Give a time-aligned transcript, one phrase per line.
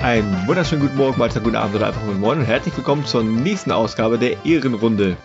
[0.00, 3.24] Einen wunderschönen guten Morgen, Mahlzeit, guten Abend oder einfach guten Morgen und herzlich willkommen zur
[3.24, 5.16] nächsten Ausgabe der Ehrenrunde.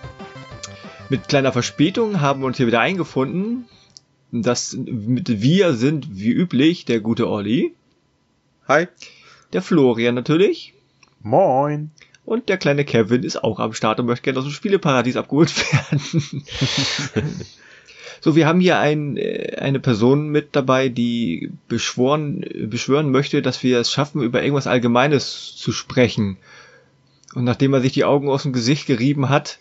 [1.09, 3.66] Mit kleiner Verspätung haben wir uns hier wieder eingefunden.
[4.31, 7.75] Das mit wir sind wie üblich der gute Olli.
[8.70, 8.88] Hi.
[9.51, 10.75] Der Florian natürlich.
[11.23, 11.89] Moin.
[12.23, 15.51] Und der kleine Kevin ist auch am Start und möchte gerne aus dem Spieleparadies abgeholt
[15.73, 16.43] werden.
[18.21, 23.64] so, wir haben hier ein, äh, eine Person mit dabei, die beschworen, beschwören möchte, dass
[23.64, 26.37] wir es schaffen, über irgendwas Allgemeines zu sprechen.
[27.33, 29.57] Und nachdem er sich die Augen aus dem Gesicht gerieben hat,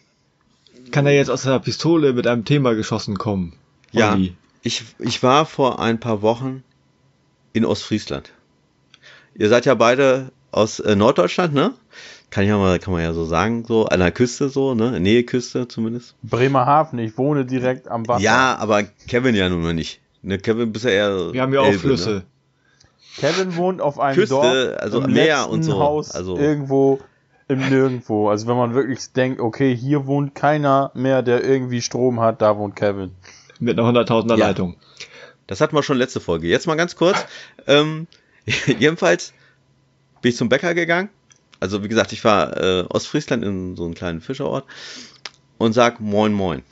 [0.90, 3.54] kann er jetzt aus der Pistole mit einem Thema geschossen kommen.
[3.90, 4.18] Ja,
[4.62, 6.62] ich, ich war vor ein paar Wochen
[7.54, 8.32] in Ostfriesland.
[9.38, 11.72] Ihr seid ja beide aus äh, Norddeutschland, ne?
[12.30, 14.98] Kann ja mal, kann man ja so sagen, so an der Küste so, ne?
[15.00, 16.16] Näheküste zumindest.
[16.22, 18.22] Bremerhaven, ich wohne direkt am Wasser.
[18.22, 20.00] Ja, aber Kevin ja nun mal nicht.
[20.22, 21.32] Ne, Kevin bist ja eher.
[21.32, 22.10] Wir haben ja auch Elbe, Flüsse.
[22.10, 22.24] Ne?
[23.18, 25.78] Kevin wohnt auf einem Küste, Dorf, also Meer und so.
[25.78, 26.98] Haus also irgendwo
[27.46, 28.28] im Nirgendwo.
[28.28, 32.58] Also wenn man wirklich denkt, okay, hier wohnt keiner mehr, der irgendwie Strom hat, da
[32.58, 33.12] wohnt Kevin.
[33.60, 34.48] Mit einer 100.000er ja.
[34.48, 34.76] Leitung.
[35.46, 36.48] Das hatten wir schon letzte Folge.
[36.48, 37.24] Jetzt mal ganz kurz.
[37.66, 38.06] Ähm,
[38.78, 39.32] jedenfalls
[40.20, 41.10] bin ich zum Bäcker gegangen.
[41.60, 44.64] Also wie gesagt, ich war äh, Ostfriesland in so einem kleinen Fischerort
[45.58, 46.62] und sag Moin Moin.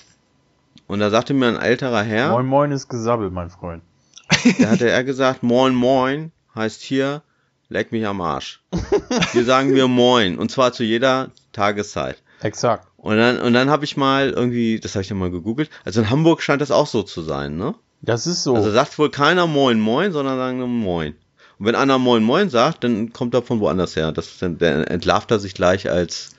[0.87, 2.31] Und da sagte mir ein älterer Herr.
[2.31, 3.83] Moin Moin ist gesabbelt, mein Freund.
[4.59, 7.23] Da hatte er gesagt, Moin Moin heißt hier,
[7.69, 8.63] leck mich am Arsch.
[9.33, 12.23] Hier sagen wir Moin und zwar zu jeder Tageszeit.
[12.43, 12.87] Exakt.
[12.97, 16.01] Und dann, und dann habe ich mal irgendwie, das habe ich dann mal gegoogelt, also
[16.01, 17.75] in Hamburg scheint das auch so zu sein, ne?
[18.03, 18.55] Das ist so.
[18.55, 21.15] Also sagt wohl keiner Moin Moin, sondern sagen Moin.
[21.59, 24.13] Und wenn einer Moin Moin sagt, dann kommt er von woanders her.
[24.13, 26.33] Das, dann, dann entlarvt er sich gleich als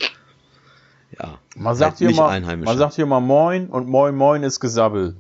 [1.20, 4.60] ja, man sagt halt hier mal, Man sagt hier mal Moin und Moin Moin ist
[4.60, 5.16] Gesabbel.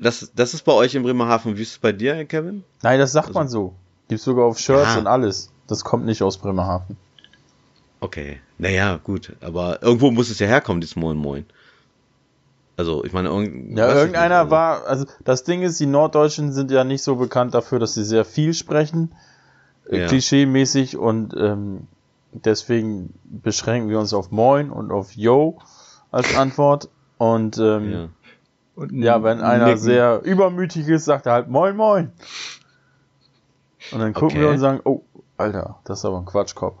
[0.00, 1.58] Das, das ist bei euch in Bremerhaven.
[1.58, 2.64] Wie ist es bei dir, Kevin?
[2.82, 3.74] Nein, das sagt also, man so.
[4.08, 4.98] Gibt's sogar auf Shirts ja.
[4.98, 5.52] und alles.
[5.66, 6.96] Das kommt nicht aus Bremerhaven.
[8.00, 8.40] Okay.
[8.56, 9.36] Naja, gut.
[9.42, 11.44] Aber irgendwo muss es ja herkommen, dieses Moin Moin.
[12.80, 14.50] Also, ich meine, irgend, ja, irgendeiner also.
[14.52, 18.04] war, also das Ding ist, die Norddeutschen sind ja nicht so bekannt dafür, dass sie
[18.04, 19.14] sehr viel sprechen,
[19.86, 20.06] äh, ja.
[20.06, 21.88] klischee-mäßig und ähm,
[22.32, 25.58] deswegen beschränken wir uns auf Moin und auf Yo
[26.10, 26.88] als Antwort
[27.18, 28.08] und ähm, ja.
[28.76, 29.78] Und ja, wenn einer Nicken.
[29.78, 32.12] sehr übermütig ist, sagt er halt Moin Moin.
[33.92, 34.40] Und dann gucken okay.
[34.40, 35.02] wir und sagen, oh,
[35.36, 36.78] Alter, das ist aber ein Quatschkopf.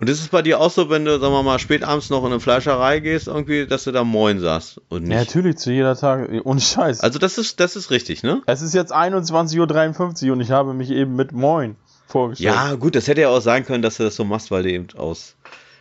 [0.00, 2.20] Und ist es bei dir auch so, wenn du, sagen wir mal, spät abends noch
[2.20, 5.12] in eine Fleischerei gehst, irgendwie, dass du da Moin sagst und nicht?
[5.12, 7.00] Ja, natürlich, zu jeder Tag, ohne Scheiß.
[7.00, 8.42] Also das ist, das ist richtig, ne?
[8.46, 11.76] Es ist jetzt 21.53 Uhr und ich habe mich eben mit Moin
[12.06, 12.54] vorgestellt.
[12.54, 14.70] Ja, gut, das hätte ja auch sein können, dass du das so machst, weil du
[14.70, 15.34] eben aus,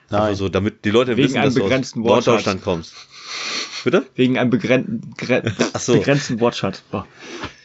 [0.09, 0.21] Nein.
[0.21, 2.93] Also so, damit die Leute Wegen wissen, dass du aus Norddeutschland kommst.
[3.83, 4.05] Bitte?
[4.15, 5.01] Wegen einem begren
[5.77, 5.93] so.
[5.93, 6.83] begrenzten Wortschatz.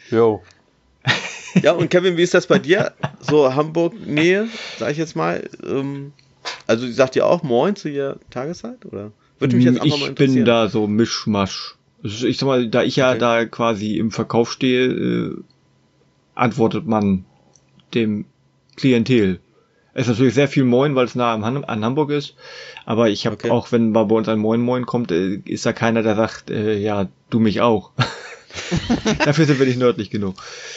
[0.09, 0.43] Jo.
[1.61, 2.93] Ja, und Kevin, wie ist das bei dir?
[3.19, 4.47] So Hamburg-Nähe,
[4.79, 5.47] sag ich jetzt mal.
[5.65, 6.11] Ähm,
[6.67, 8.85] also sagt ihr auch Moin zu ihrer Tageszeit?
[8.85, 9.11] Oder?
[9.39, 10.29] Würde mich jetzt einfach ich mal interessieren.
[10.31, 11.75] Ich bin da so Mischmasch.
[12.03, 13.19] Also ich sag mal, da ich ja okay.
[13.19, 15.37] da quasi im Verkauf stehe, äh,
[16.35, 17.25] antwortet man
[17.93, 18.25] dem
[18.75, 19.39] Klientel.
[19.93, 22.35] Es ist natürlich sehr viel Moin, weil es nah an, an Hamburg ist.
[22.85, 23.51] Aber ich habe okay.
[23.51, 26.49] auch, wenn mal bei uns ein Moin Moin kommt, äh, ist da keiner, der sagt,
[26.49, 27.91] äh, ja, du mich auch.
[29.25, 30.35] Dafür sind wir nicht nördlich genug.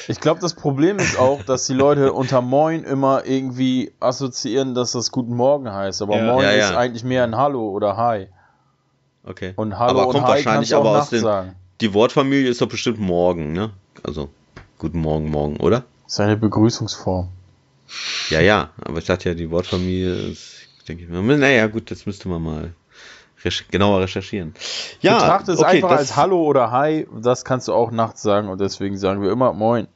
[0.08, 4.92] Ich glaube, das Problem ist auch, dass die Leute unter Moin immer irgendwie assoziieren, dass
[4.92, 6.02] das Guten Morgen heißt.
[6.02, 6.32] Aber ja.
[6.32, 6.70] Moin ja, ja.
[6.70, 8.28] ist eigentlich mehr ein Hallo oder Hi.
[9.24, 9.52] Okay.
[9.56, 11.54] Und Hallo aber kommt Hi wahrscheinlich aber aus den, sagen.
[11.80, 13.70] Die Wortfamilie ist doch bestimmt morgen, ne?
[14.02, 14.30] Also,
[14.78, 15.84] Guten Morgen, morgen, oder?
[16.04, 17.28] Das ist eine Begrüßungsform.
[18.28, 22.04] Ja, ja, aber ich dachte ja, die Wortfamilie ist, denke ich mal, naja, gut, das
[22.04, 22.74] müsste man mal
[23.68, 24.54] genauer recherchieren.
[25.00, 28.48] Ja, Betrachte es okay, einfach als Hallo oder Hi, das kannst du auch nachts sagen
[28.48, 29.88] und deswegen sagen wir immer Moin.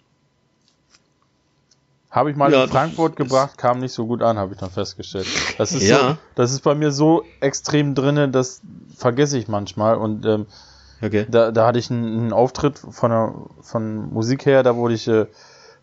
[2.11, 4.71] Habe ich mal ja, in Frankfurt gebracht, kam nicht so gut an, habe ich dann
[4.71, 5.29] festgestellt.
[5.59, 5.99] Das ist, ja.
[5.99, 8.63] so, das ist bei mir so extrem drinne, das
[8.97, 10.47] vergesse ich manchmal und ähm,
[11.03, 11.27] okay.
[11.29, 15.07] da, da hatte ich einen, einen Auftritt von, einer, von Musik her, da wurde ich
[15.07, 15.27] äh,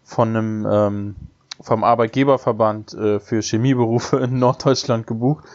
[0.04, 1.16] von einem ähm,
[1.62, 5.46] vom Arbeitgeberverband äh, für Chemieberufe in Norddeutschland gebucht.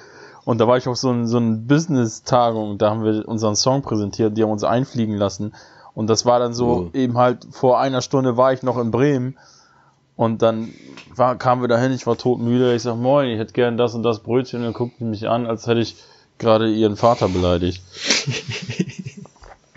[0.45, 3.83] Und da war ich auf so ein, so ein Business-Tagung, da haben wir unseren Song
[3.83, 5.55] präsentiert, die haben uns einfliegen lassen.
[5.95, 6.97] Und das war dann so, oh.
[6.97, 9.37] eben halt vor einer Stunde war ich noch in Bremen.
[10.17, 10.71] Und dann
[11.15, 12.75] war, kamen wir dahin, ich war todmüde.
[12.75, 14.61] Ich sag, moin, ich hätte gern das und das Brötchen.
[14.61, 15.97] Und dann guckten mich an, als hätte ich
[16.39, 17.83] gerade ihren Vater beleidigt.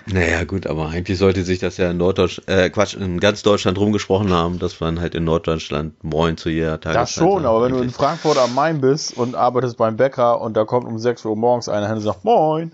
[0.08, 3.80] Naja, gut, aber eigentlich sollte sich das ja in Norddeutschland, äh, Quatsch, in ganz Deutschland
[3.80, 7.72] rumgesprochen haben, dass man halt in Norddeutschland Moin zu jeder Tageszeit Das schon, aber wenn
[7.72, 11.26] du in Frankfurt am Main bist und arbeitest beim Bäcker und da kommt um 6
[11.26, 12.72] Uhr morgens einer hin und sagt Moin,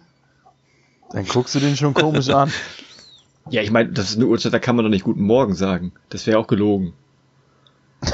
[1.12, 2.51] dann guckst du den schon komisch an.
[3.50, 5.94] Ja, ich meine, das ist eine Uhrzeit, da kann man doch nicht Guten Morgen sagen.
[6.10, 6.94] Das wäre auch gelogen.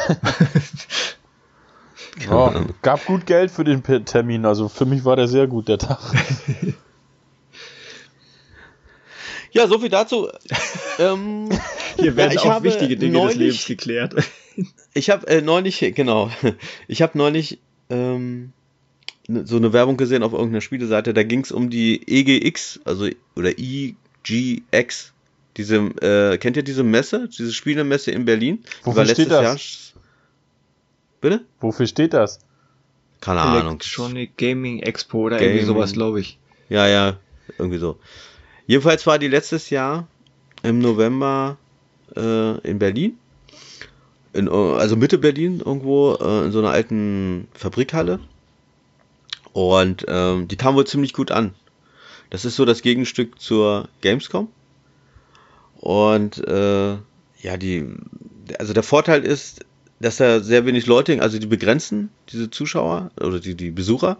[2.31, 2.49] oh,
[2.81, 5.99] gab gut Geld für den Termin, also für mich war der sehr gut, der Tag.
[9.57, 10.29] Ja, so viel dazu.
[10.99, 11.49] ähm,
[11.97, 14.15] Hier werden ja, auch wichtige Dinge neulich, des Lebens geklärt.
[14.93, 16.29] ich habe äh, neulich, genau,
[16.87, 17.57] ich habe neulich
[17.89, 18.53] ähm,
[19.27, 23.09] ne, so eine Werbung gesehen auf irgendeiner Spieleseite, da ging es um die EGX, also
[23.35, 25.13] oder EGX.
[25.57, 28.63] Diese, äh, kennt ihr diese Messe, diese Spielemesse in Berlin?
[28.83, 29.43] Wofür steht das?
[29.43, 30.01] Jahr.
[31.19, 31.41] Bitte?
[31.59, 32.39] Wofür steht das?
[33.21, 33.79] Keine Ahnung.
[33.79, 35.53] Electronic Gaming Expo oder Gaming.
[35.53, 36.37] irgendwie sowas, glaube ich.
[36.69, 37.17] Ja, ja,
[37.57, 37.97] irgendwie so.
[38.67, 40.07] Jedenfalls war die letztes Jahr
[40.61, 41.57] im November
[42.15, 43.17] äh, in Berlin.
[44.33, 48.19] In, also Mitte Berlin irgendwo äh, in so einer alten Fabrikhalle.
[49.53, 51.55] Und ähm, die kam wohl ziemlich gut an.
[52.29, 54.49] Das ist so das Gegenstück zur Gamescom.
[55.79, 56.97] Und äh,
[57.41, 57.87] ja, die,
[58.59, 59.65] also der Vorteil ist,
[59.99, 64.17] dass da sehr wenig Leute, also die begrenzen diese Zuschauer oder die, die Besucher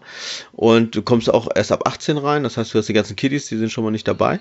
[0.52, 3.46] und du kommst auch erst ab 18 rein, das heißt, du hast die ganzen Kiddies,
[3.46, 4.40] die sind schon mal nicht dabei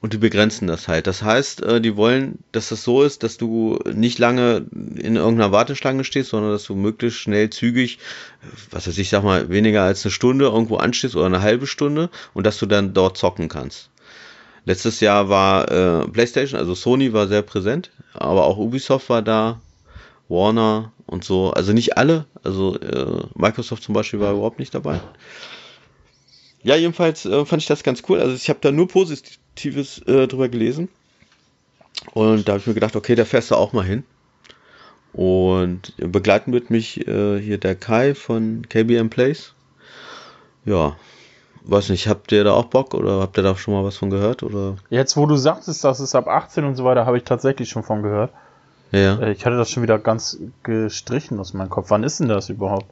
[0.00, 1.06] und die begrenzen das halt.
[1.06, 5.52] Das heißt, äh, die wollen, dass das so ist, dass du nicht lange in irgendeiner
[5.52, 7.98] Warteschlange stehst, sondern dass du möglichst schnell, zügig,
[8.70, 12.10] was weiß ich, sag mal, weniger als eine Stunde irgendwo anstehst oder eine halbe Stunde
[12.34, 13.90] und dass du dann dort zocken kannst.
[14.64, 19.60] Letztes Jahr war äh, PlayStation, also Sony war sehr präsent, aber auch Ubisoft war da,
[20.28, 21.50] Warner und so.
[21.50, 22.26] Also nicht alle.
[22.42, 25.00] Also äh, Microsoft zum Beispiel war überhaupt nicht dabei.
[26.62, 28.20] Ja, jedenfalls äh, fand ich das ganz cool.
[28.20, 30.88] Also ich habe da nur Positives äh, drüber gelesen.
[32.12, 34.04] Und da habe ich mir gedacht, okay, da fährst du auch mal hin.
[35.12, 39.54] Und begleiten wird mich äh, hier der Kai von KBM Place.
[40.64, 40.96] Ja,
[41.62, 44.10] weiß nicht, habt ihr da auch Bock oder habt ihr da schon mal was von
[44.10, 44.42] gehört?
[44.42, 44.76] Oder?
[44.90, 47.82] Jetzt, wo du sagtest, das ist ab 18 und so weiter, habe ich tatsächlich schon
[47.82, 48.32] von gehört.
[48.96, 49.18] Ja.
[49.18, 51.90] Äh, ich hatte das schon wieder ganz gestrichen aus meinem Kopf.
[51.90, 52.86] Wann ist denn das überhaupt?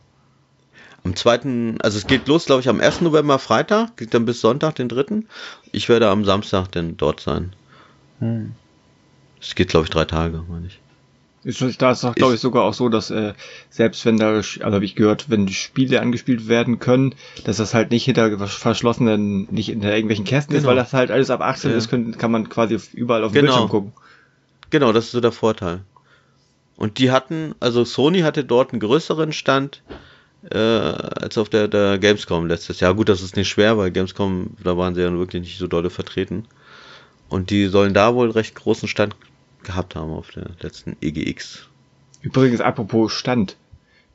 [1.04, 3.02] Am zweiten, also es geht los, glaube ich, am 1.
[3.02, 5.28] November Freitag, geht dann bis Sonntag, den dritten.
[5.70, 7.54] Ich werde am Samstag denn dort sein.
[8.20, 8.52] Hm.
[9.40, 10.80] Es geht, glaube ich, drei Tage, meine ich.
[11.44, 13.34] Ist, da ist doch, glaube ich, sogar auch so, dass äh,
[13.68, 17.14] selbst wenn da, also habe ich gehört, wenn Spiele angespielt werden können,
[17.44, 20.62] dass das halt nicht hinter verschlossenen, nicht hinter irgendwelchen Kästen genau.
[20.62, 21.76] ist, weil das halt alles ab 18 ja.
[21.76, 23.52] ist, können, kann man quasi überall auf dem genau.
[23.52, 23.92] Bildschirm gucken.
[24.70, 25.82] Genau, das ist so der Vorteil.
[26.76, 29.82] Und die hatten, also Sony hatte dort einen größeren Stand
[30.50, 32.94] äh, als auf der, der Gamescom letztes Jahr.
[32.94, 35.90] Gut, das ist nicht schwer, weil Gamescom, da waren sie ja wirklich nicht so dolle
[35.90, 36.46] vertreten.
[37.28, 39.16] Und die sollen da wohl recht großen Stand
[39.62, 41.68] gehabt haben auf der letzten EGX.
[42.20, 43.56] Übrigens, apropos Stand.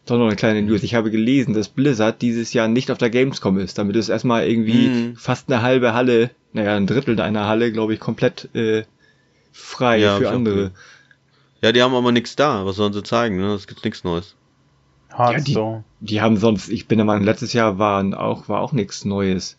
[0.06, 0.84] Doch noch eine kleine News.
[0.84, 3.78] Ich habe gelesen, dass Blizzard dieses Jahr nicht auf der Gamescom ist.
[3.78, 5.16] Damit ist erstmal irgendwie mhm.
[5.16, 8.84] fast eine halbe Halle, naja, ein Drittel einer Halle, glaube ich, komplett äh,
[9.52, 10.72] frei ja, für andere.
[11.62, 12.66] Ja, die haben aber nichts da.
[12.66, 13.38] Was sollen sie zeigen?
[13.38, 13.54] Ne?
[13.54, 14.36] Es gibt nichts Neues.
[15.18, 15.58] Ja, die,
[16.00, 19.58] die haben sonst, ich bin der Meinung, letztes Jahr waren auch, war auch nichts Neues.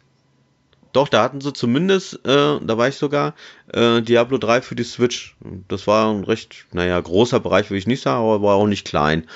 [0.92, 3.34] Doch, da hatten sie zumindest, äh, da war ich sogar,
[3.72, 5.36] äh, Diablo 3 für die Switch.
[5.68, 8.86] Das war ein recht, naja, großer Bereich, würde ich nicht sagen, aber war auch nicht
[8.86, 9.26] klein.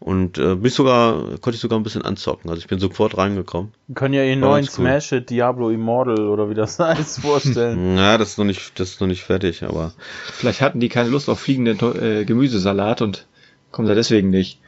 [0.00, 2.48] Und äh, bin sogar, konnte ich sogar ein bisschen anzocken.
[2.48, 3.72] Also ich bin sofort reingekommen.
[3.86, 4.70] Wir können ja ihren neuen cool.
[4.70, 7.96] Smash It Diablo Immortal oder wie das heißt vorstellen.
[7.98, 9.92] ja, das ist noch nicht, das ist noch nicht fertig, aber.
[10.32, 13.26] Vielleicht hatten die keine Lust auf fliegenden äh, Gemüsesalat und
[13.72, 14.58] kommen da deswegen nicht.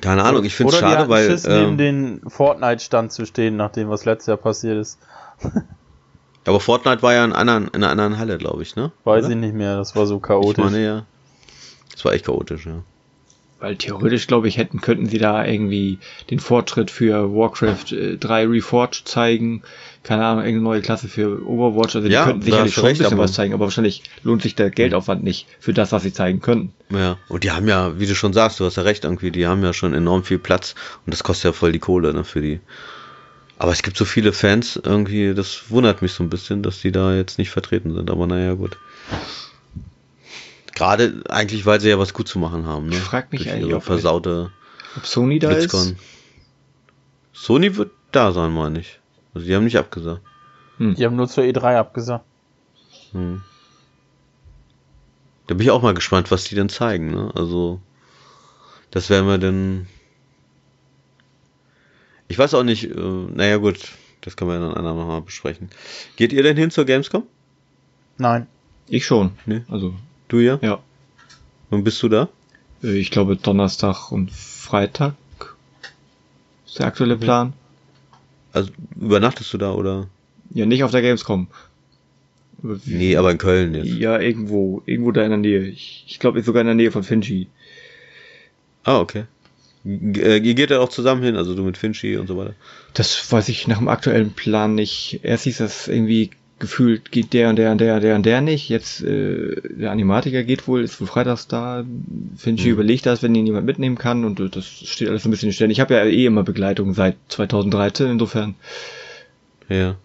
[0.00, 1.28] Keine Ahnung, ich finde es schade, weil.
[1.28, 5.00] Schiss, ähm, neben den Fortnite-Stand zu stehen, nachdem was letztes Jahr passiert ist.
[6.44, 8.92] aber Fortnite war ja in, anderen, in einer anderen Halle, glaube ich, ne?
[9.02, 9.34] Weiß Oder?
[9.34, 10.64] ich nicht mehr, das war so chaotisch.
[10.64, 11.06] Ich meine, ja.
[11.90, 12.84] Das war echt chaotisch, ja.
[13.66, 15.98] Weil theoretisch, glaube ich, hätten, könnten sie da irgendwie
[16.30, 19.62] den Fortschritt für Warcraft äh, 3 Reforged zeigen.
[20.04, 21.96] Keine Ahnung, irgendeine neue Klasse für Overwatch.
[21.96, 24.70] Also die ja, könnten sicherlich schon ein bisschen was zeigen, aber wahrscheinlich lohnt sich der
[24.70, 26.74] Geldaufwand nicht für das, was sie zeigen können.
[26.90, 29.48] Ja, und die haben ja, wie du schon sagst, du hast ja recht, irgendwie, die
[29.48, 32.42] haben ja schon enorm viel Platz und das kostet ja voll die Kohle, ne, für
[32.42, 32.60] die.
[33.58, 36.92] Aber es gibt so viele Fans, irgendwie, das wundert mich so ein bisschen, dass die
[36.92, 38.78] da jetzt nicht vertreten sind, aber naja, gut.
[40.76, 42.90] Gerade eigentlich, weil sie ja was gut zu machen haben.
[42.90, 42.96] Ne?
[42.96, 44.52] Ich frag mich eigentlich, ob, versaute
[44.94, 45.92] ob Sony da Blitzcon.
[45.92, 45.96] ist.
[47.32, 49.00] Sony wird da sein, meine ich.
[49.32, 50.20] Also die haben nicht abgesagt.
[50.76, 50.94] Hm.
[50.94, 52.26] Die haben nur zur E3 abgesagt.
[53.12, 53.40] Hm.
[55.46, 57.10] Da bin ich auch mal gespannt, was die denn zeigen.
[57.10, 57.32] Ne?
[57.34, 57.80] Also,
[58.90, 59.86] das werden wir denn.
[62.28, 65.70] Ich weiß auch nicht, äh, naja gut, Das können wir dann andermal mal besprechen.
[66.16, 67.22] Geht ihr denn hin zur Gamescom?
[68.18, 68.46] Nein.
[68.88, 69.38] Ich schon.
[69.46, 69.62] Nee.
[69.68, 69.94] Also.
[70.28, 70.58] Du ja?
[70.62, 70.82] Ja.
[71.70, 72.28] Wann bist du da?
[72.82, 75.14] Äh, ich glaube Donnerstag und Freitag
[76.66, 77.52] ist der aktuelle Plan.
[78.52, 80.08] Also übernachtest du da oder?
[80.50, 81.48] Ja, nicht auf der Gamescom.
[82.62, 83.86] Nee, aber in Köln jetzt.
[83.86, 85.60] Ja, irgendwo, irgendwo da in der Nähe.
[85.66, 87.48] Ich, ich glaube sogar in der Nähe von Finchi.
[88.84, 89.24] Ah, okay.
[89.84, 92.54] Äh, ihr geht ja auch zusammen hin, also du mit Finchi und so weiter.
[92.94, 95.20] Das weiß ich nach dem aktuellen Plan nicht.
[95.22, 98.40] Erst hieß das irgendwie gefühlt geht der und der und der und der und der
[98.40, 98.68] nicht.
[98.68, 101.84] Jetzt äh, der Animatiker geht wohl, ist wohl freitags da.
[102.36, 102.72] Finchi hm.
[102.72, 105.70] überlegt das, wenn ihn jemand mitnehmen kann und äh, das steht alles ein bisschen in
[105.70, 108.54] Ich habe ja eh immer Begleitung seit 2013, insofern.
[109.68, 109.96] Ja.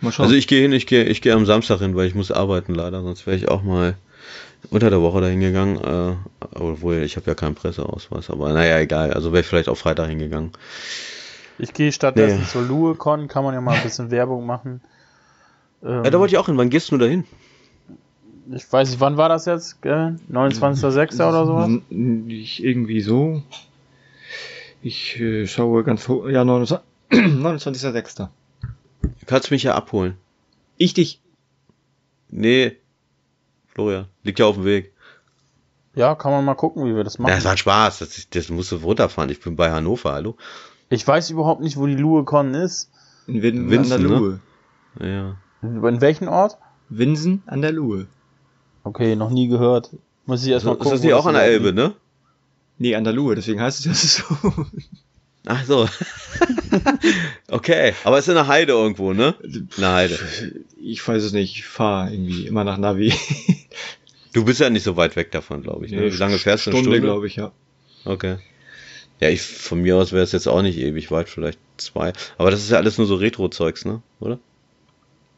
[0.00, 0.24] Mal schauen.
[0.24, 2.74] Also ich gehe hin, ich gehe ich gehe am Samstag hin, weil ich muss arbeiten
[2.74, 3.96] leider, sonst wäre ich auch mal
[4.70, 6.16] unter der Woche dahin gegangen, äh,
[6.54, 10.08] obwohl ich habe ja keinen Presseausweis, aber naja, egal, also wäre ich vielleicht auch Freitag
[10.08, 10.52] hingegangen.
[11.58, 12.46] Ich gehe stattdessen nee.
[12.46, 14.80] zur LueCon, kann man ja mal ein bisschen Werbung machen.
[15.84, 16.56] Ähm, ja, da wollte ich auch hin.
[16.56, 17.24] Wann gehst du da hin?
[18.50, 19.78] Ich weiß nicht, wann war das jetzt?
[19.84, 21.14] 29.06.
[21.26, 21.70] oder sowas?
[22.28, 23.42] Ich, irgendwie so.
[24.82, 26.28] Ich äh, schaue ganz hoch.
[26.28, 28.28] Ja, 29.06.
[29.20, 30.16] Du kannst mich ja abholen.
[30.78, 31.20] Ich dich?
[32.30, 32.76] Nee.
[33.68, 34.94] Florian, liegt ja auf dem Weg.
[35.94, 37.28] Ja, kann man mal gucken, wie wir das machen.
[37.30, 37.98] Ja, das hat Spaß.
[37.98, 39.30] Das, das musst du runterfahren.
[39.30, 40.36] Ich bin bei Hannover, hallo.
[40.88, 42.90] Ich weiß überhaupt nicht, wo die LueCon ist.
[43.26, 44.40] In Win Winsen, an der Luhe.
[44.98, 45.10] Ne?
[45.10, 45.36] Ja.
[45.64, 46.58] In welchem Ort?
[46.90, 48.06] Winsen an der Luhe.
[48.82, 49.90] Okay, noch nie gehört.
[50.26, 50.92] Muss ich erstmal gucken.
[50.92, 51.94] Ist das nicht auch an der Elbe, ne?
[52.78, 54.66] Nee, an der Luhe, deswegen heißt es das so.
[55.46, 55.88] Ach so.
[57.48, 59.34] okay, aber es ist in der Heide irgendwo, ne?
[59.42, 60.18] In der Heide.
[60.82, 63.12] Ich weiß es nicht, ich fahre irgendwie immer nach Navi.
[64.32, 65.92] du bist ja nicht so weit weg davon, glaube ich.
[65.92, 66.12] Ne?
[66.12, 66.70] Wie lange fährst du?
[66.70, 67.00] Stunde, Stunde?
[67.00, 67.52] glaube ich, ja.
[68.04, 68.38] Okay.
[69.20, 72.12] Ja, ich, von mir aus wäre es jetzt auch nicht ewig weit, vielleicht zwei.
[72.36, 74.02] Aber das ist ja alles nur so Retro-Zeugs, ne?
[74.20, 74.38] Oder?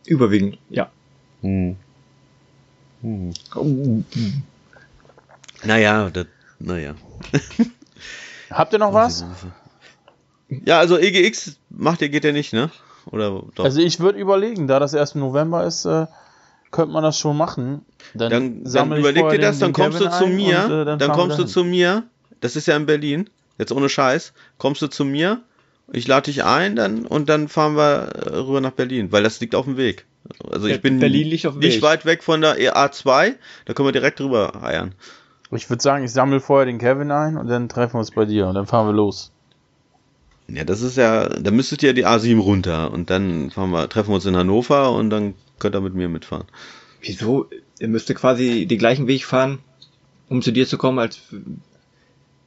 [0.06, 0.90] Überwiegend, ja.
[1.42, 1.76] Hm.
[3.02, 3.32] Hm.
[3.54, 4.02] Oh.
[5.64, 6.26] Naja, das,
[6.58, 6.94] naja.
[8.50, 9.24] Habt ihr noch was?
[10.48, 12.70] Ja, also EGX macht ihr, geht ja nicht, ne?
[13.10, 13.64] Oder doch?
[13.64, 16.06] Also ich würde überlegen, da das erst im November ist, äh,
[16.70, 17.84] könnte man das schon machen.
[18.14, 21.12] Dann, dann, dann überleg dir das, dann kommst du zu mir, und, äh, dann, dann
[21.12, 22.04] kommst du zu mir,
[22.40, 24.32] das ist ja in Berlin, Jetzt ohne Scheiß.
[24.58, 25.40] Kommst du zu mir,
[25.92, 29.40] ich lade dich ein dann und dann fahren wir äh, rüber nach Berlin, weil das
[29.40, 30.06] liegt auf dem Weg.
[30.50, 31.82] Also ich bin Berlin liegt auf dem nicht Weg.
[31.82, 34.94] weit weg von der A2, da können wir direkt rüber eiern.
[35.52, 38.24] Ich würde sagen, ich sammle vorher den Kevin ein und dann treffen wir uns bei
[38.24, 39.30] dir und dann fahren wir los.
[40.48, 44.10] Ja, das ist ja, da müsstet ihr die A7 runter und dann fahren wir, treffen
[44.10, 46.46] wir uns in Hannover und dann könnt ihr mit mir mitfahren.
[47.00, 47.48] Wieso?
[47.78, 49.58] Ihr müsst quasi den gleichen Weg fahren,
[50.28, 51.20] um zu dir zu kommen, als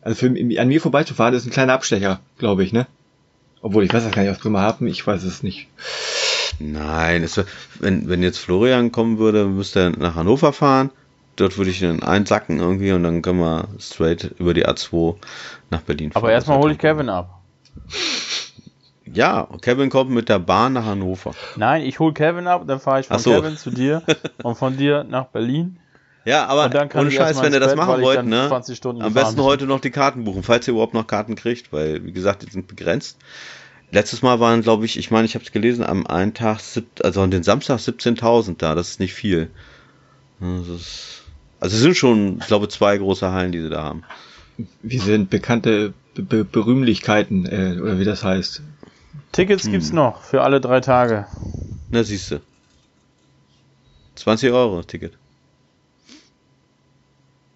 [0.01, 2.87] also für, an mir vorbeizufahren ist ein kleiner Abstecher, glaube ich, ne?
[3.61, 5.67] Obwohl, ich weiß das gar nicht, was Bremerhaven, ich weiß es nicht.
[6.59, 7.41] Nein, es,
[7.79, 10.91] wenn, wenn jetzt Florian kommen würde, müsste er nach Hannover fahren.
[11.35, 15.15] Dort würde ich ihn einsacken irgendwie und dann können wir straight über die A2
[15.69, 16.23] nach Berlin fahren.
[16.23, 17.39] Aber erstmal hole ich Kevin ab.
[19.05, 21.33] Ja, Kevin kommt mit der Bahn nach Hannover.
[21.55, 23.31] Nein, ich hole Kevin ab, dann fahre ich von so.
[23.31, 24.03] Kevin zu dir
[24.43, 25.79] und von dir nach Berlin.
[26.29, 28.51] Ja, aber ohne Scheiß, wenn ihr das machen wollt, ne?
[28.99, 32.11] Am besten heute noch die Karten buchen, falls ihr überhaupt noch Karten kriegt, weil, wie
[32.11, 33.17] gesagt, die sind begrenzt.
[33.89, 36.59] Letztes Mal waren, glaube ich, ich meine, ich habe es gelesen, am einen Tag,
[37.01, 39.49] also an den Samstag 17.000 da, das ist nicht viel.
[40.39, 41.23] Ist,
[41.59, 44.03] also es sind schon, ich glaube, zwei große Hallen, die sie da haben.
[44.83, 48.61] Wir sind bekannte Be Berühmlichkeiten, äh, oder wie das heißt.
[49.31, 49.71] Tickets hm.
[49.71, 51.25] gibt's noch für alle drei Tage.
[51.89, 52.41] Na, siehst du.
[54.13, 55.18] 20 Euro Ticket.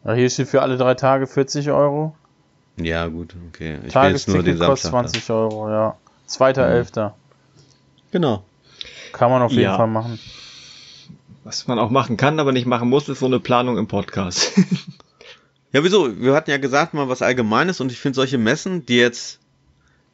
[0.05, 2.15] Ja, hier steht für alle drei Tage 40 Euro.
[2.77, 3.79] Ja, gut, okay.
[3.85, 5.33] Ich will jetzt nur den kostet 20 da.
[5.33, 5.97] Euro, ja.
[6.25, 6.73] Zweiter mhm.
[6.73, 7.15] Elfter.
[8.11, 8.43] Genau.
[9.11, 9.77] Kann man auf jeden ja.
[9.77, 10.19] Fall machen.
[11.43, 14.53] Was man auch machen kann, aber nicht machen muss, ist so eine Planung im Podcast.
[15.71, 16.19] ja, wieso?
[16.19, 19.39] Wir hatten ja gesagt, mal was Allgemeines und ich finde solche Messen, die jetzt,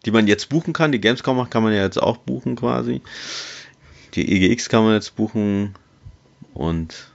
[0.06, 3.02] die man jetzt buchen kann, die Gamescom macht, kann man ja jetzt auch buchen quasi.
[4.16, 5.76] Die EGX kann man jetzt buchen
[6.54, 7.09] und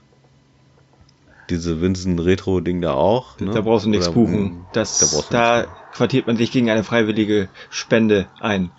[1.49, 3.39] diese Vincent Retro Ding da auch.
[3.39, 3.51] Ne?
[3.51, 4.65] Da brauchst du nichts Oder, buchen.
[4.73, 8.71] Das, da, da quartiert man sich gegen eine freiwillige Spende ein.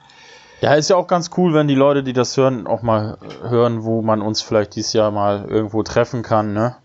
[0.60, 3.84] Ja, ist ja auch ganz cool, wenn die Leute, die das hören, auch mal hören,
[3.84, 6.76] wo man uns vielleicht dieses Jahr mal irgendwo treffen kann, ne?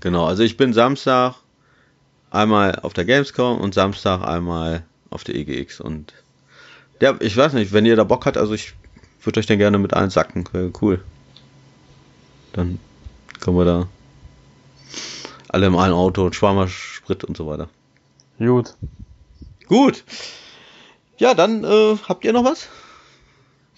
[0.00, 1.36] Genau, also ich bin Samstag
[2.30, 6.12] einmal auf der Gamescom und Samstag einmal auf der EGX und
[7.00, 8.74] ja, ich weiß nicht, wenn ihr da Bock habt, also ich
[9.22, 10.44] würde euch dann gerne mit allen sacken,
[10.80, 11.02] cool.
[12.52, 12.78] Dann
[13.40, 13.88] können wir da
[15.52, 17.68] alle im einen Auto und schwarmer Sprit und so weiter.
[18.38, 18.74] Gut.
[19.68, 20.04] Gut.
[21.18, 22.68] Ja, dann äh, habt ihr noch was?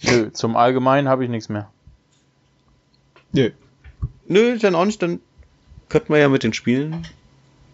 [0.01, 1.69] Nö, zum Allgemeinen habe ich nichts mehr.
[3.31, 3.51] Nö.
[4.27, 5.01] Nö, dann auch nicht.
[5.01, 5.19] Dann
[5.89, 7.05] könnten wir ja mit den Spielen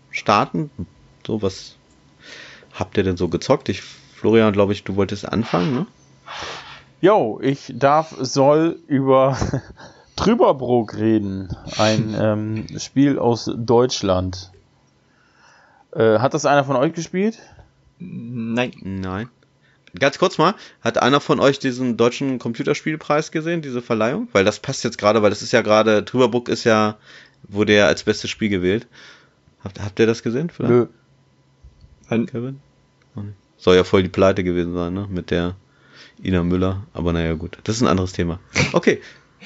[0.09, 0.69] starten.
[1.25, 1.77] So, was
[2.73, 3.69] habt ihr denn so gezockt?
[3.69, 5.87] Ich, Florian, glaube ich, du wolltest anfangen, ne?
[7.01, 9.37] Jo, ich darf, soll über
[10.23, 11.49] Trüberbrook reden.
[11.77, 14.51] Ein ähm, Spiel aus Deutschland.
[15.93, 17.39] Äh, hat das einer von euch gespielt?
[17.99, 18.73] Nein.
[18.81, 19.29] Nein.
[19.99, 24.29] Ganz kurz mal, hat einer von euch diesen deutschen Computerspielpreis gesehen, diese Verleihung?
[24.31, 26.97] Weil das passt jetzt gerade, weil das ist ja gerade, Trüberbrook ist ja,
[27.43, 28.87] wurde ja als bestes Spiel gewählt.
[29.63, 30.49] Habt, habt ihr das gesehen?
[30.49, 30.71] Vielleicht?
[32.09, 32.25] Nö.
[32.25, 32.61] Kevin?
[33.57, 35.07] Soll ja voll die Pleite gewesen sein, ne?
[35.09, 35.55] Mit der
[36.23, 36.83] Ina Müller.
[36.93, 37.57] Aber naja, gut.
[37.63, 38.39] Das ist ein anderes Thema.
[38.73, 39.01] Okay.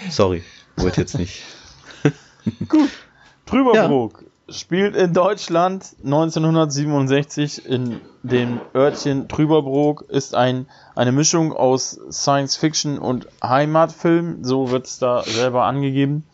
[0.10, 0.44] Sorry.
[0.77, 1.44] Wollte jetzt nicht.
[2.67, 2.89] gut.
[3.46, 4.22] Trüberbrook.
[4.22, 12.55] Ja spielt in Deutschland 1967 in dem Örtchen Trüberbrook, ist ein, eine Mischung aus Science
[12.55, 16.25] Fiction und Heimatfilm, so wird es da selber angegeben.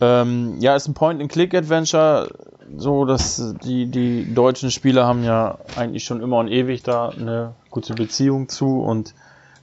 [0.00, 2.30] Ähm, ja, ist ein Point-and-Click-Adventure,
[2.76, 7.54] so dass die, die deutschen Spieler haben ja eigentlich schon immer und ewig da eine
[7.70, 9.14] gute Beziehung zu und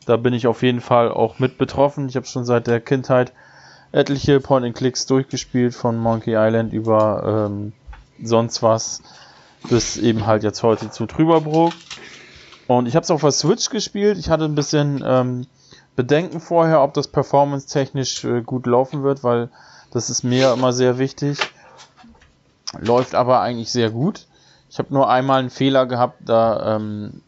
[0.06, 2.08] da bin ich auf jeden Fall auch mit betroffen.
[2.08, 3.34] Ich habe schon seit der Kindheit
[3.92, 7.74] etliche Point-and-Clicks durchgespielt, von Monkey Island über ähm,
[8.24, 9.02] sonst was
[9.70, 11.74] bis eben halt jetzt heute zu Trüberbrook.
[12.68, 14.18] Und ich habe es auf der Switch gespielt.
[14.18, 15.48] Ich hatte ein bisschen ähm,
[15.96, 19.50] Bedenken vorher, ob das performance-technisch äh, gut laufen wird, weil
[19.92, 21.38] das ist mir immer sehr wichtig.
[22.80, 24.26] Läuft aber eigentlich sehr gut.
[24.70, 27.22] Ich habe nur einmal einen Fehler gehabt, da, ähm,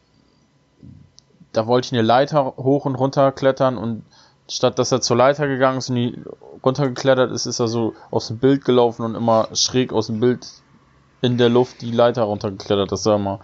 [1.52, 4.06] da wollte ich eine Leiter hoch und runter klettern und
[4.54, 6.16] statt dass er zur Leiter gegangen ist und die
[6.64, 10.48] runtergeklettert ist, ist er so aus dem Bild gelaufen und immer schräg aus dem Bild
[11.22, 12.92] in der Luft die Leiter runtergeklettert.
[12.92, 13.40] Das sah immer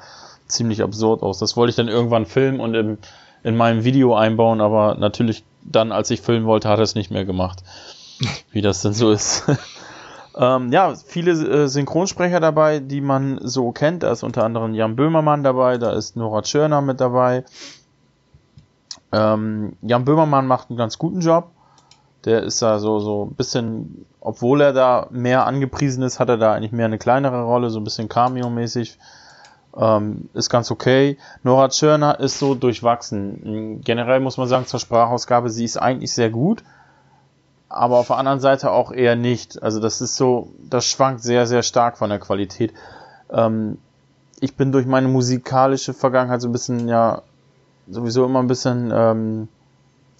[0.45, 1.39] ziemlich absurd aus.
[1.39, 2.97] Das wollte ich dann irgendwann filmen und im,
[3.41, 7.09] in meinem Video einbauen, aber natürlich dann, als ich filmen wollte, hat er es nicht
[7.09, 7.63] mehr gemacht.
[8.51, 9.45] Wie das denn so ist.
[10.37, 14.03] ähm, ja, viele äh, Synchronsprecher dabei, die man so kennt.
[14.03, 17.45] Da ist unter anderem Jan Böhmermann dabei, da ist Nora Tschörner mit dabei.
[19.11, 21.51] Ähm, Jan Böhmermann macht einen ganz guten Job.
[22.25, 26.37] Der ist da so, so ein bisschen, obwohl er da mehr angepriesen ist, hat er
[26.37, 28.97] da eigentlich mehr eine kleinere Rolle, so ein bisschen Cameo-mäßig.
[29.77, 31.17] Ähm, ist ganz okay.
[31.43, 33.81] Nora Tschörner ist so durchwachsen.
[33.83, 36.63] Generell muss man sagen, zur Sprachausgabe, sie ist eigentlich sehr gut,
[37.69, 39.61] aber auf der anderen Seite auch eher nicht.
[39.61, 42.73] Also das ist so, das schwankt sehr, sehr stark von der Qualität.
[43.31, 43.77] Ähm,
[44.41, 47.21] ich bin durch meine musikalische Vergangenheit so ein bisschen ja
[47.89, 49.47] sowieso immer ein bisschen, ähm,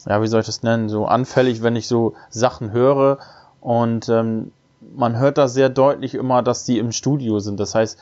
[0.05, 3.19] ja, wie soll ich das nennen, so anfällig, wenn ich so Sachen höre
[3.61, 4.51] und ähm,
[4.95, 7.59] man hört da sehr deutlich immer, dass die im Studio sind.
[7.59, 7.99] Das heißt,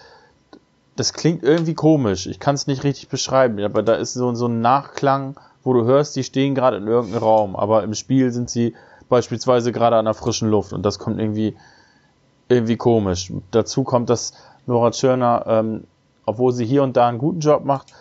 [0.95, 2.27] das klingt irgendwie komisch.
[2.27, 5.85] Ich kann es nicht richtig beschreiben, aber da ist so, so ein Nachklang, wo du
[5.85, 8.73] hörst, die stehen gerade in irgendeinem Raum, aber im Spiel sind sie
[9.09, 11.55] beispielsweise gerade an der frischen Luft und das kommt irgendwie
[12.49, 13.31] irgendwie komisch.
[13.51, 14.33] Dazu kommt, dass
[14.65, 15.83] Nora Tschörner, ähm,
[16.25, 17.93] obwohl sie hier und da einen guten Job macht,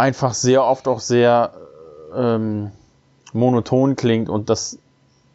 [0.00, 1.52] einfach sehr oft auch sehr
[2.16, 2.70] ähm,
[3.34, 4.78] monoton klingt und das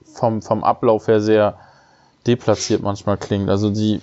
[0.03, 1.59] vom, vom Ablauf her sehr
[2.25, 3.47] deplatziert manchmal klingt.
[3.49, 4.01] Also die,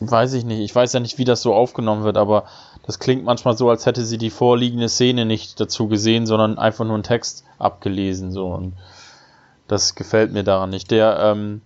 [0.00, 2.44] weiß ich nicht, ich weiß ja nicht, wie das so aufgenommen wird, aber
[2.86, 6.86] das klingt manchmal so, als hätte sie die vorliegende Szene nicht dazu gesehen, sondern einfach
[6.86, 8.72] nur einen Text abgelesen, so und
[9.68, 10.90] das gefällt mir daran nicht.
[10.90, 11.60] Der, ähm,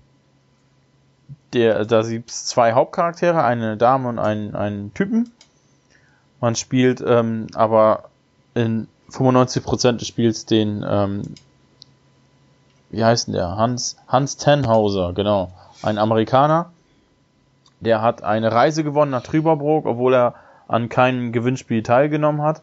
[1.52, 5.32] der, da gibt es zwei Hauptcharaktere, eine Dame und einen, einen Typen.
[6.40, 8.10] Man spielt ähm, aber
[8.54, 11.22] in 95% des Spiels den, ähm,
[12.90, 13.56] wie heißt denn der?
[13.56, 15.52] Hans, Hans Tenhauser, genau.
[15.82, 16.70] Ein Amerikaner.
[17.80, 20.34] Der hat eine Reise gewonnen nach Trüberbrook, obwohl er
[20.68, 22.62] an keinem Gewinnspiel teilgenommen hat.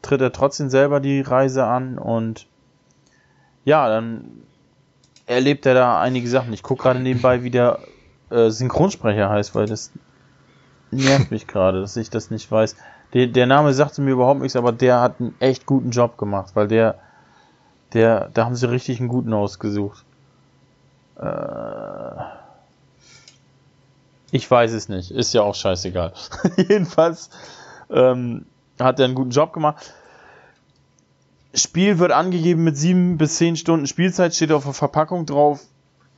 [0.00, 2.46] Tritt er trotzdem selber die Reise an und
[3.64, 4.42] ja, dann
[5.26, 6.52] erlebt er da einige Sachen.
[6.54, 7.80] Ich gucke gerade nebenbei, wie der
[8.30, 9.92] äh, Synchronsprecher heißt, weil das
[10.90, 12.76] nervt mich gerade, dass ich das nicht weiß.
[13.14, 16.50] Der, der Name sagte mir überhaupt nichts, aber der hat einen echt guten Job gemacht,
[16.54, 16.96] weil der,
[17.94, 20.04] der, da haben sie richtig einen guten ausgesucht.
[21.16, 22.22] Äh,
[24.30, 26.12] ich weiß es nicht, ist ja auch scheißegal.
[26.56, 27.30] Jedenfalls
[27.90, 28.44] ähm,
[28.78, 29.94] hat er einen guten Job gemacht.
[31.54, 35.60] Spiel wird angegeben mit sieben bis zehn Stunden Spielzeit, steht auf der Verpackung drauf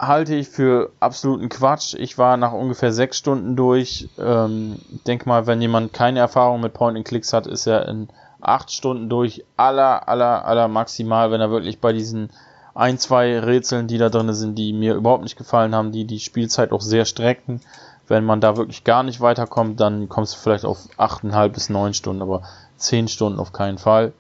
[0.01, 1.95] halte ich für absoluten Quatsch.
[1.95, 4.09] Ich war nach ungefähr sechs Stunden durch.
[4.19, 8.09] Ähm, denk mal, wenn jemand keine Erfahrung mit Point-and-Clicks hat, ist er in
[8.41, 9.45] acht Stunden durch.
[9.59, 12.31] Aller, aller, aller maximal, wenn er wirklich bei diesen
[12.75, 16.21] ein, zwei Rätseln, die da drin sind, die mir überhaupt nicht gefallen haben, die die
[16.21, 17.61] Spielzeit auch sehr strecken.
[18.09, 21.93] Wenn man da wirklich gar nicht weiterkommt, dann kommst du vielleicht auf achteinhalb bis neun
[21.93, 22.43] Stunden, aber
[22.77, 24.15] zehn Stunden auf keinen Fall.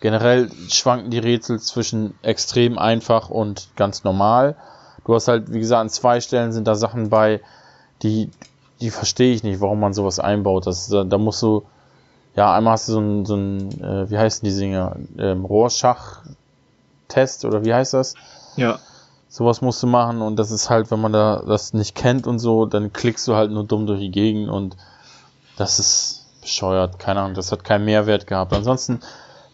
[0.00, 4.56] Generell schwanken die Rätsel zwischen extrem einfach und ganz normal.
[5.04, 7.40] Du hast halt, wie gesagt, an zwei Stellen sind da Sachen bei,
[8.02, 8.30] die,
[8.80, 10.66] die verstehe ich nicht, warum man sowas einbaut.
[10.66, 11.64] Das, da, da musst du,
[12.36, 17.44] ja, einmal hast du so ein, so ein äh, wie heißen die Dinger, ähm, Rohrschach-Test
[17.44, 18.14] oder wie heißt das?
[18.56, 18.78] Ja.
[19.28, 22.38] Sowas musst du machen und das ist halt, wenn man da das nicht kennt und
[22.38, 24.76] so, dann klickst du halt nur dumm durch die Gegend und
[25.56, 28.54] das ist bescheuert, keine Ahnung, das hat keinen Mehrwert gehabt.
[28.54, 29.00] Ansonsten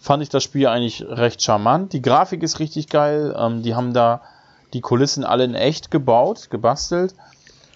[0.05, 1.95] fand ich das Spiel eigentlich recht charmant.
[1.95, 4.21] Die Grafik ist richtig geil, ähm, die haben da
[4.75, 7.15] die Kulissen alle in echt gebaut, gebastelt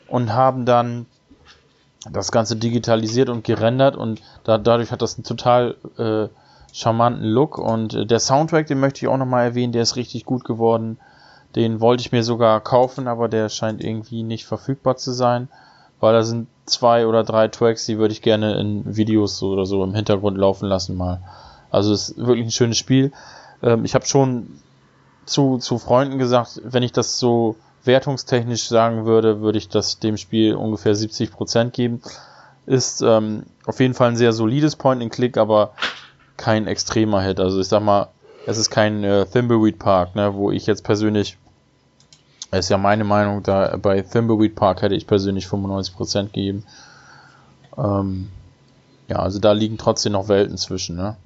[0.08, 1.06] und haben dann
[2.12, 6.28] das Ganze digitalisiert und gerendert und da, dadurch hat das einen total äh,
[6.70, 10.26] charmanten Look und äh, der Soundtrack, den möchte ich auch nochmal erwähnen, der ist richtig
[10.26, 10.98] gut geworden.
[11.56, 15.48] Den wollte ich mir sogar kaufen, aber der scheint irgendwie nicht verfügbar zu sein,
[15.98, 19.82] weil da sind zwei oder drei Tracks, die würde ich gerne in Videos oder so
[19.82, 21.22] im Hintergrund laufen lassen mal.
[21.70, 23.12] Also es ist wirklich ein schönes Spiel.
[23.62, 24.60] Ähm, ich habe schon
[25.24, 30.16] zu, zu Freunden gesagt, wenn ich das so wertungstechnisch sagen würde, würde ich das dem
[30.16, 32.02] Spiel ungefähr 70% geben.
[32.66, 35.72] Ist ähm, auf jeden Fall ein sehr solides Point-and-Click, aber
[36.36, 37.40] kein extremer Hit.
[37.40, 38.08] Also ich sag mal,
[38.46, 41.38] es ist kein äh, Thimbleweed Park, ne, wo ich jetzt persönlich,
[42.50, 46.64] ist ja meine Meinung, da bei Thimbleweed Park hätte ich persönlich 95% gegeben.
[47.76, 48.28] Ähm,
[49.08, 51.16] ja, also da liegen trotzdem noch Welten zwischen, ne?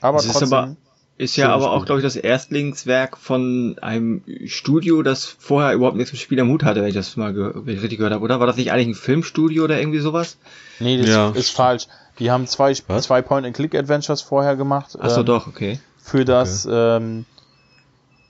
[0.00, 0.46] Aber es trotzdem.
[0.46, 0.76] Ist aber,
[1.16, 6.12] ist ja aber auch, glaube ich, das Erstlingswerk von einem Studio, das vorher überhaupt nichts
[6.12, 8.24] mit Spiel am Hut hatte, wenn ich das mal ge wenn ich richtig gehört habe,
[8.24, 8.40] oder?
[8.40, 10.38] War das nicht eigentlich ein Filmstudio oder irgendwie sowas?
[10.80, 11.30] Nee, das ja.
[11.30, 11.86] ist falsch.
[12.18, 14.98] Die haben zwei, zwei Point-and-Click-Adventures vorher gemacht.
[15.00, 16.96] Achso, ähm, doch, okay für das, okay.
[16.98, 17.24] ähm,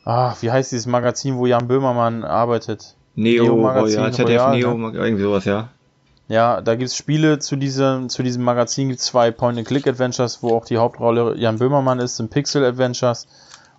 [0.05, 2.95] ach, wie heißt dieses Magazin, wo Jan Böhmermann arbeitet?
[3.17, 4.99] Neo, Neo Magazin, Royal, ZDF Royal, Neo, ne?
[4.99, 5.71] irgendwie sowas, ja.
[6.29, 10.79] Ja, da gibt's Spiele zu diesem, zu diesem Magazin, gibt's zwei Point-and-Click-Adventures, wo auch die
[10.79, 13.27] Hauptrolle Jan Böhmermann ist, sind Pixel-Adventures.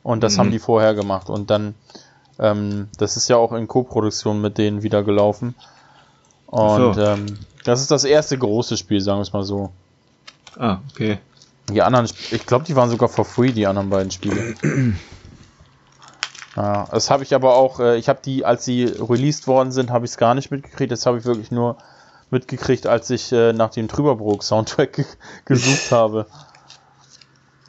[0.04, 0.40] Und das mhm.
[0.40, 1.30] haben die vorher gemacht.
[1.30, 1.74] Und dann,
[2.38, 5.56] ähm, das ist ja auch in Co-Produktion mit denen wieder gelaufen.
[6.46, 7.02] Und so.
[7.02, 9.72] ähm, das ist das erste große Spiel, sagen wir es mal so.
[10.58, 11.18] Ah, okay.
[11.70, 14.54] Die anderen, ich glaube, die waren sogar for free, die anderen beiden Spiele.
[16.56, 19.90] ja, das habe ich aber auch, äh, ich habe die, als sie released worden sind,
[19.90, 20.92] habe ich es gar nicht mitgekriegt.
[20.92, 21.78] Das habe ich wirklich nur
[22.36, 25.06] mitgekriegt, als ich äh, nach dem Trüberbrook-Soundtrack
[25.46, 26.28] gesucht habe.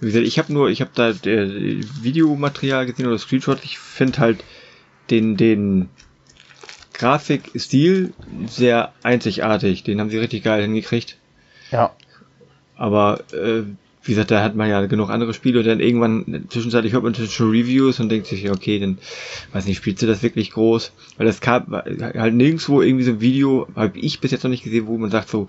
[0.00, 3.64] Wie gesagt, ich habe nur, ich habe da äh, Videomaterial gesehen oder Screenshot.
[3.64, 4.44] Ich finde halt
[5.10, 5.88] den, den
[6.92, 8.12] Grafikstil
[8.46, 9.84] sehr einzigartig.
[9.84, 11.16] Den haben sie richtig geil hingekriegt.
[11.70, 11.94] Ja.
[12.74, 13.62] Aber äh,
[14.06, 17.14] wie gesagt, da hat man ja genug andere Spiele und dann irgendwann zwischenzeitlich hört man
[17.14, 18.98] schon Reviews und denkt sich, okay, dann
[19.52, 20.92] weiß nicht, spielst du das wirklich groß?
[21.16, 24.64] Weil das kam halt nirgendwo irgendwie so ein Video, habe ich bis jetzt noch nicht
[24.64, 25.48] gesehen, wo man sagt so,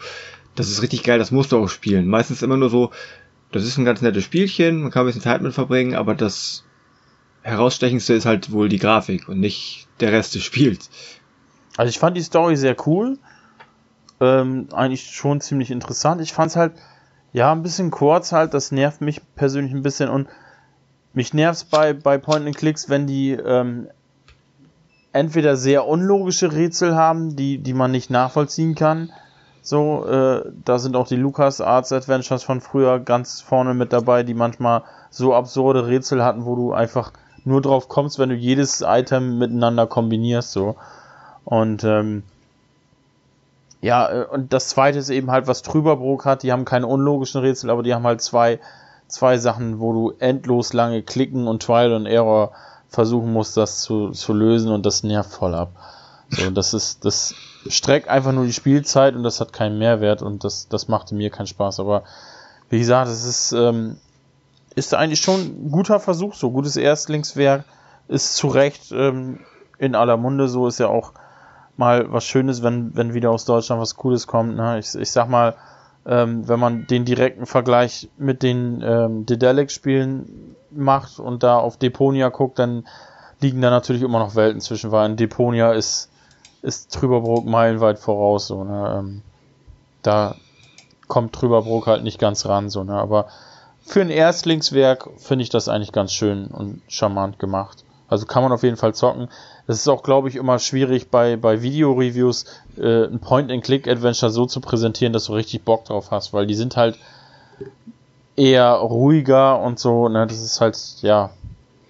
[0.55, 2.07] das ist richtig geil, das musst du auch spielen.
[2.07, 2.91] Meistens immer nur so,
[3.51, 6.63] das ist ein ganz nettes Spielchen, man kann ein bisschen Zeit mit verbringen, aber das
[7.43, 10.89] herausstechendste ist halt wohl die Grafik und nicht der Rest des Spiels.
[11.77, 13.19] Also ich fand die Story sehr cool,
[14.19, 16.21] ähm, eigentlich schon ziemlich interessant.
[16.21, 16.73] Ich fand es halt
[17.33, 20.27] ja, ein bisschen kurz halt, das nervt mich persönlich ein bisschen und
[21.13, 23.87] mich nervt bei, bei Point-and-Clicks, wenn die ähm,
[25.13, 29.11] entweder sehr unlogische Rätsel haben, die, die man nicht nachvollziehen kann.
[29.61, 34.23] So, äh, da sind auch die Lucas Arts Adventures von früher ganz vorne mit dabei,
[34.23, 37.11] die manchmal so absurde Rätsel hatten, wo du einfach
[37.43, 40.75] nur drauf kommst, wenn du jedes Item miteinander kombinierst, so.
[41.43, 42.23] Und ähm,
[43.81, 46.43] ja, äh, und das zweite ist eben halt, was Trüberbrook hat.
[46.43, 48.59] Die haben keine unlogischen Rätsel, aber die haben halt zwei,
[49.07, 52.51] zwei Sachen, wo du endlos lange klicken und Trial and Error
[52.89, 55.71] versuchen musst, das zu, zu lösen und das nervt voll ab.
[56.29, 57.35] So, das ist, das
[57.67, 61.29] streckt einfach nur die Spielzeit und das hat keinen Mehrwert und das, das machte mir
[61.29, 61.79] keinen Spaß.
[61.79, 62.03] Aber
[62.69, 63.97] wie gesagt, es ist, ähm,
[64.75, 67.63] ist eigentlich schon ein guter Versuch, so gutes Erstlingswerk,
[68.07, 69.39] ist zu Recht ähm,
[69.79, 71.13] in aller Munde, so ist ja auch
[71.77, 74.55] mal was Schönes, wenn, wenn wieder aus Deutschland was Cooles kommt.
[74.55, 74.79] Ne?
[74.79, 75.55] Ich, ich sag mal,
[76.05, 82.29] ähm, wenn man den direkten Vergleich mit den ähm, Dedelic-Spielen macht und da auf Deponia
[82.29, 82.87] guckt, dann
[83.39, 86.09] liegen da natürlich immer noch Welten zwischen, weil Deponia ist,
[86.61, 88.47] ist Trüberbrook meilenweit voraus.
[88.47, 88.97] So, ne?
[88.99, 89.21] ähm,
[90.01, 90.35] da
[91.07, 92.69] kommt Trüberbrook halt nicht ganz ran.
[92.69, 92.93] So, ne?
[92.93, 93.27] Aber
[93.85, 97.83] für ein Erstlingswerk finde ich das eigentlich ganz schön und charmant gemacht.
[98.09, 99.27] Also kann man auf jeden Fall zocken.
[99.67, 102.45] Es ist auch, glaube ich, immer schwierig bei, bei Video-Reviews
[102.77, 106.77] äh, ein Point-and-Click-Adventure so zu präsentieren, dass du richtig Bock drauf hast, weil die sind
[106.77, 106.97] halt
[108.37, 111.31] eher ruhiger und so, ne, das ist halt, ja,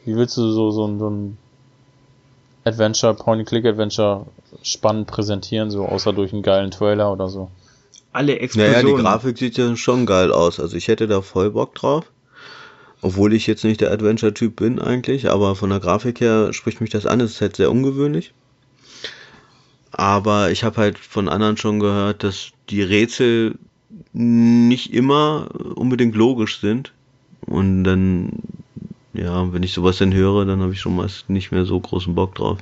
[0.05, 1.37] wie willst du so, so, so ein
[2.63, 4.25] Adventure, Point-and-Click-Adventure
[4.63, 7.51] spannend präsentieren, so außer durch einen geilen Trailer oder so.
[8.11, 8.81] Alle Explosionen.
[8.81, 12.05] Naja, die Grafik sieht ja schon geil aus, also ich hätte da voll Bock drauf.
[13.01, 16.89] Obwohl ich jetzt nicht der Adventure-Typ bin eigentlich, aber von der Grafik her spricht mich
[16.89, 17.21] das an.
[17.21, 18.33] Es ist halt sehr ungewöhnlich.
[19.91, 23.55] Aber ich habe halt von anderen schon gehört, dass die Rätsel
[24.13, 26.91] nicht immer unbedingt logisch sind.
[27.41, 28.31] Und dann,
[29.13, 32.15] ja, wenn ich sowas dann höre, dann habe ich schon meist nicht mehr so großen
[32.15, 32.57] Bock drauf.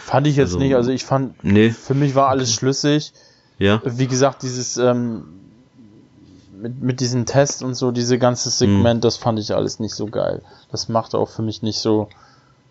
[0.00, 1.70] Fand ich jetzt also, nicht, also ich fand, nee.
[1.70, 3.12] für mich war alles schlüssig.
[3.58, 3.80] Ja.
[3.84, 5.24] Wie gesagt, dieses, ähm,
[6.64, 9.02] mit, mit diesem Test und so, diese ganze Segment, mhm.
[9.02, 10.40] das fand ich alles nicht so geil.
[10.72, 12.08] Das machte auch für mich nicht so,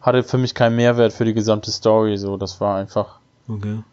[0.01, 3.19] hatte für mich keinen Mehrwert für die gesamte Story, so, das war einfach.
[3.47, 3.83] Okay.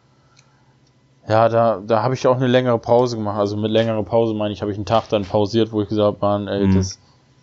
[1.29, 3.39] Ja, da, da habe ich auch eine längere Pause gemacht.
[3.39, 6.23] Also mit längerer Pause meine ich, habe ich einen Tag dann pausiert, wo ich gesagt
[6.23, 6.77] habe, ey, mhm.
[6.77, 6.99] das,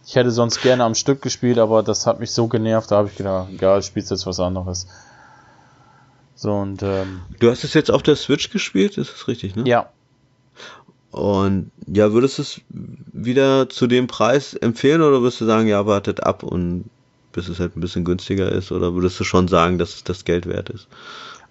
[0.08, 3.10] ich hätte sonst gerne am Stück gespielt, aber das hat mich so genervt, da habe
[3.10, 4.88] ich gedacht, egal, spielst jetzt was anderes.
[6.34, 9.64] So und ähm, Du hast es jetzt auf der Switch gespielt, ist das richtig, ne?
[9.68, 9.90] Ja.
[11.18, 15.86] Und ja, würdest du es wieder zu dem Preis empfehlen oder würdest du sagen, ja,
[15.86, 16.86] wartet ab und
[17.32, 20.26] bis es halt ein bisschen günstiger ist oder würdest du schon sagen, dass es das
[20.26, 20.88] Geld wert ist?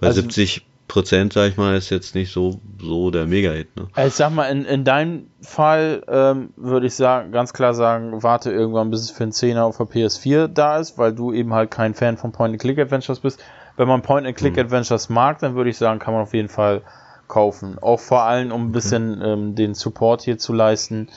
[0.01, 3.77] Weil also, 70 Prozent, sag ich mal, ist jetzt nicht so, so der Mega-Hit.
[3.77, 3.89] Ne?
[4.07, 8.53] Ich sag mal, in, in deinem Fall ähm, würde ich sagen, ganz klar sagen, warte
[8.53, 11.73] irgendwann, bis es für einen Zehner auf der PS4 da ist, weil du eben halt
[11.73, 13.43] kein Fan von Point-and-Click-Adventures bist.
[13.77, 15.15] Wenn man Point-and-Click-Adventures mhm.
[15.15, 16.83] mag, dann würde ich sagen, kann man auf jeden Fall
[17.29, 17.79] kaufen.
[17.81, 19.33] Auch vor allem, um ein bisschen okay.
[19.33, 21.09] ähm, den Support hier zu leisten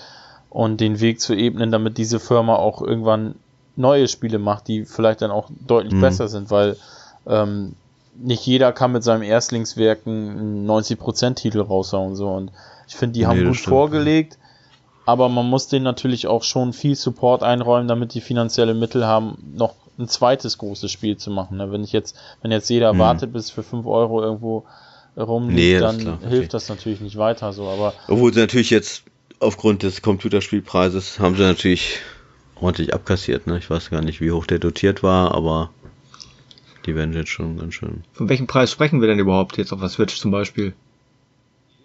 [0.49, 3.35] und den Weg zu ebnen, damit diese Firma auch irgendwann
[3.75, 6.01] neue Spiele macht, die vielleicht dann auch deutlich mhm.
[6.01, 6.75] besser sind, weil
[7.27, 7.75] ähm,
[8.21, 12.15] nicht jeder kann mit seinem Erstlingswerken einen 90%-Titel raushauen.
[12.15, 12.29] So.
[12.29, 12.51] Und
[12.87, 13.69] ich finde, die nee, haben gut stimmt.
[13.69, 14.37] vorgelegt,
[15.05, 19.53] aber man muss denen natürlich auch schon viel Support einräumen, damit die finanzielle Mittel haben,
[19.55, 21.57] noch ein zweites großes Spiel zu machen.
[21.57, 21.71] Ne?
[21.71, 22.99] Wenn ich jetzt, wenn jetzt jeder mhm.
[22.99, 24.65] wartet, bis für 5 Euro irgendwo
[25.23, 26.47] rumliegt, nee, dann hilft okay.
[26.49, 27.67] das natürlich nicht weiter so.
[27.67, 29.03] Aber Obwohl sie natürlich jetzt
[29.39, 31.99] aufgrund des Computerspielpreises haben sie natürlich
[32.59, 33.47] ordentlich abkassiert.
[33.47, 33.57] Ne?
[33.57, 35.71] Ich weiß gar nicht, wie hoch der dotiert war, aber
[36.85, 38.03] die werden jetzt schon ganz schön.
[38.13, 40.73] Von welchem Preis sprechen wir denn überhaupt jetzt auf der Switch zum Beispiel?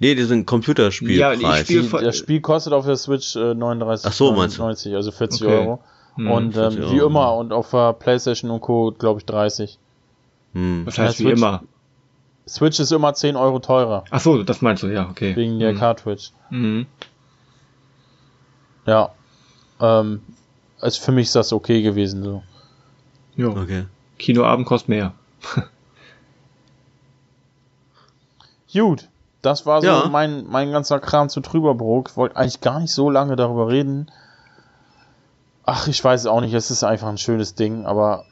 [0.01, 1.41] Nee, die sind Computerspielpreis.
[1.41, 5.53] Ja, Spiel, das Spiel kostet auf der Switch äh, 39,90, so, also 40 okay.
[5.55, 5.81] Euro.
[6.17, 7.07] Hm, und ähm, wie Euro.
[7.07, 8.93] immer, und auf der Playstation und Co.
[8.93, 9.79] glaube ich 30.
[10.55, 10.83] Hm.
[10.85, 11.63] Was heißt wie immer?
[12.47, 14.05] Switch ist immer 10 Euro teurer.
[14.11, 15.35] Ach so, das meinst du, ja, okay.
[15.35, 15.79] Wegen der hm.
[15.79, 16.31] Cartridge.
[16.51, 16.87] Mhm.
[18.87, 19.13] Ja.
[19.81, 20.23] Ähm,
[20.81, 22.43] also für mich ist das okay gewesen so.
[23.37, 23.49] Ja.
[23.49, 23.87] Okay.
[24.19, 25.13] Kinoabend kostet mehr.
[28.73, 29.09] Gut,
[29.41, 30.09] das war so ja.
[30.09, 32.11] mein, mein ganzer Kram zu Trüberbrook.
[32.11, 34.11] Ich wollte eigentlich gar nicht so lange darüber reden.
[35.65, 38.25] Ach, ich weiß es auch nicht, es ist einfach ein schönes Ding, aber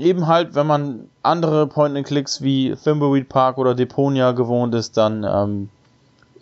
[0.00, 5.68] eben halt, wenn man andere Point-and-Clicks wie Thimbleweed Park oder Deponia gewohnt ist, dann ähm,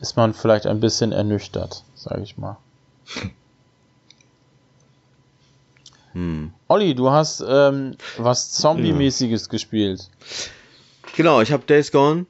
[0.01, 2.57] ist man vielleicht ein bisschen ernüchtert, sage ich mal.
[6.15, 6.53] Hm.
[6.69, 9.51] Olli, du hast ähm, was Zombie-mäßiges ja.
[9.51, 10.09] gespielt.
[11.15, 12.25] Genau, ich habe Days Gone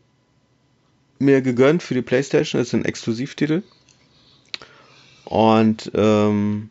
[1.20, 2.60] mir gegönnt für die PlayStation.
[2.60, 3.62] Das ist ein Exklusivtitel.
[5.24, 6.70] Und ähm,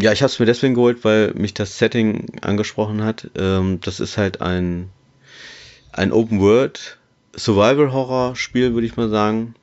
[0.00, 3.30] ja, ich habe es mir deswegen geholt, weil mich das Setting angesprochen hat.
[3.36, 4.90] Ähm, das ist halt ein
[5.92, 6.98] ein Open World
[7.36, 9.54] Survival Horror Spiel, würde ich mal sagen,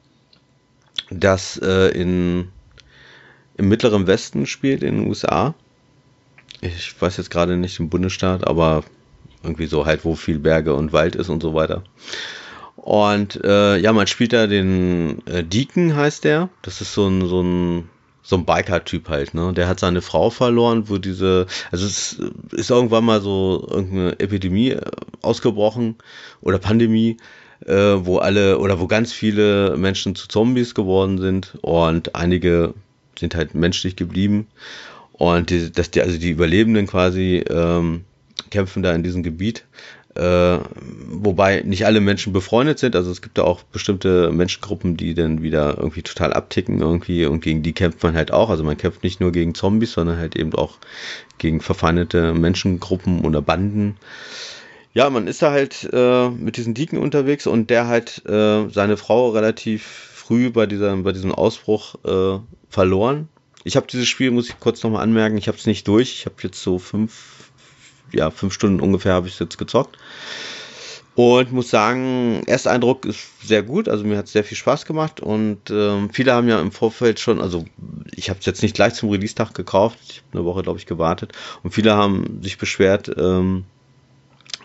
[1.10, 2.50] das äh, in
[3.58, 5.56] im mittleren Westen spielt in den USA
[6.62, 8.84] ich weiß jetzt gerade nicht im Bundesstaat, aber
[9.44, 11.84] irgendwie so halt, wo viel Berge und Wald ist und so weiter.
[12.76, 16.50] Und äh, ja, man spielt da den äh, Deacon, heißt der.
[16.62, 17.90] Das ist so ein, so ein,
[18.28, 19.54] so ein Biker-Typ halt, ne?
[19.54, 22.20] Der hat seine Frau verloren, wo diese, also es
[22.52, 24.82] ist irgendwann mal so irgendeine Epidemie äh,
[25.22, 25.96] ausgebrochen
[26.42, 27.16] oder Pandemie,
[27.66, 32.74] äh, wo alle oder wo ganz viele Menschen zu Zombies geworden sind und einige
[33.18, 34.48] sind halt menschlich geblieben.
[35.14, 38.04] Und die, dass die, also die Überlebenden quasi ähm,
[38.50, 39.64] kämpfen da in diesem Gebiet.
[40.18, 40.60] Äh,
[41.10, 42.96] wobei nicht alle Menschen befreundet sind.
[42.96, 47.42] Also es gibt da auch bestimmte Menschengruppen, die dann wieder irgendwie total abticken irgendwie und
[47.42, 48.50] gegen die kämpft man halt auch.
[48.50, 50.78] Also man kämpft nicht nur gegen Zombies, sondern halt eben auch
[51.38, 53.98] gegen verfeindete Menschengruppen oder Banden.
[54.94, 58.98] Ja, man ist da halt äh, mit diesen Dieken unterwegs und der hat äh, seine
[58.98, 63.30] Frau relativ früh bei, dieser, bei diesem Ausbruch äh, verloren
[63.68, 66.14] ich habe dieses Spiel, muss ich kurz nochmal anmerken, ich habe es nicht durch.
[66.14, 67.37] Ich habe jetzt so fünf,
[68.12, 69.98] ja, fünf Stunden ungefähr habe ich es jetzt gezockt.
[71.18, 74.86] Und muss sagen, erster Eindruck ist sehr gut, also mir hat es sehr viel Spaß
[74.86, 77.66] gemacht und ähm, viele haben ja im Vorfeld schon, also
[78.12, 80.86] ich habe es jetzt nicht gleich zum Release-Tag gekauft, ich habe eine Woche, glaube ich,
[80.86, 81.32] gewartet
[81.64, 83.64] und viele haben sich beschwert, ähm,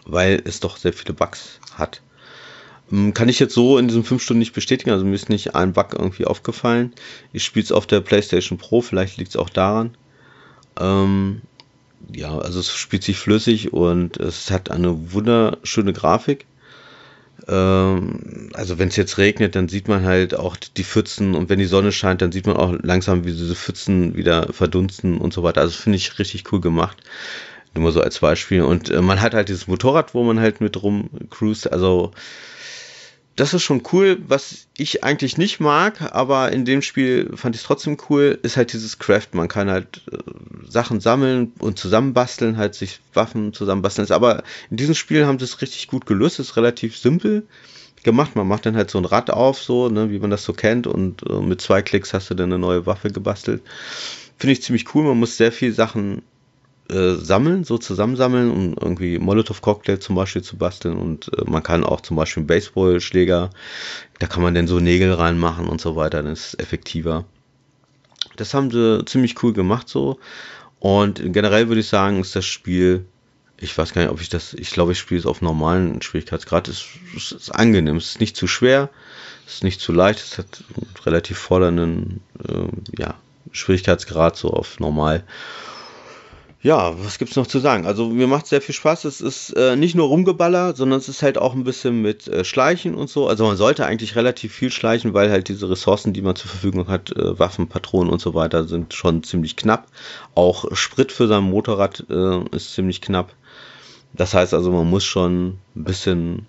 [0.04, 2.02] weil es doch sehr viele Bugs hat.
[2.92, 5.54] Ähm, kann ich jetzt so in diesen fünf Stunden nicht bestätigen, also mir ist nicht
[5.54, 6.92] ein Bug irgendwie aufgefallen.
[7.32, 9.96] Ich spiele es auf der PlayStation Pro, vielleicht liegt es auch daran.
[10.78, 11.40] Ähm,
[12.10, 16.46] ja, also es spielt sich flüssig und es hat eine wunderschöne Grafik.
[17.48, 21.58] Ähm, also wenn es jetzt regnet, dann sieht man halt auch die Pfützen und wenn
[21.58, 25.42] die Sonne scheint, dann sieht man auch langsam, wie diese Pfützen wieder verdunsten und so
[25.42, 25.60] weiter.
[25.60, 26.98] Also finde ich richtig cool gemacht.
[27.74, 28.62] Nur mal so als Beispiel.
[28.62, 31.72] Und äh, man hat halt dieses Motorrad, wo man halt mit rum cruist.
[31.72, 32.12] Also
[33.36, 34.18] das ist schon cool.
[34.26, 38.56] Was ich eigentlich nicht mag, aber in dem Spiel fand ich es trotzdem cool, ist
[38.56, 39.28] halt dieses Craft.
[39.32, 40.18] Man kann halt äh,
[40.68, 44.10] Sachen sammeln und zusammenbasteln, halt sich Waffen zusammenbasteln.
[44.10, 46.40] Aber in diesem Spiel haben sie es richtig gut gelöst.
[46.40, 47.46] Ist relativ simpel
[48.02, 48.36] gemacht.
[48.36, 50.86] Man macht dann halt so ein Rad auf, so, ne, wie man das so kennt,
[50.86, 53.62] und äh, mit zwei Klicks hast du dann eine neue Waffe gebastelt.
[54.38, 55.04] Finde ich ziemlich cool.
[55.04, 56.22] Man muss sehr viel Sachen
[56.90, 60.96] äh, sammeln, so zusammensammeln, um irgendwie Molotow-Cocktail zum Beispiel zu basteln.
[60.98, 63.50] Und äh, man kann auch zum Beispiel einen Baseballschläger,
[64.18, 67.24] da kann man dann so Nägel reinmachen und so weiter, dann ist es effektiver.
[68.36, 70.18] Das haben sie ziemlich cool gemacht so.
[70.80, 73.06] Und generell würde ich sagen, ist das Spiel,
[73.58, 76.66] ich weiß gar nicht, ob ich das, ich glaube, ich spiele es auf normalen Schwierigkeitsgrad.
[76.66, 76.84] Es,
[77.16, 78.90] es ist angenehm, es ist nicht zu schwer,
[79.46, 83.14] es ist nicht zu leicht, es hat einen relativ fordernden äh, ja,
[83.52, 85.22] Schwierigkeitsgrad so auf normal.
[86.64, 87.86] Ja, was gibt's noch zu sagen?
[87.86, 89.04] Also mir macht sehr viel Spaß.
[89.04, 92.44] Es ist äh, nicht nur Rumgeballer, sondern es ist halt auch ein bisschen mit äh,
[92.44, 93.26] Schleichen und so.
[93.26, 96.86] Also man sollte eigentlich relativ viel schleichen, weil halt diese Ressourcen, die man zur Verfügung
[96.86, 99.88] hat, äh, Waffen, Patronen und so weiter, sind schon ziemlich knapp.
[100.36, 103.34] Auch Sprit für sein Motorrad äh, ist ziemlich knapp.
[104.12, 106.46] Das heißt also, man muss schon ein bisschen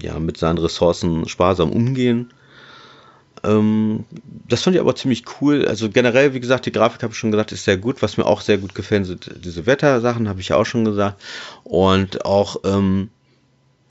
[0.00, 2.32] ja mit seinen Ressourcen sparsam umgehen.
[3.42, 4.04] Ähm,
[4.48, 5.66] das fand ich aber ziemlich cool.
[5.66, 8.02] Also generell, wie gesagt, die Grafik habe ich schon gesagt, ist sehr gut.
[8.02, 11.22] Was mir auch sehr gut gefällt, sind diese Wettersachen, habe ich ja auch schon gesagt.
[11.64, 13.10] Und auch, ähm,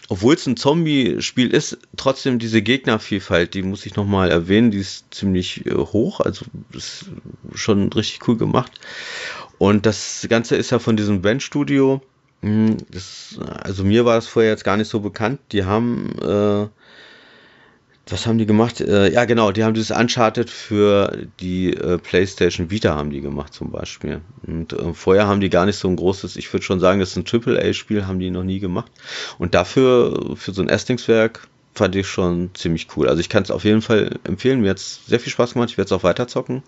[0.10, 5.14] obwohl es ein Zombie-Spiel ist, trotzdem diese Gegnervielfalt, die muss ich nochmal erwähnen, die ist
[5.14, 6.20] ziemlich äh, hoch.
[6.20, 7.06] Also ist
[7.54, 8.72] schon richtig cool gemacht.
[9.58, 12.02] Und das Ganze ist ja von diesem Band-Studio.
[12.42, 12.78] Hm,
[13.64, 15.40] also mir war das vorher jetzt gar nicht so bekannt.
[15.52, 16.68] Die haben äh,
[18.12, 18.82] was haben die gemacht?
[18.82, 23.54] Äh, ja, genau, die haben dieses Uncharted für die äh, PlayStation Vita haben die gemacht
[23.54, 24.22] zum Beispiel.
[24.46, 27.16] Und äh, vorher haben die gar nicht so ein großes, ich würde schon sagen, das
[27.16, 28.92] ist ein AAA-Spiel, haben die noch nie gemacht.
[29.38, 33.08] Und dafür, für so ein Erstlingswerk, fand ich schon ziemlich cool.
[33.08, 34.62] Also ich kann es auf jeden Fall empfehlen.
[34.62, 35.70] Mir hat es sehr viel Spaß gemacht.
[35.70, 36.64] Ich werde es auch weiter zocken.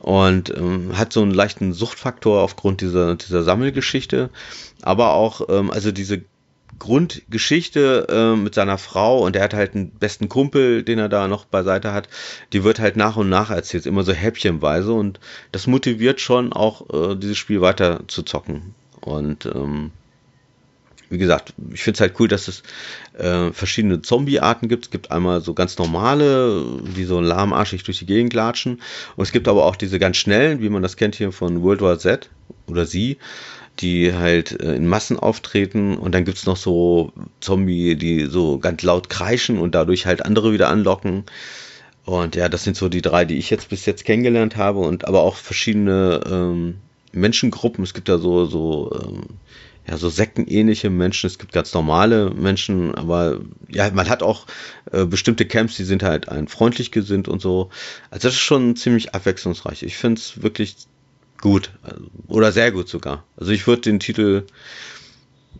[0.00, 4.30] Und ähm, hat so einen leichten Suchtfaktor aufgrund dieser, dieser Sammelgeschichte.
[4.82, 6.24] Aber auch, ähm, also diese
[6.78, 11.28] Grundgeschichte äh, mit seiner Frau und er hat halt einen besten Kumpel, den er da
[11.28, 12.08] noch beiseite hat,
[12.52, 15.20] die wird halt nach und nach erzählt, immer so häppchenweise und
[15.52, 18.74] das motiviert schon auch äh, dieses Spiel weiter zu zocken.
[19.00, 19.90] Und ähm,
[21.10, 22.62] wie gesagt, ich finde es halt cool, dass es
[23.16, 24.86] äh, verschiedene Zombie-Arten gibt.
[24.86, 26.64] Es gibt einmal so ganz normale,
[26.96, 28.80] die so lahmarschig durch die Gegend latschen.
[29.16, 31.82] Und es gibt aber auch diese ganz schnellen, wie man das kennt hier von World
[31.82, 32.30] War Z
[32.66, 33.18] oder sie
[33.80, 38.82] die halt äh, in Massen auftreten und dann gibt's noch so Zombie, die so ganz
[38.82, 41.24] laut kreischen und dadurch halt andere wieder anlocken.
[42.04, 45.06] Und ja, das sind so die drei, die ich jetzt bis jetzt kennengelernt habe und
[45.06, 46.76] aber auch verschiedene ähm,
[47.12, 47.82] Menschengruppen.
[47.82, 49.22] Es gibt da so, so, ähm,
[49.88, 54.46] ja, so sektenähnliche Menschen, es gibt ganz normale Menschen, aber ja, man hat auch
[54.92, 57.70] äh, bestimmte Camps, die sind halt ein freundlich gesinnt und so.
[58.10, 59.82] Also das ist schon ziemlich abwechslungsreich.
[59.82, 60.76] Ich finde es wirklich
[61.44, 61.70] gut.
[62.26, 63.22] Oder sehr gut sogar.
[63.36, 64.44] Also ich würde den Titel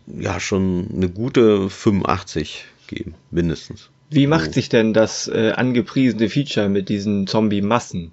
[0.07, 3.91] ja schon eine gute 85 geben, mindestens.
[4.09, 8.11] Wie macht sich denn das äh, angepriesene Feature mit diesen Zombie-Massen?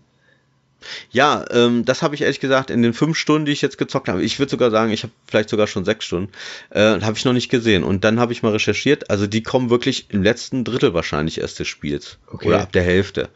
[1.11, 4.09] Ja, ähm, das habe ich ehrlich gesagt in den fünf Stunden, die ich jetzt gezockt
[4.09, 4.23] habe.
[4.23, 6.31] Ich würde sogar sagen, ich habe vielleicht sogar schon sechs Stunden,
[6.71, 7.85] äh, habe ich noch nicht gesehen.
[7.85, 9.09] Und dann habe ich mal recherchiert.
[9.09, 12.49] Also die kommen wirklich im letzten Drittel wahrscheinlich erst des Spiels okay.
[12.49, 13.31] oder ab der Hälfte.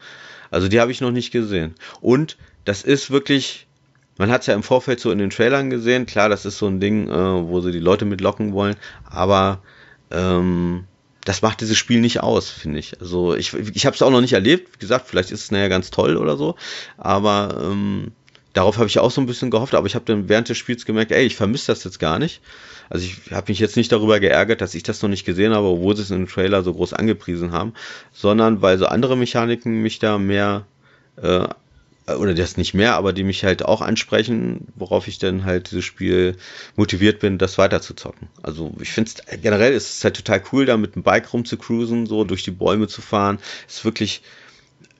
[0.51, 1.73] Also die habe ich noch nicht gesehen.
[2.01, 3.66] Und das ist wirklich
[4.17, 6.05] man hat es ja im Vorfeld so in den Trailern gesehen.
[6.05, 8.75] Klar, das ist so ein Ding, äh, wo sie die Leute mitlocken wollen.
[9.09, 9.61] Aber
[10.11, 10.85] ähm,
[11.23, 12.99] das macht dieses Spiel nicht aus, finde ich.
[13.01, 14.75] Also ich, ich habe es auch noch nicht erlebt.
[14.75, 16.55] Wie gesagt, vielleicht ist es nachher ganz toll oder so.
[16.97, 18.11] Aber ähm,
[18.53, 19.75] darauf habe ich auch so ein bisschen gehofft.
[19.75, 22.41] Aber ich habe dann während des Spiels gemerkt, ey, ich vermisse das jetzt gar nicht.
[22.89, 25.67] Also ich habe mich jetzt nicht darüber geärgert, dass ich das noch nicht gesehen habe,
[25.67, 27.73] obwohl sie es in dem Trailer so groß angepriesen haben,
[28.13, 30.65] sondern weil so andere Mechaniken mich da mehr
[31.21, 31.47] äh,
[32.07, 35.85] oder das nicht mehr, aber die mich halt auch ansprechen, worauf ich dann halt dieses
[35.85, 36.37] Spiel
[36.75, 38.29] motiviert bin, das weiter zu zocken.
[38.41, 42.05] Also ich finde es generell ist es halt total cool, da mit dem Bike rumzucruisen,
[42.05, 43.39] so durch die Bäume zu fahren.
[43.67, 44.21] Ist wirklich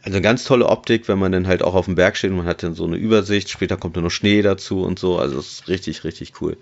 [0.01, 2.37] also eine ganz tolle Optik, wenn man dann halt auch auf dem Berg steht und
[2.37, 5.39] man hat dann so eine Übersicht, später kommt dann noch Schnee dazu und so, also
[5.39, 6.57] es ist richtig, richtig cool.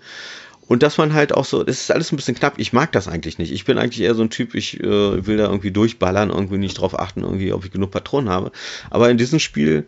[0.68, 2.54] Und dass man halt auch so, das ist alles ein bisschen knapp.
[2.56, 3.52] Ich mag das eigentlich nicht.
[3.52, 6.80] Ich bin eigentlich eher so ein Typ, ich äh, will da irgendwie durchballern, irgendwie nicht
[6.80, 8.50] drauf achten, irgendwie, ob ich genug Patronen habe.
[8.90, 9.86] Aber in diesem Spiel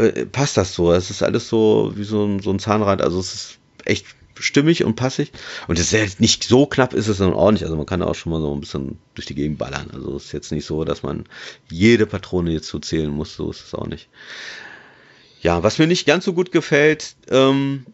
[0.00, 0.92] äh, passt das so.
[0.92, 3.02] Es ist alles so wie so ein, so ein Zahnrad.
[3.02, 4.06] Also es ist echt
[4.38, 5.32] stimmig und passig.
[5.68, 7.64] Und es ist ja nicht so knapp ist es dann nicht.
[7.64, 9.90] Also man kann auch schon mal so ein bisschen durch die Gegend ballern.
[9.92, 11.24] Also es ist jetzt nicht so, dass man
[11.70, 13.36] jede Patrone jetzt so zählen muss.
[13.36, 14.08] So ist es auch nicht.
[15.42, 17.86] Ja, was mir nicht ganz so gut gefällt, ähm,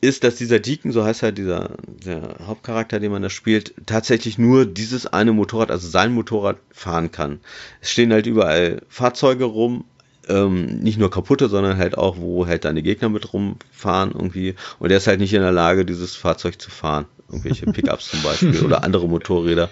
[0.00, 4.38] ist, dass dieser Deacon, so heißt halt dieser der Hauptcharakter, den man da spielt, tatsächlich
[4.38, 7.40] nur dieses eine Motorrad, also sein Motorrad fahren kann.
[7.80, 9.84] Es stehen halt überall Fahrzeuge rum,
[10.28, 14.54] ähm, nicht nur kaputte, sondern halt auch, wo halt deine Gegner mit rumfahren irgendwie.
[14.78, 17.06] Und er ist halt nicht in der Lage, dieses Fahrzeug zu fahren.
[17.28, 19.70] Irgendwelche Pickups zum Beispiel oder andere Motorräder.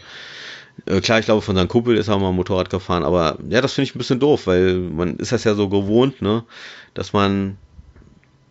[0.86, 3.74] Äh, klar, ich glaube, von seinem Kumpel ist er mal Motorrad gefahren, aber ja, das
[3.74, 6.44] finde ich ein bisschen doof, weil man ist das ja so gewohnt, ne,
[6.94, 7.57] dass man,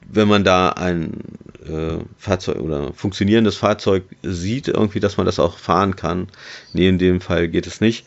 [0.10, 1.22] wenn man da ein
[1.68, 6.28] äh, Fahrzeug oder funktionierendes Fahrzeug sieht, irgendwie, dass man das auch fahren kann.
[6.74, 8.06] Nee, in dem Fall geht es nicht.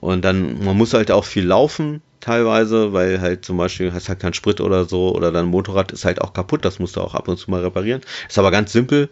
[0.00, 4.20] Und dann, man muss halt auch viel laufen, teilweise, weil halt zum Beispiel hast halt
[4.20, 7.14] keinen Sprit oder so oder dein Motorrad ist halt auch kaputt, das musst du auch
[7.14, 8.00] ab und zu mal reparieren.
[8.28, 9.08] Ist aber ganz simpel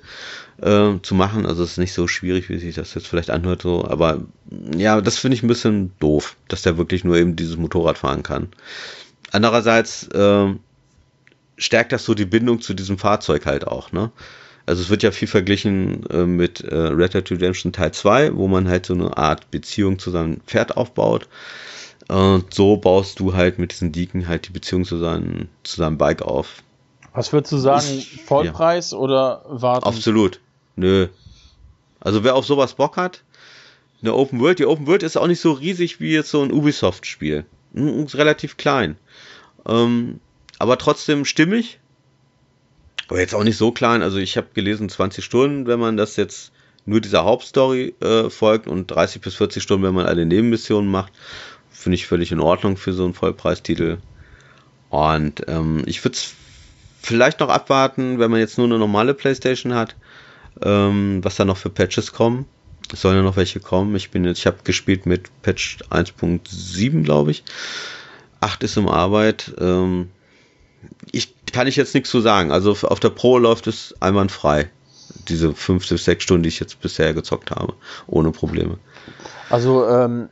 [0.61, 3.85] äh, zu machen, also ist nicht so schwierig, wie sich das jetzt vielleicht anhört, so,
[3.85, 4.23] aber
[4.77, 8.23] ja, das finde ich ein bisschen doof, dass der wirklich nur eben dieses Motorrad fahren
[8.23, 8.49] kann.
[9.31, 10.55] Andererseits äh,
[11.57, 14.11] stärkt das so die Bindung zu diesem Fahrzeug halt auch, ne?
[14.67, 18.49] Also es wird ja viel verglichen äh, mit äh, Red Dead Redemption Teil 2, wo
[18.49, 21.29] man halt so eine Art Beziehung zu seinem Pferd aufbaut.
[22.09, 25.99] Und so baust du halt mit diesen Deacon halt die Beziehung zu seinem, zu seinem
[25.99, 26.63] Bike auf.
[27.13, 28.99] Was würdest du sagen, ich, Vollpreis ja.
[28.99, 29.87] oder warten?
[29.87, 30.41] Absolut.
[30.77, 31.09] Nö.
[32.01, 33.23] Also wer auf sowas Bock hat,
[34.03, 36.53] eine Open World, die Open World ist auch nicht so riesig wie jetzt so ein
[36.53, 37.47] Ubisoft-Spiel.
[37.73, 38.97] Ist relativ klein.
[39.67, 40.21] Ähm,
[40.59, 41.81] aber trotzdem stimmig.
[43.09, 44.03] Aber jetzt auch nicht so klein.
[44.03, 46.53] Also ich habe gelesen 20 Stunden, wenn man das jetzt
[46.87, 51.13] nur dieser Hauptstory äh, folgt und 30 bis 40 Stunden, wenn man alle Nebenmissionen macht.
[51.71, 53.99] Finde ich völlig in Ordnung für so einen Vollpreistitel.
[54.91, 56.35] Und ähm, ich würde es
[57.03, 59.97] vielleicht noch abwarten, wenn man jetzt nur eine normale Playstation hat,
[60.63, 62.47] ähm, was da noch für Patches kommen.
[62.93, 63.97] Es sollen ja noch welche kommen.
[63.97, 67.45] Ich bin jetzt, ich habe gespielt mit Patch 1.7, glaube ich.
[68.41, 69.53] 8 ist im Arbeit.
[69.59, 70.11] Ähm,
[71.13, 72.51] ich kann ich jetzt nichts zu sagen.
[72.51, 74.71] Also auf der Pro läuft es einwandfrei.
[75.29, 77.75] Diese 5 bis 6 Stunden, die ich jetzt bisher gezockt habe.
[78.07, 78.79] Ohne Probleme.
[79.51, 80.29] Also ähm,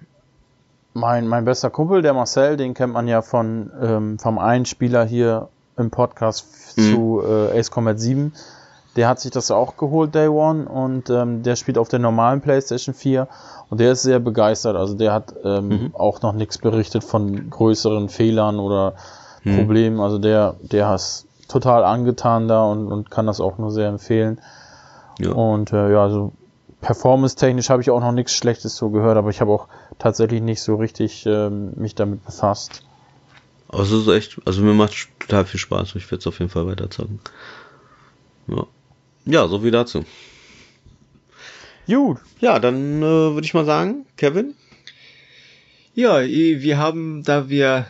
[0.95, 5.05] mein, mein bester Kumpel, der Marcel, den kennt man ja von ähm, vom einen Spieler
[5.05, 6.47] hier im Podcast
[6.77, 6.83] mhm.
[6.83, 8.33] zu äh, Ace Combat 7.
[8.97, 12.43] Der hat sich das auch geholt, Day One, und ähm, der spielt auf der normalen
[12.43, 13.27] PlayStation 4
[13.71, 14.77] und der ist sehr begeistert.
[14.77, 15.95] Also der hat ähm, mhm.
[15.95, 18.95] auch noch nichts berichtet von größeren Fehlern oder
[19.45, 19.57] mhm.
[19.57, 20.01] Problemen.
[20.01, 24.41] Also der, der ist total angetan da und, und kann das auch nur sehr empfehlen.
[25.19, 25.33] Ja.
[25.33, 26.33] Und äh, ja, also
[26.81, 29.69] performance-technisch habe ich auch noch nichts Schlechtes so gehört, aber ich habe auch
[29.99, 32.83] tatsächlich nicht so richtig ähm, mich damit befasst.
[33.69, 35.95] Also es ist echt, also mir macht total viel Spaß.
[35.95, 37.21] Ich werde es auf jeden Fall weiter zocken.
[38.49, 38.67] Ja.
[39.25, 40.05] ja, so viel dazu.
[41.87, 42.19] Gut.
[42.41, 44.55] Ja, dann äh, würde ich mal sagen, Kevin.
[45.95, 47.87] Ja, wir haben, da wir,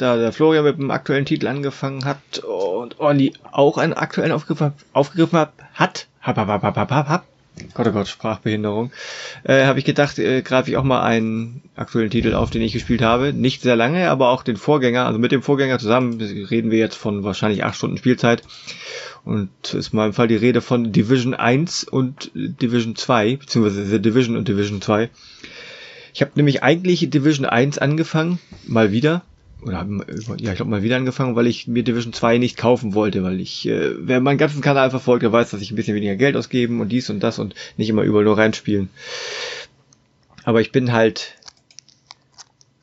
[0.00, 4.72] da der Florian mit dem aktuellen Titel angefangen hat und Olli auch einen aktuellen aufgegriffen,
[4.92, 7.24] aufgegriffen hat, hat, hab, hab, hab, hab, hab, hab,
[7.74, 8.90] Gott, oh Gott, Sprachbehinderung,
[9.44, 12.72] äh, habe ich gedacht, äh, greife ich auch mal einen aktuellen Titel auf, den ich
[12.72, 13.32] gespielt habe.
[13.32, 16.96] Nicht sehr lange, aber auch den Vorgänger, also mit dem Vorgänger zusammen reden wir jetzt
[16.96, 18.42] von wahrscheinlich acht Stunden Spielzeit.
[19.24, 24.00] Und ist mal im Fall die Rede von Division 1 und Division 2, beziehungsweise The
[24.00, 25.10] Division und Division 2.
[26.14, 29.22] Ich habe nämlich eigentlich Division 1 angefangen, mal wieder,
[29.62, 29.86] oder
[30.38, 33.40] ja, ich glaube mal wieder angefangen, weil ich mir Division 2 nicht kaufen wollte, weil
[33.40, 36.36] ich, äh, wer meinen ganzen Kanal verfolgt, der weiß, dass ich ein bisschen weniger Geld
[36.36, 38.88] ausgeben und dies und das und nicht immer überall nur reinspielen.
[40.44, 41.36] Aber ich bin halt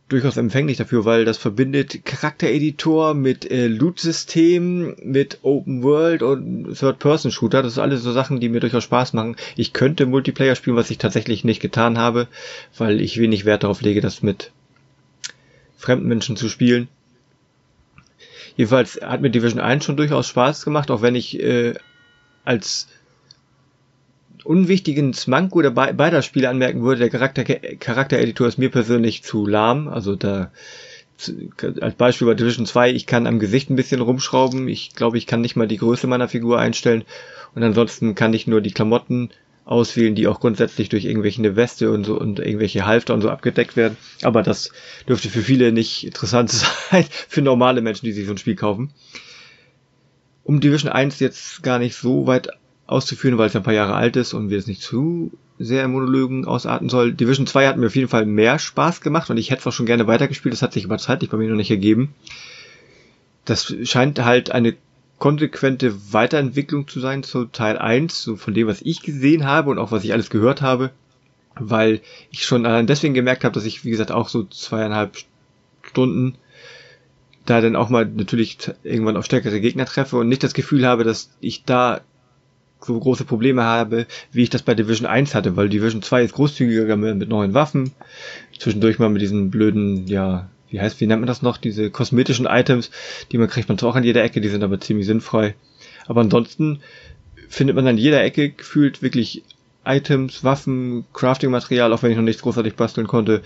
[0.09, 7.61] durchaus empfänglich dafür, weil das verbindet Charaktereditor mit äh, Loot-System, mit Open World und Third-Person-Shooter.
[7.61, 9.35] Das sind alles so Sachen, die mir durchaus Spaß machen.
[9.55, 12.27] Ich könnte Multiplayer spielen, was ich tatsächlich nicht getan habe,
[12.77, 14.51] weil ich wenig Wert darauf lege, das mit
[15.77, 16.87] fremden Menschen zu spielen.
[18.55, 21.75] Jedenfalls hat mir Division 1 schon durchaus Spaß gemacht, auch wenn ich äh,
[22.43, 22.87] als
[24.43, 29.45] unwichtigen Manko der be beider Spiele anmerken würde, der Charakter Charaktereditor ist mir persönlich zu
[29.45, 29.87] lahm.
[29.87, 30.51] Also da
[31.81, 34.67] als Beispiel bei Division 2, ich kann am Gesicht ein bisschen rumschrauben.
[34.67, 37.03] Ich glaube, ich kann nicht mal die Größe meiner Figur einstellen.
[37.55, 39.31] Und ansonsten kann ich nur die Klamotten
[39.67, 43.75] auswählen, die auch grundsätzlich durch irgendwelche Weste und so und irgendwelche Halfter und so abgedeckt
[43.75, 43.97] werden.
[44.23, 44.71] Aber das
[45.07, 46.49] dürfte für viele nicht interessant
[46.91, 48.91] sein, für normale Menschen, die sich so ein Spiel kaufen.
[50.43, 52.49] Um Division 1 jetzt gar nicht so weit
[52.85, 55.91] auszuführen, weil es ein paar Jahre alt ist und wir es nicht zu sehr im
[55.91, 57.13] Monologen ausarten soll.
[57.13, 59.73] Division 2 hat mir auf jeden Fall mehr Spaß gemacht und ich hätte es auch
[59.73, 62.13] schon gerne weitergespielt, das hat sich aber zeitlich bei mir noch nicht ergeben.
[63.43, 64.75] Das scheint halt eine
[65.19, 69.79] konsequente Weiterentwicklung zu sein zu Teil 1, so von dem, was ich gesehen habe und
[69.79, 70.91] auch was ich alles gehört habe,
[71.55, 75.17] weil ich schon allein deswegen gemerkt habe, dass ich, wie gesagt, auch so zweieinhalb
[75.81, 76.35] Stunden
[77.45, 81.03] da dann auch mal natürlich irgendwann auf stärkere Gegner treffe und nicht das Gefühl habe,
[81.03, 82.01] dass ich da
[82.81, 86.33] so große Probleme habe, wie ich das bei Division 1 hatte, weil Division 2 ist
[86.33, 87.91] großzügiger mit neuen Waffen,
[88.59, 92.45] zwischendurch mal mit diesen blöden, ja, wie heißt, wie nennt man das noch, diese kosmetischen
[92.45, 92.91] Items,
[93.31, 95.55] die man kriegt man zwar auch an jeder Ecke, die sind aber ziemlich sinnfrei.
[96.07, 96.81] Aber ansonsten
[97.49, 99.43] findet man an jeder Ecke gefühlt wirklich
[99.85, 103.41] Items, Waffen, Crafting-Material, auch wenn ich noch nichts großartig basteln konnte.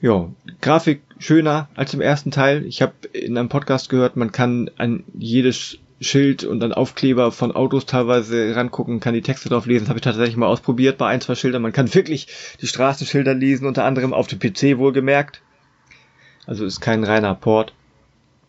[0.00, 0.28] Ja,
[0.60, 2.66] Grafik schöner als im ersten Teil.
[2.66, 7.52] Ich habe in einem Podcast gehört, man kann an jedes Schild und an Aufkleber von
[7.52, 9.84] Autos teilweise rangucken, kann die Texte drauf lesen.
[9.84, 11.62] Das habe ich tatsächlich mal ausprobiert bei ein, zwei Schildern.
[11.62, 12.26] Man kann wirklich
[12.60, 15.40] die Straßenschilder lesen, unter anderem auf dem PC wohlgemerkt.
[16.46, 17.72] Also ist kein reiner Port.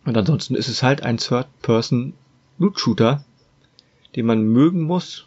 [0.04, 3.24] Und ansonsten ist es halt ein Third-Person-Loot-Shooter,
[4.16, 5.26] den man mögen muss,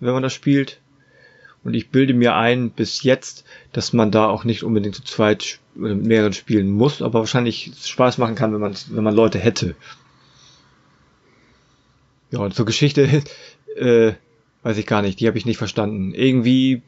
[0.00, 0.80] wenn man das spielt.
[1.62, 5.60] Und ich bilde mir ein, bis jetzt, dass man da auch nicht unbedingt zu zweit
[5.76, 9.38] oder mit mehreren spielen muss, aber wahrscheinlich Spaß machen kann, wenn man, wenn man Leute
[9.38, 9.74] hätte.
[12.30, 13.22] Ja, und zur Geschichte,
[13.76, 14.12] äh,
[14.62, 16.14] weiß ich gar nicht, die habe ich nicht verstanden.
[16.14, 16.82] Irgendwie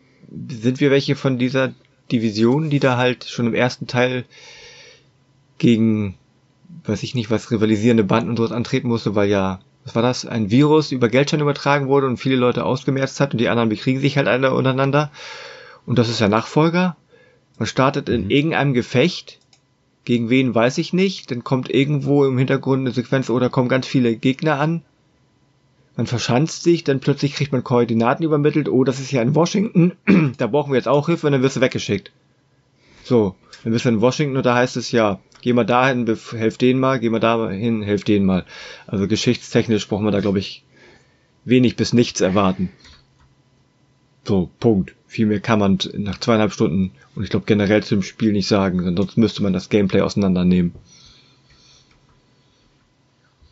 [0.49, 1.75] sind wir welche von dieser
[2.11, 4.25] Division, die da halt schon im ersten Teil
[5.59, 6.17] gegen,
[6.85, 10.27] weiß ich nicht, was rivalisierende Banden und sowas antreten musste, weil ja, was war das,
[10.27, 14.01] ein Virus über Geldscheine übertragen wurde und viele Leute ausgemerzt hat und die anderen bekriegen
[14.01, 15.11] sich halt alle untereinander.
[15.87, 16.97] Und das ist der Nachfolger.
[17.59, 18.31] Man startet in mhm.
[18.31, 19.39] irgendeinem Gefecht.
[20.05, 21.31] Gegen wen weiß ich nicht.
[21.31, 24.83] Dann kommt irgendwo im Hintergrund eine Sequenz oder kommen ganz viele Gegner an.
[25.97, 28.69] Man verschanzt sich, dann plötzlich kriegt man Koordinaten übermittelt.
[28.69, 29.93] Oh, das ist ja in Washington.
[30.39, 32.13] da brauchen wir jetzt auch Hilfe und dann wirst du weggeschickt.
[33.05, 36.57] So, dann bist du in Washington und da heißt es ja, geh mal dahin, helf
[36.57, 38.47] denen mal, geh mal dahin, helf denen mal.
[38.87, 40.65] Also geschichtstechnisch brauchen wir da, glaube ich,
[41.45, 42.71] wenig bis nichts erwarten.
[44.25, 44.95] So, Punkt.
[45.07, 48.49] Viel mehr kann man nach zweieinhalb Stunden und ich glaube generell zu dem Spiel nicht
[48.49, 50.73] sagen, sonst müsste man das Gameplay auseinandernehmen.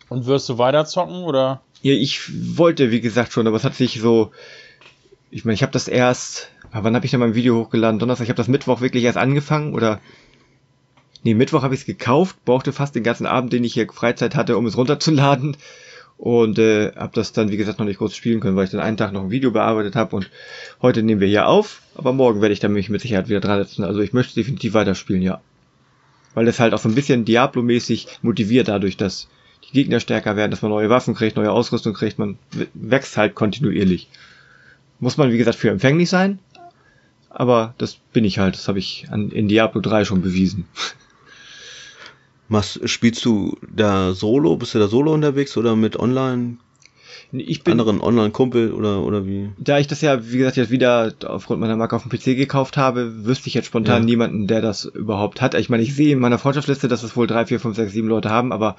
[0.09, 1.63] Und wirst du weiter zocken oder?
[1.83, 4.33] Ja, ich wollte, wie gesagt, schon, aber es hat sich so.
[5.31, 6.51] Ich meine, ich habe das erst.
[6.73, 7.99] Wann habe ich denn mein Video hochgeladen?
[7.99, 8.25] Donnerstag.
[8.25, 10.01] Ich habe das Mittwoch wirklich erst angefangen oder
[11.23, 14.35] Nee, Mittwoch habe ich es gekauft, brauchte fast den ganzen Abend, den ich hier Freizeit
[14.35, 15.57] hatte, um es runterzuladen.
[16.17, 18.81] Und äh, habe das dann, wie gesagt, noch nicht groß spielen können, weil ich dann
[18.81, 20.17] einen Tag noch ein Video bearbeitet habe.
[20.17, 20.31] Und
[20.83, 23.63] heute nehmen wir hier auf, aber morgen werde ich dann mich mit Sicherheit wieder dran
[23.63, 23.85] setzen.
[23.85, 25.41] Also ich möchte definitiv weiterspielen, ja.
[26.35, 29.29] Weil es halt auch so ein bisschen Diablo-mäßig motiviert dadurch, dass
[29.65, 32.19] die Gegner stärker werden, dass man neue Waffen kriegt, neue Ausrüstung kriegt.
[32.19, 32.39] Man
[32.75, 34.09] wächst halt kontinuierlich.
[34.99, 36.39] Muss man, wie gesagt, für empfänglich sein.
[37.31, 38.57] Aber das bin ich halt.
[38.57, 40.67] Das habe ich an, in Diablo 3 schon bewiesen.
[42.51, 44.57] Machst, spielst du da solo?
[44.57, 46.57] Bist du da solo unterwegs oder mit online?
[47.31, 49.51] Ich bin, anderen Online-Kumpel oder, oder wie?
[49.57, 52.77] Da ich das ja, wie gesagt, jetzt wieder aufgrund meiner Marke auf dem PC gekauft
[52.77, 54.07] habe, wüsste ich jetzt spontan ja.
[54.07, 55.55] niemanden, der das überhaupt hat.
[55.55, 58.09] Ich meine, ich sehe in meiner Freundschaftsliste, dass es wohl drei, vier, fünf, sechs, sieben
[58.09, 58.75] Leute haben, aber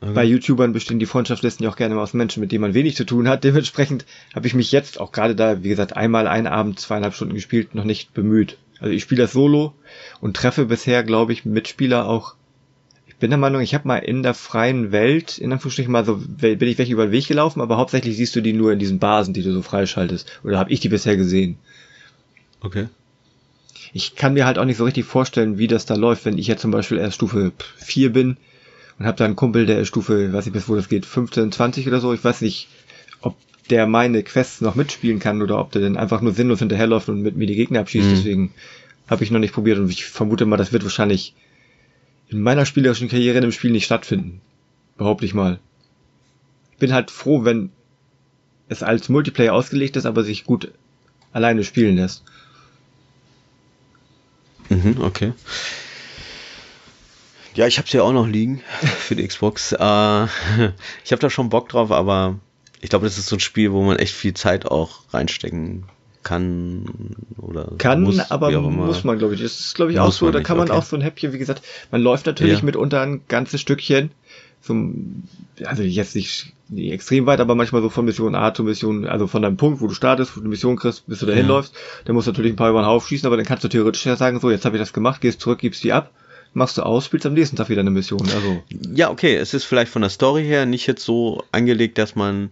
[0.00, 0.12] okay.
[0.14, 2.96] bei YouTubern bestehen die Freundschaftslisten ja auch gerne mal aus Menschen, mit denen man wenig
[2.96, 3.44] zu tun hat.
[3.44, 7.34] Dementsprechend habe ich mich jetzt auch gerade da, wie gesagt, einmal einen Abend, zweieinhalb Stunden
[7.34, 8.56] gespielt, noch nicht bemüht.
[8.80, 9.74] Also ich spiele das solo
[10.22, 12.37] und treffe bisher, glaube ich, Mitspieler auch
[13.18, 16.62] bin der Meinung, ich habe mal in der freien Welt, in Anführungsstrichen mal so, bin
[16.62, 19.34] ich welche über den Weg gelaufen, aber hauptsächlich siehst du die nur in diesen Basen,
[19.34, 20.40] die du so freischaltest.
[20.44, 21.58] Oder habe ich die bisher gesehen?
[22.60, 22.86] Okay.
[23.92, 26.46] Ich kann mir halt auch nicht so richtig vorstellen, wie das da läuft, wenn ich
[26.46, 28.36] jetzt zum Beispiel erst Stufe 4 bin
[28.98, 31.50] und habe da einen Kumpel, der ist Stufe, weiß ich bis wo das geht, 15,
[31.50, 32.12] 20 oder so.
[32.12, 32.68] Ich weiß nicht,
[33.20, 33.36] ob
[33.70, 37.22] der meine Quests noch mitspielen kann oder ob der dann einfach nur sinnlos hinterherläuft und
[37.22, 38.06] mit mir die Gegner abschießt.
[38.06, 38.14] Mhm.
[38.14, 38.52] Deswegen
[39.08, 41.34] habe ich noch nicht probiert und ich vermute mal, das wird wahrscheinlich
[42.28, 44.40] in meiner spielerischen Karriere in dem Spiel nicht stattfinden.
[44.96, 45.58] Behaupte ich mal.
[46.72, 47.70] Ich bin halt froh, wenn
[48.68, 50.72] es als Multiplayer ausgelegt ist, aber sich gut
[51.32, 52.22] alleine spielen lässt.
[54.68, 55.32] Mhm, okay.
[57.54, 59.72] Ja, ich hab's ja auch noch liegen für die Xbox.
[59.72, 59.76] Äh,
[61.04, 62.38] ich habe da schon Bock drauf, aber
[62.80, 65.84] ich glaube, das ist so ein Spiel, wo man echt viel Zeit auch reinstecken
[66.22, 66.84] kann
[67.36, 69.42] oder kann, muss, aber muss man, glaube ich.
[69.42, 70.30] Das ist, glaube ich, auch so.
[70.30, 70.78] Da kann man okay.
[70.78, 72.64] auch so ein Häppchen, wie gesagt, man läuft natürlich ja.
[72.64, 74.10] mitunter ein ganzes Stückchen.
[74.60, 75.22] Zum,
[75.64, 79.28] also jetzt nicht, nicht extrem weit, aber manchmal so von Mission A zu Mission, also
[79.28, 81.48] von deinem Punkt, wo du startest, wo du eine Mission kriegst, bis du dahin ja.
[81.48, 83.68] läufst, dann musst du natürlich ein paar über den Haufen schießen, aber dann kannst du
[83.68, 86.10] theoretisch ja sagen, so, jetzt habe ich das gemacht, gehst zurück, gibst die ab,
[86.54, 88.28] machst du aus, spielst am nächsten Tag wieder eine Mission.
[88.34, 88.62] Also.
[88.92, 92.50] Ja, okay, es ist vielleicht von der Story her nicht jetzt so angelegt, dass man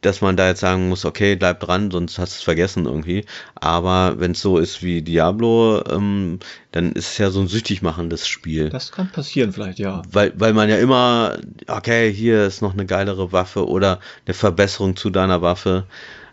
[0.00, 3.24] dass man da jetzt sagen muss, okay, bleib dran, sonst hast du es vergessen irgendwie.
[3.56, 6.38] Aber wenn es so ist wie Diablo, ähm,
[6.70, 8.70] dann ist es ja so ein süchtig machendes Spiel.
[8.70, 10.02] Das kann passieren vielleicht, ja.
[10.12, 14.94] Weil, weil man ja immer, okay, hier ist noch eine geilere Waffe oder eine Verbesserung
[14.94, 15.84] zu deiner Waffe,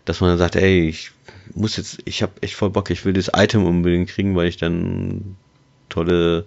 [0.04, 1.10] dass man dann sagt, ey, ich
[1.54, 4.56] muss jetzt, ich habe echt voll Bock, ich will das Item unbedingt kriegen, weil ich
[4.56, 5.36] dann
[5.88, 6.46] tolle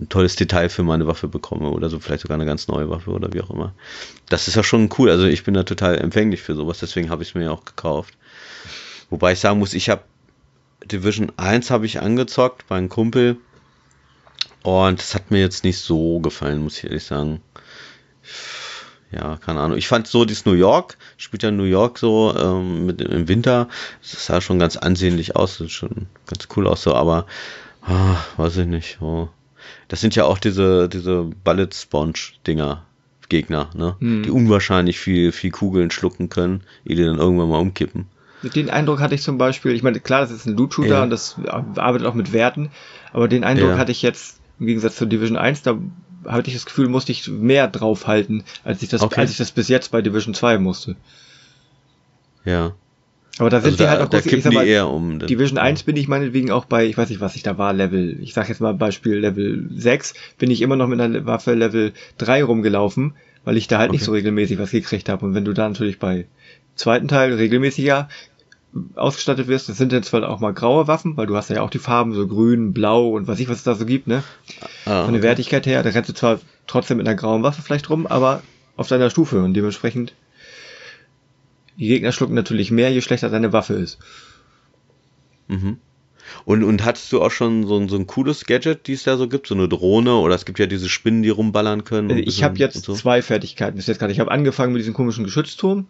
[0.00, 3.10] ein tolles Detail für meine Waffe bekomme oder so, vielleicht sogar eine ganz neue Waffe
[3.10, 3.74] oder wie auch immer.
[4.28, 5.10] Das ist ja schon cool.
[5.10, 7.64] Also ich bin da total empfänglich für sowas, deswegen habe ich es mir ja auch
[7.64, 8.14] gekauft.
[9.10, 10.02] Wobei ich sagen muss, ich habe
[10.84, 13.38] Division 1 habe ich angezockt bei einem Kumpel
[14.62, 17.42] und es hat mir jetzt nicht so gefallen, muss ich ehrlich sagen.
[19.10, 19.78] Ja, keine Ahnung.
[19.78, 23.68] Ich fand so dieses New York, spielt ja New York so ähm, mit, im Winter,
[24.02, 27.26] das sah schon ganz ansehnlich aus, das schon ganz cool aus so, aber
[27.82, 28.98] ah, weiß ich nicht.
[29.00, 29.30] Oh
[29.88, 32.14] das sind ja auch diese, diese Bullet Sponge
[32.46, 32.84] Dinger,
[33.28, 33.96] Gegner, ne?
[33.98, 34.22] Hm.
[34.22, 38.06] Die unwahrscheinlich viel, viel Kugeln schlucken können, die dann irgendwann mal umkippen.
[38.42, 41.02] Den Eindruck hatte ich zum Beispiel, ich meine, klar, das ist ein Loot-Shooter ja.
[41.02, 41.36] und das
[41.76, 42.70] arbeitet auch mit Werten,
[43.12, 43.78] aber den Eindruck ja.
[43.78, 45.78] hatte ich jetzt im Gegensatz zu Division 1, da
[46.24, 49.20] hatte ich das Gefühl, musste ich mehr draufhalten, als ich das, okay.
[49.20, 50.96] als ich das bis jetzt bei Division 2 musste.
[52.44, 52.72] Ja.
[53.38, 55.20] Aber da sind also die halt auch da kippen mal, die eher um.
[55.20, 58.18] Division 1 bin ich meinetwegen auch bei, ich weiß nicht, was ich da war, Level,
[58.20, 61.92] ich sag jetzt mal Beispiel Level 6, bin ich immer noch mit einer Waffe Level
[62.18, 63.14] 3 rumgelaufen,
[63.44, 63.96] weil ich da halt okay.
[63.96, 65.24] nicht so regelmäßig was gekriegt habe.
[65.24, 66.26] Und wenn du da natürlich bei
[66.74, 68.08] zweiten Teil regelmäßiger
[68.96, 71.70] ausgestattet wirst, das sind dann zwar auch mal graue Waffen, weil du hast ja auch
[71.70, 74.22] die Farben so grün, blau und was ich, was es da so gibt, ne?
[74.84, 77.88] Ah, Von der Wertigkeit her, da rennst du zwar trotzdem mit einer grauen Waffe vielleicht
[77.88, 78.42] rum, aber
[78.76, 80.12] auf deiner Stufe und dementsprechend
[81.78, 83.98] die Gegner schlucken natürlich mehr, je schlechter deine Waffe ist.
[85.46, 85.78] Mhm.
[86.44, 89.16] Und, und hattest du auch schon so ein, so ein cooles Gadget, die es da
[89.16, 89.46] so gibt?
[89.46, 92.10] So eine Drohne oder es gibt ja diese Spinnen, die rumballern können?
[92.10, 92.94] Äh, ich habe jetzt so.
[92.94, 94.12] zwei Fertigkeiten bis jetzt gerade.
[94.12, 95.86] Ich habe angefangen mit diesem komischen Geschützturm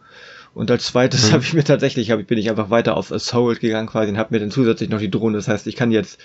[0.54, 1.32] und als zweites hm.
[1.32, 4.34] habe ich mir tatsächlich, hab, bin ich einfach weiter auf Assault gegangen quasi und habe
[4.34, 5.36] mir dann zusätzlich noch die Drohne.
[5.36, 6.20] Das heißt, ich kann jetzt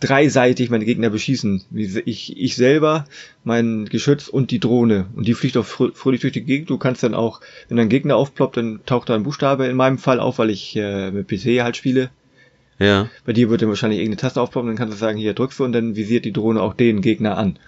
[0.00, 1.62] dreiseitig meine Gegner beschießen.
[1.74, 3.06] Ich, ich selber,
[3.44, 5.06] mein Geschütz und die Drohne.
[5.14, 6.70] Und die fliegt auch fröhlich durch die Gegend.
[6.70, 9.98] Du kannst dann auch, wenn dein Gegner aufploppt, dann taucht da ein Buchstabe in meinem
[9.98, 12.10] Fall auf, weil ich äh, mit PC halt spiele.
[12.78, 13.10] Ja.
[13.26, 15.64] Bei dir wird dann wahrscheinlich irgendeine Taste aufploppen, dann kannst du sagen, hier drückst du
[15.64, 17.58] und dann visiert die Drohne auch den Gegner an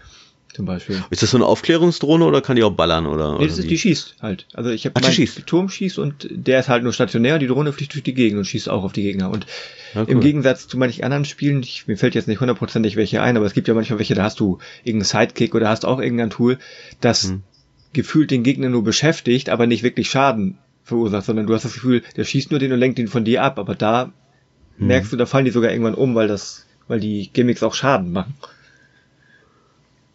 [0.55, 1.03] zum Beispiel.
[1.11, 3.39] Ist das so eine Aufklärungsdrohne oder kann die auch ballern oder?
[3.39, 4.47] Nee, das ist, die schießt halt.
[4.55, 7.39] Also ich habe meinen Turm schießt und der ist halt nur stationär.
[7.39, 9.31] Die Drohne fliegt durch die Gegend und schießt auch auf die Gegner.
[9.31, 9.47] Und
[9.95, 10.09] ja, cool.
[10.09, 13.47] im Gegensatz zu manchen anderen Spielen, ich, mir fällt jetzt nicht hundertprozentig welche ein, aber
[13.47, 16.59] es gibt ja manchmal welche, da hast du irgendeinen Sidekick oder hast auch irgendein Tool,
[17.01, 17.43] das hm.
[17.93, 22.03] gefühlt den Gegner nur beschäftigt, aber nicht wirklich Schaden verursacht, sondern du hast das Gefühl,
[22.17, 23.59] der schießt nur den und lenkt ihn von dir ab.
[23.59, 24.13] Aber da
[24.77, 24.87] hm.
[24.87, 28.13] merkst du, da fallen die sogar irgendwann um, weil das, weil die Gimmicks auch Schaden
[28.13, 28.35] machen.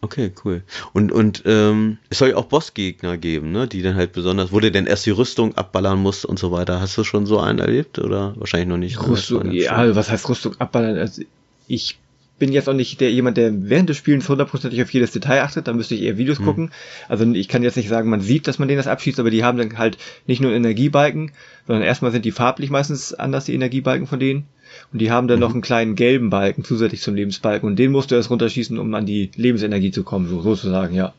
[0.00, 0.62] Okay, cool.
[0.92, 3.66] Und, und ähm, es soll ja auch Bossgegner geben, ne?
[3.66, 6.80] Die dann halt besonders, wo du denn erst die Rüstung abballern musst und so weiter.
[6.80, 9.08] Hast du schon so einen erlebt oder wahrscheinlich noch nicht?
[9.08, 10.96] Rüstung, ja, was heißt Rüstung abballern?
[10.96, 11.22] Also
[11.66, 11.98] ich
[12.38, 15.66] bin jetzt auch nicht der jemand, der während des Spielens hundertprozentig auf jedes Detail achtet,
[15.66, 16.44] da müsste ich eher Videos hm.
[16.44, 16.70] gucken.
[17.08, 19.44] Also ich kann jetzt nicht sagen, man sieht, dass man denen das abschießt, aber die
[19.44, 21.32] haben dann halt nicht nur Energiebalken,
[21.66, 24.46] sondern erstmal sind die farblich meistens anders, die Energiebalken von denen.
[24.92, 25.40] Und die haben dann mhm.
[25.40, 28.94] noch einen kleinen gelben Balken zusätzlich zum Lebensbalken und den musst du erst runterschießen, um
[28.94, 31.14] an die Lebensenergie zu kommen, so sozusagen, ja.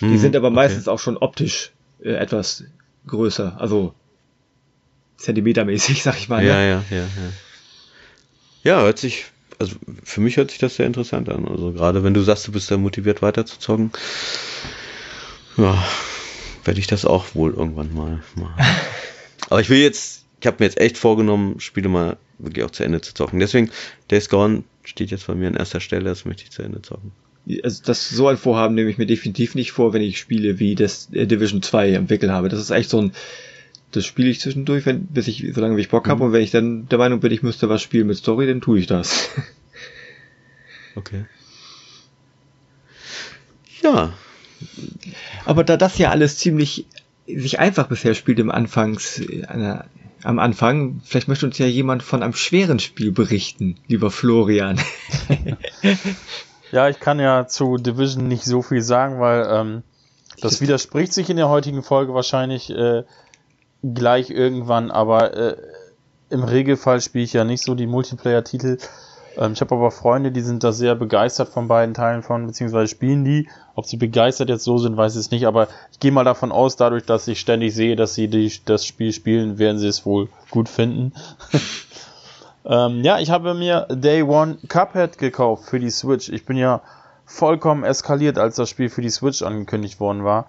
[0.00, 0.12] Mhm.
[0.12, 0.94] Die sind aber meistens okay.
[0.94, 2.64] auch schon optisch äh, etwas
[3.06, 3.94] größer, also
[5.16, 6.44] zentimetermäßig, sag ich mal.
[6.44, 7.06] Ja, ja, ja, ja.
[8.62, 9.26] Ja, hört sich,
[9.58, 11.46] also für mich hört sich das sehr interessant an.
[11.46, 13.90] Also gerade wenn du sagst, du bist da motiviert weiter zu zocken,
[15.56, 15.84] ja,
[16.64, 18.54] werde ich das auch wohl irgendwann mal machen.
[19.50, 22.84] Aber ich will jetzt, ich habe mir jetzt echt vorgenommen, Spiele mal wirklich auch zu
[22.84, 23.38] Ende zu zocken.
[23.38, 23.70] Deswegen,
[24.10, 27.12] Days Gone steht jetzt bei mir an erster Stelle, das möchte ich zu Ende zocken.
[27.62, 30.74] Also das so ein Vorhaben nehme ich mir definitiv nicht vor, wenn ich Spiele wie
[30.74, 32.48] das äh, Division 2 entwickelt habe.
[32.48, 33.12] Das ist echt so ein,
[33.96, 36.26] das spiele ich zwischendurch, wenn, bis ich, solange wie ich Bock habe mhm.
[36.26, 38.78] und wenn ich dann der Meinung bin, ich müsste was spielen mit Story, dann tue
[38.78, 39.30] ich das.
[40.96, 41.24] Okay.
[43.82, 44.12] Ja.
[45.44, 46.86] Aber da das ja alles ziemlich
[47.26, 49.86] sich einfach bisher spielt im Anfangs, äh, einer,
[50.22, 51.00] am Anfang.
[51.04, 54.80] Vielleicht möchte uns ja jemand von einem schweren Spiel berichten, lieber Florian.
[56.72, 59.82] ja, ich kann ja zu Division nicht so viel sagen, weil ähm,
[60.40, 63.04] das widerspricht sich in der heutigen Folge wahrscheinlich äh,
[63.92, 65.56] gleich irgendwann, aber äh,
[66.30, 68.78] im Regelfall spiele ich ja nicht so die Multiplayer-Titel.
[69.36, 72.88] Ähm, ich habe aber Freunde, die sind da sehr begeistert von beiden Teilen von, beziehungsweise
[72.88, 73.48] spielen die.
[73.74, 76.76] Ob sie begeistert jetzt so sind, weiß ich nicht, aber ich gehe mal davon aus,
[76.76, 80.28] dadurch, dass ich ständig sehe, dass sie die, das Spiel spielen, werden sie es wohl
[80.50, 81.12] gut finden.
[82.64, 86.28] ähm, ja, ich habe mir Day One Cuphead gekauft für die Switch.
[86.28, 86.80] Ich bin ja
[87.26, 90.48] vollkommen eskaliert, als das Spiel für die Switch angekündigt worden war,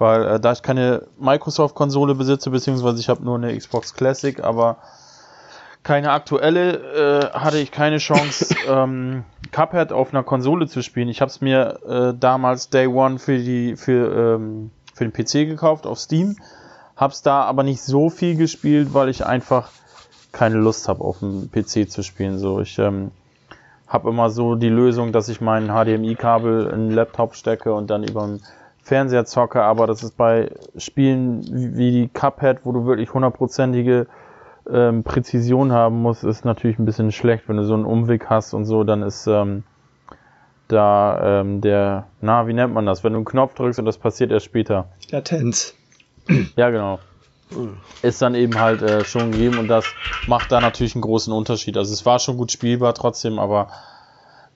[0.00, 4.78] Weil äh, da ich keine Microsoft-Konsole besitze, beziehungsweise ich habe nur eine Xbox Classic, aber
[5.82, 11.10] keine aktuelle, äh, hatte ich keine Chance, ähm, Cuphead auf einer Konsole zu spielen.
[11.10, 15.46] Ich habe es mir äh, damals Day One für die für ähm, für den PC
[15.46, 16.36] gekauft auf Steam,
[16.96, 19.70] hab's da aber nicht so viel gespielt, weil ich einfach
[20.32, 22.38] keine Lust habe auf dem PC zu spielen.
[22.38, 23.10] So ich ähm,
[23.86, 28.02] habe immer so die Lösung, dass ich mein HDMI-Kabel in den Laptop stecke und dann
[28.02, 28.40] über den
[28.90, 31.44] Fernseher zocke, aber das ist bei Spielen
[31.78, 34.08] wie die Cuphead, wo du wirklich hundertprozentige
[34.68, 38.52] ähm, Präzision haben musst, ist natürlich ein bisschen schlecht, wenn du so einen Umweg hast
[38.52, 39.62] und so, dann ist ähm,
[40.66, 43.96] da ähm, der, na, wie nennt man das, wenn du einen Knopf drückst und das
[43.96, 44.88] passiert erst später.
[45.10, 45.76] Latenz.
[46.56, 46.98] Ja, genau.
[48.02, 49.86] Ist dann eben halt äh, schon gegeben und das
[50.26, 51.76] macht da natürlich einen großen Unterschied.
[51.76, 53.68] Also es war schon gut spielbar trotzdem, aber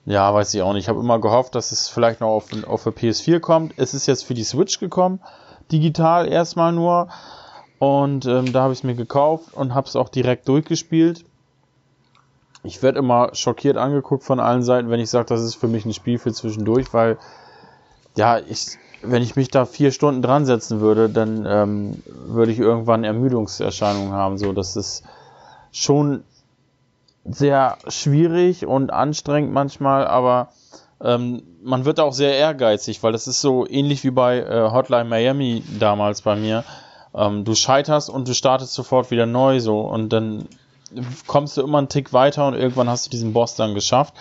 [0.05, 0.83] ja, weiß ich auch nicht.
[0.83, 3.73] Ich habe immer gehofft, dass es vielleicht noch auf, auf der PS4 kommt.
[3.77, 5.19] Es ist jetzt für die Switch gekommen,
[5.71, 7.07] digital erstmal nur.
[7.79, 11.25] Und ähm, da habe ich es mir gekauft und habe es auch direkt durchgespielt.
[12.63, 15.85] Ich werde immer schockiert angeguckt von allen Seiten, wenn ich sage, das ist für mich
[15.85, 17.17] ein Spiel für zwischendurch, weil
[18.15, 22.59] ja, ich, wenn ich mich da vier Stunden dran setzen würde, dann ähm, würde ich
[22.59, 24.37] irgendwann Ermüdungserscheinungen haben.
[24.37, 25.03] So, das ist
[25.71, 26.23] schon
[27.25, 30.49] sehr schwierig und anstrengend manchmal, aber
[31.01, 35.05] ähm, man wird auch sehr ehrgeizig, weil das ist so ähnlich wie bei äh, Hotline
[35.05, 36.63] Miami damals bei mir.
[37.13, 40.47] Ähm, du scheiterst und du startest sofort wieder neu so und dann
[41.27, 44.13] kommst du immer einen Tick weiter und irgendwann hast du diesen Boss dann geschafft.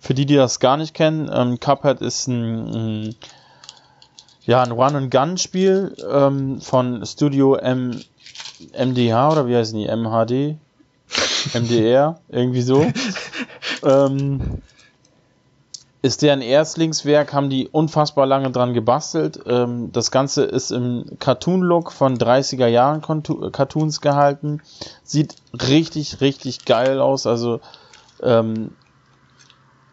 [0.00, 3.16] Für die, die das gar nicht kennen, ähm, Cuphead ist ein, ein
[4.44, 8.00] ja, ein Run-and-Gun-Spiel ähm, von Studio M
[8.72, 9.88] MDH oder wie heißen die?
[9.88, 10.56] MHD?
[11.54, 12.86] MDR, irgendwie so.
[13.82, 14.62] ähm,
[16.02, 19.40] ist deren Erstlingswerk, haben die unfassbar lange dran gebastelt.
[19.46, 24.62] Ähm, das Ganze ist im Cartoon-Look von 30er Jahren Cartoons gehalten.
[25.02, 27.26] Sieht richtig, richtig geil aus.
[27.26, 27.60] Also
[28.22, 28.70] ähm,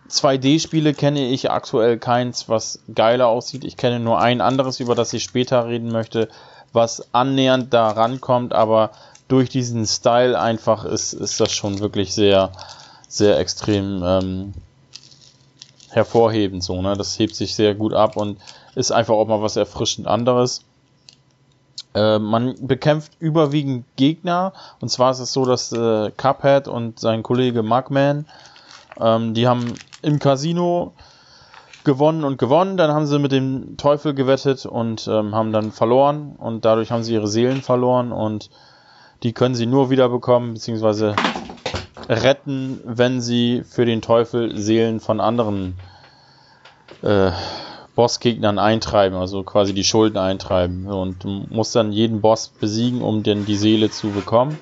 [0.09, 3.63] 2D-Spiele kenne ich aktuell keins, was geiler aussieht.
[3.63, 6.29] Ich kenne nur ein anderes, über das ich später reden möchte,
[6.71, 8.91] was annähernd da rankommt, aber
[9.33, 12.51] durch diesen Style einfach ist, ist das schon wirklich sehr,
[13.07, 14.53] sehr extrem ähm,
[15.89, 16.63] hervorhebend.
[16.63, 16.95] So, ne?
[16.95, 18.37] Das hebt sich sehr gut ab und
[18.75, 20.61] ist einfach auch mal was erfrischend anderes.
[21.95, 27.23] Äh, man bekämpft überwiegend Gegner und zwar ist es so, dass äh, Cuphead und sein
[27.23, 28.27] Kollege Mugman,
[29.01, 29.73] ähm, die haben
[30.03, 30.93] im Casino
[31.83, 36.35] gewonnen und gewonnen, dann haben sie mit dem Teufel gewettet und ähm, haben dann verloren
[36.37, 38.51] und dadurch haben sie ihre Seelen verloren und
[39.23, 41.15] die können sie nur wieder bekommen, beziehungsweise
[42.09, 45.79] retten, wenn sie für den Teufel Seelen von anderen
[47.01, 47.31] äh,
[47.95, 50.87] Bossgegnern eintreiben, also quasi die Schulden eintreiben.
[50.87, 54.59] Und du musst dann jeden Boss besiegen, um denn die Seele zu bekommen.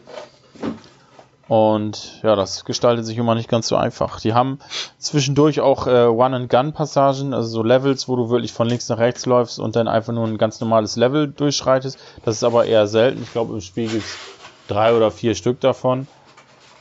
[1.47, 4.21] Und ja, das gestaltet sich immer nicht ganz so einfach.
[4.21, 4.59] Die haben
[4.97, 9.59] zwischendurch auch äh, One-and-Gun-Passagen, also so Levels, wo du wirklich von links nach rechts läufst
[9.59, 11.97] und dann einfach nur ein ganz normales Level durchschreitest.
[12.23, 13.23] Das ist aber eher selten.
[13.23, 14.17] Ich glaube, im Spiel gibt es
[14.71, 16.07] drei oder vier Stück davon.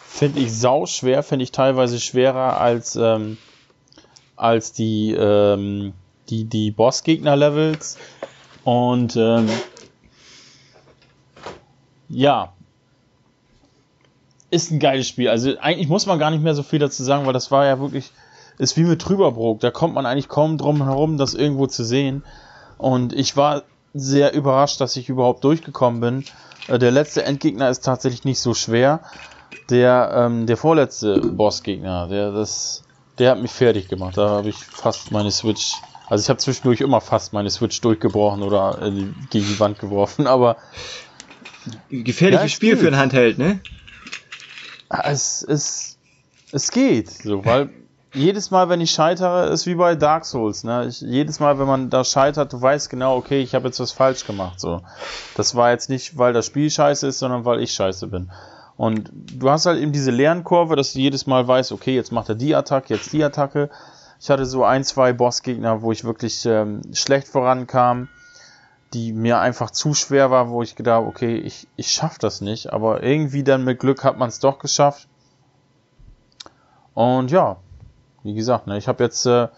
[0.06, 3.38] Finde ich sau schwer, finde ich teilweise schwerer als, ähm,
[4.36, 5.92] als die, ähm,
[6.28, 7.98] die, die Bossgegner-Levels.
[8.64, 9.48] Und ähm,
[12.08, 12.52] ja,
[14.50, 15.28] ist ein geiles Spiel.
[15.28, 17.78] Also eigentlich muss man gar nicht mehr so viel dazu sagen, weil das war ja
[17.80, 18.10] wirklich,
[18.58, 19.60] ist wie mit Trüberbrook.
[19.60, 22.24] Da kommt man eigentlich kaum drum herum, das irgendwo zu sehen.
[22.78, 23.62] Und ich war
[23.94, 26.24] sehr überrascht, dass ich überhaupt durchgekommen bin.
[26.68, 29.00] Äh, der letzte Endgegner ist tatsächlich nicht so schwer.
[29.68, 32.82] Der, ähm, der vorletzte Bossgegner, der, das,
[33.18, 34.16] der hat mich fertig gemacht.
[34.16, 35.74] Da habe ich fast meine Switch,
[36.08, 38.90] also ich habe zwischendurch immer fast meine Switch durchgebrochen oder äh,
[39.30, 40.56] gegen die Wand geworfen, aber
[41.88, 43.60] gefährliches ja, Spiel für ein Handheld, ne?
[44.88, 45.98] Es, es,
[46.50, 47.70] es geht, so, weil
[48.12, 50.64] jedes Mal, wenn ich scheitere, ist wie bei Dark Souls.
[50.64, 50.86] Ne?
[50.86, 53.92] Ich, jedes Mal, wenn man da scheitert, du weißt genau, okay, ich habe jetzt was
[53.92, 54.58] falsch gemacht.
[54.58, 54.82] So,
[55.36, 58.30] das war jetzt nicht, weil das Spiel scheiße ist, sondern weil ich scheiße bin.
[58.76, 62.30] Und du hast halt eben diese Lernkurve, dass du jedes Mal weißt, okay, jetzt macht
[62.30, 63.70] er die Attacke, jetzt die Attacke.
[64.18, 68.08] Ich hatte so ein, zwei Bossgegner, wo ich wirklich ähm, schlecht vorankam,
[68.92, 72.72] die mir einfach zu schwer war, wo ich gedacht, okay, ich, ich schaff das nicht.
[72.72, 75.08] Aber irgendwie dann mit Glück hat man es doch geschafft.
[76.94, 77.58] Und ja,
[78.22, 79.48] wie gesagt, ne, ich habe jetzt äh,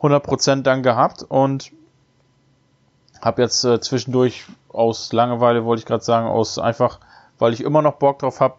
[0.00, 1.72] 100% dann gehabt und
[3.20, 7.00] habe jetzt äh, zwischendurch aus Langeweile, wollte ich gerade sagen, aus einfach,
[7.38, 8.54] weil ich immer noch Bock drauf habe,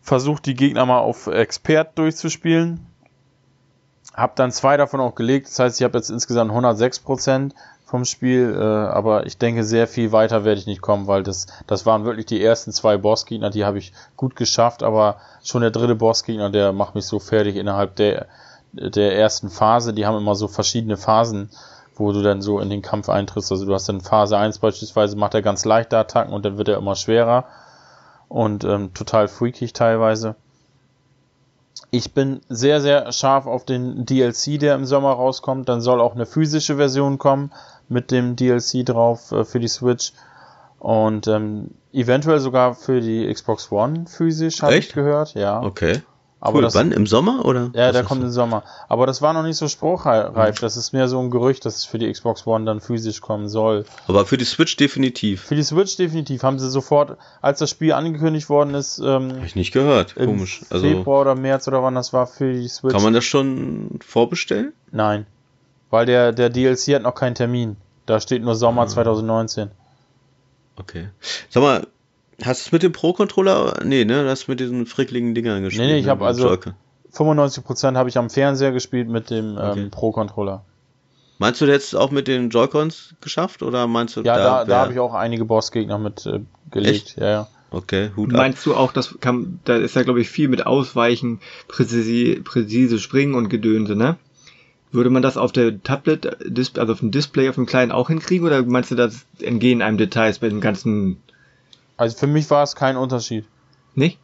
[0.00, 2.86] versucht die Gegner mal auf Expert durchzuspielen.
[4.14, 7.52] Hab dann zwei davon auch gelegt, das heißt, ich habe jetzt insgesamt 106%.
[7.84, 11.46] vom Spiel, äh, aber ich denke, sehr viel weiter werde ich nicht kommen, weil das,
[11.66, 15.70] das waren wirklich die ersten zwei Bossgegner, die habe ich gut geschafft, aber schon der
[15.70, 18.26] dritte Bossgegner, der macht mich so fertig innerhalb der,
[18.72, 19.92] der ersten Phase.
[19.92, 21.50] Die haben immer so verschiedene Phasen,
[21.94, 23.50] wo du dann so in den Kampf eintrittst.
[23.50, 26.68] Also du hast dann Phase 1 beispielsweise, macht er ganz leichte Attacken und dann wird
[26.68, 27.44] er immer schwerer
[28.28, 30.36] und ähm, total freakig teilweise.
[31.90, 35.68] Ich bin sehr, sehr scharf auf den DLC, der im Sommer rauskommt.
[35.68, 37.50] Dann soll auch eine physische Version kommen
[37.88, 40.12] mit dem DLC drauf äh, für die Switch.
[40.78, 45.34] Und ähm, eventuell sogar für die Xbox One physisch, habe ich gehört.
[45.34, 45.62] Ja.
[45.62, 46.02] Okay.
[46.40, 46.62] Aber cool.
[46.62, 46.92] das, Wann?
[46.92, 47.70] Im Sommer oder?
[47.74, 48.26] Ja, der kommt so?
[48.26, 48.62] im Sommer.
[48.88, 50.34] Aber das war noch nicht so spruchreif.
[50.34, 50.60] Mhm.
[50.60, 53.48] Das ist mehr so ein Gerücht, dass es für die Xbox One dann physisch kommen
[53.48, 53.84] soll.
[54.06, 55.42] Aber für die Switch definitiv.
[55.42, 56.44] Für die Switch definitiv.
[56.44, 59.00] Haben sie sofort, als das Spiel angekündigt worden ist.
[59.00, 60.14] Ähm, Hab ich nicht gehört.
[60.14, 60.62] Komisch.
[60.70, 62.94] Also, Februar oder März oder wann das war für die Switch.
[62.94, 64.72] Kann man das schon vorbestellen?
[64.92, 65.26] Nein.
[65.90, 67.76] Weil der, der DLC hat noch keinen Termin.
[68.06, 68.86] Da steht nur Sommer ah.
[68.86, 69.70] 2019.
[70.76, 71.08] Okay.
[71.50, 71.86] Sag mal,
[72.42, 73.80] Hast du es mit dem Pro-Controller?
[73.84, 74.22] Nee, ne?
[74.22, 75.86] Du hast mit diesen frickligen Dingern gespielt.
[75.86, 76.12] Nee, nee, ich ne?
[76.12, 76.56] habe also
[77.12, 79.80] 95% habe ich am Fernseher gespielt mit dem ähm, okay.
[79.80, 80.64] ähm, Pro-Controller.
[81.38, 84.78] Meinst du jetzt auch mit den Joy-Cons geschafft oder meinst du Ja, da, da, da
[84.80, 87.08] habe ich auch einige Bossgegner mit äh, gelegt.
[87.08, 87.16] Echt?
[87.18, 87.48] Ja, ja.
[87.70, 88.64] Okay, Hut Meinst ab.
[88.64, 93.34] du auch, das kann, da ist ja glaube ich viel mit Ausweichen, präzise, präzise Springen
[93.34, 94.16] und Gedönse, ne?
[94.90, 96.38] Würde man das auf der Tablet,
[96.78, 99.98] also auf dem Display, auf dem kleinen auch hinkriegen oder meinst du, das entgehen einem
[99.98, 101.18] Details bei den ganzen
[101.98, 103.44] also für mich war es kein Unterschied.
[103.94, 104.18] Nicht?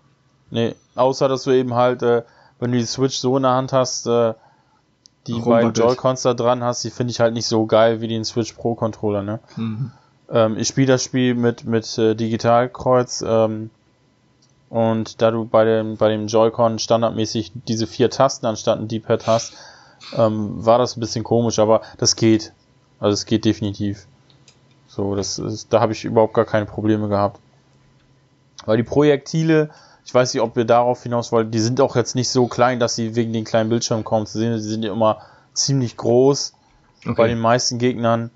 [0.50, 2.22] Nee, außer dass du eben halt, äh,
[2.58, 4.32] wenn du die Switch so in der Hand hast, äh,
[5.26, 8.24] die beiden Joy-Cons da dran hast, die finde ich halt nicht so geil wie den
[8.24, 9.40] Switch Pro Controller, ne?
[9.56, 9.90] Mhm.
[10.30, 13.70] Ähm, ich spiele das Spiel mit, mit äh, Digitalkreuz, ähm,
[14.74, 19.24] und da du bei dem, bei dem Joy-Con standardmäßig diese vier Tasten anstatt ein D-Pad
[19.28, 19.54] hast,
[20.16, 22.52] ähm, war das ein bisschen komisch, aber das geht.
[22.98, 24.08] Also es geht definitiv.
[24.88, 27.40] So, das ist, da habe ich überhaupt gar keine Probleme gehabt.
[28.66, 29.70] Weil die Projektile,
[30.04, 32.80] ich weiß nicht, ob wir darauf hinaus wollen, die sind auch jetzt nicht so klein,
[32.80, 34.58] dass sie wegen den kleinen Bildschirmen kaum zu sehen.
[34.60, 35.20] Sie sind ja immer
[35.52, 36.54] ziemlich groß
[37.04, 37.14] okay.
[37.16, 38.30] bei den meisten Gegnern.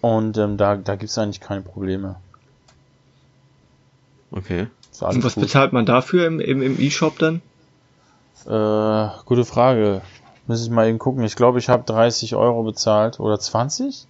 [0.00, 2.16] Und ähm, da, da gibt es eigentlich keine Probleme.
[4.30, 4.68] Okay.
[5.00, 5.44] Und was gut.
[5.44, 7.42] bezahlt man dafür im, im, im E-Shop dann?
[8.46, 10.02] Äh, gute Frage.
[10.46, 11.24] Muss ich mal eben gucken.
[11.24, 13.18] Ich glaube, ich habe 30 Euro bezahlt.
[13.18, 14.06] Oder 20?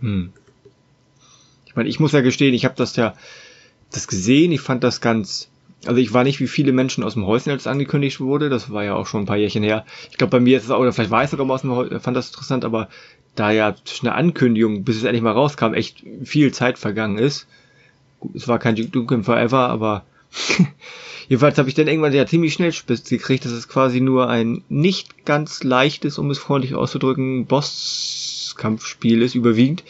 [0.00, 0.32] Hm.
[1.64, 3.14] Ich meine, ich muss ja gestehen, ich habe das ja
[3.90, 4.52] das gesehen.
[4.52, 5.50] Ich fand das ganz,
[5.86, 8.48] also ich war nicht wie viele Menschen aus dem Häuschen, als es angekündigt wurde.
[8.48, 9.84] Das war ja auch schon ein paar Jährchen her.
[10.10, 11.72] Ich glaube, bei mir ist es auch, oder vielleicht war ich sogar mal aus dem
[11.72, 12.88] Häuschen, fand das interessant, aber
[13.34, 17.46] da ja zwischen der Ankündigung, bis es endlich mal rauskam, echt viel Zeit vergangen ist.
[18.34, 20.04] Es war kein Duke Forever, aber
[21.28, 24.62] jedenfalls habe ich dann irgendwann ja ziemlich schnell spitz gekriegt, dass es quasi nur ein
[24.68, 29.84] nicht ganz leichtes, um es freundlich auszudrücken, Bosskampfspiel ist, überwiegend.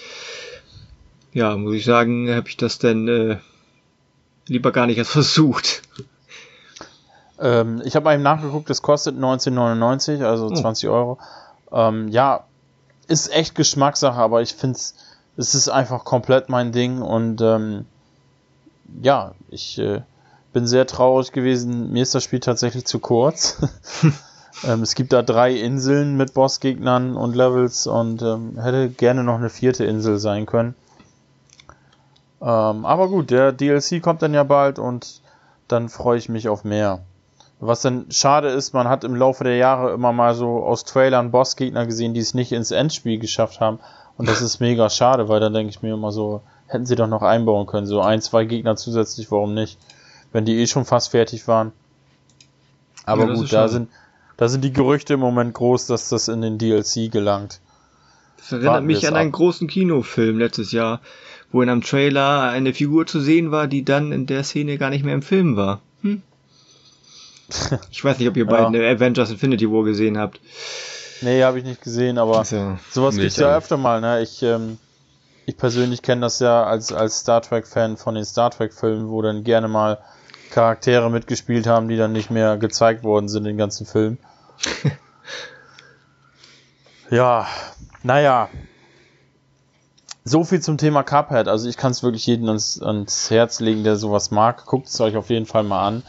[1.32, 3.36] Ja, muss ich sagen, habe ich das denn äh,
[4.50, 5.82] lieber gar nicht erst versucht.
[7.40, 10.54] Ähm, ich habe mal eben nachgeguckt, es kostet 19,99, also oh.
[10.54, 11.18] 20 Euro.
[11.72, 12.44] Ähm, ja,
[13.06, 14.94] ist echt Geschmackssache, aber ich finde es,
[15.36, 17.86] es ist einfach komplett mein Ding und ähm,
[19.00, 20.02] ja, ich äh,
[20.52, 21.92] bin sehr traurig gewesen.
[21.92, 23.58] Mir ist das Spiel tatsächlich zu kurz.
[24.64, 29.36] ähm, es gibt da drei Inseln mit Bossgegnern und Levels und ähm, hätte gerne noch
[29.36, 30.74] eine vierte Insel sein können.
[32.42, 35.20] Ähm, aber gut, der DLC kommt dann ja bald und
[35.68, 37.00] dann freue ich mich auf mehr.
[37.60, 41.30] Was dann schade ist, man hat im Laufe der Jahre immer mal so aus Trailern
[41.30, 43.78] Bossgegner gesehen, die es nicht ins Endspiel geschafft haben.
[44.16, 47.06] Und das ist mega schade, weil dann denke ich mir immer so, hätten sie doch
[47.06, 47.86] noch einbauen können.
[47.86, 49.78] So ein, zwei Gegner zusätzlich, warum nicht?
[50.32, 51.72] Wenn die eh schon fast fertig waren.
[53.04, 53.90] Aber ja, gut, da sind,
[54.36, 57.60] da sind die Gerüchte im Moment groß, dass das in den DLC gelangt.
[58.38, 59.20] Das erinnert Warten mich an ab.
[59.20, 61.00] einen großen Kinofilm letztes Jahr
[61.52, 64.90] wo in einem Trailer eine Figur zu sehen war, die dann in der Szene gar
[64.90, 65.80] nicht mehr im Film war.
[66.02, 66.22] Hm?
[67.90, 68.50] Ich weiß nicht, ob ihr ja.
[68.50, 70.40] beiden Avengers Infinity War gesehen habt.
[71.22, 74.22] Nee, habe ich nicht gesehen, aber ja sowas gibt's ja öfter mal, ne?
[74.22, 74.78] Ich, ähm,
[75.46, 79.44] ich persönlich kenne das ja als, als Star Trek-Fan von den Star Trek-Filmen, wo dann
[79.44, 79.98] gerne mal
[80.50, 84.16] Charaktere mitgespielt haben, die dann nicht mehr gezeigt worden sind in den ganzen Film.
[87.10, 87.46] ja,
[88.02, 88.48] naja,
[90.24, 91.48] so viel zum Thema Cuphead.
[91.48, 94.66] Also ich kann es wirklich jedem ans, ans, Herz legen, der sowas mag.
[94.66, 96.02] Guckt es euch auf jeden Fall mal an.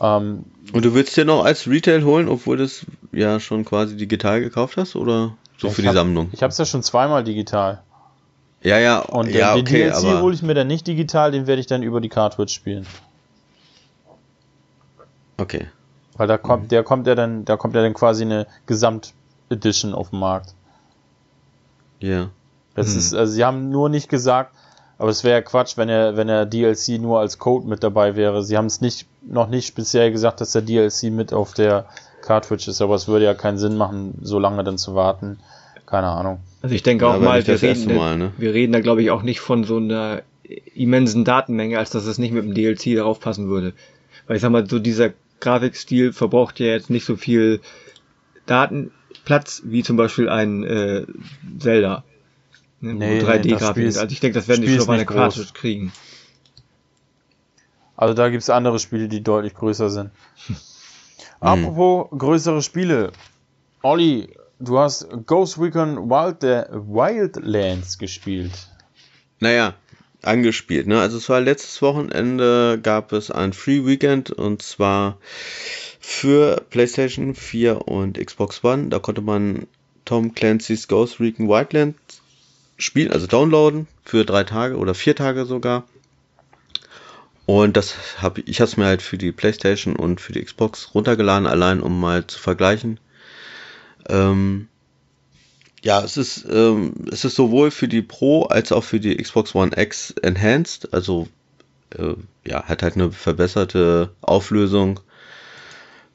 [0.00, 3.96] Ähm, Und du willst dir noch als Retail holen, obwohl du es ja schon quasi
[3.96, 4.96] digital gekauft hast?
[4.96, 6.30] Oder so für die hab, Sammlung?
[6.32, 7.82] Ich habe es ja schon zweimal digital.
[8.62, 9.00] Ja, ja.
[9.00, 11.82] Und ja, den okay, DLC hole ich mir dann nicht digital, den werde ich dann
[11.82, 12.86] über die Cartridge spielen.
[15.38, 15.68] Okay.
[16.16, 16.68] Weil da kommt, mhm.
[16.68, 20.54] der kommt ja dann, da kommt ja dann quasi eine Gesamt-Edition auf den Markt.
[22.00, 22.28] Ja.
[22.80, 22.98] Das hm.
[22.98, 24.54] ist, also sie haben nur nicht gesagt,
[24.98, 28.16] aber es wäre ja Quatsch, wenn er, wenn er DLC nur als Code mit dabei
[28.16, 28.42] wäre.
[28.42, 31.86] Sie haben es nicht, noch nicht speziell gesagt, dass der DLC mit auf der
[32.22, 35.38] Cartridge ist, aber es würde ja keinen Sinn machen, so lange dann zu warten.
[35.86, 36.40] Keine Ahnung.
[36.62, 38.32] Also ich denke ja, auch mal, wir reden, mal ne?
[38.36, 40.22] wir reden da glaube ich auch nicht von so einer
[40.74, 43.72] immensen Datenmenge, als dass es nicht mit dem DLC darauf passen würde.
[44.26, 45.10] Weil ich sag mal, so dieser
[45.40, 47.60] Grafikstil verbraucht ja jetzt nicht so viel
[48.46, 51.06] Datenplatz wie zum Beispiel ein äh,
[51.58, 52.04] Zelda.
[52.80, 53.84] Ne, nee, 3D-Grafik.
[53.84, 55.92] also ich denke, das werden die schon auf eine Cartridge kriegen.
[57.96, 60.10] Also da gibt's andere Spiele, die deutlich größer sind.
[61.40, 63.12] Apropos größere Spiele.
[63.82, 68.52] Olli, du hast Ghost Recon Wild, Wildlands gespielt.
[69.40, 69.74] Naja,
[70.22, 70.86] angespielt.
[70.86, 71.00] Ne?
[71.00, 75.18] Also es war letztes Wochenende gab es ein Free Weekend und zwar
[76.00, 78.88] für PlayStation 4 und Xbox One.
[78.88, 79.66] Da konnte man
[80.06, 82.19] Tom Clancy's Ghost Recon Wildlands
[82.80, 85.84] spielen, also downloaden für drei Tage oder vier Tage sogar.
[87.46, 90.94] Und das habe ich habe es mir halt für die PlayStation und für die Xbox
[90.94, 93.00] runtergeladen, allein um mal zu vergleichen.
[94.08, 94.68] Ähm,
[95.82, 99.54] ja, es ist, ähm, es ist sowohl für die Pro als auch für die Xbox
[99.54, 100.92] One X enhanced.
[100.92, 101.28] Also
[101.96, 102.14] äh,
[102.46, 105.00] ja, hat halt eine verbesserte Auflösung,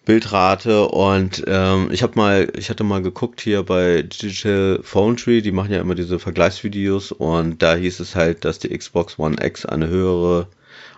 [0.06, 5.52] Bildrate und ähm, ich habe mal, ich hatte mal geguckt hier bei Digital Foundry, die
[5.52, 9.66] machen ja immer diese Vergleichsvideos und da hieß es halt, dass die Xbox One X
[9.66, 10.48] eine höhere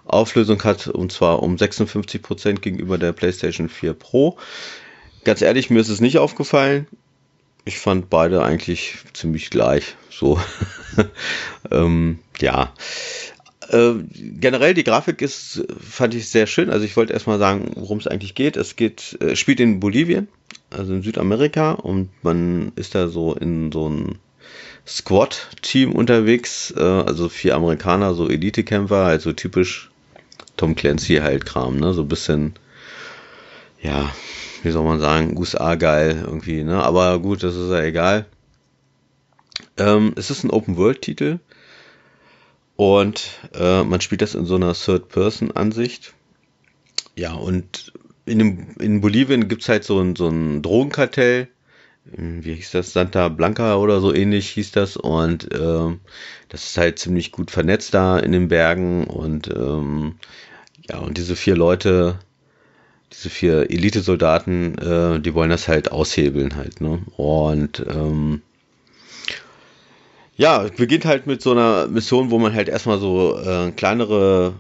[0.06, 4.38] Auflösung hat und zwar um 56% gegenüber der PlayStation 4 Pro.
[5.24, 6.88] Ganz ehrlich, mir ist es nicht aufgefallen
[7.68, 9.96] ich fand beide eigentlich ziemlich gleich.
[10.10, 10.40] So.
[11.72, 12.74] ähm, ja.
[13.70, 16.70] Äh, generell die Grafik ist, fand ich sehr schön.
[16.70, 18.56] Also ich wollte erstmal sagen, worum es eigentlich geht.
[18.56, 20.28] Es geht, äh, spielt in Bolivien,
[20.70, 24.20] also in Südamerika, und man ist da so in so ein
[24.86, 29.92] Squad-Team unterwegs, äh, also vier Amerikaner, so Elite-Kämpfer, also typisch
[30.56, 31.94] Tom Clancy halt Kram, ne?
[31.94, 32.54] So ein bisschen,
[33.82, 34.10] ja,
[34.64, 36.82] wie soll man sagen, USA geil irgendwie, ne?
[36.82, 38.26] Aber gut, das ist ja egal.
[39.78, 41.40] Ähm, es ist ein Open-World-Titel
[42.78, 46.14] und äh, man spielt das in so einer Third-Person-Ansicht.
[47.16, 47.92] Ja, und
[48.26, 51.50] in, dem, in Bolivien gibt's halt so ein, so ein Drogenkartell.
[52.06, 52.94] Wie hieß das?
[52.94, 54.96] Santa Blanca oder so ähnlich hieß das.
[54.96, 56.00] Und ähm,
[56.48, 59.06] das ist halt ziemlich gut vernetzt da in den Bergen.
[59.06, 60.16] Und ähm,
[60.90, 62.20] ja, und diese vier Leute
[63.12, 67.00] diese vier Elite-Soldaten, äh, die wollen das halt aushebeln halt, ne?
[67.16, 68.42] Und ähm,
[70.38, 74.54] ja, beginnt halt mit so einer Mission, wo man halt erstmal so äh, kleinere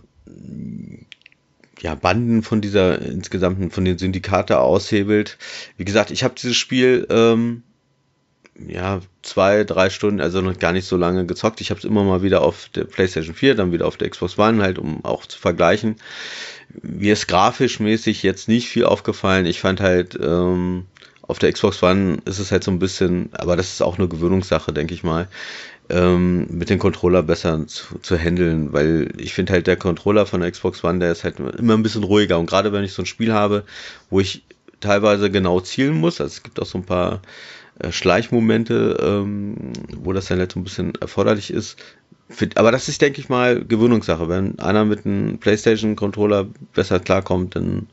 [1.79, 5.37] ja, Banden von dieser insgesamten, von den Syndikate aushebelt.
[5.77, 7.61] Wie gesagt, ich habe dieses Spiel ähm,
[8.67, 11.61] ja zwei, drei Stunden, also noch gar nicht so lange gezockt.
[11.61, 14.39] Ich habe es immer mal wieder auf der PlayStation 4, dann wieder auf der Xbox
[14.39, 15.97] One, halt, um auch zu vergleichen
[16.81, 19.45] mir ist grafisch mäßig jetzt nicht viel aufgefallen.
[19.45, 20.85] Ich fand halt, ähm,
[21.27, 24.07] auf der Xbox One ist es halt so ein bisschen, aber das ist auch eine
[24.07, 25.27] Gewöhnungssache, denke ich mal,
[25.89, 30.41] ähm, mit dem Controller besser zu, zu handeln, weil ich finde halt der Controller von
[30.41, 33.01] der Xbox One, der ist halt immer ein bisschen ruhiger und gerade wenn ich so
[33.01, 33.63] ein Spiel habe,
[34.09, 34.43] wo ich
[34.79, 37.21] teilweise genau zielen muss, also es gibt auch so ein paar
[37.79, 41.77] äh, Schleichmomente, ähm, wo das dann halt so ein bisschen erforderlich ist,
[42.55, 44.27] aber das ist, denke ich mal, Gewöhnungssache.
[44.27, 47.87] Wenn einer mit einem PlayStation-Controller besser klarkommt, dann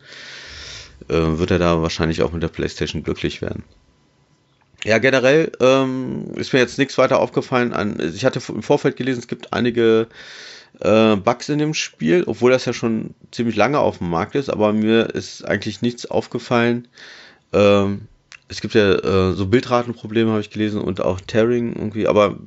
[1.08, 3.62] wird er da wahrscheinlich auch mit der PlayStation glücklich werden.
[4.84, 7.72] Ja, generell ähm, ist mir jetzt nichts weiter aufgefallen.
[7.72, 10.08] An, ich hatte im Vorfeld gelesen, es gibt einige
[10.80, 14.50] äh, Bugs in dem Spiel, obwohl das ja schon ziemlich lange auf dem Markt ist,
[14.50, 16.88] aber mir ist eigentlich nichts aufgefallen.
[17.52, 18.08] Ähm,
[18.48, 22.38] es gibt ja äh, so Bildratenprobleme, habe ich gelesen, und auch Tearing irgendwie, aber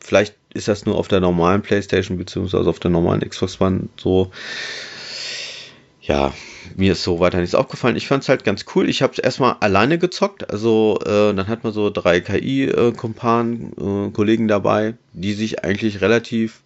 [0.00, 4.30] vielleicht ist das nur auf der normalen PlayStation beziehungsweise auf der normalen Xbox One so.
[6.08, 6.32] Ja,
[6.74, 7.94] mir ist so weiter nichts aufgefallen.
[7.94, 8.88] Ich fand es halt ganz cool.
[8.88, 10.48] Ich habe es erstmal alleine gezockt.
[10.50, 16.00] Also äh, dann hat man so drei KI-Kompanen, äh, äh, Kollegen dabei, die sich eigentlich
[16.00, 16.62] relativ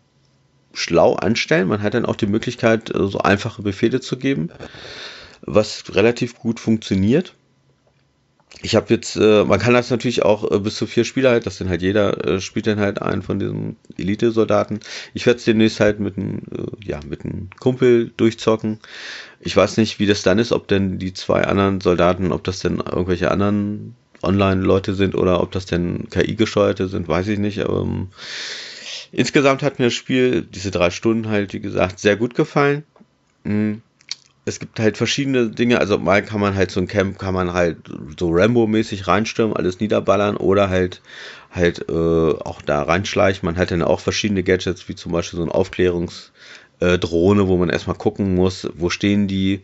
[0.72, 1.66] schlau anstellen.
[1.66, 4.50] Man hat dann auch die Möglichkeit, äh, so einfache Befehle zu geben,
[5.40, 7.34] was relativ gut funktioniert
[8.60, 11.46] ich habe jetzt, äh, man kann das natürlich auch äh, bis zu vier Spieler halt,
[11.46, 14.80] das sind halt jeder äh, spielt dann halt einen von diesen Elite-Soldaten.
[15.14, 18.78] Ich werde es demnächst halt mit einem, äh, ja, mit einem Kumpel durchzocken.
[19.40, 22.60] Ich weiß nicht, wie das dann ist, ob denn die zwei anderen Soldaten, ob das
[22.60, 27.60] denn irgendwelche anderen Online-Leute sind oder ob das denn KI-gesteuerte sind, weiß ich nicht.
[27.60, 28.08] Aber ähm,
[29.10, 32.84] insgesamt hat mir das Spiel, diese drei Stunden halt, wie gesagt, sehr gut gefallen.
[33.44, 33.82] Mhm.
[34.44, 35.80] Es gibt halt verschiedene Dinge.
[35.80, 37.78] Also mal kann man halt so ein Camp, kann man halt
[38.18, 41.00] so Rambo-mäßig reinstürmen, alles niederballern oder halt
[41.50, 43.46] halt äh, auch da reinschleichen.
[43.46, 47.68] Man hat dann auch verschiedene Gadgets, wie zum Beispiel so ein Aufklärungsdrohne, äh, wo man
[47.68, 49.62] erstmal gucken muss, wo stehen die.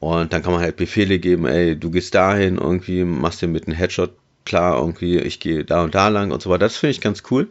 [0.00, 3.66] Und dann kann man halt Befehle geben, ey, du gehst dahin, irgendwie machst dir mit
[3.66, 4.12] einem Headshot
[4.44, 6.60] klar, irgendwie, ich gehe da und da lang und so weiter.
[6.60, 7.48] Das finde ich ganz cool.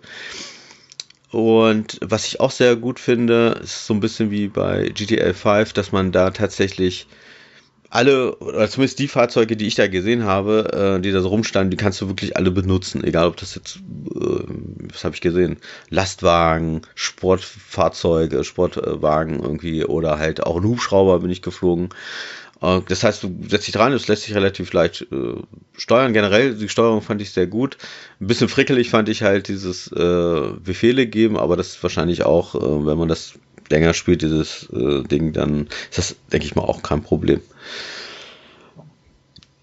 [1.32, 5.74] Und was ich auch sehr gut finde, ist so ein bisschen wie bei GTA 5,
[5.74, 7.08] dass man da tatsächlich
[7.90, 11.72] alle, oder zumindest die Fahrzeuge, die ich da gesehen habe, äh, die da so rumstanden,
[11.72, 13.04] die kannst du wirklich alle benutzen.
[13.04, 14.44] Egal, ob das jetzt, äh,
[14.92, 15.58] was habe ich gesehen,
[15.90, 21.90] Lastwagen, Sportfahrzeuge, Sportwagen irgendwie oder halt auch ein Hubschrauber bin ich geflogen.
[22.62, 25.36] Äh, das heißt, du setzt dich dran, es lässt sich relativ leicht äh,
[25.78, 26.14] steuern.
[26.14, 27.78] Generell, die Steuerung fand ich sehr gut.
[28.20, 32.56] Ein bisschen frickelig fand ich halt dieses äh, Befehle geben, aber das ist wahrscheinlich auch,
[32.56, 33.34] äh, wenn man das
[33.70, 37.42] länger spielt, dieses äh, Ding, dann ist das, denke ich mal, auch kein Problem.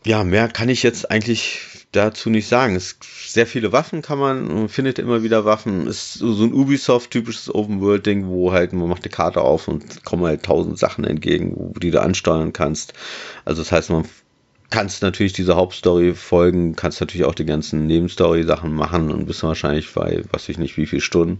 [0.04, 2.76] Ja, mehr kann ich jetzt eigentlich dazu nicht sagen.
[2.76, 5.86] Es sehr viele Waffen kann man, findet immer wieder Waffen.
[5.86, 10.24] Es ist so ein Ubisoft-typisches Open-World-Ding, wo halt man macht eine Karte auf und kommen
[10.24, 12.94] halt tausend Sachen entgegen, die du ansteuern kannst.
[13.44, 14.04] Also das heißt, man
[14.70, 19.92] kannst natürlich diese Hauptstory folgen, kannst natürlich auch die ganzen Nebenstory-Sachen machen und bist wahrscheinlich
[19.92, 21.38] bei, was ich nicht, wie viele Stunden.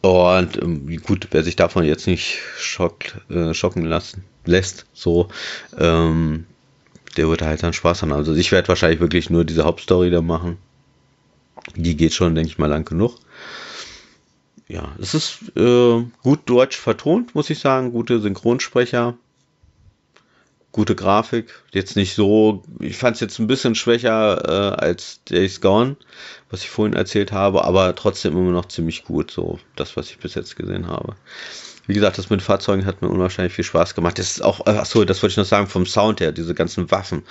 [0.00, 5.28] Und ähm, gut, wer sich davon jetzt nicht schockt, äh, schocken lassen, lässt, so,
[5.76, 6.46] ähm,
[7.18, 8.12] der wird halt dann Spaß haben.
[8.12, 10.56] Also ich werde wahrscheinlich wirklich nur diese Hauptstory da machen.
[11.74, 13.16] Die geht schon, denke ich mal, lang genug.
[14.68, 17.92] Ja, es ist äh, gut deutsch vertont, muss ich sagen.
[17.92, 19.14] Gute Synchronsprecher.
[20.70, 21.62] Gute Grafik.
[21.72, 25.96] Jetzt nicht so, ich fand es jetzt ein bisschen schwächer äh, als Days Gone,
[26.50, 30.18] was ich vorhin erzählt habe, aber trotzdem immer noch ziemlich gut, so das, was ich
[30.18, 31.16] bis jetzt gesehen habe.
[31.88, 34.18] Wie gesagt, das mit Fahrzeugen hat mir unwahrscheinlich viel Spaß gemacht.
[34.18, 37.22] Das ist auch, achso, das wollte ich noch sagen, vom Sound her, diese ganzen Waffen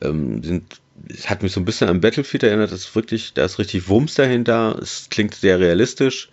[0.00, 0.80] ähm, sind,
[1.26, 2.70] hat mich so ein bisschen an Battlefield erinnert.
[2.70, 4.78] Das ist wirklich, da ist richtig Wumms dahinter.
[4.80, 6.30] Es klingt sehr realistisch.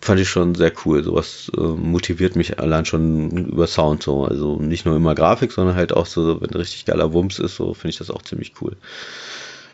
[0.00, 1.04] Fand ich schon sehr cool.
[1.04, 4.24] Sowas äh, motiviert mich allein schon über Sound so.
[4.24, 7.74] Also nicht nur immer Grafik, sondern halt auch so, wenn richtig geiler Wumms ist, so
[7.74, 8.78] finde ich das auch ziemlich cool.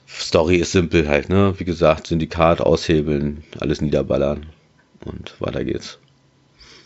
[0.09, 1.55] Story ist simpel halt, ne?
[1.59, 4.47] Wie gesagt, Syndikat aushebeln, alles niederballern
[5.05, 6.01] und weiter geht's.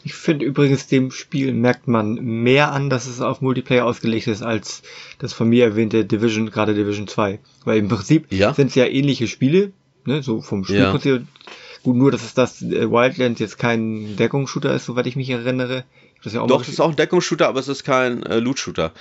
[0.04, 4.42] Ich finde übrigens, dem Spiel merkt man mehr an, dass es auf Multiplayer ausgelegt ist,
[4.42, 4.82] als
[5.18, 7.38] das von mir erwähnte Division, gerade Division 2.
[7.64, 8.52] Weil im Prinzip ja.
[8.52, 9.72] sind es ja ähnliche Spiele,
[10.04, 11.22] ne, so vom Spielprinzip.
[11.22, 11.50] Ja.
[11.82, 15.84] Gut, nur, dass es das äh, Wildlands jetzt kein Deckungsshooter ist, soweit ich mich erinnere.
[16.22, 18.92] Das ja Doch, es ist auch ein Deckungsshooter, aber es ist kein äh, Loot-Shooter.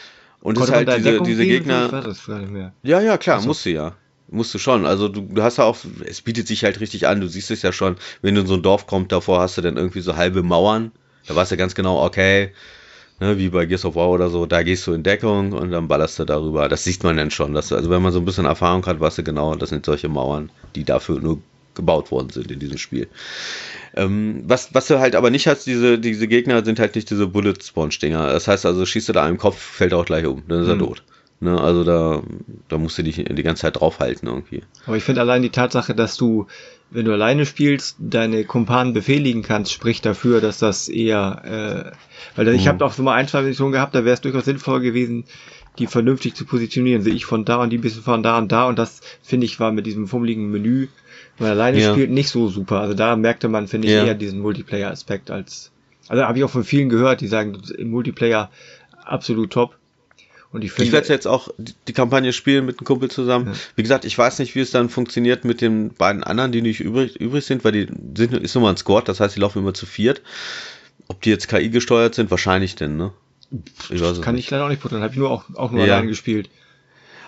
[0.42, 1.90] Und es ist halt diese, diese Gegner.
[2.82, 3.48] Ja, ja, klar, also.
[3.48, 3.96] musst du ja.
[4.34, 4.88] Musst du schon.
[4.88, 7.62] Also du, du hast ja auch, es bietet sich halt richtig an, du siehst es
[7.62, 10.16] ja schon, wenn du in so ein Dorf kommst, davor hast du dann irgendwie so
[10.16, 10.92] halbe Mauern.
[11.28, 12.52] Da weißt du ganz genau, okay,
[13.20, 15.88] ne, wie bei Gears of War oder so, da gehst du in Deckung und dann
[15.88, 16.68] ballerst du darüber.
[16.68, 17.54] Das sieht man dann schon.
[17.54, 20.10] Dass also wenn man so ein bisschen Erfahrung hat, weißt du genau, das sind solche
[20.10, 21.40] Mauern, die dafür nur
[21.76, 23.08] gebaut worden sind in diesem Spiel.
[23.96, 27.28] Ähm, was, was du halt aber nicht hast, diese, diese Gegner sind halt nicht diese
[27.28, 28.28] Bullet-Sponge-Dinger.
[28.34, 30.68] Das heißt also, schießt du da einem Kopf, fällt er auch gleich um, dann ist
[30.68, 30.80] er mhm.
[30.80, 31.04] tot.
[31.44, 32.24] Ne, also da,
[32.70, 34.62] da musst du dich die ganze Zeit draufhalten irgendwie.
[34.86, 36.48] Aber ich finde allein die Tatsache, dass du,
[36.90, 42.48] wenn du alleine spielst, deine Kumpanen befehligen kannst, spricht dafür, dass das eher, äh, weil
[42.56, 42.70] ich mhm.
[42.70, 45.26] habe auch so mal ein, zwei Missionen gehabt, da wäre es durchaus sinnvoll gewesen,
[45.80, 47.02] die vernünftig zu positionieren.
[47.02, 49.60] Sehe ich von da und die bisschen von da und da und das finde ich
[49.60, 50.88] war mit diesem fummeligen Menü,
[51.38, 51.92] wenn man alleine ja.
[51.92, 52.80] spielt, nicht so super.
[52.80, 54.06] Also da merkte man, finde ich, ja.
[54.06, 55.74] eher diesen Multiplayer-Aspekt als,
[56.08, 58.50] also habe ich auch von vielen gehört, die sagen, im Multiplayer
[59.04, 59.76] absolut top.
[60.54, 61.50] Und ich, finde, ich werde jetzt auch
[61.88, 63.48] die Kampagne spielen mit einem Kumpel zusammen.
[63.48, 63.54] Ja.
[63.76, 66.80] Wie gesagt, ich weiß nicht, wie es dann funktioniert mit den beiden anderen, die nicht
[66.80, 69.60] übrig, übrig sind, weil die sind ist nur mal ein Squad, das heißt, die laufen
[69.60, 70.22] immer zu viert.
[71.08, 73.12] Ob die jetzt KI gesteuert sind, wahrscheinlich denn, ne?
[73.90, 74.46] Ich weiß kann nicht.
[74.46, 75.96] ich leider auch nicht putzen, habe ich nur auch, auch nur ja.
[75.96, 76.52] allein gespielt.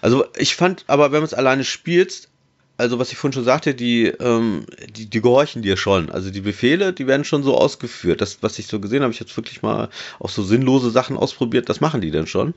[0.02, 2.30] Also ich fand, aber wenn man es alleine spielt,
[2.78, 4.66] also was ich vorhin schon sagte, die, ähm,
[4.96, 6.10] die, die gehorchen dir schon.
[6.10, 8.22] Also die Befehle, die werden schon so ausgeführt.
[8.22, 9.90] Das, was ich so gesehen habe, ich jetzt wirklich mal
[10.20, 12.54] auch so sinnlose Sachen ausprobiert, das machen die dann schon.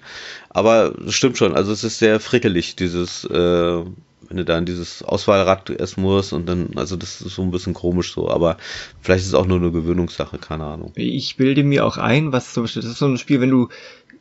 [0.51, 3.85] Aber es stimmt schon, also es ist sehr frickelig, dieses, äh,
[4.29, 7.51] wenn du da in dieses Auswahlrad essen musst und dann, also das ist so ein
[7.51, 8.57] bisschen komisch so, aber
[9.01, 10.93] vielleicht ist es auch nur eine Gewöhnungssache, keine Ahnung.
[10.97, 13.69] Ich bilde mir auch ein, was zum Beispiel, das ist so ein Spiel, wenn du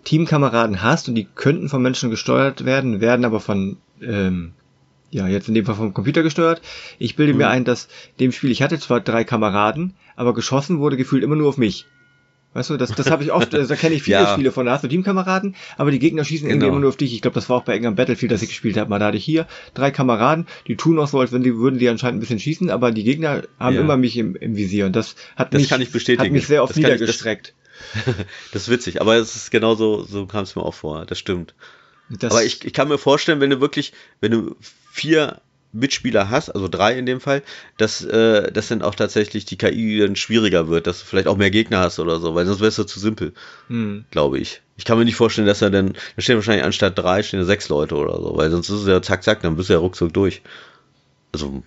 [0.04, 4.54] Teamkameraden hast und die könnten von Menschen gesteuert werden, werden aber von ähm,
[5.10, 6.62] ja, jetzt in dem Fall vom Computer gesteuert.
[7.00, 7.40] Ich bilde mhm.
[7.40, 7.88] mir ein, dass
[8.20, 11.86] dem Spiel, ich hatte zwar drei Kameraden, aber geschossen wurde gefühlt immer nur auf mich.
[12.54, 14.34] Weißt du, das, das habe ich oft, da kenne ich viele ja.
[14.34, 16.56] Spiele von, da hast du Teamkameraden, aber die Gegner schießen genau.
[16.56, 17.14] irgendwie immer nur auf dich.
[17.14, 18.90] Ich glaube, das war auch bei irgendeinem Battlefield, das ich gespielt habe.
[18.90, 21.78] Mal da hatte ich hier drei Kameraden, die tun auch so, als wenn die würden
[21.78, 23.82] die anscheinend ein bisschen schießen, aber die Gegner haben ja.
[23.82, 26.24] immer mich im, im Visier und das hat das mich, kann ich bestätigen.
[26.24, 27.54] hat mich sehr oft niedergestreckt.
[28.52, 31.54] das ist witzig, aber es ist genauso, so kam es mir auch vor, das stimmt.
[32.10, 34.56] Das aber ich, ich kann mir vorstellen, wenn du wirklich, wenn du
[34.98, 35.40] vier
[35.74, 37.44] Mitspieler hast, also drei in dem Fall,
[37.78, 41.38] dass äh, das dann auch tatsächlich die KI dann schwieriger wird, dass du vielleicht auch
[41.38, 43.34] mehr Gegner hast oder so, weil sonst wäre es zu simpel,
[43.68, 44.06] hm.
[44.10, 44.62] glaube ich.
[44.78, 47.70] Ich kann mir nicht vorstellen, dass er dann, da stehen wahrscheinlich anstatt drei, stehen sechs
[47.70, 50.14] Leute oder so, weil sonst ist es ja zack, zack, dann bist du ja ruckzuck
[50.14, 50.42] durch.
[51.32, 51.64] Also,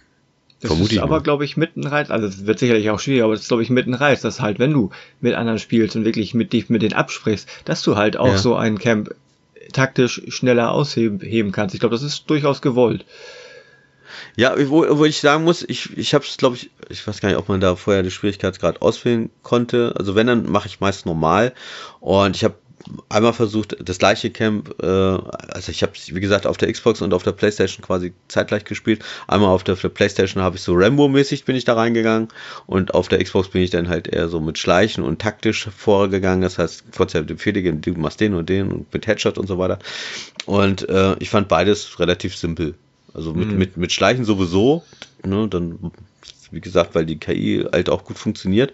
[0.60, 3.34] das vermute ist aber, glaube ich, mitten Reiz, also es wird sicherlich auch schwierig, aber
[3.34, 4.90] das ist, glaube ich, mitten Reiz, dass halt, wenn du
[5.20, 8.38] mit anderen spielst und wirklich mit dich mit denen absprichst, dass du halt auch ja.
[8.38, 9.14] so ein Camp
[9.72, 11.74] taktisch schneller ausheben kannst.
[11.74, 13.04] Ich glaube, das ist durchaus gewollt.
[14.36, 17.28] Ja, wo, wo ich sagen muss, ich, ich habe es, glaube ich, ich weiß gar
[17.28, 19.94] nicht, ob man da vorher den Schwierigkeitsgrad auswählen konnte.
[19.96, 21.52] Also wenn, dann mache ich meist normal.
[22.00, 22.54] Und ich habe
[23.08, 27.12] einmal versucht, das gleiche Camp, äh, also ich habe wie gesagt, auf der Xbox und
[27.12, 29.04] auf der Playstation quasi zeitgleich gespielt.
[29.26, 32.28] Einmal auf der, auf der Playstation habe ich so Rambo-mäßig bin ich da reingegangen
[32.66, 36.42] und auf der Xbox bin ich dann halt eher so mit Schleichen und taktisch vorgegangen.
[36.42, 39.78] Das heißt, kurz Befehle, du machst den und den und mit Headshot und so weiter.
[40.46, 42.74] Und äh, ich fand beides relativ simpel.
[43.12, 43.58] Also mit, mhm.
[43.58, 44.84] mit, mit Schleichen sowieso,
[45.24, 45.90] ne, dann,
[46.50, 48.72] wie gesagt, weil die KI halt auch gut funktioniert.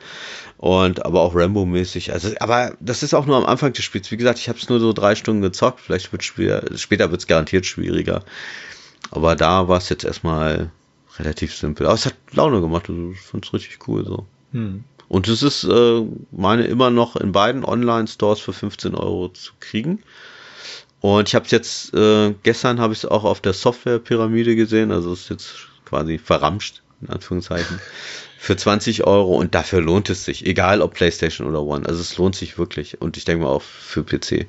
[0.58, 2.12] Und aber auch Rambo-mäßig.
[2.12, 4.10] Also, aber das ist auch nur am Anfang des Spiels.
[4.10, 5.80] Wie gesagt, ich habe es nur so drei Stunden gezockt.
[5.80, 8.24] Vielleicht wird später, wird es garantiert schwieriger.
[9.10, 10.70] Aber da war es jetzt erstmal
[11.18, 11.86] relativ simpel.
[11.86, 12.88] Aber es hat Laune gemacht.
[12.88, 14.26] Also, ich fand es richtig cool so.
[14.52, 14.84] Mhm.
[15.08, 16.02] Und es ist, äh,
[16.32, 20.02] meine, immer noch in beiden Online-Stores für 15 Euro zu kriegen.
[21.00, 24.90] Und ich habe es jetzt, äh, gestern habe ich es auch auf der Software-Pyramide gesehen,
[24.90, 27.80] also ist jetzt quasi verramscht, in Anführungszeichen,
[28.38, 31.86] für 20 Euro und dafür lohnt es sich, egal ob PlayStation oder One.
[31.86, 34.46] Also es lohnt sich wirklich und ich denke mal auch für PC.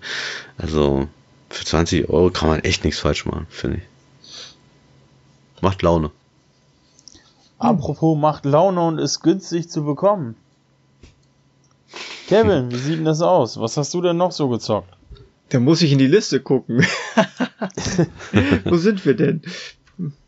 [0.58, 1.08] Also
[1.50, 3.84] für 20 Euro kann man echt nichts falsch machen, finde ich.
[5.62, 6.12] Macht Laune.
[7.58, 10.36] Apropos macht Laune und ist günstig zu bekommen.
[12.28, 13.60] Kevin, wie sieht denn das aus?
[13.60, 14.94] Was hast du denn noch so gezockt?
[15.50, 16.86] Da muss ich in die Liste gucken.
[18.66, 19.42] Wo sind wir denn?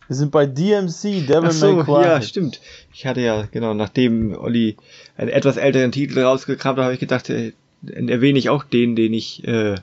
[0.09, 2.03] Wir sind bei DMC, Devil so, May Cry.
[2.03, 2.59] Ja, stimmt.
[2.91, 4.75] Ich hatte ja, genau, nachdem Olli
[5.15, 7.53] einen etwas älteren Titel rausgekramt hat, habe ich gedacht, äh,
[7.85, 9.75] erwähne ich auch den, den ich, äh,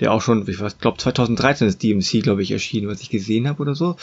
[0.00, 3.62] der auch schon, ich glaube 2013 ist DMC, glaube ich, erschienen, was ich gesehen habe
[3.62, 3.94] oder so.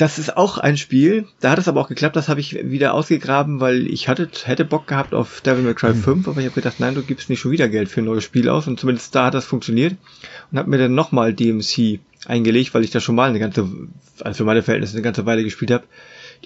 [0.00, 2.94] Das ist auch ein Spiel, da hat es aber auch geklappt, das habe ich wieder
[2.94, 6.54] ausgegraben, weil ich hatte, hätte Bock gehabt auf Devil May Cry 5, aber ich habe
[6.54, 8.66] gedacht, nein, du gibst nicht schon wieder Geld für ein neues Spiel aus.
[8.66, 9.96] Und zumindest da hat das funktioniert.
[10.50, 13.68] Und habe mir dann nochmal DMC eingelegt, weil ich da schon mal eine ganze,
[14.20, 15.84] also für meine Verhältnisse eine ganze Weile gespielt habe.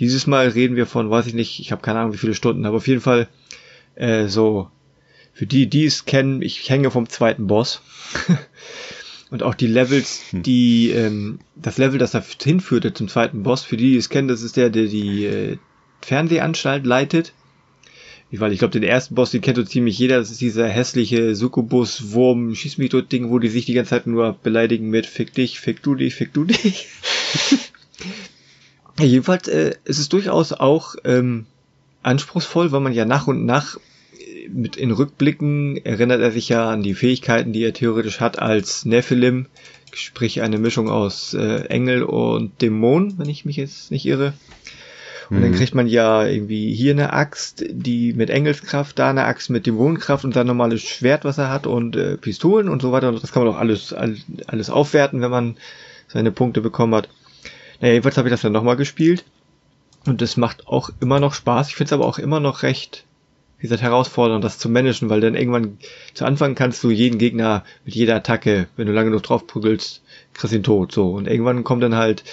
[0.00, 2.66] Dieses Mal reden wir von, weiß ich nicht, ich habe keine Ahnung wie viele Stunden,
[2.66, 3.28] aber auf jeden Fall
[3.94, 4.68] äh, so,
[5.32, 7.82] für die, die es kennen, ich hänge vom zweiten Boss.
[9.30, 10.42] und auch die Levels, hm.
[10.42, 14.28] die ähm, das Level, das da hinführte zum zweiten Boss, für die, die es kennen,
[14.28, 15.56] das ist der, der die äh,
[16.02, 17.32] Fernsehanstalt leitet.
[18.30, 21.36] Weil ich glaube, den ersten Boss, den kennt so ziemlich jeder, das ist dieser hässliche
[21.36, 25.32] Succubus-Wurm, schieß mich tot Ding, wo die sich die ganze Zeit nur beleidigen mit Fick
[25.34, 26.88] dich, fick du dich, fick du dich.
[28.98, 31.46] ja, jedenfalls äh, ist es durchaus auch ähm,
[32.02, 33.78] anspruchsvoll, weil man ja nach und nach
[34.52, 38.84] mit in Rückblicken erinnert er sich ja an die Fähigkeiten, die er theoretisch hat als
[38.84, 39.46] Nephilim,
[39.94, 44.34] sprich eine Mischung aus äh, Engel und Dämon, wenn ich mich jetzt nicht irre.
[45.30, 45.42] Und mhm.
[45.42, 49.66] dann kriegt man ja irgendwie hier eine Axt, die mit Engelskraft, da eine Axt mit
[49.66, 53.08] Dämonenkraft und dann normales Schwert, was er hat und äh, Pistolen und so weiter.
[53.08, 55.56] Und das kann man auch alles, alles aufwerten, wenn man
[56.08, 57.08] seine Punkte bekommen hat.
[57.80, 59.24] Naja, jedenfalls habe ich das dann nochmal gespielt.
[60.06, 61.68] Und es macht auch immer noch Spaß.
[61.68, 63.04] Ich finde es aber auch immer noch recht
[63.58, 65.78] wie gesagt, herausfordernd, das zu managen, weil dann irgendwann
[66.12, 70.02] zu Anfang kannst du jeden Gegner mit jeder Attacke, wenn du lange noch drauf prügelst,
[70.34, 71.12] kriegst ihn tot, so.
[71.12, 72.24] Und irgendwann kommen dann halt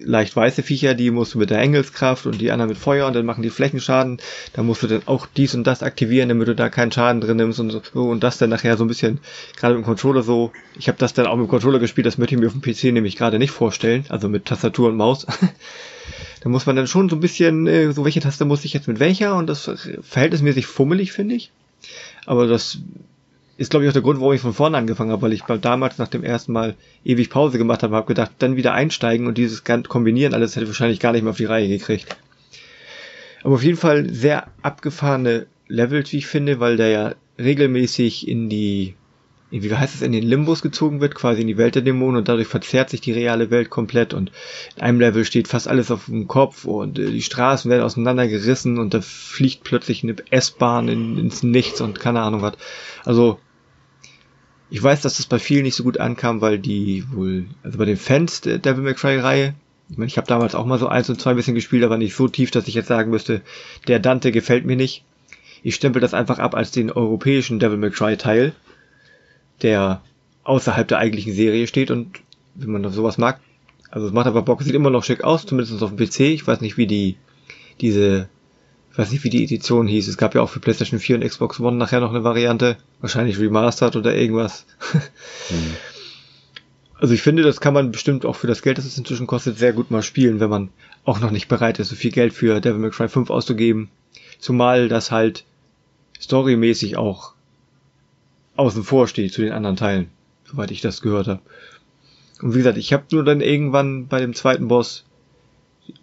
[0.00, 3.14] leicht weiße Viecher, die musst du mit der Engelskraft und die anderen mit Feuer und
[3.14, 4.18] dann machen die Flächenschaden.
[4.52, 7.36] Da musst du dann auch dies und das aktivieren, damit du da keinen Schaden drin
[7.36, 8.02] nimmst und so.
[8.02, 9.20] Und das dann nachher so ein bisschen,
[9.56, 10.52] gerade mit dem Controller so.
[10.78, 12.62] Ich habe das dann auch mit dem Controller gespielt, das möchte ich mir auf dem
[12.62, 14.04] PC nämlich gerade nicht vorstellen.
[14.08, 15.26] Also mit Tastatur und Maus.
[16.40, 18.88] Da muss man dann schon so ein bisschen, äh, so welche Taste muss ich jetzt
[18.88, 19.70] mit welcher und das
[20.02, 21.50] verhältnismäßig fummelig, finde ich.
[22.26, 22.78] Aber das
[23.56, 25.98] ist, glaube ich, auch der Grund, warum ich von vorne angefangen habe, weil ich damals
[25.98, 29.64] nach dem ersten Mal ewig Pause gemacht habe, habe gedacht, dann wieder einsteigen und dieses
[29.64, 32.16] Kombinieren alles hätte ich wahrscheinlich gar nicht mehr auf die Reihe gekriegt.
[33.42, 38.48] Aber auf jeden Fall sehr abgefahrene Levels, wie ich finde, weil der ja regelmäßig in
[38.48, 38.94] die
[39.50, 42.28] wie heißt es, in den Limbus gezogen wird, quasi in die Welt der Dämonen und
[42.28, 44.30] dadurch verzerrt sich die reale Welt komplett und
[44.76, 48.78] in einem Level steht fast alles auf dem Kopf und äh, die Straßen werden auseinandergerissen
[48.78, 52.54] und da fliegt plötzlich eine S-Bahn in, ins Nichts und keine Ahnung was.
[53.04, 53.38] Also
[54.70, 57.86] ich weiß, dass das bei vielen nicht so gut ankam, weil die wohl, also bei
[57.86, 59.54] den Fans der Devil May Cry Reihe,
[59.88, 61.96] ich meine, ich habe damals auch mal so eins und zwei ein bisschen gespielt, aber
[61.96, 63.40] nicht so tief, dass ich jetzt sagen müsste,
[63.86, 65.04] der Dante gefällt mir nicht
[65.62, 68.54] ich stempel das einfach ab als den europäischen Devil May Cry Teil,
[69.62, 70.02] der
[70.44, 72.20] außerhalb der eigentlichen Serie steht und
[72.54, 73.40] wenn man sowas mag,
[73.90, 76.20] also es macht aber Bock, sieht immer noch schick aus, zumindest auf dem PC.
[76.20, 77.16] Ich weiß nicht, wie die,
[77.80, 78.28] diese,
[78.92, 80.08] ich weiß nicht, wie die Edition hieß.
[80.08, 82.76] Es gab ja auch für PlayStation 4 und Xbox One nachher noch eine Variante.
[83.00, 84.66] Wahrscheinlich remastered oder irgendwas.
[85.48, 85.76] Hm.
[87.00, 89.56] Also ich finde, das kann man bestimmt auch für das Geld, das es inzwischen kostet,
[89.56, 90.70] sehr gut mal spielen, wenn man
[91.04, 93.88] auch noch nicht bereit ist, so viel Geld für Devil May Cry 5 auszugeben.
[94.40, 95.44] Zumal das halt
[96.20, 97.34] storymäßig auch
[98.58, 100.10] außen vor steht zu den anderen Teilen,
[100.44, 101.40] soweit ich das gehört habe.
[102.42, 105.04] Und wie gesagt, ich habe nur dann irgendwann bei dem zweiten Boss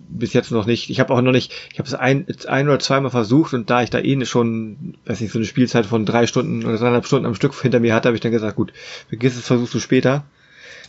[0.08, 0.90] bis jetzt noch nicht.
[0.90, 3.84] Ich habe auch noch nicht, ich habe es ein, ein oder zweimal versucht und da
[3.84, 7.26] ich da eh schon, weiß nicht, so eine Spielzeit von drei Stunden oder dreieinhalb Stunden
[7.26, 8.74] am Stück hinter mir hatte, habe ich dann gesagt, gut,
[9.10, 10.26] vergiss es, versuchst du später.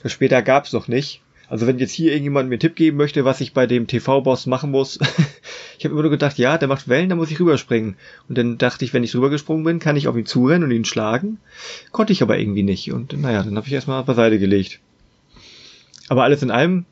[0.02, 1.22] Das später gab's noch nicht.
[1.48, 4.46] Also wenn jetzt hier irgendjemand mir einen Tipp geben möchte, was ich bei dem TV-Boss
[4.46, 4.98] machen muss,
[5.78, 7.96] ich habe immer nur gedacht, ja, der macht Wellen, da muss ich rüberspringen.
[8.28, 10.84] Und dann dachte ich, wenn ich rübergesprungen bin, kann ich auf ihn zurennen und ihn
[10.84, 11.38] schlagen.
[11.92, 12.92] Konnte ich aber irgendwie nicht.
[12.92, 14.80] Und naja, dann habe ich erstmal beiseite gelegt.
[16.08, 16.84] Aber alles in allem,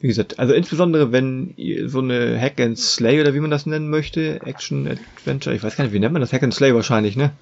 [0.00, 3.66] wie gesagt, also insbesondere wenn ihr so eine Hack and Slay oder wie man das
[3.66, 6.32] nennen möchte, Action Adventure, ich weiß gar nicht, wie nennt man das?
[6.32, 7.32] Hack and Slay wahrscheinlich, ne?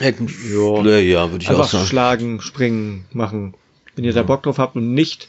[0.00, 1.86] Hack and Slay, ja, würde ich Einfach auch sagen.
[1.86, 3.54] schlagen, springen, machen.
[3.96, 5.28] Wenn ihr da Bock drauf habt und nicht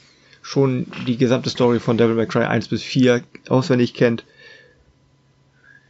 [0.49, 4.25] schon die gesamte Story von Devil May Cry 1 bis 4 auswendig kennt,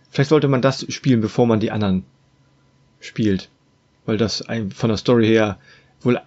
[0.10, 2.03] vielleicht sollte man das spielen, bevor man die anderen
[2.99, 3.48] spielt.
[4.06, 4.44] Weil das
[4.76, 5.57] von der Story her
[6.02, 6.19] wohl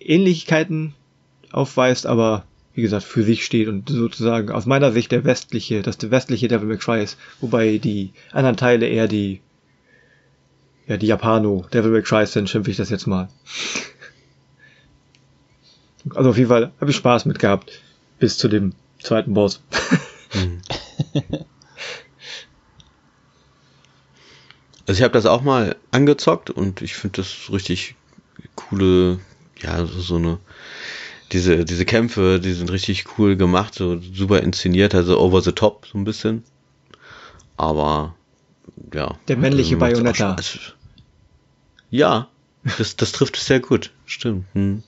[0.00, 0.94] Ähnlichkeiten
[1.52, 2.44] aufweist, aber
[2.74, 6.48] wie gesagt für sich steht und sozusagen aus meiner Sicht der westliche, das der westliche
[6.48, 9.40] Devil May Cry ist, wobei die anderen Teile eher die
[10.88, 13.28] ja die Japano Devil May Cry sind, schimpfe ich das jetzt mal.
[16.14, 17.72] Also auf jeden Fall habe ich Spaß mit gehabt
[18.18, 19.62] bis zu dem zweiten Boss.
[20.34, 20.60] Mhm.
[24.86, 27.94] Also ich habe das auch mal angezockt und ich finde das richtig
[28.54, 29.20] coole,
[29.60, 30.38] ja, so eine
[31.32, 35.86] diese, diese Kämpfe, die sind richtig cool gemacht, so super inszeniert, also over the top
[35.86, 36.42] so ein bisschen.
[37.58, 38.14] Aber
[38.94, 39.18] ja.
[39.28, 40.36] Der männliche also, Bayonetta.
[41.90, 42.28] Ja,
[42.78, 43.90] das, das trifft es sehr gut.
[44.06, 44.46] Stimmt.
[44.54, 44.82] Hm.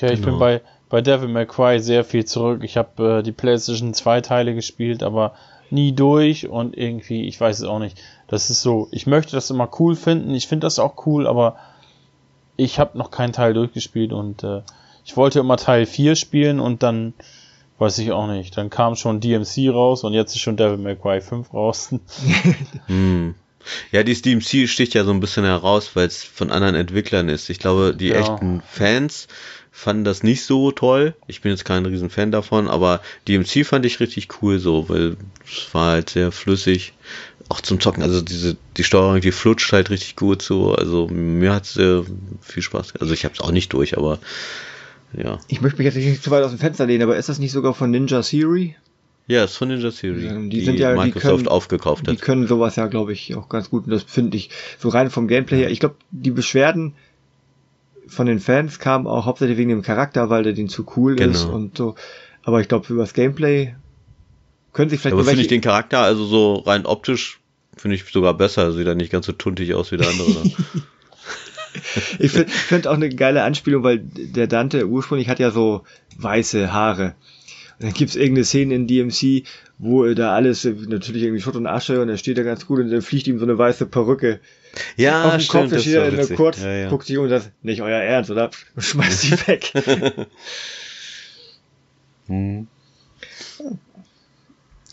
[0.00, 0.32] Ja, ich genau.
[0.32, 2.60] bin bei, bei Devil May Cry sehr viel zurück.
[2.62, 5.34] Ich habe äh, die PlayStation 2 Teile gespielt, aber
[5.70, 8.00] nie durch und irgendwie, ich weiß es auch nicht.
[8.26, 10.34] Das ist so, ich möchte das immer cool finden.
[10.34, 11.56] Ich finde das auch cool, aber
[12.56, 14.62] ich habe noch keinen Teil durchgespielt und äh,
[15.04, 17.14] ich wollte immer Teil 4 spielen und dann,
[17.78, 20.96] weiß ich auch nicht, dann kam schon DMC raus und jetzt ist schon Devil May
[20.96, 21.94] Cry 5 raus.
[22.86, 23.34] hm.
[23.92, 27.50] Ja, die DMC sticht ja so ein bisschen heraus, weil es von anderen Entwicklern ist.
[27.50, 28.16] Ich glaube, die ja.
[28.16, 29.28] echten Fans
[29.78, 31.14] fanden das nicht so toll.
[31.28, 35.16] Ich bin jetzt kein riesen Fan davon, aber DMC fand ich richtig cool so, weil
[35.46, 36.94] es war halt sehr flüssig.
[37.48, 40.74] Auch zum Zocken, also diese, die Steuerung, die flutscht halt richtig gut so.
[40.74, 42.04] Also mir hat es sehr
[42.42, 42.96] viel Spaß.
[42.96, 44.18] Also ich habe es auch nicht durch, aber
[45.16, 45.38] ja.
[45.46, 47.52] Ich möchte mich jetzt nicht zu weit aus dem Fenster lehnen, aber ist das nicht
[47.52, 48.74] sogar von Ninja Theory?
[49.28, 50.26] Ja, ist von Ninja Theory.
[50.26, 52.14] Ja, die, die, sind ja, Microsoft die können, aufgekauft hat.
[52.14, 53.84] Die können sowas ja, glaube ich, auch ganz gut.
[53.84, 55.70] Und das finde ich so rein vom Gameplay her.
[55.70, 56.94] Ich glaube, die Beschwerden
[58.08, 61.30] von den Fans kamen auch hauptsächlich wegen dem Charakter, weil der den zu cool genau.
[61.30, 61.94] ist und so.
[62.42, 63.74] Aber ich glaube, über das Gameplay
[64.72, 65.14] können sich vielleicht.
[65.14, 67.40] Aber finde ich den Charakter, also so rein optisch,
[67.76, 68.72] finde ich sogar besser.
[68.72, 70.42] Sieht er nicht ganz so tuntig aus wie der andere.
[72.18, 75.82] ich finde find auch eine geile Anspielung, weil der Dante ursprünglich hat ja so
[76.16, 77.14] weiße Haare.
[77.78, 79.44] Und dann gibt's irgendeine Szene in DMC,
[79.78, 82.90] wo da alles, natürlich irgendwie Schutt und Asche und er steht da ganz gut und
[82.90, 84.40] dann fliegt ihm so eine weiße Perücke
[84.96, 86.88] ja, auf dem stimmt, Kopf, steht er kurz, ja, ja.
[86.88, 88.50] guckt um und sagt, nicht euer Ernst, oder?
[88.74, 89.72] Und schmeißt sie weg.
[92.26, 92.66] hm.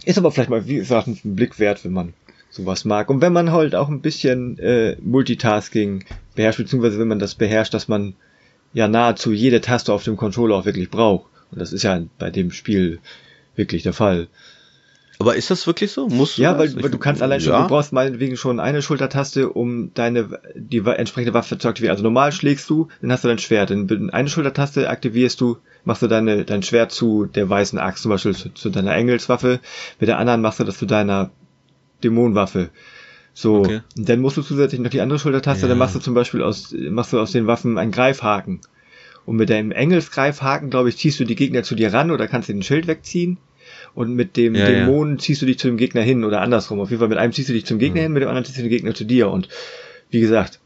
[0.05, 2.13] Ist aber vielleicht mal, wie gesagt, ein Blick wert, wenn man
[2.49, 3.09] sowas mag.
[3.09, 6.05] Und wenn man halt auch ein bisschen äh, Multitasking
[6.35, 8.15] beherrscht, beziehungsweise wenn man das beherrscht, dass man
[8.73, 11.25] ja nahezu jede Taste auf dem Controller auch wirklich braucht.
[11.51, 12.99] Und das ist ja bei dem Spiel
[13.55, 14.27] wirklich der Fall.
[15.19, 16.07] Aber ist das wirklich so?
[16.07, 17.63] Musst du ja, weil, weil du kannst allein schon, ja.
[17.63, 21.91] du brauchst meinetwegen schon eine Schultertaste, um deine die entsprechende Waffe zu aktivieren.
[21.91, 23.69] Also normal schlägst du, dann hast du dein Schwert.
[23.69, 28.09] Dann eine Schultertaste aktivierst du, machst du deine dein Schwert zu der weißen Axt, zum
[28.09, 29.59] Beispiel zu, zu deiner Engelswaffe.
[29.99, 31.31] Mit der anderen machst du das zu deiner
[32.03, 32.69] Dämonenwaffe.
[33.33, 33.81] So, okay.
[33.97, 35.67] und dann musst du zusätzlich noch die andere Schultertaste, ja.
[35.67, 38.61] dann machst du zum Beispiel aus, machst du aus den Waffen einen Greifhaken.
[39.25, 42.47] Und mit deinem Engelsgreifhaken, glaube ich, ziehst du die Gegner zu dir ran oder kannst
[42.47, 43.37] den Schild wegziehen.
[43.95, 45.19] Und mit dem ja, Dämonen ja.
[45.19, 46.81] ziehst du dich zu dem Gegner hin oder andersrum.
[46.81, 48.03] Auf jeden Fall mit einem ziehst du dich zum Gegner mhm.
[48.03, 49.30] hin, mit dem anderen ziehst du den Gegner zu dir.
[49.30, 49.47] Und
[50.09, 50.59] wie gesagt,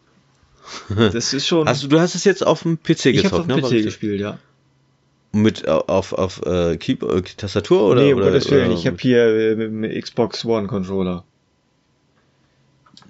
[0.90, 1.68] das ist schon.
[1.68, 3.62] Also du hast es jetzt auf dem PC gezockt, ich hab's auf dem ne?
[3.62, 4.40] PC gespielt, ja.
[5.32, 8.02] Mit auf auf äh, Keep, äh, Tastatur oder?
[8.02, 11.24] Nee, um Gottes Willen, ich habe hier äh, mit, mit Xbox One Controller.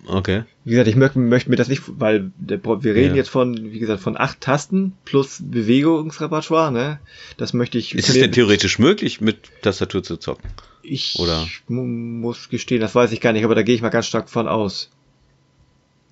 [0.06, 0.44] Okay.
[0.64, 3.16] Wie gesagt, ich möchte, möchte mir das nicht, weil der, wir reden ja.
[3.18, 7.00] jetzt von, wie gesagt, von acht Tasten plus Bewegungsrepertoire, ne?
[7.38, 7.94] Das möchte ich.
[7.96, 10.50] Ist es denn theoretisch möglich, mit Tastatur zu zocken?
[10.82, 11.48] Ich Oder?
[11.68, 14.48] muss gestehen, das weiß ich gar nicht, aber da gehe ich mal ganz stark von
[14.48, 14.90] aus.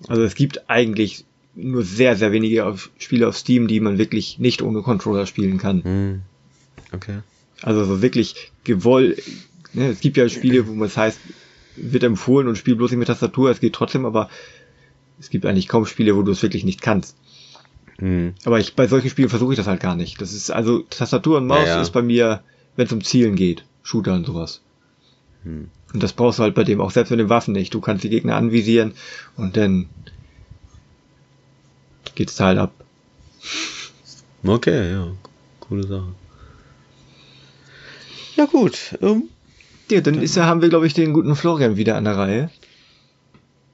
[0.06, 1.24] Also es gibt eigentlich
[1.54, 5.58] nur sehr, sehr wenige auf, Spiele auf Steam, die man wirklich nicht ohne Controller spielen
[5.58, 5.82] kann.
[5.82, 6.22] Hm.
[6.92, 7.18] Okay.
[7.62, 9.22] Also so wirklich gewollt.
[9.72, 11.18] Ne, es gibt ja Spiele, wo man es heißt,
[11.80, 14.28] wird empfohlen und spiel bloß nicht mit Tastatur, es geht trotzdem, aber
[15.18, 17.16] es gibt eigentlich kaum Spiele, wo du es wirklich nicht kannst.
[17.98, 18.34] Hm.
[18.44, 20.20] Aber ich, bei solchen Spielen versuche ich das halt gar nicht.
[20.20, 21.82] Das ist also Tastatur und Maus ja, ja.
[21.82, 22.42] ist bei mir,
[22.76, 24.60] wenn es um Zielen geht, Shooter und sowas.
[25.42, 25.68] Hm.
[25.92, 27.74] Und das brauchst du halt bei dem auch selbst mit den Waffen nicht.
[27.74, 28.92] Du kannst die Gegner anvisieren
[29.36, 29.88] und dann
[32.14, 32.72] geht's halt ab.
[34.44, 35.08] Okay, ja,
[35.60, 36.14] coole Sache.
[38.36, 39.28] Ja gut, ähm,
[39.90, 42.50] ja, dann ist ja, haben wir, glaube ich, den guten Florian wieder an der Reihe.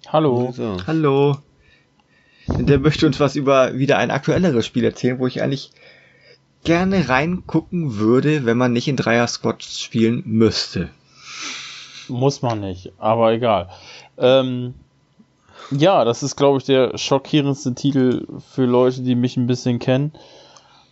[0.08, 0.54] Hallo.
[0.86, 1.38] Hallo.
[2.46, 5.70] Der möchte uns was über wieder ein aktuelleres Spiel erzählen, wo ich eigentlich
[6.62, 10.90] gerne reingucken würde, wenn man nicht in Dreier-Squads spielen müsste.
[12.08, 13.70] Muss man nicht, aber egal.
[14.18, 14.74] Ähm,
[15.70, 20.12] ja, das ist, glaube ich, der schockierendste Titel für Leute, die mich ein bisschen kennen.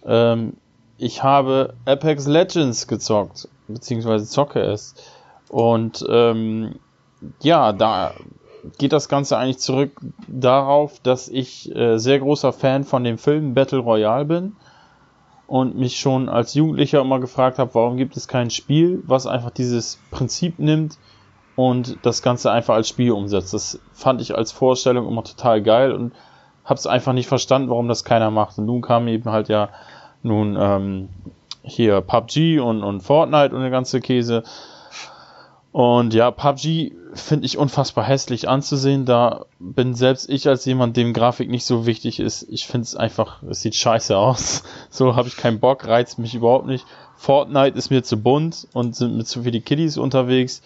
[0.04, 0.54] Ähm,
[0.98, 4.94] ich habe Apex Legends gezockt, beziehungsweise zocke es.
[5.48, 6.76] Und ähm,
[7.40, 8.12] ja, da
[8.78, 13.54] geht das Ganze eigentlich zurück darauf, dass ich äh, sehr großer Fan von dem Film
[13.54, 14.56] Battle Royale bin
[15.46, 19.50] und mich schon als Jugendlicher immer gefragt habe, warum gibt es kein Spiel, was einfach
[19.50, 20.96] dieses Prinzip nimmt
[21.56, 23.52] und das Ganze einfach als Spiel umsetzt.
[23.52, 26.12] Das fand ich als Vorstellung immer total geil und
[26.64, 28.58] habe es einfach nicht verstanden, warum das keiner macht.
[28.58, 29.68] Und nun kam eben halt ja
[30.22, 31.08] nun ähm,
[31.62, 34.42] hier PUBG und, und Fortnite und der ganze Käse.
[35.72, 39.06] Und ja, PUBG finde ich unfassbar hässlich anzusehen.
[39.06, 42.46] Da bin selbst ich als jemand, dem Grafik nicht so wichtig ist.
[42.50, 44.62] Ich finde es einfach, es sieht scheiße aus.
[44.90, 46.84] So habe ich keinen Bock, reizt mich überhaupt nicht.
[47.16, 50.62] Fortnite ist mir zu bunt und sind mit zu viele Kiddies unterwegs.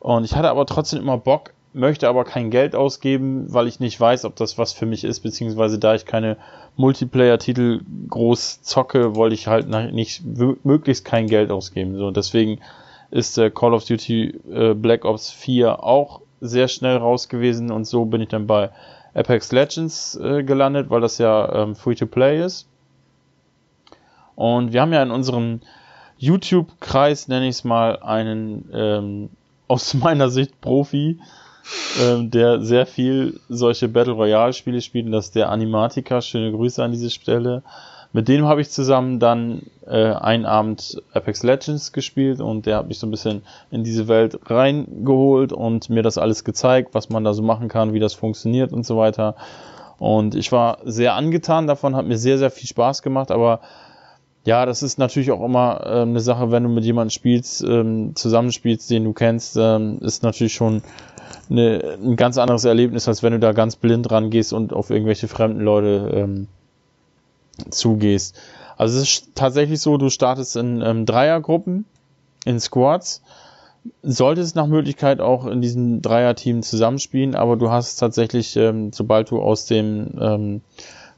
[0.00, 4.00] Und ich hatte aber trotzdem immer Bock, möchte aber kein Geld ausgeben, weil ich nicht
[4.00, 6.36] weiß, ob das was für mich ist, beziehungsweise da ich keine
[6.76, 10.22] Multiplayer-Titel groß zocke, wollte ich halt nicht
[10.64, 11.96] möglichst kein Geld ausgeben.
[11.96, 12.60] So, deswegen
[13.10, 17.86] ist äh, Call of Duty äh, Black Ops 4 auch sehr schnell raus gewesen und
[17.86, 18.70] so bin ich dann bei
[19.14, 22.68] Apex Legends äh, gelandet, weil das ja ähm, Free-to-Play ist.
[24.34, 25.60] Und wir haben ja in unserem
[26.18, 29.30] YouTube-Kreis, nenne ich es mal, einen ähm,
[29.68, 31.18] aus meiner Sicht Profi,
[32.00, 35.06] ähm, der sehr viel solche Battle Royale Spiele spielt.
[35.06, 36.20] Und das ist der Animatica.
[36.20, 37.62] Schöne Grüße an diese Stelle.
[38.12, 42.86] Mit dem habe ich zusammen dann äh, einen Abend Apex Legends gespielt und der hat
[42.86, 43.42] mich so ein bisschen
[43.72, 47.92] in diese Welt reingeholt und mir das alles gezeigt, was man da so machen kann,
[47.92, 49.34] wie das funktioniert und so weiter.
[49.98, 53.60] Und ich war sehr angetan davon, hat mir sehr, sehr viel Spaß gemacht, aber
[54.44, 58.14] ja, das ist natürlich auch immer äh, eine Sache, wenn du mit jemandem spielst, ähm,
[58.14, 60.82] zusammenspielst, den du kennst, ähm, ist natürlich schon
[61.50, 65.28] eine, ein ganz anderes Erlebnis, als wenn du da ganz blind rangehst und auf irgendwelche
[65.28, 66.46] fremden Leute ähm,
[67.70, 68.36] zugehst.
[68.76, 71.84] Also es ist tatsächlich so, du startest in ähm, Dreiergruppen,
[72.44, 73.22] in Squads,
[74.02, 79.40] solltest nach Möglichkeit auch in diesem Dreierteam zusammenspielen, aber du hast tatsächlich, ähm, sobald du
[79.40, 80.60] aus dem ähm,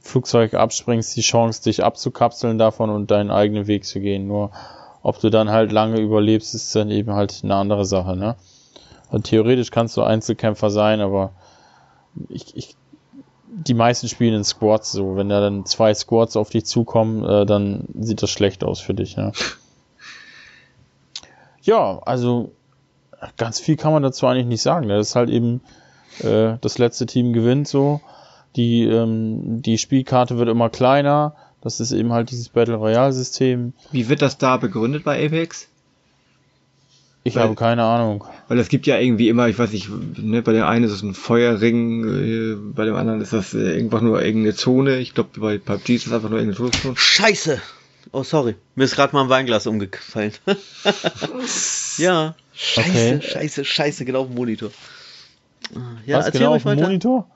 [0.01, 4.27] Flugzeug abspringst, die Chance, dich abzukapseln davon und deinen eigenen Weg zu gehen.
[4.27, 4.51] Nur
[5.03, 8.37] ob du dann halt lange überlebst, ist dann eben halt eine andere Sache, ne?
[9.11, 11.33] Und theoretisch kannst du Einzelkämpfer sein, aber
[12.29, 12.77] ich, ich
[13.49, 15.17] die meisten spielen in Squads so.
[15.17, 18.95] Wenn da dann zwei Squads auf dich zukommen, äh, dann sieht das schlecht aus für
[18.95, 19.17] dich.
[19.17, 19.33] Ne?
[21.63, 22.53] Ja, also
[23.37, 24.89] ganz viel kann man dazu eigentlich nicht sagen.
[24.89, 25.61] Das ist halt eben
[26.21, 28.01] äh, das letzte Team gewinnt so.
[28.55, 31.35] Die, ähm, die Spielkarte wird immer kleiner.
[31.61, 33.73] Das ist eben halt dieses Battle Royale System.
[33.91, 35.67] Wie wird das da begründet bei Apex?
[37.27, 38.25] Ich weil, habe keine Ahnung.
[38.47, 41.03] Weil es gibt ja irgendwie immer, ich weiß nicht, ne, bei dem einen ist es
[41.03, 44.99] ein Feuerring, äh, bei dem anderen ist das äh, einfach nur irgendeine Zone.
[44.99, 46.97] Ich glaube, bei PUBG ist es einfach nur irgendeine Zone.
[46.97, 47.61] Scheiße!
[48.13, 48.55] Oh, sorry.
[48.77, 50.35] Mir ist gerade mal ein Weinglas umgefallen.
[51.99, 52.37] ja.
[52.55, 53.21] Scheiße, okay.
[53.21, 54.71] scheiße, scheiße, genau auf dem Monitor.
[56.07, 57.29] Ja, Was, genau auf dem Monitor?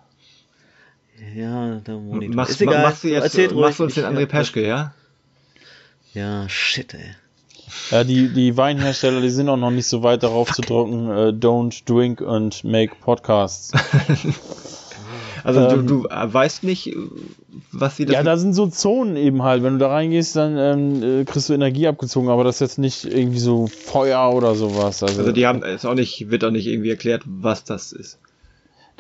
[1.35, 2.37] Ja, der Monitor.
[2.37, 2.85] Machst, ist egal.
[2.85, 4.95] Machst du jetzt, Erzählt machst du uns den André Peschke, ja?
[6.15, 7.17] Ja, shit, ey.
[7.91, 10.57] Ja, die, die Weinhersteller, die sind auch noch nicht so weit darauf Fuck.
[10.57, 13.73] zu drucken, uh, don't drink and make podcasts.
[15.45, 16.95] also ähm, du, du weißt nicht,
[17.73, 18.13] was sie da.
[18.15, 19.63] Ja, da sind so Zonen eben halt.
[19.63, 22.79] Wenn du da reingehst, dann ähm, äh, kriegst du Energie abgezogen, aber das ist jetzt
[22.79, 25.03] nicht irgendwie so Feuer oder sowas.
[25.03, 28.19] Also, also die haben es auch nicht, wird auch nicht irgendwie erklärt, was das ist.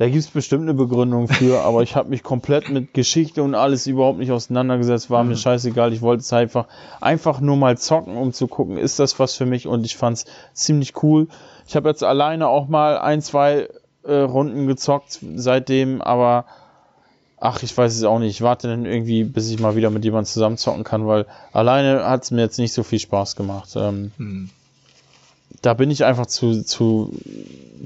[0.00, 3.54] Da gibt es bestimmt eine Begründung für, aber ich habe mich komplett mit Geschichte und
[3.54, 5.10] alles überhaupt nicht auseinandergesetzt.
[5.10, 5.36] War mir mhm.
[5.36, 5.92] scheißegal.
[5.92, 6.68] Ich wollte es einfach,
[7.02, 9.66] einfach nur mal zocken, um zu gucken, ist das was für mich?
[9.66, 10.24] Und ich fand es
[10.54, 11.28] ziemlich cool.
[11.68, 13.68] Ich habe jetzt alleine auch mal ein, zwei
[14.02, 16.46] äh, Runden gezockt seitdem, aber
[17.38, 18.30] ach, ich weiß es auch nicht.
[18.30, 22.06] Ich warte dann irgendwie, bis ich mal wieder mit jemandem zusammen zocken kann, weil alleine
[22.08, 23.74] hat es mir jetzt nicht so viel Spaß gemacht.
[23.76, 24.50] Ähm, mhm
[25.62, 27.12] da bin ich einfach zu, zu,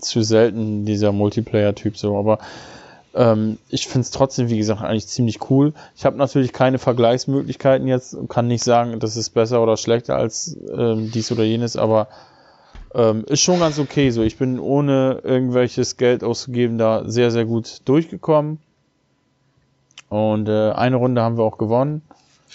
[0.01, 2.39] zu selten dieser Multiplayer-Typ so, aber
[3.15, 5.73] ähm, ich finde es trotzdem, wie gesagt, eigentlich ziemlich cool.
[5.97, 10.57] Ich habe natürlich keine Vergleichsmöglichkeiten jetzt, kann nicht sagen, das ist besser oder schlechter als
[10.77, 12.09] ähm, dies oder jenes, aber
[12.95, 14.23] ähm, ist schon ganz okay so.
[14.23, 18.59] Ich bin ohne irgendwelches Geld auszugeben da sehr, sehr gut durchgekommen.
[20.09, 22.03] Und äh, eine Runde haben wir auch gewonnen.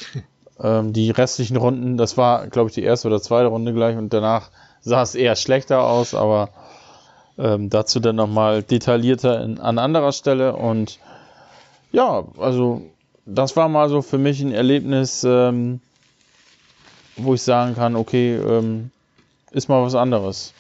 [0.61, 4.13] ähm, die restlichen Runden, das war, glaube ich, die erste oder zweite Runde gleich und
[4.13, 4.49] danach
[4.81, 6.49] sah es eher schlechter aus, aber
[7.37, 10.55] ähm, dazu dann nochmal detaillierter in, an anderer Stelle.
[10.55, 10.99] Und
[11.91, 12.81] ja, also
[13.25, 15.79] das war mal so für mich ein Erlebnis, ähm,
[17.15, 18.91] wo ich sagen kann, okay, ähm,
[19.51, 20.53] ist mal was anderes.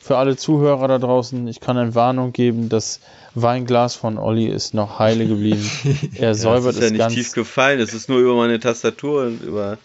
[0.00, 3.00] Für alle Zuhörer da draußen, ich kann eine Warnung geben, das
[3.34, 5.68] Weinglas von Olli ist noch heile geblieben.
[6.14, 9.26] Er säubert ja, es ist ja nicht tief gefallen, es ist nur über meine Tastatur
[9.26, 9.78] und über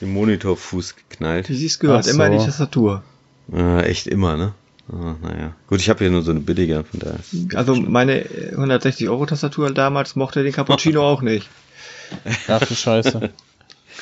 [0.00, 1.48] den Monitorfuß geknallt.
[1.48, 2.10] Wie sie es gehört, so.
[2.10, 3.02] immer die Tastatur.
[3.52, 4.54] Äh, echt immer, ne?
[4.92, 5.54] Oh, naja.
[5.66, 7.18] Gut, ich habe hier nur so eine billige, von daher.
[7.54, 11.48] Also meine 160 Euro Tastatur damals mochte den Cappuccino auch nicht.
[12.48, 13.30] Ach du Scheiße.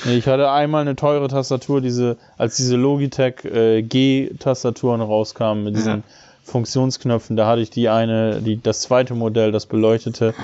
[0.05, 5.77] Nee, ich hatte einmal eine teure Tastatur, diese, als diese Logitech äh, G-Tastaturen rauskamen mit
[5.77, 6.03] diesen ja.
[6.45, 10.35] Funktionsknöpfen, da hatte ich die eine, die, das zweite Modell, das beleuchtete.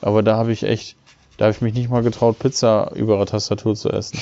[0.00, 0.96] Aber da habe ich echt,
[1.38, 4.18] da habe ich mich nicht mal getraut, Pizza über der Tastatur zu essen.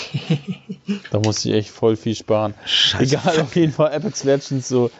[1.10, 2.54] da musste ich echt voll viel sparen.
[2.66, 3.16] Scheiße.
[3.16, 4.90] Egal, auf jeden Fall Apex Legends so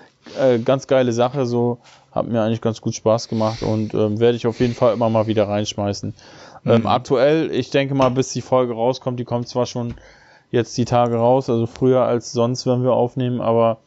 [0.40, 1.78] äh, ganz geile Sache, so
[2.12, 5.10] hat mir eigentlich ganz gut Spaß gemacht und ähm, werde ich auf jeden Fall immer
[5.10, 6.14] mal wieder reinschmeißen.
[6.64, 6.86] Ähm, mhm.
[6.86, 9.94] aktuell, ich denke mal, bis die Folge rauskommt, die kommt zwar schon
[10.50, 13.78] jetzt die Tage raus, also früher als sonst, wenn wir aufnehmen, aber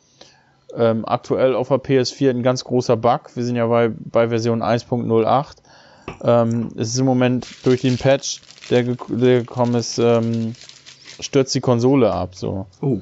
[0.76, 3.36] ähm, aktuell auf der PS4 ein ganz großer Bug.
[3.36, 5.59] Wir sind ja bei, bei Version 1.08
[6.24, 10.56] ähm, es ist im Moment durch den Patch, der, ge der gekommen ist, ähm,
[11.20, 12.36] stürzt die Konsole ab.
[12.36, 12.66] So.
[12.82, 13.00] Oh.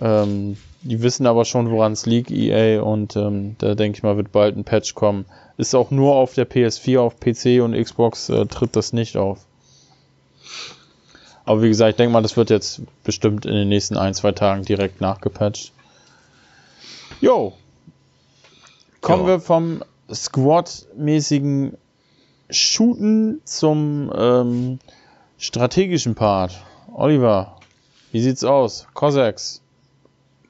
[0.00, 4.16] Ähm, die wissen aber schon, woran es liegt, EA, und ähm, da denke ich mal,
[4.16, 5.26] wird bald ein Patch kommen.
[5.56, 9.40] Ist auch nur auf der PS4, auf PC und Xbox äh, tritt das nicht auf.
[11.44, 14.32] Aber wie gesagt, ich denke mal, das wird jetzt bestimmt in den nächsten ein, zwei
[14.32, 15.72] Tagen direkt nachgepatcht.
[17.20, 17.54] Jo.
[19.00, 19.28] Kommen jo.
[19.28, 19.82] wir vom
[20.12, 21.76] Squad-mäßigen
[22.50, 24.78] Shooten zum ähm,
[25.38, 26.64] strategischen Part.
[26.92, 27.58] Oliver,
[28.12, 28.86] wie sieht's aus?
[28.94, 29.60] Cossacks.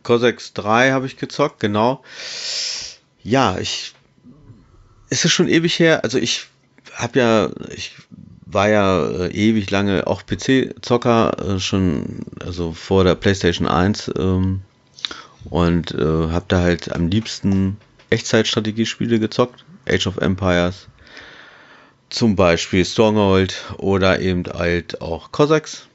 [0.03, 2.03] Cossacks 3 habe ich gezockt, genau.
[3.23, 3.95] Ja, ich.
[5.11, 6.05] Es ist schon ewig her.
[6.05, 6.47] Also ich
[6.95, 7.95] habe ja, ich
[8.47, 14.62] war ja äh, ewig lange auch PC-Zocker, äh, schon, also vor der PlayStation 1 ähm,
[15.51, 17.77] und äh, habe da halt am liebsten
[18.11, 19.65] Echtzeitstrategiespiele gezockt.
[19.87, 20.89] Age of Empires,
[22.10, 25.86] zum Beispiel Stronghold oder eben halt auch Cossacks.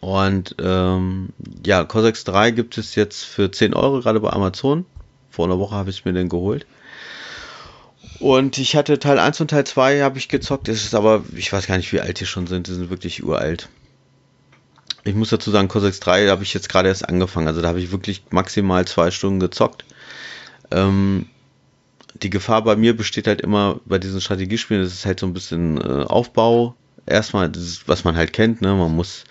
[0.00, 1.30] Und ähm,
[1.64, 4.86] ja, Cossacks 3 gibt es jetzt für 10 Euro gerade bei Amazon.
[5.30, 6.66] Vor einer Woche habe ich es mir den geholt.
[8.18, 10.68] Und ich hatte Teil 1 und Teil 2 habe ich gezockt.
[10.68, 12.66] Es ist aber, ich weiß gar nicht, wie alt die schon sind.
[12.66, 13.68] Die sind wirklich uralt.
[15.04, 17.48] Ich muss dazu sagen, Cossacks 3 habe ich jetzt gerade erst angefangen.
[17.48, 19.84] Also da habe ich wirklich maximal zwei Stunden gezockt.
[20.70, 21.26] Ähm,
[22.14, 25.34] die Gefahr bei mir besteht halt immer bei diesen Strategiespielen, das ist halt so ein
[25.34, 26.74] bisschen äh, Aufbau.
[27.06, 28.74] Erstmal, das ist, was man halt kennt, ne?
[28.74, 29.24] Man muss,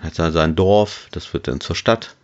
[0.00, 2.14] hat sein Dorf, das wird dann zur Stadt,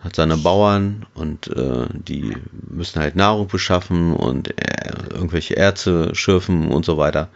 [0.00, 2.36] hat seine Bauern und äh, die
[2.68, 7.28] müssen halt Nahrung beschaffen und äh, irgendwelche Erze schürfen und so weiter.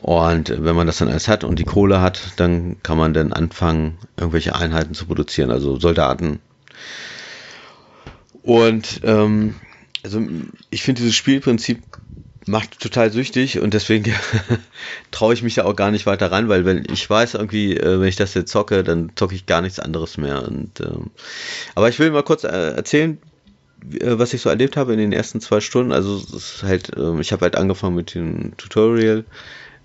[0.00, 3.32] Und wenn man das dann alles hat und die Kohle hat, dann kann man dann
[3.32, 6.40] anfangen, irgendwelche Einheiten zu produzieren, also Soldaten.
[8.42, 9.54] Und ähm,
[10.04, 10.22] also
[10.70, 11.82] ich finde dieses Spielprinzip
[12.46, 14.14] macht total süchtig und deswegen
[15.10, 18.00] traue ich mich da auch gar nicht weiter ran, weil wenn ich weiß irgendwie, äh,
[18.00, 20.46] wenn ich das jetzt zocke, dann zocke ich gar nichts anderes mehr.
[20.46, 21.10] Und, ähm,
[21.74, 23.18] aber ich will mal kurz äh, erzählen,
[23.92, 25.92] äh, was ich so erlebt habe in den ersten zwei Stunden.
[25.92, 29.24] Also es ist halt, ähm, ich habe halt angefangen mit dem Tutorial.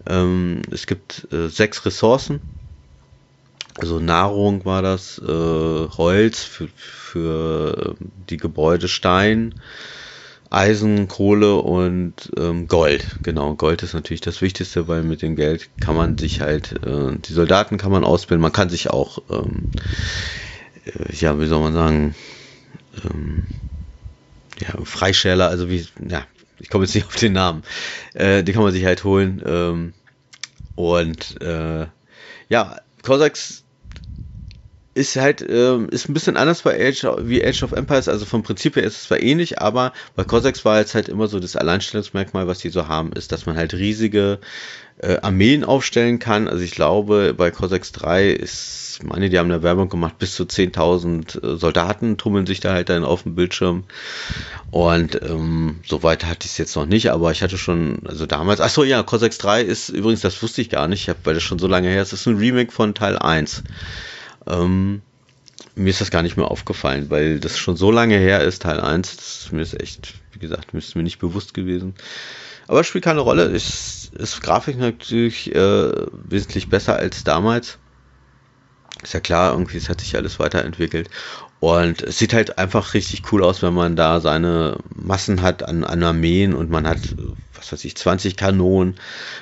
[0.06, 2.42] Ähm, es gibt äh, sechs Ressourcen.
[3.78, 9.56] Also Nahrung war das, Holz für, für ähm, die Gebäude, Stein,
[10.50, 13.20] Eisen, Kohle und ähm, Gold.
[13.22, 17.18] Genau, Gold ist natürlich das Wichtigste, weil mit dem Geld kann man sich halt, äh,
[17.18, 19.70] die Soldaten kann man ausbilden, man kann sich auch, ähm,
[20.86, 22.16] äh, ja, wie soll man sagen,
[23.06, 23.44] ähm,
[24.60, 26.26] ja, Freischärler, also wie, ja,
[26.60, 27.64] ich komme jetzt nicht auf den Namen.
[28.14, 29.42] Äh, die kann man sich halt holen.
[29.46, 29.94] Ähm,
[30.76, 31.88] und äh,
[32.50, 33.64] ja, Cossacks
[35.00, 38.44] ist halt, ähm, ist ein bisschen anders bei Age, wie Age of Empires, also vom
[38.44, 41.56] Prinzip her ist es zwar ähnlich, aber bei Cossacks war jetzt halt immer so das
[41.56, 44.40] Alleinstellungsmerkmal, was die so haben, ist, dass man halt riesige
[44.98, 46.50] äh, Armeen aufstellen kann.
[46.50, 50.44] Also ich glaube, bei Cossacks 3 ist, meine, die haben eine Werbung gemacht, bis zu
[50.44, 53.86] 10.000 äh, Soldaten tummeln sich da halt dann auf dem Bildschirm.
[54.72, 58.26] Und ähm, so weit hatte ich es jetzt noch nicht, aber ich hatte schon, also
[58.26, 61.44] damals, ach so ja, Cossacks 3 ist übrigens, das wusste ich gar nicht, weil das
[61.44, 63.64] schon so lange her ist, ist ein Remake von Teil 1.
[64.50, 65.02] Ähm,
[65.76, 68.80] mir ist das gar nicht mehr aufgefallen, weil das schon so lange her ist, Teil
[68.80, 69.16] 1.
[69.16, 71.96] Das, mir ist echt, wie gesagt, mir ist mir nicht bewusst gewesen.
[72.68, 73.46] Aber es spielt keine Rolle.
[73.46, 77.80] Ist, ist Grafik natürlich äh, wesentlich besser als damals.
[79.02, 81.10] Ist ja klar, irgendwie, es hat sich alles weiterentwickelt.
[81.60, 85.84] Und es sieht halt einfach richtig cool aus, wenn man da seine Massen hat an,
[85.84, 87.16] an Armeen und man hat,
[87.60, 88.96] was weiß ich, 20 Kanonen,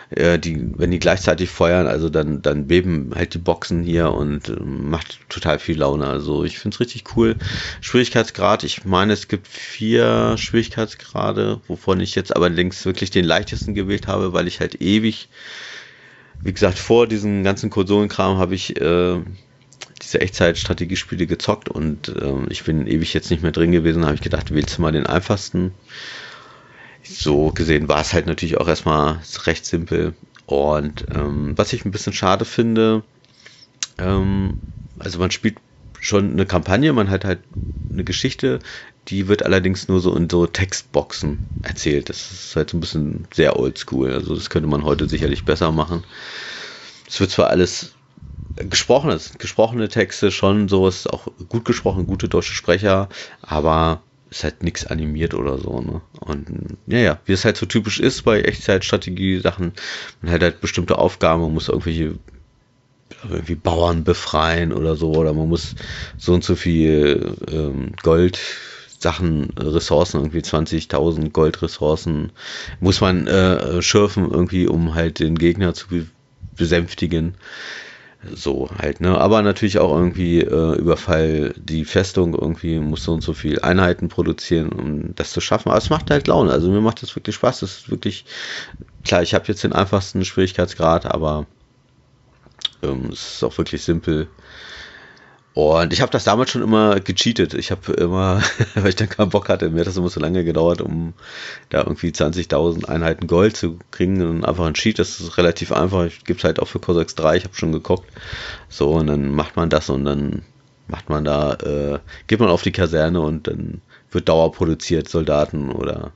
[0.10, 4.50] äh, die, wenn die gleichzeitig feuern, also dann, dann beben halt die Boxen hier und
[4.50, 6.08] äh, macht total viel Laune.
[6.08, 7.36] Also ich finde es richtig cool.
[7.82, 13.74] Schwierigkeitsgrad, ich meine, es gibt vier Schwierigkeitsgrade, wovon ich jetzt aber links wirklich den leichtesten
[13.74, 15.30] gewählt habe, weil ich halt ewig,
[16.42, 19.22] wie gesagt, vor diesem ganzen Konsolenkram habe ich äh,
[20.02, 24.22] diese Echtzeit-Strategiespiele gezockt und ähm, ich bin ewig jetzt nicht mehr drin gewesen, habe ich
[24.22, 25.74] gedacht, wählst du mal den einfachsten.
[27.10, 30.14] So gesehen war es halt natürlich auch erstmal recht simpel.
[30.46, 33.04] Und ähm, was ich ein bisschen schade finde,
[33.98, 34.58] ähm,
[35.00, 35.58] also man spielt
[36.00, 37.40] schon eine Kampagne, man hat halt
[37.92, 38.60] eine Geschichte,
[39.08, 42.10] die wird allerdings nur so in so Textboxen erzählt.
[42.10, 44.14] Das ist halt so ein bisschen sehr oldschool.
[44.14, 46.04] Also das könnte man heute sicherlich besser machen.
[47.08, 47.94] Es wird zwar alles
[48.56, 53.08] gesprochene, gesprochene Texte schon so, ist auch gut gesprochen, gute deutsche Sprecher,
[53.42, 56.02] aber ist halt nichts animiert oder so, ne?
[56.20, 59.74] Und ja, ja, wie es halt so typisch ist bei Echtzeitstrategie-Sachen,
[60.22, 62.16] man hat halt bestimmte Aufgaben, man muss irgendwelche
[63.30, 65.76] irgendwie Bauern befreien oder so, oder man muss
[66.18, 68.40] so und so viel ähm, Gold
[69.00, 72.32] Sachen, Ressourcen, irgendwie 20.000 Goldressourcen,
[72.80, 75.86] muss man äh, schürfen irgendwie, um halt den Gegner zu
[76.56, 77.36] besänftigen
[78.34, 79.18] so halt, ne?
[79.18, 84.10] Aber natürlich auch irgendwie äh, Überfall die Festung irgendwie muss so und so viel Einheiten
[84.10, 85.70] produzieren, um das zu schaffen.
[85.70, 86.52] Aber es macht halt Laune.
[86.52, 87.62] Also mir macht das wirklich Spaß.
[87.62, 88.26] Das ist wirklich
[89.04, 89.24] klar.
[89.24, 91.48] Ich habe jetzt den einfachsten Schwierigkeitsgrad, aber
[92.84, 94.28] ähm, es ist auch wirklich simpel.
[95.58, 97.56] Und ich habe das damals schon immer gecheatet.
[97.56, 98.44] Ich habe immer,
[98.76, 101.16] weil ich dann keinen Bock hatte, mir hat das immer so lange gedauert, um
[101.70, 105.00] da irgendwie 20.000 Einheiten Gold zu kriegen und einfach ein Cheat.
[105.00, 106.10] Das ist relativ einfach.
[106.26, 107.38] Gibt es halt auch für Cossacks 3.
[107.38, 108.08] Ich habe schon geguckt.
[108.70, 110.44] So, und dann macht man das und dann
[110.88, 113.82] macht man da, äh, geht man auf die Kaserne und dann
[114.12, 116.12] wird Dauer produziert, Soldaten oder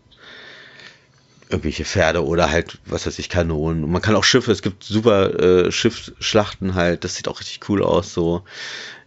[1.49, 3.89] irgendwelche Pferde oder halt, was weiß ich, Kanonen.
[3.89, 7.83] Man kann auch Schiffe, es gibt super äh, Schiffsschlachten halt, das sieht auch richtig cool
[7.83, 8.43] aus, so.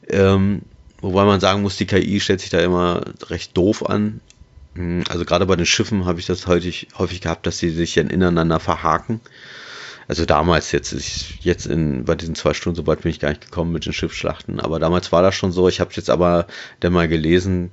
[0.09, 0.63] Ähm,
[1.01, 4.21] wobei man sagen muss, die KI stellt sich da immer recht doof an.
[4.75, 7.97] Hm, also gerade bei den Schiffen habe ich das häufig, häufig gehabt, dass sie sich
[7.97, 9.21] ineinander verhaken.
[10.07, 10.95] Also damals jetzt,
[11.41, 13.95] jetzt in, bei diesen zwei Stunden, so weit bin ich gar nicht gekommen mit den
[13.95, 14.61] Schiffsschlachten.
[14.61, 15.69] Aber damals war das schon so.
[15.69, 16.47] Ich habe jetzt aber
[16.81, 17.71] dann mal gelesen,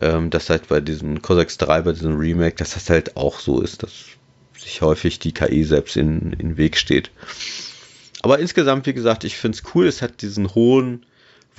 [0.00, 3.60] ähm, dass halt bei diesem Cossacks 3, bei diesem Remake, dass das halt auch so
[3.62, 3.92] ist, dass
[4.58, 7.10] sich häufig die KI selbst in, in den Weg steht.
[8.22, 9.86] Aber insgesamt, wie gesagt, ich finde es cool.
[9.86, 11.06] Es hat diesen hohen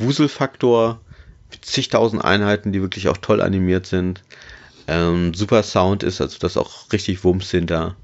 [0.02, 1.00] Wuselfaktor,
[1.62, 4.24] zigtausend Einheiten, die wirklich auch toll animiert sind.
[4.88, 7.96] Ähm, super Sound ist, also das auch richtig Wumms hinter.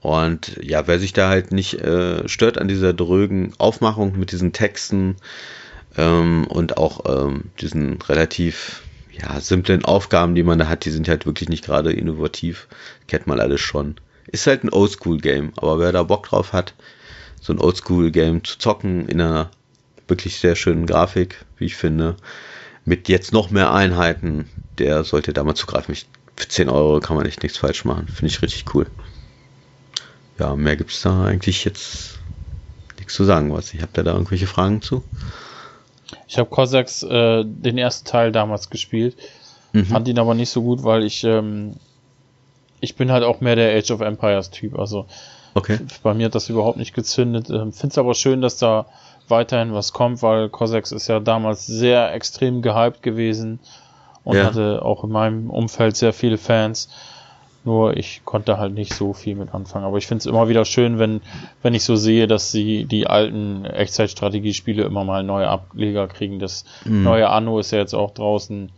[0.00, 4.52] Und ja, wer sich da halt nicht äh, stört an dieser drögen Aufmachung mit diesen
[4.52, 5.16] Texten
[5.96, 8.82] ähm, und auch ähm, diesen relativ
[9.12, 12.68] ja, simplen Aufgaben, die man da hat, die sind halt wirklich nicht gerade innovativ.
[13.08, 13.96] Kennt man alles schon.
[14.26, 16.74] Ist halt ein Oldschool-Game, aber wer da Bock drauf hat,
[17.40, 19.50] so ein Oldschool-Game zu zocken in einer
[20.10, 22.16] wirklich sehr schönen Grafik, wie ich finde.
[22.84, 25.92] Mit jetzt noch mehr Einheiten, der sollte da mal zugreifen.
[25.92, 26.06] Ich,
[26.36, 28.08] für 10 Euro kann man echt nichts falsch machen.
[28.08, 28.86] Finde ich richtig cool.
[30.38, 32.18] Ja, mehr gibt es da eigentlich jetzt
[32.98, 33.52] nichts zu sagen.
[33.52, 35.04] Was ich habe da, da irgendwelche Fragen zu?
[36.26, 39.16] Ich habe Cossacks äh, den ersten Teil damals gespielt,
[39.72, 39.84] mhm.
[39.84, 41.74] fand ihn aber nicht so gut, weil ich ähm,
[42.80, 44.78] ich bin halt auch mehr der Age of Empires Typ.
[44.78, 45.06] Also
[45.54, 45.78] okay.
[46.02, 47.50] bei mir hat das überhaupt nicht gezündet.
[47.50, 48.86] Ähm, Finde es aber schön, dass da
[49.30, 53.60] weiterhin was kommt, weil Cossacks ist ja damals sehr extrem gehypt gewesen
[54.24, 54.44] und ja.
[54.44, 56.88] hatte auch in meinem Umfeld sehr viele Fans.
[57.62, 59.84] Nur ich konnte halt nicht so viel mit anfangen.
[59.84, 61.20] Aber ich finde es immer wieder schön, wenn,
[61.62, 66.38] wenn ich so sehe, dass sie die alten Echtzeitstrategiespiele immer mal neue Ableger kriegen.
[66.38, 67.02] Das mhm.
[67.02, 68.72] neue Anno ist ja jetzt auch draußen.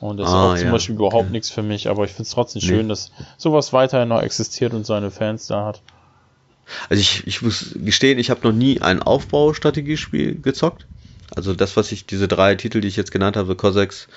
[0.00, 0.72] Und das ah, ist auch zum ja.
[0.72, 1.32] Beispiel überhaupt okay.
[1.32, 2.68] nichts für mich, aber ich finde es trotzdem nee.
[2.68, 5.80] schön, dass sowas weiterhin noch existiert und seine Fans da hat.
[6.88, 10.86] Also ich, ich muss gestehen, ich habe noch nie ein Aufbaustrategiespiel gezockt.
[11.34, 14.08] Also das, was ich, diese drei Titel, die ich jetzt genannt habe, Cossacks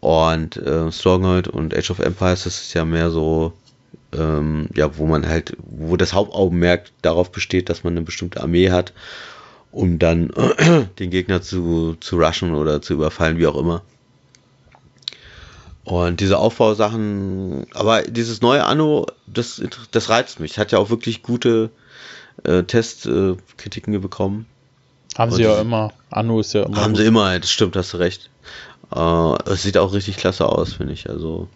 [0.00, 3.52] und äh, Stronghold und Age of Empires, das ist ja mehr so,
[4.12, 8.70] ähm, ja, wo man halt, wo das Hauptaugenmerk darauf besteht, dass man eine bestimmte Armee
[8.70, 8.92] hat,
[9.70, 10.30] um dann
[10.98, 13.82] den Gegner zu, zu rushen oder zu überfallen, wie auch immer.
[15.84, 20.58] Und diese Aufbausachen, aber dieses neue Anno, das, das reizt mich.
[20.58, 21.70] Hat ja auch wirklich gute
[22.44, 24.46] äh, Testkritiken äh, bekommen.
[25.16, 25.92] Haben sie ja immer.
[26.10, 26.76] Anno ist ja immer.
[26.76, 27.00] Haben gut.
[27.00, 28.30] sie immer, das stimmt, hast du recht.
[28.94, 31.08] Äh, es sieht auch richtig klasse aus, finde ich.
[31.08, 31.48] Also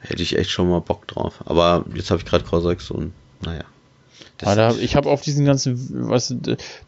[0.00, 1.40] hätte ich echt schon mal Bock drauf.
[1.44, 3.12] Aber jetzt habe ich gerade Corsax und
[3.42, 3.64] naja.
[4.38, 6.34] Da, ich habe auf diesen ganzen, was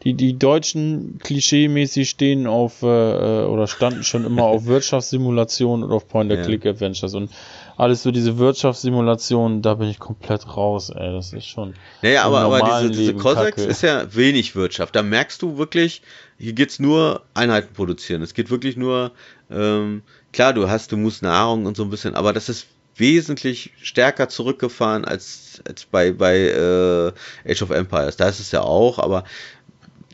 [0.03, 5.91] die die Deutschen klischeemäßig stehen auf äh, äh oder standen schon immer auf Wirtschaftssimulationen und
[5.91, 7.31] auf Point-and-Click-Adventures und
[7.77, 11.73] alles so diese Wirtschaftssimulationen, da bin ich komplett raus, ey, das ist schon.
[12.01, 14.95] Naja, aber, aber diese, diese Cossacks ist ja wenig Wirtschaft.
[14.95, 16.01] Da merkst du wirklich,
[16.37, 18.21] hier geht's nur Einheiten produzieren.
[18.21, 19.11] Es geht wirklich nur,
[19.51, 23.73] ähm, klar, du hast, du musst Nahrung und so ein bisschen, aber das ist wesentlich
[23.81, 28.17] stärker zurückgefahren als, als bei, bei äh, Age of Empires.
[28.17, 29.23] Da ist es ja auch, aber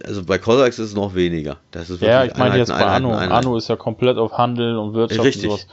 [0.03, 1.57] also bei Cossacks ist es noch weniger.
[1.71, 3.13] Das ist ja, ich meine jetzt bei Anno.
[3.13, 5.49] Anno ist ja komplett auf Handel und Wirtschaft Richtig.
[5.49, 5.67] und sowas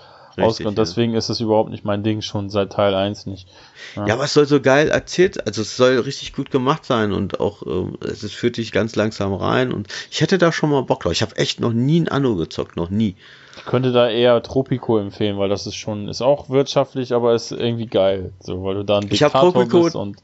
[0.46, 0.76] ausgegangen.
[0.76, 3.48] Deswegen ist es überhaupt nicht mein Ding, schon seit Teil 1 nicht.
[3.96, 4.06] Ja.
[4.06, 7.40] ja, aber es soll so geil erzählt, also es soll richtig gut gemacht sein und
[7.40, 11.02] auch äh, es führt dich ganz langsam rein und ich hätte da schon mal Bock
[11.02, 11.12] drauf.
[11.12, 13.16] Ich habe echt noch nie ein Anno gezockt, noch nie.
[13.56, 17.50] Ich könnte da eher Tropico empfehlen, weil das ist schon, ist auch wirtschaftlich, aber ist
[17.50, 20.16] irgendwie geil, so, weil du da ein Diktator ich hab Tropico bist und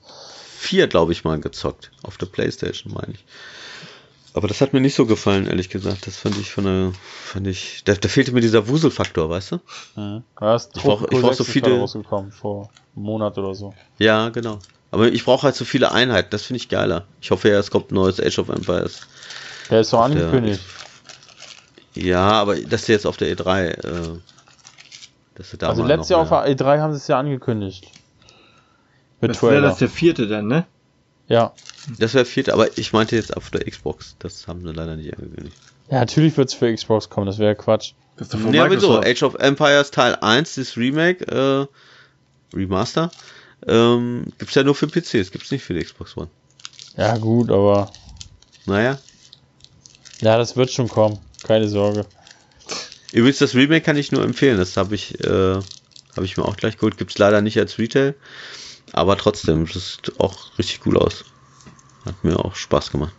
[0.64, 1.90] 4, glaube ich, mal gezockt.
[2.02, 3.24] Auf der Playstation, meine ich.
[4.36, 6.08] Aber das hat mir nicht so gefallen, ehrlich gesagt.
[6.08, 6.92] Das fand ich von der,
[7.24, 9.60] fand ich, da, da fehlte mir dieser Wuselfaktor, weißt du?
[9.94, 10.24] Mhm.
[10.40, 11.78] Ja, ich brauche brauch so viele.
[11.78, 13.74] rausgekommen vor einem Monat oder so.
[13.98, 14.58] Ja, genau.
[14.90, 17.04] Aber ich brauche halt so viele Einheiten, das finde ich geiler.
[17.20, 19.02] Ich hoffe ja, es kommt ein neues Age of Empires.
[19.70, 20.60] Der ist so angekündigt.
[21.94, 23.68] Der, ja, aber das ist jetzt auf der E3.
[23.68, 24.18] Äh,
[25.36, 27.88] dass da also letztes Jahr auf der E3 haben sie es ja angekündigt.
[29.20, 30.66] Mit das wäre das der vierte dann, ne?
[31.28, 31.52] Ja.
[31.98, 34.16] Das wäre vierte, aber ich meinte jetzt auf der Xbox.
[34.18, 35.56] Das haben sie leider nicht angekündigt.
[35.90, 37.92] Ja, natürlich wird es für Xbox kommen, das wäre Quatsch.
[38.16, 39.00] Das ja, wieso?
[39.00, 43.10] Age of Empires Teil 1, das Remake, äh, Remaster,
[43.66, 46.28] ähm, gibt's ja nur für PCs, gibt's nicht für die Xbox One.
[46.96, 47.90] Ja, gut, aber.
[48.66, 48.98] Naja.
[50.20, 52.06] Ja, das wird schon kommen, keine Sorge.
[53.12, 55.54] Übrigens, das Remake kann ich nur empfehlen, das habe ich, äh,
[56.16, 58.14] habe ich mir auch gleich geholt, gibt's leider nicht als Retail.
[58.92, 61.24] Aber trotzdem, das sieht auch richtig cool aus.
[62.04, 63.14] Hat mir auch Spaß gemacht.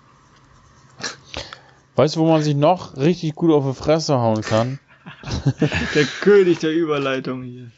[1.96, 4.80] Weißt du, wo man sich noch richtig gut auf die Fresse hauen kann?
[5.96, 7.72] der König der Überleitung hier.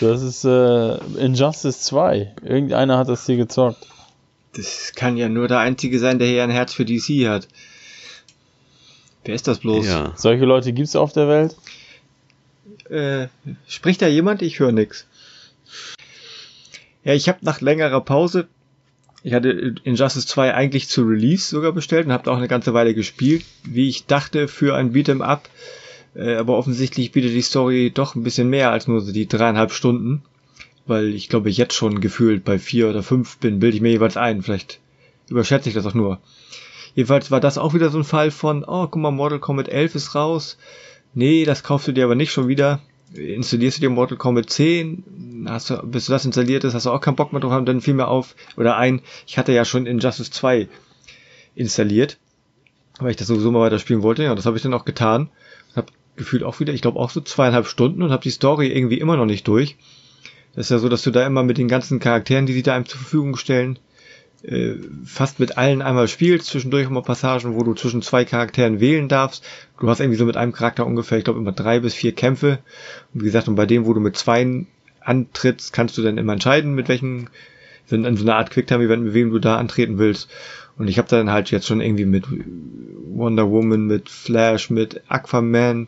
[0.00, 2.34] Das ist äh, Injustice 2.
[2.42, 3.86] Irgendeiner hat das hier gezockt.
[4.54, 7.48] Das kann ja nur der Einzige sein, der hier ein Herz für DC hat.
[9.24, 9.86] Wer ist das bloß?
[9.86, 10.12] Ja.
[10.16, 11.56] Solche Leute gibt es auf der Welt?
[12.90, 13.28] Äh,
[13.66, 14.42] spricht da jemand?
[14.42, 15.06] Ich höre nix.
[17.02, 18.48] Ja, ich habe nach längerer Pause,
[19.24, 22.94] ich hatte Injustice 2 eigentlich zu Release sogar bestellt und habe auch eine ganze Weile
[22.94, 25.48] gespielt, wie ich dachte, für ein Beat'em Up.
[26.14, 29.72] Äh, aber offensichtlich bietet die Story doch ein bisschen mehr als nur so die dreieinhalb
[29.72, 30.22] Stunden.
[30.86, 34.18] Weil ich glaube, jetzt schon gefühlt bei vier oder fünf bin, bilde ich mir jeweils
[34.18, 34.42] ein.
[34.42, 34.78] Vielleicht
[35.30, 36.20] überschätze ich das auch nur.
[36.94, 39.94] Jedenfalls war das auch wieder so ein Fall von, oh, guck mal, Mortal Kombat 11
[39.94, 40.58] ist raus.
[41.14, 42.82] Nee, das kaufst du dir aber nicht schon wieder
[43.16, 46.90] installierst du dir Mortal Kombat 10, hast du, bis du das installiert ist, hast du
[46.90, 49.86] auch keinen Bock mehr drauf, dann fiel mir auf, oder ein, ich hatte ja schon
[49.86, 50.68] Injustice 2
[51.54, 52.18] installiert,
[52.98, 55.28] weil ich das sowieso mal weiter spielen wollte, ja, das habe ich dann auch getan,
[55.74, 58.98] habe gefühlt auch wieder, ich glaube auch so zweieinhalb Stunden und habe die Story irgendwie
[58.98, 59.76] immer noch nicht durch.
[60.54, 62.76] Das ist ja so, dass du da immer mit den ganzen Charakteren, die sie da
[62.76, 63.78] einem zur Verfügung stellen,
[64.44, 69.08] äh, fast mit allen einmal spielst, zwischendurch immer Passagen, wo du zwischen zwei Charakteren wählen
[69.08, 69.44] darfst.
[69.80, 72.58] Du hast irgendwie so mit einem Charakter ungefähr, ich glaube, immer drei bis vier Kämpfe.
[73.12, 74.66] Und wie gesagt, und bei dem, wo du mit zwei
[75.00, 77.30] antrittst, kannst du dann immer entscheiden, mit welchen,
[77.86, 80.28] sind in so einer Art Quicktime-Event, mit wem du da antreten willst.
[80.76, 82.26] Und ich habe dann halt jetzt schon irgendwie mit
[83.06, 85.86] Wonder Woman, mit Flash, mit Aquaman,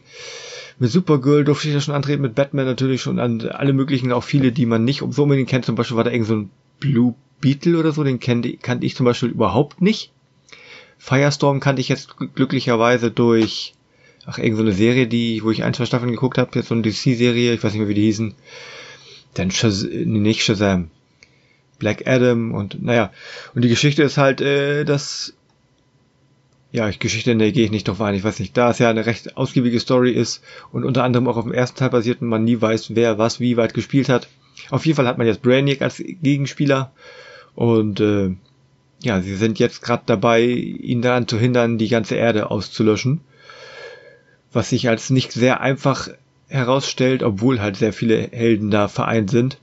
[0.78, 4.24] mit Supergirl durfte ich da schon antreten, mit Batman natürlich schon an alle möglichen, auch
[4.24, 5.64] viele, die man nicht so unbedingt kennt.
[5.64, 6.50] Zum Beispiel war da irgend so ein
[6.80, 10.12] Blue Beetle oder so, den kannte, kannte ich zum Beispiel überhaupt nicht.
[10.98, 13.74] Firestorm kannte ich jetzt glücklicherweise durch,
[14.24, 16.82] ach, irgendeine so Serie, die, wo ich ein, zwei Staffeln geguckt habe, jetzt so eine
[16.82, 18.34] DC-Serie, ich weiß nicht mehr, wie die hießen.
[19.34, 20.90] Dann Shaz nee, nicht Shazam.
[21.78, 23.12] Black Adam und naja.
[23.54, 25.34] Und die Geschichte ist halt, äh, dass
[26.72, 28.90] ja, ich Geschichte der gehe ich nicht drauf ein, ich weiß nicht, da es ja
[28.90, 30.42] eine recht ausgiebige Story ist
[30.72, 33.40] und unter anderem auch auf dem ersten Teil basiert und man nie weiß, wer was
[33.40, 34.28] wie weit gespielt hat.
[34.70, 36.92] Auf jeden Fall hat man jetzt Brainiac als Gegenspieler
[37.56, 38.36] und äh,
[39.02, 43.20] ja, sie sind jetzt gerade dabei, ihn daran zu hindern, die ganze Erde auszulöschen.
[44.52, 46.08] Was sich als nicht sehr einfach
[46.48, 49.58] herausstellt, obwohl halt sehr viele Helden da vereint sind.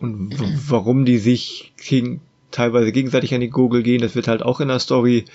[0.00, 0.34] Und
[0.68, 2.20] warum die sich gegen,
[2.50, 5.26] teilweise gegenseitig an die Gurgel gehen, das wird halt auch in der Story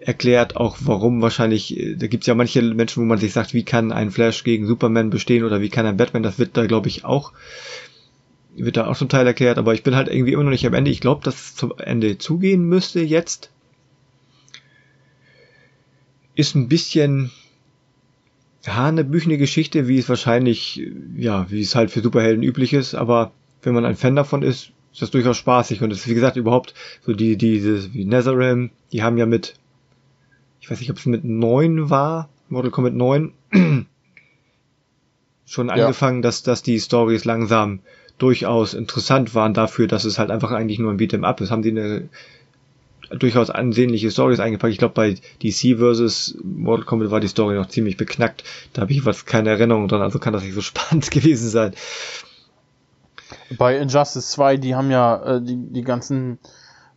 [0.00, 3.64] erklärt, auch warum wahrscheinlich, äh, da gibt's ja manche Menschen, wo man sich sagt, wie
[3.64, 6.88] kann ein Flash gegen Superman bestehen oder wie kann ein Batman, das wird da glaube
[6.88, 7.32] ich auch,
[8.56, 10.74] wird da auch zum Teil erklärt, aber ich bin halt irgendwie immer noch nicht am
[10.74, 10.90] Ende.
[10.90, 13.50] Ich glaube, dass es zum Ende zugehen müsste jetzt.
[16.34, 17.30] Ist ein bisschen
[18.66, 20.82] hanebüchene Geschichte, wie es wahrscheinlich,
[21.16, 24.70] ja, wie es halt für Superhelden üblich ist, aber wenn man ein Fan davon ist,
[24.92, 26.74] ist das durchaus spaßig und es ist wie gesagt überhaupt
[27.04, 29.54] so die, diese, wie Netherrealm, die haben ja mit,
[30.60, 33.32] ich weiß nicht, ob es mit neun war, Mortal Kombat 9,
[35.44, 35.74] schon ja.
[35.74, 37.80] angefangen, dass, dass die Stories langsam
[38.18, 41.62] durchaus interessant waren dafür, dass es halt einfach eigentlich nur ein Beat'em Up ist, haben
[41.62, 42.08] die eine
[43.10, 44.72] durchaus ansehnliche Stories eingepackt.
[44.72, 46.38] Ich glaube, bei DC vs.
[46.42, 48.44] Mortal Kombat war die Story noch ziemlich beknackt.
[48.72, 51.74] Da habe ich was keine Erinnerung dran, also kann das nicht so spannend gewesen sein.
[53.58, 56.38] Bei Injustice 2, die haben ja äh, die, die ganzen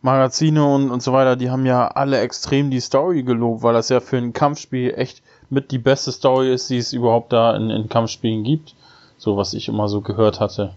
[0.02, 3.90] Magazine und, und so weiter, die haben ja alle extrem die Story gelobt, weil das
[3.90, 7.70] ja für ein Kampfspiel echt mit die beste Story ist, die es überhaupt da in,
[7.70, 8.76] in Kampfspielen gibt.
[9.18, 10.76] So was ich immer so gehört hatte.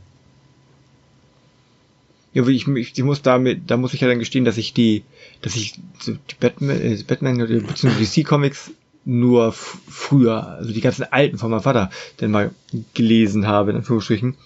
[2.32, 5.04] Ja, ich, ich, ich muss damit, da muss ich ja dann gestehen, dass ich die,
[5.40, 5.74] dass ich
[6.06, 8.04] die Batman, äh, Batman bzw.
[8.04, 8.70] DC Comics
[9.04, 11.90] nur früher, also die ganzen alten von meinem Vater,
[12.20, 12.50] denn mal
[12.92, 14.36] gelesen habe, in Anführungsstrichen.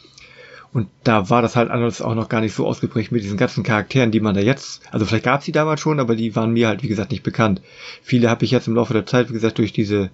[0.72, 3.62] Und da war das halt alles auch noch gar nicht so ausgeprägt mit diesen ganzen
[3.62, 6.52] Charakteren, die man da jetzt, also vielleicht gab es die damals schon, aber die waren
[6.52, 7.60] mir halt, wie gesagt, nicht bekannt.
[8.02, 10.10] Viele habe ich jetzt im Laufe der Zeit, wie gesagt, durch diese,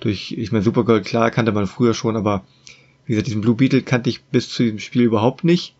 [0.00, 2.44] durch, ich meine, Supergirl, klar, kannte man früher schon, aber
[3.06, 5.75] wie gesagt, diesen Blue Beetle kannte ich bis zu diesem Spiel überhaupt nicht.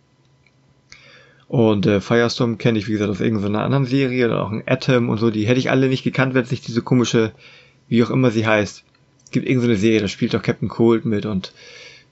[1.49, 5.09] Und äh, Firestorm kenne ich, wie gesagt, aus irgendeiner anderen Serie oder auch ein Atom
[5.09, 5.31] und so.
[5.31, 7.33] Die hätte ich alle nicht gekannt, wenn es nicht diese komische,
[7.89, 8.83] wie auch immer sie heißt.
[9.31, 11.53] Gibt irgendeine Serie, da spielt auch Captain Cold mit und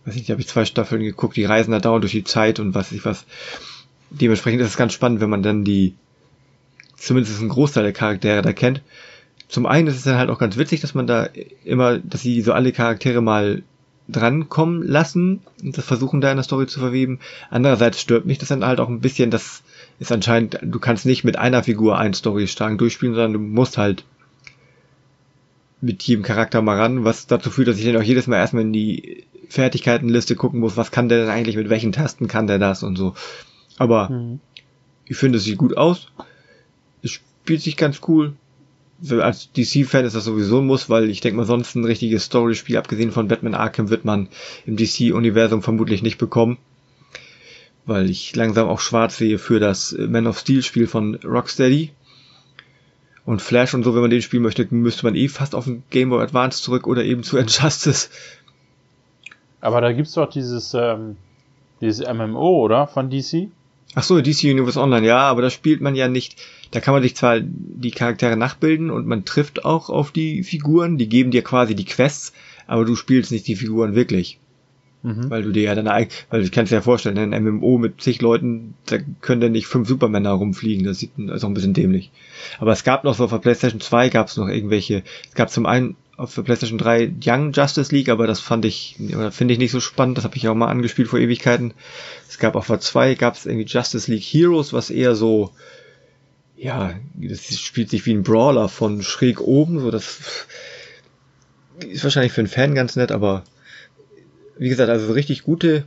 [0.05, 2.61] weiß nicht, da habe ich zwei Staffeln geguckt, die reisen da dauernd durch die Zeit
[2.61, 3.25] und was ich was.
[4.11, 5.95] Dementsprechend ist es ganz spannend, wenn man dann die,
[6.97, 8.83] zumindest einen Großteil der Charaktere da kennt.
[9.49, 11.29] Zum einen ist es dann halt auch ganz witzig, dass man da
[11.65, 13.63] immer, dass sie so alle Charaktere mal
[14.09, 17.21] drankommen lassen und das versuchen da in der Story zu verweben.
[17.51, 19.63] Andererseits stört mich das dann halt auch ein bisschen, dass
[19.99, 24.05] ist anscheinend, du kannst nicht mit einer Figur einen Storystrang durchspielen, sondern du musst halt
[25.81, 28.63] mit jedem Charakter mal ran, was dazu führt, dass ich dann auch jedes Mal erstmal
[28.63, 32.59] in die Fertigkeitenliste gucken muss, was kann der denn eigentlich, mit welchen Tasten kann der
[32.59, 33.15] das und so.
[33.77, 34.41] Aber mhm.
[35.07, 36.09] ich finde, es sieht gut aus.
[37.03, 38.35] Es spielt sich ganz cool
[39.11, 42.77] als DC-Fan ist das sowieso ein Muss, weil ich denke mal, sonst ein richtiges Story-Spiel,
[42.77, 44.29] abgesehen von Batman Arkham, wird man
[44.67, 46.59] im DC-Universum vermutlich nicht bekommen.
[47.87, 51.91] Weil ich langsam auch schwarz sehe für das Man of Steel-Spiel von Rocksteady.
[53.27, 55.83] Und Flash und so, wenn man den spielen möchte, müsste man eh fast auf den
[55.91, 58.11] Game Boy Advance zurück oder eben zu Injustice.
[59.61, 61.17] Aber da gibt's doch dieses, ähm,
[61.81, 62.87] dieses MMO, oder?
[62.87, 63.49] Von DC?
[63.95, 66.37] Ach so, DC Universe Online, ja, aber da spielt man ja nicht,
[66.75, 70.99] da kann man sich zwar die Charaktere nachbilden und man trifft auch auf die Figuren,
[70.99, 72.33] die geben dir quasi die Quests,
[72.67, 74.41] aber du spielst nicht die Figuren wirklich.
[75.05, 75.31] Mhm.
[75.31, 75.87] Weil du dir ja dann,
[76.31, 79.69] weil du kannst dir ja vorstellen, ein MMO mit zig Leuten, da können dann nicht
[79.69, 82.11] fünf Supermänner rumfliegen, das sieht das ist auch ein bisschen dämlich.
[82.59, 85.51] Aber es gab noch so auf der PlayStation 2 gab es noch irgendwelche, es gab
[85.51, 89.55] zum einen auf der PlayStation 3 Young Justice League, aber das fand ich, oder finde
[89.55, 91.73] ich nicht so spannend, das habe ich auch mal angespielt vor Ewigkeiten.
[92.29, 95.53] Es gab auf der 2 gab es irgendwie Justice League Heroes, was eher so,
[96.65, 100.47] ja, das spielt sich wie ein Brawler von schräg oben, so das
[101.87, 103.45] ist wahrscheinlich für einen Fan ganz nett, aber
[104.57, 105.85] wie gesagt, also richtig gute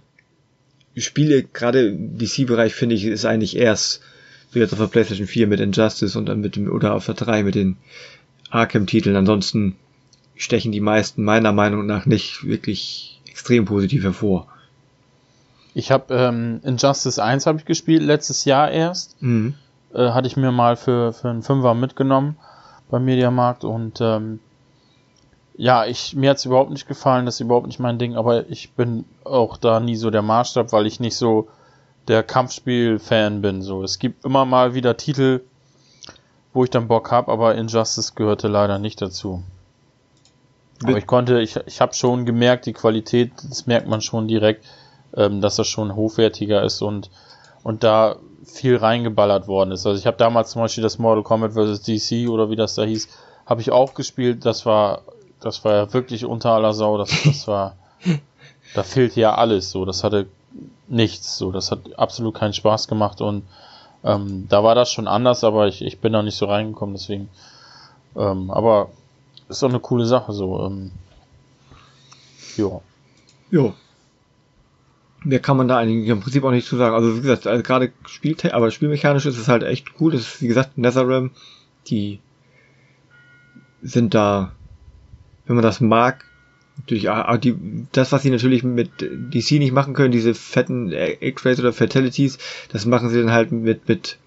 [0.95, 4.01] Spiele, gerade DC-Bereich finde ich, ist eigentlich erst
[4.51, 7.15] wie jetzt auf der PlayStation 4 mit Injustice und dann mit dem, oder auf der
[7.15, 7.77] 3 mit den
[8.51, 9.15] Arkham-Titeln.
[9.15, 9.77] Ansonsten
[10.35, 14.47] stechen die meisten meiner Meinung nach nicht wirklich extrem positiv hervor.
[15.73, 19.19] Ich habe ähm, Injustice 1 habe ich gespielt, letztes Jahr erst.
[19.23, 19.55] Mhm.
[19.93, 22.37] Äh, hatte ich mir mal für, für einen Fünfer mitgenommen
[22.89, 24.39] beim Mediamarkt und ähm,
[25.55, 28.73] ja, ich, mir hat's überhaupt nicht gefallen, das ist überhaupt nicht mein Ding, aber ich
[28.73, 31.47] bin auch da nie so der Maßstab, weil ich nicht so
[32.07, 33.61] der Kampfspiel-Fan bin.
[33.61, 35.41] So, es gibt immer mal wieder Titel,
[36.53, 39.43] wo ich dann Bock hab, aber Injustice gehörte leider nicht dazu.
[40.83, 44.63] Aber ich konnte, ich, ich habe schon gemerkt, die Qualität, das merkt man schon direkt,
[45.15, 47.09] ähm, dass das schon hochwertiger ist und,
[47.63, 48.17] und da
[48.47, 49.85] viel reingeballert worden ist.
[49.85, 51.81] Also ich habe damals zum Beispiel das Mortal Kombat vs.
[51.81, 53.07] DC oder wie das da hieß,
[53.45, 54.45] habe ich auch gespielt.
[54.45, 55.01] Das war,
[55.39, 56.97] das war ja wirklich unter aller Sau.
[56.97, 57.75] Das, das war,
[58.73, 59.71] da fehlte ja alles.
[59.71, 60.27] So, das hatte
[60.87, 61.37] nichts.
[61.37, 63.43] So, das hat absolut keinen Spaß gemacht und
[64.03, 67.29] ähm, da war das schon anders, aber ich, ich bin da nicht so reingekommen, deswegen.
[68.15, 68.89] Ähm, aber
[69.49, 70.65] ist doch eine coole Sache so.
[70.65, 70.91] Ähm,
[72.55, 72.81] ja.
[73.51, 73.73] Ja.
[75.23, 76.95] Mehr kann man da eigentlich im Prinzip auch nicht zu sagen.
[76.95, 80.11] Also wie gesagt, also gerade Spiel, aber spielmechanisch ist es halt echt cool.
[80.11, 81.31] Das ist wie gesagt Netherrealm,
[81.87, 82.19] die
[83.81, 84.51] sind da,
[85.45, 86.25] wenn man das mag,
[86.77, 87.55] natürlich auch die,
[87.91, 92.37] das, was sie natürlich mit DC nicht machen können, diese fetten X-Rays oder Fatalities,
[92.71, 94.17] das machen sie dann halt mit, mit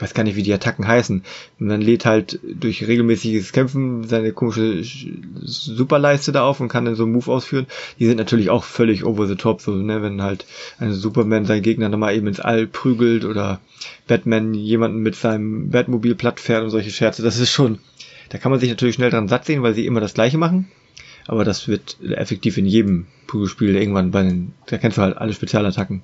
[0.00, 1.22] ich weiß gar nicht, wie die Attacken heißen.
[1.60, 6.94] Und dann lädt halt durch regelmäßiges Kämpfen seine komische Superleiste da auf und kann dann
[6.94, 7.66] so einen Move ausführen.
[7.98, 10.46] Die sind natürlich auch völlig over the top, so, ne, wenn halt
[10.78, 13.60] ein Superman seinen Gegner nochmal eben ins All prügelt oder
[14.08, 17.22] Batman jemanden mit seinem Batmobil platt fährt und solche Scherze.
[17.22, 17.78] Das ist schon,
[18.30, 20.68] da kann man sich natürlich schnell dran satt sehen, weil sie immer das Gleiche machen.
[21.26, 25.34] Aber das wird effektiv in jedem Prügelspiel irgendwann bei den, da kennst du halt alle
[25.34, 26.00] Spezialattacken.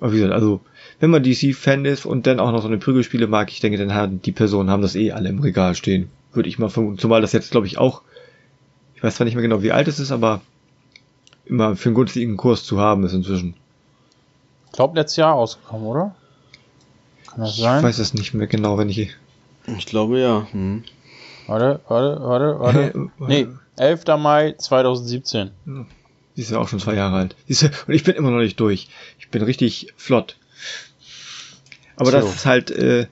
[0.00, 0.62] Aber wie gesagt, also
[1.00, 3.94] wenn man DC-Fan ist und dann auch noch so eine Prügelspiele mag, ich denke, dann
[3.94, 6.10] haben die Personen haben das eh alle im Regal stehen.
[6.32, 6.98] Würde ich mal vermuten.
[6.98, 8.02] Zumal das jetzt, glaube ich, auch,
[8.94, 10.40] ich weiß zwar nicht mehr genau, wie alt es ist, aber
[11.46, 13.54] immer für einen günstigen Kurs zu haben ist inzwischen.
[14.66, 16.14] Ich glaube, letztes Jahr ausgekommen, oder?
[17.28, 17.78] Kann das sein?
[17.78, 19.14] Ich weiß es nicht mehr genau, wenn ich.
[19.78, 20.46] Ich glaube ja.
[20.50, 20.84] Hm.
[21.46, 23.10] Warte, warte, warte, warte.
[23.18, 23.46] nee,
[23.76, 24.04] 11.
[24.18, 25.50] Mai 2017.
[26.36, 27.36] Die ist ja auch schon zwei Jahre alt.
[27.48, 28.88] Und ich bin immer noch nicht durch.
[29.18, 30.36] Ich bin richtig flott.
[31.98, 32.18] Aber so.
[32.18, 33.06] das ist halt, äh,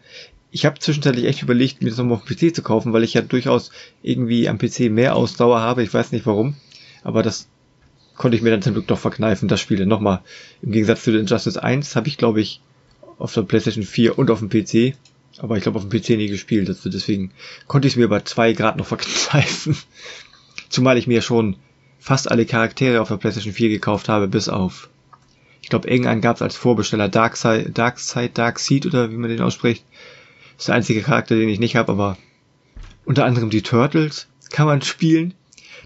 [0.50, 3.14] ich habe zwischenzeitlich echt überlegt, mir das nochmal auf dem PC zu kaufen, weil ich
[3.14, 3.70] ja durchaus
[4.02, 5.82] irgendwie am PC mehr Ausdauer habe.
[5.82, 6.54] Ich weiß nicht warum.
[7.02, 7.48] Aber das
[8.16, 9.84] konnte ich mir dann zum Glück doch verkneifen, das Spiel.
[9.86, 10.22] Nochmal,
[10.62, 12.60] im Gegensatz zu den Justice 1 habe ich, glaube ich,
[13.18, 14.96] auf der PlayStation 4 und auf dem PC,
[15.38, 16.68] aber ich glaube auf dem PC nie gespielt.
[16.68, 17.32] Also deswegen
[17.66, 19.76] konnte ich es mir bei zwei Grad noch verkneifen.
[20.68, 21.56] Zumal ich mir schon
[21.98, 24.88] fast alle Charaktere auf der PlayStation 4 gekauft habe, bis auf
[25.62, 27.09] ich glaube, irgendeinen gab es als Vorbesteller.
[27.09, 29.85] Darkseid, Darkseid, Darkseid oder wie man den ausspricht.
[30.55, 32.16] Das ist der einzige Charakter, den ich nicht habe, aber
[33.05, 35.35] unter anderem die Turtles kann man spielen.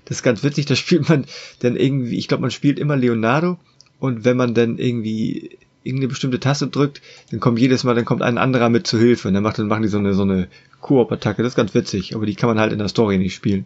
[0.05, 1.27] Das ist ganz witzig, da spielt man
[1.61, 3.59] dann irgendwie, ich glaube, man spielt immer Leonardo
[3.99, 8.23] und wenn man dann irgendwie irgendeine bestimmte Taste drückt, dann kommt jedes Mal, dann kommt
[8.23, 10.49] ein anderer mit zu Hilfe und dann, macht, dann machen die so eine, so eine
[10.81, 11.43] Koop-Attacke.
[11.43, 13.65] Das ist ganz witzig, aber die kann man halt in der Story nicht spielen.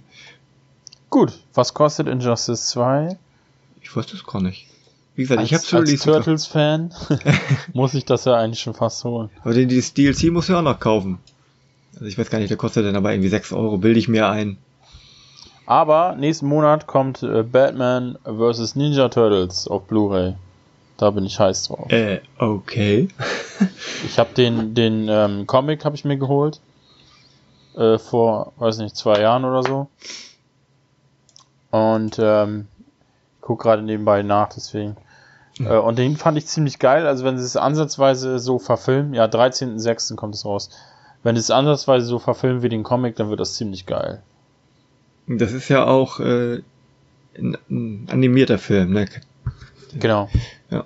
[1.10, 3.16] Gut, was kostet Injustice 2?
[3.82, 4.66] Ich weiß das gar nicht.
[5.14, 6.92] Wie gesagt, als, ich habe schon als Turtles-Fan
[7.72, 9.30] muss ich das ja eigentlich schon fast holen.
[9.42, 11.18] Aber den dieses DLC muss ich auch noch kaufen.
[11.94, 14.28] Also ich weiß gar nicht, der kostet dann aber irgendwie 6 Euro, bilde ich mir
[14.28, 14.58] ein.
[15.66, 18.74] Aber nächsten Monat kommt äh, Batman vs.
[18.76, 20.34] Ninja Turtles auf Blu-ray.
[20.96, 21.90] Da bin ich heiß drauf.
[21.90, 23.08] Äh, okay.
[24.04, 26.60] ich habe den, den ähm, Comic habe ich mir geholt.
[27.76, 29.88] Äh, vor, weiß nicht, zwei Jahren oder so.
[31.70, 32.68] Und ähm,
[33.40, 34.96] guck gerade nebenbei nach, deswegen.
[35.60, 37.06] Äh, und den fand ich ziemlich geil.
[37.06, 40.14] Also wenn sie es ansatzweise so verfilmen, ja, 13.06.
[40.16, 40.70] kommt es raus.
[41.22, 44.22] Wenn sie es ansatzweise so verfilmen wie den Comic, dann wird das ziemlich geil.
[45.26, 46.60] Das ist ja auch äh,
[47.38, 49.06] ein, ein animierter Film, ne?
[49.98, 50.28] Genau.
[50.70, 50.84] Ja.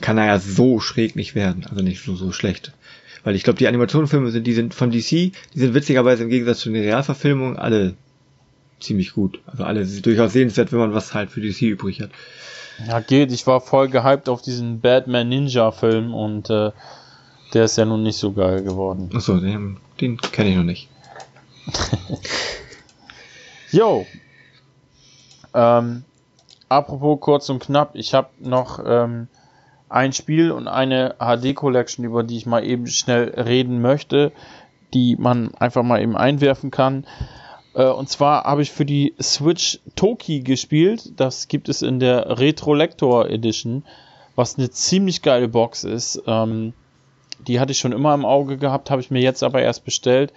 [0.00, 2.72] Kann er ja so schräg nicht werden, also nicht so, so schlecht.
[3.24, 6.60] Weil ich glaube, die Animationsfilme sind, die sind von DC, die sind witzigerweise im Gegensatz
[6.60, 7.94] zu den Realverfilmungen alle
[8.78, 9.40] ziemlich gut.
[9.46, 12.10] Also alle durchaus sehenswert, wenn man was halt für DC übrig hat.
[12.86, 13.32] Ja, geht.
[13.32, 16.72] Ich war voll gehypt auf diesen Batman Ninja Film und äh,
[17.52, 19.10] der ist ja nun nicht so geil geworden.
[19.14, 20.88] Achso, den, den kenne ich noch nicht.
[23.72, 24.04] Jo.
[25.54, 26.02] ähm,
[26.68, 29.28] apropos kurz und knapp, ich habe noch ähm,
[29.88, 34.32] ein Spiel und eine HD Collection, über die ich mal eben schnell reden möchte,
[34.92, 37.06] die man einfach mal eben einwerfen kann.
[37.74, 41.18] Äh, und zwar habe ich für die Switch Toki gespielt.
[41.18, 43.84] Das gibt es in der Retrolector Edition,
[44.36, 46.22] was eine ziemlich geile Box ist.
[46.26, 46.72] Ähm,
[47.46, 50.32] die hatte ich schon immer im Auge gehabt, habe ich mir jetzt aber erst bestellt,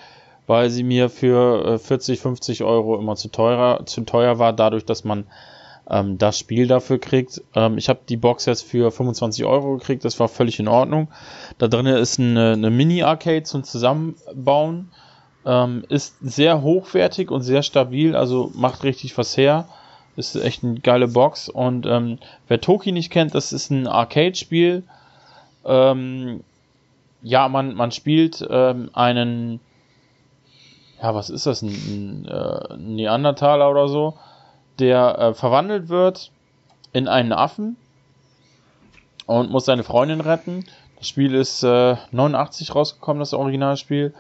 [0.48, 4.86] weil sie mir für 40, äh, 50 Euro immer zu teuer, zu teuer war, dadurch,
[4.86, 5.26] dass man
[5.90, 7.42] ähm, das Spiel dafür kriegt.
[7.56, 11.10] Ähm, ich habe die Box jetzt für 25 Euro gekriegt, das war völlig in Ordnung.
[11.58, 14.92] Da drin ist eine, eine Mini-Arcade zum Zusammenbauen
[15.46, 19.68] ähm, ist sehr hochwertig und sehr stabil, also macht richtig was her.
[20.16, 21.50] Ist echt eine geile Box.
[21.50, 24.84] Und ähm, wer Toki nicht kennt, das ist ein Arcade-Spiel.
[25.66, 26.44] Ähm,
[27.24, 29.60] ja, man, man spielt ähm, einen,
[31.02, 34.16] ja, was ist das, ein, ein äh, Neandertaler oder so,
[34.78, 36.32] der äh, verwandelt wird
[36.92, 37.76] in einen Affen
[39.26, 40.66] und muss seine Freundin retten.
[40.98, 44.14] Das Spiel ist äh, 89 rausgekommen, das Originalspiel.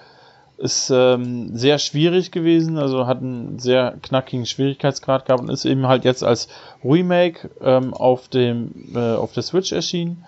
[0.58, 5.88] Ist ähm, sehr schwierig gewesen, also hat einen sehr knackigen Schwierigkeitsgrad gehabt und ist eben
[5.88, 6.48] halt jetzt als
[6.84, 10.24] Remake ähm, auf, dem, äh, auf der Switch erschienen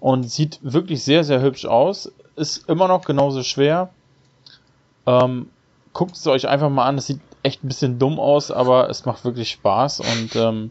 [0.00, 2.12] und sieht wirklich sehr, sehr hübsch aus.
[2.36, 3.90] Ist immer noch genauso schwer.
[5.06, 5.48] Ähm,
[5.92, 9.04] guckt es euch einfach mal an, es sieht echt ein bisschen dumm aus, aber es
[9.04, 10.70] macht wirklich Spaß und ähm,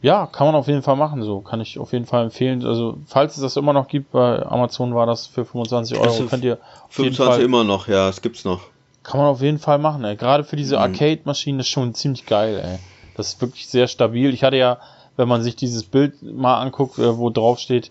[0.00, 2.64] ja, kann man auf jeden Fall machen, so kann ich auf jeden Fall empfehlen.
[2.64, 6.44] Also, falls es das immer noch gibt, bei Amazon war das für 25 Euro, könnt
[6.44, 8.60] ihr auf 25 jeden Fall, immer noch, ja, es gibt's noch.
[9.02, 10.16] Kann man auf jeden Fall machen, ey.
[10.16, 10.82] Gerade für diese mhm.
[10.82, 12.78] Arcade-Maschinen ist schon ziemlich geil, ey.
[13.16, 14.32] Das ist wirklich sehr stabil.
[14.32, 14.78] Ich hatte ja,
[15.16, 17.90] wenn man sich dieses Bild mal anguckt, äh, wo drauf steht,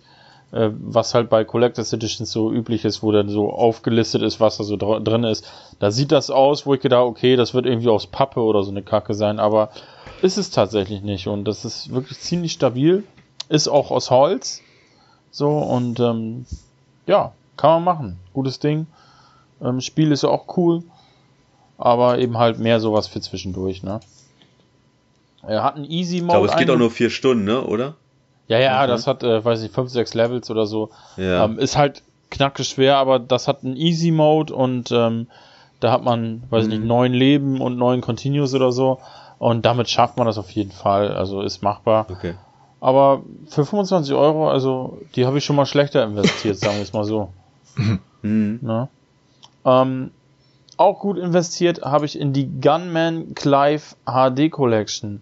[0.54, 4.58] äh, was halt bei Collectors Editions so üblich ist, wo dann so aufgelistet ist, was
[4.58, 5.46] da so drin ist.
[5.80, 8.72] Da sieht das aus, wo ich gedacht, okay, das wird irgendwie aus Pappe oder so
[8.72, 9.72] eine Kacke sein, aber
[10.22, 11.28] ist es tatsächlich nicht.
[11.28, 13.04] Und das ist wirklich ziemlich stabil.
[13.50, 14.62] Ist auch aus Holz.
[15.32, 16.46] So, und ähm,
[17.06, 18.20] ja, kann man machen.
[18.34, 18.88] Gutes Ding.
[19.62, 20.84] Ähm, Spiel ist auch cool.
[21.78, 24.00] Aber eben halt mehr sowas für zwischendurch, ne?
[25.44, 26.38] Er hat einen Easy Mode.
[26.38, 27.96] Aber es geht auch nur vier Stunden, ne, oder?
[28.48, 28.88] Ja, ja, mhm.
[28.88, 30.90] das hat, äh, weiß ich, fünf, sechs Levels oder so.
[31.16, 31.46] Ja.
[31.46, 35.28] Ähm, ist halt knacke schwer, aber das hat einen Easy Mode und ähm,
[35.80, 36.88] da hat man, weiß ich nicht, mhm.
[36.88, 39.00] neun Leben und neun Continues oder so.
[39.40, 41.14] Und damit schafft man das auf jeden Fall.
[41.14, 42.08] Also ist machbar.
[42.10, 42.36] Okay.
[42.80, 46.94] Aber für 25 Euro, also die habe ich schon mal schlechter investiert, sagen wir es
[46.94, 47.34] mal so.
[48.24, 48.60] Mhm.
[48.64, 48.88] Ne?
[49.64, 50.10] Ähm,
[50.78, 55.22] auch gut investiert habe ich in die Gunman Clive HD Collection.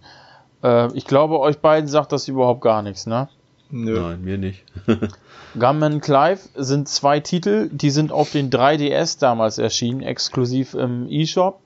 [0.64, 3.28] Äh, ich glaube, euch beiden sagt das überhaupt gar nichts, ne?
[3.70, 4.00] Nö.
[4.00, 4.64] Nein, mir nicht.
[5.60, 11.62] Gunman Clive sind zwei Titel, die sind auf den 3DS damals erschienen, exklusiv im eShop.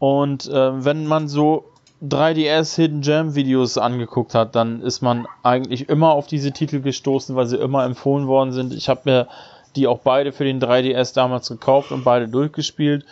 [0.00, 1.66] Und äh, wenn man so
[2.02, 7.36] 3DS Hidden Gem Videos angeguckt hat, dann ist man eigentlich immer auf diese Titel gestoßen,
[7.36, 8.72] weil sie immer empfohlen worden sind.
[8.72, 9.28] Ich habe mir
[9.76, 13.04] die auch beide für den 3DS damals gekauft und beide durchgespielt.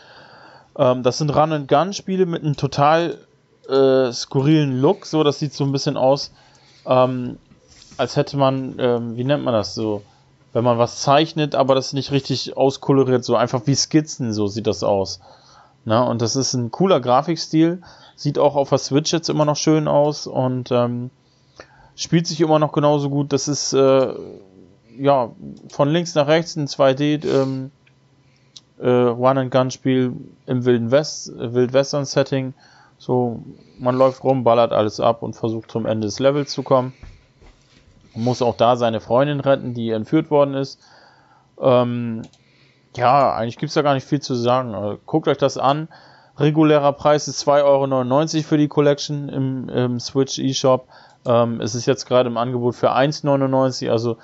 [0.77, 3.19] Ähm, das sind Run and Gun Spiele mit einem total
[3.69, 5.05] äh, skurrilen Look.
[5.05, 6.33] So, das sieht so ein bisschen aus,
[6.87, 7.39] ähm,
[7.99, 10.03] als hätte man, ähm, wie nennt man das so,
[10.55, 14.67] wenn man was zeichnet, aber das nicht richtig auskoloriert, so einfach wie Skizzen, so sieht
[14.67, 15.21] das aus.
[15.85, 16.05] Ne?
[16.05, 17.83] Und das ist ein cooler Grafikstil,
[18.15, 21.11] sieht auch auf der Switch jetzt immer noch schön aus und ähm,
[21.97, 23.33] spielt sich immer noch genauso gut.
[23.33, 24.15] Das ist äh,
[24.99, 25.31] ja
[25.69, 27.71] von links nach rechts ein 2D ähm,
[28.81, 30.13] äh, One-and-Gun-Spiel
[30.47, 32.55] im Wilden West, äh, Wild-Western-Setting.
[32.99, 33.43] So,
[33.79, 36.93] man läuft rum, ballert alles ab und versucht zum Ende des Levels zu kommen.
[38.15, 40.81] Man muss auch da seine Freundin retten, die entführt worden ist.
[41.61, 42.23] Ähm,
[42.97, 44.75] ja, eigentlich gibt's da gar nicht viel zu sagen.
[44.75, 45.89] Also, guckt euch das an.
[46.39, 50.87] Regulärer Preis ist 2,99 Euro für die Collection im, im Switch eShop.
[51.27, 54.19] Ähm, es ist jetzt gerade im Angebot für 1,99 Also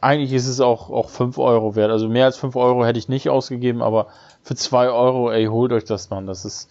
[0.00, 1.90] eigentlich ist es auch, auch 5 Euro wert.
[1.90, 4.08] Also mehr als 5 Euro hätte ich nicht ausgegeben, aber
[4.42, 6.26] für 2 Euro, ey, holt euch das, Mann.
[6.26, 6.68] Das ist,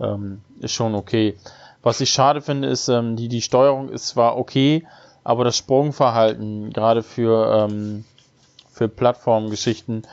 [0.00, 1.36] ähm, ist schon okay.
[1.82, 4.86] Was ich schade finde, ist, ähm, die, die Steuerung ist zwar okay,
[5.24, 8.04] aber das Sprungverhalten, gerade für, ähm,
[8.80, 10.04] für Plattformgeschichten.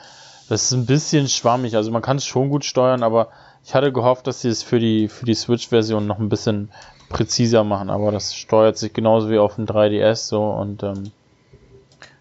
[0.50, 1.78] Das ist ein bisschen schwammig.
[1.78, 3.30] Also man kann es schon gut steuern, aber
[3.64, 6.70] ich hatte gehofft, dass sie es für die, für die Switch-Version noch ein bisschen
[7.08, 7.90] präziser machen.
[7.90, 11.12] Aber das steuert sich genauso wie auf dem 3DS so und ähm,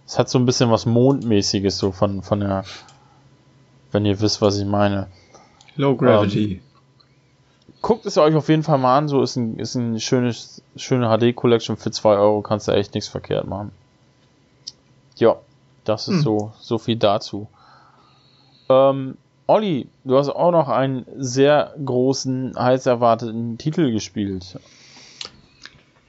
[0.06, 2.64] es hat so ein bisschen was Mondmäßiges so von, von der,
[3.90, 5.08] wenn ihr wisst, was ich meine.
[5.74, 6.52] Low Gravity.
[6.52, 6.60] Ähm,
[7.82, 9.08] guckt es euch auf jeden Fall mal an.
[9.08, 12.40] So ist ein, ist ein schönes, schöne HD-Collection für 2 Euro.
[12.42, 13.72] Kannst du echt nichts verkehrt machen.
[15.16, 15.38] Ja.
[15.88, 16.22] Das ist hm.
[16.22, 17.48] so, so viel dazu.
[18.68, 24.58] Ähm, Olli, du hast auch noch einen sehr großen, heiß erwarteten Titel gespielt.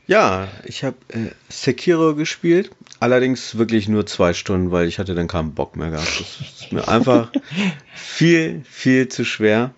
[0.08, 5.28] Ja, ich habe äh, Sekiro gespielt, allerdings wirklich nur zwei Stunden, weil ich hatte dann
[5.28, 6.20] keinen Bock mehr gehabt.
[6.20, 7.32] Das ist mir einfach
[7.94, 9.72] viel, viel zu schwer.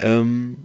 [0.00, 0.64] Ähm,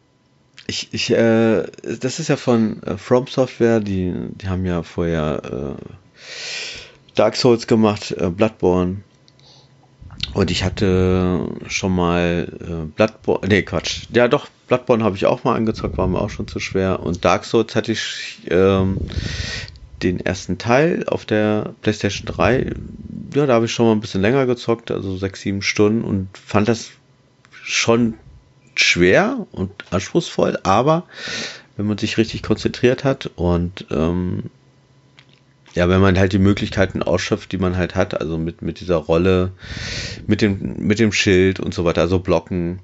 [0.66, 1.66] ich, ich, äh,
[2.00, 5.86] das ist ja von äh, From Software, die, die haben ja vorher äh,
[7.16, 8.98] Dark Souls gemacht, äh, Bloodborne.
[10.34, 15.44] Und ich hatte schon mal äh, Bloodborne, nee Quatsch, ja doch, Bloodborne habe ich auch
[15.44, 17.02] mal angezockt, war mir auch schon zu schwer.
[17.02, 18.98] Und Dark Souls hatte ich ähm,
[20.02, 22.72] den ersten Teil auf der PlayStation 3.
[23.36, 26.30] Ja, da habe ich schon mal ein bisschen länger gezockt, also sechs, sieben Stunden und
[26.38, 26.92] fand das
[27.52, 28.16] schon
[28.76, 31.04] schwer und anspruchsvoll, aber
[31.78, 34.50] wenn man sich richtig konzentriert hat und ähm,
[35.74, 38.98] ja, wenn man halt die Möglichkeiten ausschöpft, die man halt hat, also mit, mit dieser
[38.98, 39.52] Rolle,
[40.28, 42.80] mit dem, mit dem Schild und so weiter, also blocken,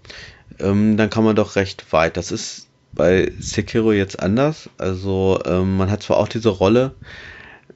[0.60, 2.18] ähm, dann kann man doch recht weit.
[2.18, 4.70] Das ist bei Sekiro jetzt anders.
[4.78, 6.96] Also ähm, man hat zwar auch diese Rolle,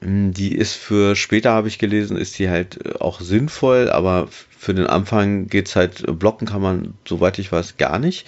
[0.02, 4.28] Ähm, die ist für später, habe ich gelesen, ist die halt äh, auch sinnvoll, aber
[4.30, 8.26] für den Anfang geht's halt, blocken kann man, soweit ich weiß, gar nicht.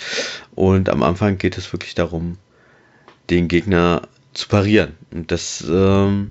[0.54, 2.38] Und am Anfang geht es wirklich darum,
[3.30, 4.02] den Gegner
[4.34, 4.94] zu parieren.
[5.12, 6.30] Und das ähm,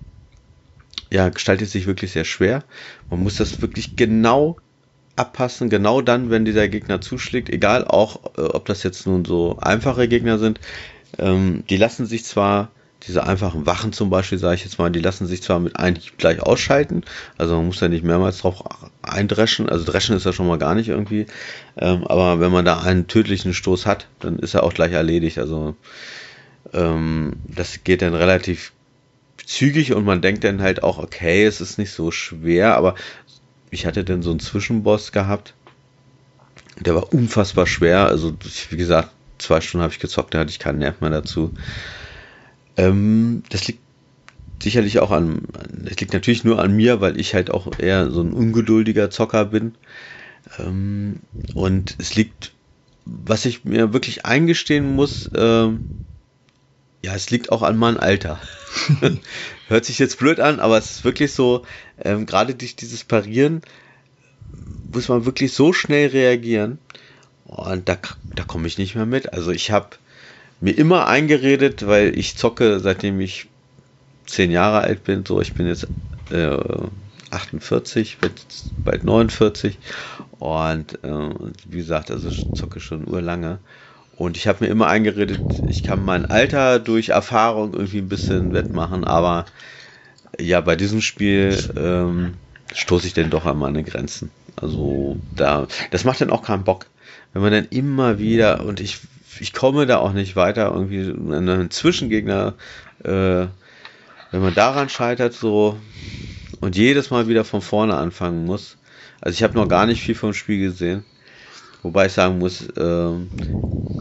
[1.15, 2.63] ja, gestaltet sich wirklich sehr schwer.
[3.09, 4.57] Man muss das wirklich genau
[5.15, 9.57] abpassen, genau dann, wenn dieser Gegner zuschlägt, egal auch, äh, ob das jetzt nun so
[9.61, 10.59] einfache Gegner sind,
[11.17, 12.69] ähm, die lassen sich zwar,
[13.07, 15.95] diese einfachen Wachen zum Beispiel, sage ich jetzt mal, die lassen sich zwar mit einem
[15.95, 17.03] Hieb gleich ausschalten,
[17.37, 18.63] also man muss da nicht mehrmals drauf
[19.01, 21.27] eindreschen, also dreschen ist ja schon mal gar nicht irgendwie,
[21.77, 25.37] ähm, aber wenn man da einen tödlichen Stoß hat, dann ist er auch gleich erledigt,
[25.37, 25.75] also
[26.73, 28.73] ähm, das geht dann relativ
[29.45, 32.95] zügig und man denkt dann halt auch, okay, es ist nicht so schwer, aber
[33.71, 35.53] ich hatte dann so einen Zwischenboss gehabt,
[36.79, 38.33] der war unfassbar schwer, also
[38.69, 41.53] wie gesagt, zwei Stunden habe ich gezockt, da hatte ich keinen Nerv mehr dazu.
[42.77, 43.79] Ähm, das liegt
[44.61, 48.21] sicherlich auch an, das liegt natürlich nur an mir, weil ich halt auch eher so
[48.21, 49.75] ein ungeduldiger Zocker bin.
[50.59, 51.19] Ähm,
[51.53, 52.51] und es liegt,
[53.05, 55.85] was ich mir wirklich eingestehen muss, ähm,
[57.05, 58.39] ja, es liegt auch an meinem Alter.
[59.67, 61.63] Hört sich jetzt blöd an, aber es ist wirklich so,
[62.03, 63.61] ähm, gerade durch dieses Parieren
[64.91, 66.79] muss man wirklich so schnell reagieren.
[67.45, 67.97] Und da,
[68.35, 69.33] da komme ich nicht mehr mit.
[69.33, 69.89] Also ich habe
[70.61, 73.47] mir immer eingeredet, weil ich zocke, seitdem ich
[74.25, 75.23] zehn Jahre alt bin.
[75.25, 75.87] So, ich bin jetzt
[76.31, 76.57] äh,
[77.29, 78.17] 48,
[78.83, 79.77] bald 49.
[80.39, 81.29] Und äh,
[81.67, 83.59] wie gesagt, also ich zocke schon urlange.
[84.17, 88.53] Und ich habe mir immer eingeredet, ich kann mein Alter durch Erfahrung irgendwie ein bisschen
[88.53, 89.45] wettmachen, aber
[90.39, 92.35] ja, bei diesem Spiel ähm,
[92.73, 94.31] stoße ich denn doch an meine Grenzen.
[94.55, 96.87] Also da, das macht dann auch keinen Bock,
[97.33, 98.99] wenn man dann immer wieder und ich,
[99.39, 102.53] ich komme da auch nicht weiter irgendwie einen Zwischengegner,
[103.03, 103.47] äh,
[104.31, 105.77] wenn man daran scheitert so
[106.61, 108.77] und jedes Mal wieder von vorne anfangen muss.
[109.19, 111.03] Also ich habe noch gar nicht viel vom Spiel gesehen.
[111.85, 113.11] Wobei ich sagen muss, äh,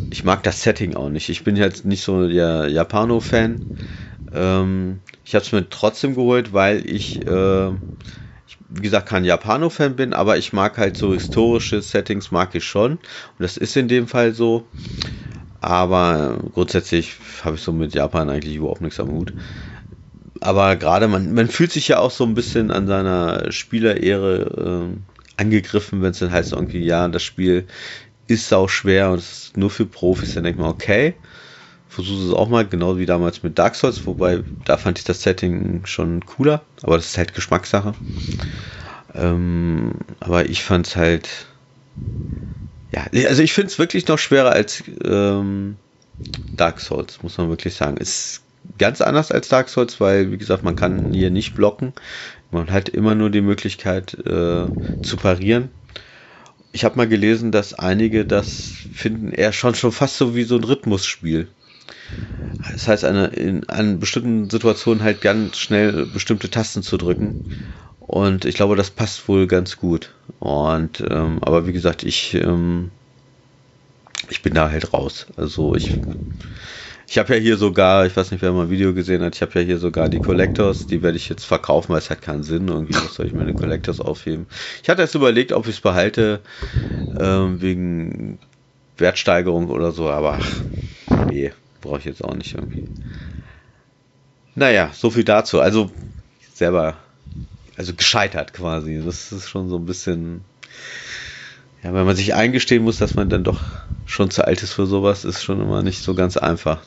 [0.08, 1.28] ich mag das Setting auch nicht.
[1.28, 3.60] Ich bin jetzt nicht so der Japano-Fan.
[4.32, 9.96] Ähm, ich habe es mir trotzdem geholt, weil ich, äh, ich wie gesagt, kein Japano-Fan
[9.96, 12.92] bin, aber ich mag halt so historische Settings, mag ich schon.
[12.92, 13.00] Und
[13.40, 14.66] das ist in dem Fall so.
[15.60, 19.34] Aber grundsätzlich habe ich so mit Japan eigentlich überhaupt nichts am Hut.
[20.40, 25.13] Aber gerade man, man fühlt sich ja auch so ein bisschen an seiner Spielerehre äh,
[25.36, 27.66] angegriffen, wenn es dann heißt irgendwie, ja, das Spiel
[28.26, 31.14] ist sau schwer und es ist nur für Profis, dann denkt man, okay,
[31.88, 35.22] versuche es auch mal, genau wie damals mit Dark Souls, wobei da fand ich das
[35.22, 37.94] Setting schon cooler, aber das ist halt Geschmackssache.
[39.14, 41.28] Ähm, aber ich fand es halt,
[42.90, 45.76] ja, also ich finde es wirklich noch schwerer als ähm,
[46.56, 47.96] Dark Souls, muss man wirklich sagen.
[47.96, 48.42] Ist
[48.78, 51.92] ganz anders als Dark Souls, weil, wie gesagt, man kann hier nicht blocken.
[52.54, 54.68] Man hat immer nur die Möglichkeit äh,
[55.02, 55.70] zu parieren.
[56.70, 60.56] Ich habe mal gelesen, dass einige das finden eher schon schon fast so wie so
[60.56, 61.48] ein Rhythmusspiel.
[62.72, 67.34] Das heißt, eine, in an bestimmten Situationen halt ganz schnell bestimmte Tasten zu drücken.
[67.98, 70.12] Und ich glaube, das passt wohl ganz gut.
[70.38, 72.92] Und ähm, aber wie gesagt, ich ähm,
[74.28, 75.26] ich bin da halt raus.
[75.36, 75.98] Also ich
[77.06, 79.42] ich habe ja hier sogar, ich weiß nicht, wer mal ein Video gesehen hat, ich
[79.42, 82.42] habe ja hier sogar die Collectors, die werde ich jetzt verkaufen, weil es hat keinen
[82.42, 82.68] Sinn.
[82.68, 84.46] Irgendwie was soll ich meine Collectors aufheben.
[84.82, 86.40] Ich hatte erst überlegt, ob ich es behalte,
[87.18, 88.38] ähm, wegen
[88.96, 90.62] Wertsteigerung oder so, aber ach,
[91.30, 92.84] nee, brauche ich jetzt auch nicht irgendwie.
[94.54, 95.60] Naja, so viel dazu.
[95.60, 95.90] Also
[96.52, 96.96] selber,
[97.76, 99.02] also gescheitert quasi.
[99.04, 100.44] Das ist schon so ein bisschen,
[101.82, 103.60] ja, wenn man sich eingestehen muss, dass man dann doch
[104.06, 106.82] schon zu alt ist für sowas, ist schon immer nicht so ganz einfach.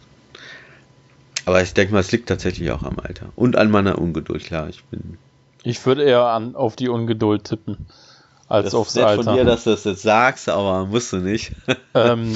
[1.48, 3.28] Aber ich denke mal, es liegt tatsächlich auch am Alter.
[3.38, 4.68] Und an meiner Ungeduld, klar.
[4.68, 5.18] Ich bin.
[5.64, 7.88] Ich würde eher an, auf die Ungeduld tippen.
[8.50, 9.24] Als das aufs ist Alter.
[9.24, 11.54] von dir, dass du das jetzt sagst, aber musst du nicht.
[11.94, 12.34] ähm,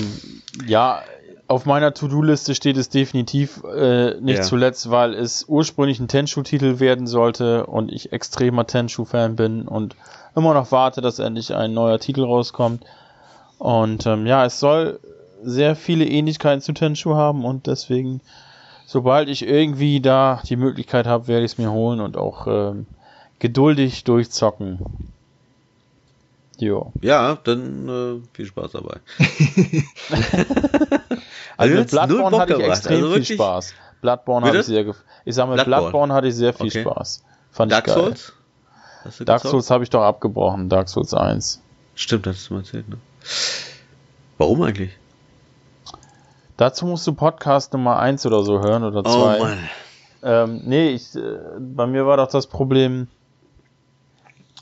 [0.65, 1.01] ja,
[1.49, 4.43] auf meiner To-Do-Liste steht es definitiv äh, nicht ja.
[4.43, 9.97] zuletzt, weil es ursprünglich ein Tenshu-Titel werden sollte und ich extremer Tenshu-Fan bin und
[10.37, 12.85] immer noch warte, dass endlich ein neuer Titel rauskommt.
[13.57, 15.01] Und ähm, ja, es soll
[15.43, 18.21] sehr viele Ähnlichkeiten zu Tenshu haben und deswegen
[18.91, 22.87] sobald ich irgendwie da die Möglichkeit habe, werde ich es mir holen und auch ähm,
[23.39, 24.79] geduldig durchzocken.
[26.57, 26.91] Jo.
[27.01, 28.97] Ja, dann äh, viel Spaß dabei.
[31.57, 33.73] also mit Bloodborne hatte ich extrem also viel Spaß.
[34.01, 34.93] Bloodborne habe ich sehr
[35.23, 35.81] Ich sage mal, Bloodborne.
[35.81, 36.81] Bloodborne hatte ich sehr viel okay.
[36.81, 37.23] Spaß.
[37.51, 38.03] Fand Dark ich geil.
[38.03, 38.33] Souls?
[39.25, 41.61] Dark Souls habe ich doch abgebrochen, Dark Souls 1.
[41.95, 42.97] Stimmt, das hast du mal erzählt, ne?
[44.37, 44.91] Warum eigentlich?
[46.57, 49.11] Dazu musst du Podcast Nummer 1 oder so hören oder 2.
[49.11, 49.69] Oh Mann.
[50.23, 53.07] Ähm, nee, ich, äh, bei mir war doch das Problem,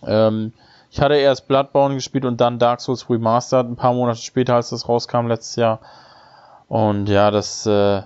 [0.06, 0.54] ähm,
[0.92, 4.70] ich hatte erst Bloodborne gespielt und dann Dark Souls Remastered, ein paar Monate später, als
[4.70, 5.80] das rauskam letztes Jahr.
[6.68, 8.02] Und ja, das, äh,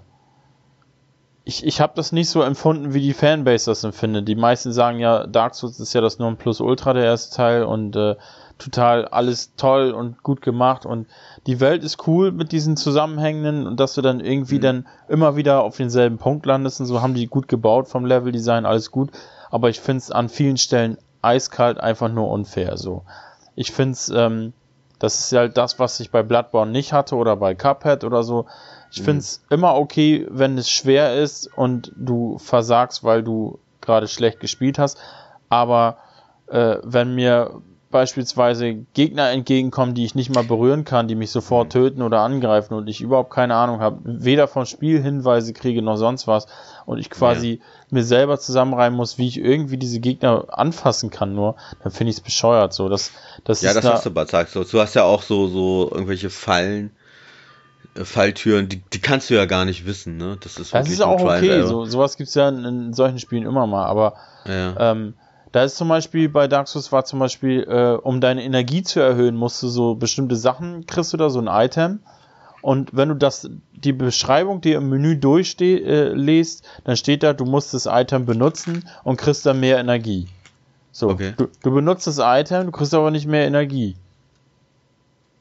[1.45, 4.27] ich, ich habe das nicht so empfunden, wie die Fanbase das empfindet.
[4.27, 8.15] Die meisten sagen ja, Dark Souls ist ja das Ultra der erste Teil und äh,
[8.63, 11.07] total alles toll und gut gemacht und
[11.47, 14.61] die Welt ist cool mit diesen Zusammenhängenden und dass du dann irgendwie mhm.
[14.61, 18.65] dann immer wieder auf denselben Punkt landest und so haben die gut gebaut vom Leveldesign,
[18.65, 19.11] alles gut.
[19.51, 23.03] Aber ich finde es an vielen Stellen eiskalt einfach nur unfair so.
[23.55, 24.53] Ich finde es, ähm,
[24.99, 28.45] das ist halt das, was ich bei Bloodborne nicht hatte oder bei Cuphead oder so.
[28.91, 29.05] Ich mhm.
[29.05, 34.39] finde es immer okay, wenn es schwer ist und du versagst, weil du gerade schlecht
[34.39, 34.97] gespielt hast.
[35.49, 35.97] Aber
[36.47, 37.61] äh, wenn mir
[37.93, 42.73] beispielsweise Gegner entgegenkommen, die ich nicht mal berühren kann, die mich sofort töten oder angreifen
[42.73, 46.47] und ich überhaupt keine Ahnung habe, weder vom Spiel Hinweise kriege noch sonst was
[46.85, 47.65] und ich quasi ja.
[47.91, 52.17] mir selber zusammenreimen muss, wie ich irgendwie diese Gegner anfassen kann, nur dann finde ich
[52.17, 52.89] es bescheuert so.
[52.89, 53.11] Das,
[53.45, 56.29] das ja, das da hast du bei Dark Du hast ja auch so, so irgendwelche
[56.29, 56.91] Fallen,
[57.95, 60.37] äh, Falltüren, die, die kannst du ja gar nicht wissen, ne?
[60.41, 63.67] Das ist, das ist auch okay, so, sowas gibt's ja in, in, solchen Spielen immer
[63.67, 64.15] mal, aber
[64.45, 64.91] ja.
[64.91, 65.13] ähm,
[65.53, 68.99] da ist zum Beispiel bei Dark Souls war zum Beispiel, äh, um deine Energie zu
[68.99, 71.99] erhöhen, musst du so bestimmte Sachen, kriegst du da so ein Item.
[72.63, 77.45] Und wenn du das, die Beschreibung dir im Menü durchliest, äh, dann steht da, du
[77.45, 80.27] musst das Item benutzen und kriegst dann mehr Energie.
[80.91, 81.33] So, okay.
[81.37, 83.95] du, du, benutzt das Item, du kriegst aber nicht mehr Energie.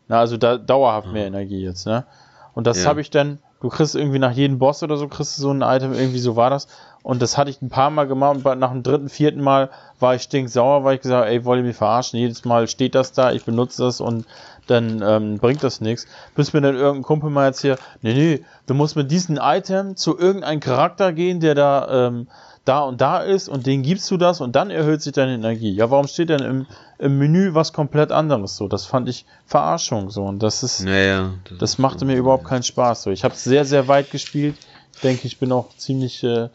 [0.08, 1.12] Na, also da dauerhaft mhm.
[1.14, 2.04] mehr Energie jetzt, ne?
[2.52, 2.90] Und das ja.
[2.90, 5.62] habe ich dann, du kriegst irgendwie nach jedem Boss oder so, kriegst du so ein
[5.62, 6.66] Item, irgendwie so war das.
[7.04, 10.14] Und das hatte ich ein paar Mal gemacht und nach dem dritten, vierten Mal war
[10.14, 12.18] ich stinksauer, weil ich gesagt ey, wollt ihr mich verarschen?
[12.18, 14.26] Jedes Mal steht das da, ich benutze das und
[14.66, 16.06] dann ähm, bringt das nichts.
[16.34, 19.96] Bis mir dann irgendein Kumpel mal jetzt hier, nee, nee, du musst mit diesem Item
[19.96, 22.28] zu irgendeinem Charakter gehen, der da, ähm,
[22.64, 25.72] da und da ist und den gibst du das und dann erhöht sich deine Energie.
[25.72, 26.66] Ja, warum steht denn im,
[26.98, 28.68] im Menü was komplett anderes so?
[28.68, 32.44] Das fand ich Verarschung so und das ist, naja, das, das machte so mir überhaupt
[32.44, 33.10] keinen Spaß so.
[33.10, 34.56] Ich habe sehr, sehr weit gespielt.
[34.94, 36.50] Ich denke, ich bin auch ziemlich äh,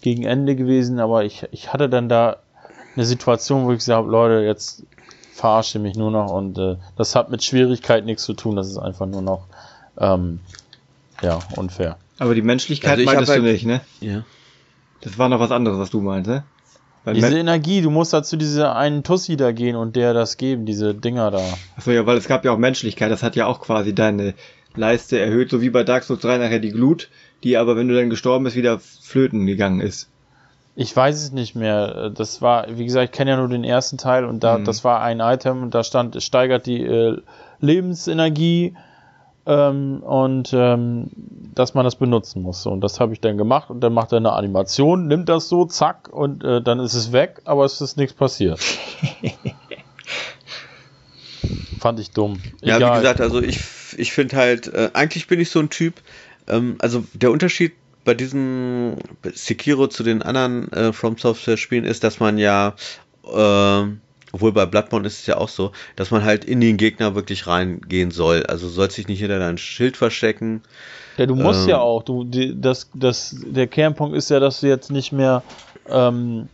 [0.00, 2.38] gegen Ende gewesen, aber ich, ich hatte dann da
[2.96, 4.84] eine Situation, wo ich gesagt habe, Leute, jetzt
[5.34, 8.78] verarsche mich nur noch und äh, das hat mit Schwierigkeit nichts zu tun, das ist
[8.78, 9.46] einfach nur noch
[9.98, 10.40] ähm,
[11.20, 11.96] ja, unfair.
[12.18, 13.80] Aber die Menschlichkeit also meintest halt, du nicht, ne?
[14.00, 14.22] Ja.
[15.02, 16.44] Das war noch was anderes, was du meinst, ne?
[17.04, 20.66] Weil diese Energie, du musst dazu diese einen Tussi da gehen und der das geben,
[20.66, 21.42] diese Dinger da.
[21.76, 24.34] Achso, ja, weil es gab ja auch Menschlichkeit, das hat ja auch quasi deine
[24.76, 27.10] Leiste erhöht, so wie bei Dark Souls 3 nachher die Glut,
[27.42, 30.08] die aber, wenn du dann gestorben bist, wieder flöten gegangen ist.
[30.74, 32.10] Ich weiß es nicht mehr.
[32.10, 34.64] Das war, wie gesagt, ich kenne ja nur den ersten Teil und da, mhm.
[34.64, 37.18] das war ein Item und da stand, es steigert die äh,
[37.60, 38.74] Lebensenergie
[39.46, 41.10] ähm, und ähm,
[41.54, 42.66] dass man das benutzen muss.
[42.66, 45.64] Und das habe ich dann gemacht und dann macht er eine Animation, nimmt das so,
[45.64, 48.60] zack, und äh, dann ist es weg, aber es ist nichts passiert.
[51.80, 52.38] Fand ich dumm.
[52.60, 52.80] Egal.
[52.80, 53.60] Ja, wie gesagt, also ich,
[53.96, 55.94] ich finde halt, äh, eigentlich bin ich so ein Typ,
[56.46, 57.72] ähm, also der Unterschied
[58.04, 58.96] bei diesem
[59.32, 62.74] Sekiro zu den anderen äh, From Software Spielen ist, dass man ja,
[63.24, 63.84] äh,
[64.32, 67.46] obwohl bei Bloodborne ist es ja auch so, dass man halt in den Gegner wirklich
[67.46, 68.44] reingehen soll.
[68.46, 70.62] Also soll sich nicht hinter deinem Schild verstecken.
[71.18, 72.02] Ja, du musst ähm, ja auch.
[72.02, 75.42] Du, die, das, das, der Kernpunkt ist ja, dass du jetzt nicht mehr
[75.88, 76.48] ähm,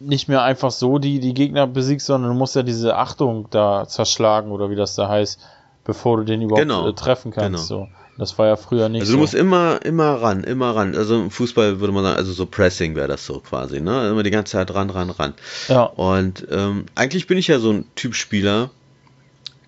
[0.00, 3.86] nicht mehr einfach so die, die Gegner besiegst, sondern du musst ja diese Achtung da
[3.86, 5.40] zerschlagen oder wie das da heißt,
[5.84, 7.68] bevor du den überhaupt genau, äh, treffen kannst.
[7.68, 7.84] Genau.
[7.84, 7.88] So.
[8.16, 9.00] Das war ja früher nicht.
[9.00, 9.20] Also du so.
[9.20, 10.94] musst immer, immer ran, immer ran.
[10.94, 14.08] Also im Fußball würde man sagen, also so Pressing wäre das so quasi, ne?
[14.08, 15.34] Immer die ganze Zeit ran, ran, ran.
[15.68, 15.82] Ja.
[15.82, 18.70] Und ähm, eigentlich bin ich ja so ein Typ Spieler,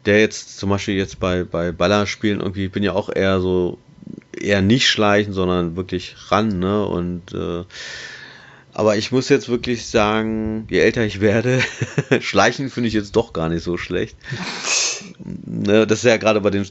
[0.05, 3.79] der jetzt zum Beispiel jetzt bei, bei Ballerspielen irgendwie, ich bin ja auch eher so,
[4.39, 6.87] eher nicht schleichen, sondern wirklich ran, ne?
[6.87, 7.65] Und äh,
[8.73, 11.61] aber ich muss jetzt wirklich sagen, je älter ich werde,
[12.21, 14.17] schleichen finde ich jetzt doch gar nicht so schlecht.
[15.45, 16.67] Ne, das ist ja gerade bei den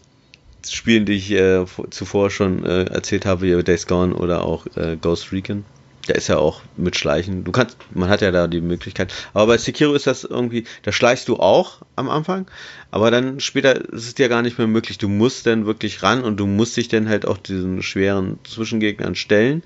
[0.73, 4.97] Spielen, die ich äh, zuvor schon äh, erzählt habe, wie Days Gone oder auch äh,
[4.97, 5.65] Ghost Recon.
[6.07, 7.43] Der ist ja auch mit Schleichen.
[7.43, 9.11] Du kannst, man hat ja da die Möglichkeit.
[9.33, 12.45] Aber bei Sekiro ist das irgendwie, da schleichst du auch am Anfang,
[12.91, 14.99] aber dann später ist es dir gar nicht mehr möglich.
[14.99, 19.15] Du musst dann wirklich ran und du musst dich dann halt auch diesen schweren Zwischengegnern
[19.15, 19.63] stellen.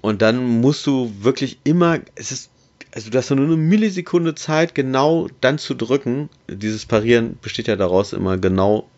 [0.00, 2.50] Und dann musst du wirklich immer, es ist,
[2.94, 6.28] also du hast nur eine Millisekunde Zeit, genau dann zu drücken.
[6.48, 8.88] Dieses Parieren besteht ja daraus, immer genau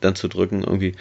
[0.00, 0.94] dann zu drücken, irgendwie,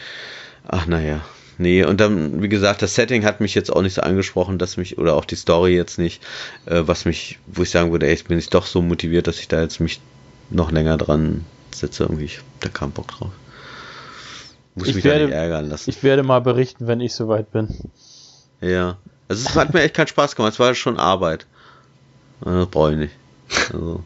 [0.67, 1.21] ach naja,
[1.57, 1.83] nee.
[1.83, 4.97] Und dann, wie gesagt, das Setting hat mich jetzt auch nicht so angesprochen, dass mich,
[4.97, 6.23] oder auch die Story jetzt nicht,
[6.65, 9.47] äh, was mich, wo ich sagen würde, ey, bin ich doch so motiviert, dass ich
[9.47, 10.01] da jetzt mich
[10.49, 13.31] noch länger dran setze, irgendwie, ich hab da keinen Bock drauf.
[14.75, 15.89] Muss ich mich werde, da nicht ärgern lassen.
[15.89, 17.67] Ich werde mal berichten, wenn ich soweit bin.
[18.61, 18.97] Ja.
[19.27, 21.45] Also es hat mir echt keinen Spaß gemacht, es war schon Arbeit.
[22.41, 23.13] Das brauche ich nicht.
[23.73, 24.03] Also.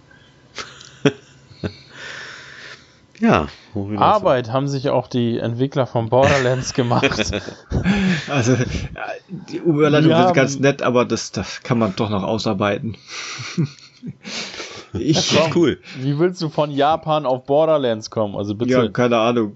[3.24, 3.48] Ja.
[3.96, 7.32] Arbeit haben sich auch die Entwickler von Borderlands gemacht.
[8.30, 8.58] also
[9.30, 12.98] die Überleitung ist ganz nett, aber das, das kann man doch noch ausarbeiten.
[14.94, 15.80] ich, ja, cool.
[16.02, 18.36] Wie willst du von Japan auf Borderlands kommen?
[18.36, 18.74] Also bitte.
[18.74, 19.56] Ja, keine Ahnung.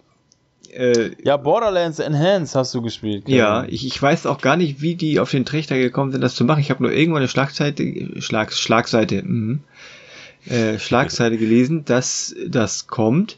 [0.72, 3.28] Äh, ja, Borderlands Enhanced hast du gespielt.
[3.28, 6.36] Ja, ich, ich weiß auch gar nicht, wie die auf den Trichter gekommen sind, das
[6.36, 6.62] zu machen.
[6.62, 9.60] Ich habe nur irgendwann eine Schlagseite, Schlag, Schlagseite, mh,
[10.46, 13.38] äh, Schlagseite gelesen, dass das kommt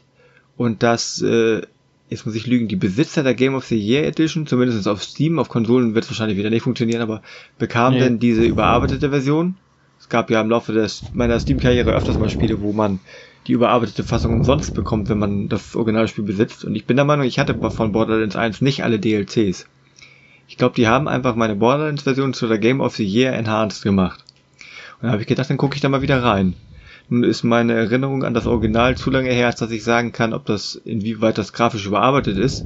[0.60, 1.62] und dass, äh,
[2.10, 5.38] jetzt muss ich lügen, die Besitzer der Game of the Year Edition, zumindest auf Steam,
[5.38, 7.22] auf Konsolen wird es wahrscheinlich wieder nicht funktionieren, aber
[7.58, 8.04] bekamen nee.
[8.04, 9.56] denn diese überarbeitete Version.
[9.98, 13.00] Es gab ja im Laufe des, meiner Steam-Karriere öfters mal Spiele, wo man
[13.46, 16.62] die überarbeitete Fassung umsonst bekommt, wenn man das Originalspiel besitzt.
[16.66, 19.66] Und ich bin der Meinung, ich hatte von Borderlands 1 nicht alle DLCs.
[20.46, 24.22] Ich glaube, die haben einfach meine Borderlands-Version zu der Game of the Year Enhanced gemacht.
[25.00, 26.52] Und da habe ich gedacht, dann gucke ich da mal wieder rein.
[27.10, 30.32] Nun ist meine Erinnerung an das Original zu lange her, als dass ich sagen kann,
[30.32, 32.64] ob das, inwieweit das grafisch überarbeitet ist.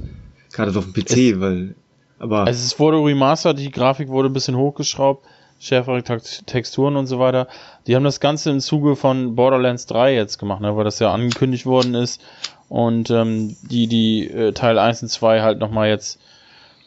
[0.52, 1.74] Gerade so auf dem PC, es, weil,
[2.18, 2.46] aber.
[2.46, 5.26] Also es wurde remastered, die Grafik wurde ein bisschen hochgeschraubt
[5.58, 7.48] schärfere Texturen und so weiter.
[7.86, 11.12] Die haben das Ganze im Zuge von Borderlands 3 jetzt gemacht, ne, weil das ja
[11.12, 12.22] angekündigt worden ist
[12.68, 16.20] und ähm, die, die äh, Teil 1 und 2 halt nochmal jetzt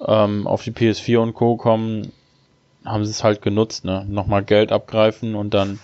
[0.06, 1.58] ähm, auf die PS4 und Co.
[1.58, 2.12] kommen,
[2.86, 4.06] haben sie es halt genutzt, ne?
[4.08, 5.80] Nochmal Geld abgreifen und dann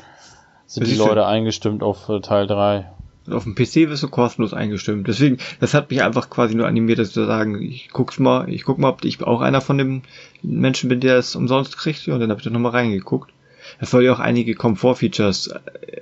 [0.73, 2.85] sind die Leute eingestimmt auf äh, Teil 3
[3.31, 5.07] auf dem PC wirst du kostenlos eingestimmt.
[5.07, 8.63] Deswegen, das hat mich einfach quasi nur animiert, dass zu sagen, ich guck's mal, ich
[8.63, 10.01] guck mal, ob ich auch einer von den
[10.41, 12.07] Menschen bin, der es umsonst kriegt.
[12.07, 13.31] Und dann habe ich da nochmal reingeguckt.
[13.79, 15.53] Es soll ja auch einige Komfort-Features,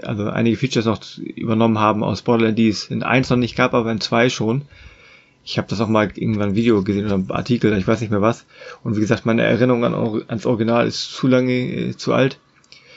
[0.01, 3.73] also einige Features noch übernommen haben aus Borderlands, die es in 1 noch nicht gab,
[3.75, 4.63] aber in 2 schon.
[5.43, 8.11] Ich habe das auch mal irgendwann ein Video gesehen oder ein Artikel, ich weiß nicht
[8.11, 8.45] mehr was.
[8.83, 9.93] Und wie gesagt, meine Erinnerung an,
[10.27, 12.39] ans Original ist zu lange, äh, zu alt.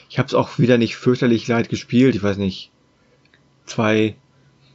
[0.09, 2.15] Ich habe es auch wieder nicht fürchterlich leid gespielt.
[2.15, 2.71] Ich weiß nicht,
[3.65, 4.15] zwei,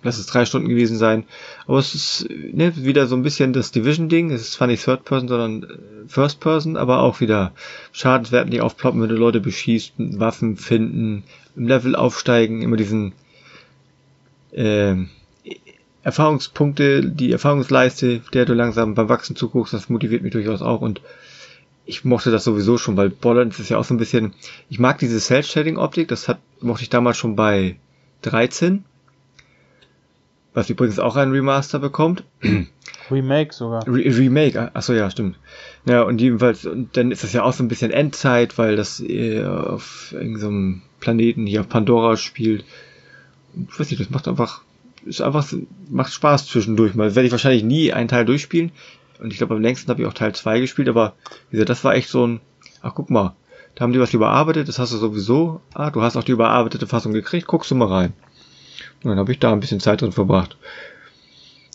[0.02, 1.24] lass es drei Stunden gewesen sein.
[1.66, 4.31] Aber es ist ne, wieder so ein bisschen das Division-Ding.
[4.31, 7.52] Es ist zwar nicht Third Person, sondern äh, First Person, aber auch wieder
[7.93, 11.24] Schadenswerten, die aufploppen, wenn du Leute beschießt, Waffen finden,
[11.57, 13.12] im Level aufsteigen, immer diesen
[14.52, 14.97] äh,
[16.02, 21.02] Erfahrungspunkte, die Erfahrungsleiste, der du langsam beim Wachsen zuguckst, das motiviert mich durchaus auch und
[21.91, 24.33] ich mochte das sowieso schon, weil Borderlands ist ja auch so ein bisschen,
[24.69, 27.77] ich mag diese Cell-Shading-Optik, das hat, mochte ich damals schon bei
[28.23, 28.85] 13.
[30.55, 32.25] Was übrigens auch ein Remaster bekommt.
[33.11, 33.87] Remake sogar.
[33.89, 35.37] Re Remake, ah, achso, ja, stimmt.
[35.85, 39.01] Ja, und jedenfalls, und dann ist das ja auch so ein bisschen Endzeit, weil das
[39.01, 42.65] äh, auf irgendeinem Planeten hier auf Pandora spielt.
[43.69, 44.62] Ich weiß nicht, das macht einfach,
[45.05, 45.45] ist einfach,
[45.89, 47.17] macht Spaß zwischendurch mal.
[47.17, 48.71] Werde ich wahrscheinlich nie einen Teil durchspielen.
[49.20, 51.14] Und ich glaube, am längsten habe ich auch Teil 2 gespielt, aber
[51.51, 52.40] wie gesagt, das war echt so ein,
[52.82, 53.34] ach guck mal,
[53.74, 55.60] da haben die was überarbeitet, das hast du sowieso.
[55.74, 58.12] Ah, du hast auch die überarbeitete Fassung gekriegt, guckst du mal rein.
[59.02, 60.56] Und dann habe ich da ein bisschen Zeit drin verbracht.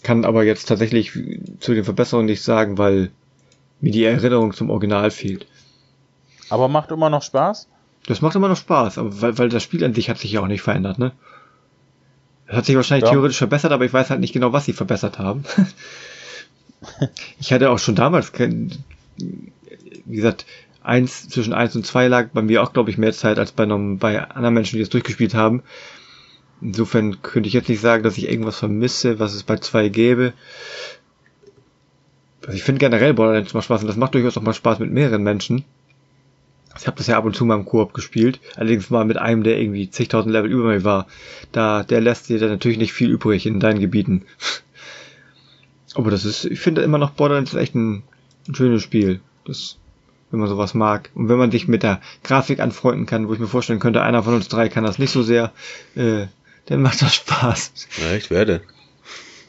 [0.04, 1.12] Kann aber jetzt tatsächlich
[1.60, 3.12] zu den Verbesserungen nichts sagen, weil
[3.80, 5.48] mir die Erinnerung zum Original fehlt.
[6.50, 7.68] Aber macht immer noch Spaß?
[8.06, 10.42] Das macht immer noch Spaß, aber weil, weil das Spiel an sich hat sich ja
[10.42, 11.12] auch nicht verändert, ne?
[12.48, 13.12] Es hat sich wahrscheinlich ja.
[13.12, 15.44] theoretisch verbessert, aber ich weiß halt nicht genau, was sie verbessert haben.
[17.40, 20.46] ich hatte auch schon damals, wie gesagt,
[20.84, 23.66] eins, zwischen eins und zwei lag bei mir auch, glaube ich, mehr Zeit als bei,
[23.66, 25.64] bei anderen Menschen, die es durchgespielt haben.
[26.62, 30.34] Insofern könnte ich jetzt nicht sagen, dass ich irgendwas vermisse, was es bei zwei gäbe.
[32.46, 34.92] Also ich finde generell Borderlands mal Spaß und das macht durchaus auch mal Spaß mit
[34.92, 35.66] mehreren Menschen.
[36.78, 39.44] Ich habe das ja ab und zu mal im Koop gespielt, allerdings mal mit einem,
[39.44, 41.08] der irgendwie zigtausend Level über mir war.
[41.52, 44.26] Da, der lässt dir dann natürlich nicht viel übrig in deinen Gebieten.
[45.96, 48.04] Aber das ist, ich finde immer noch Borderlands ist echt ein,
[48.48, 49.22] ein schönes Spiel.
[49.46, 49.78] Das
[50.36, 51.12] wenn man sowas mag.
[51.16, 54.24] Und wenn man sich mit der Grafik anfreunden kann, wo ich mir vorstellen könnte, einer
[54.24, 55.54] von uns drei kann das nicht so sehr,
[55.96, 56.26] äh,
[56.66, 57.72] dann macht das Spaß.
[58.02, 58.62] Ja, ich werde.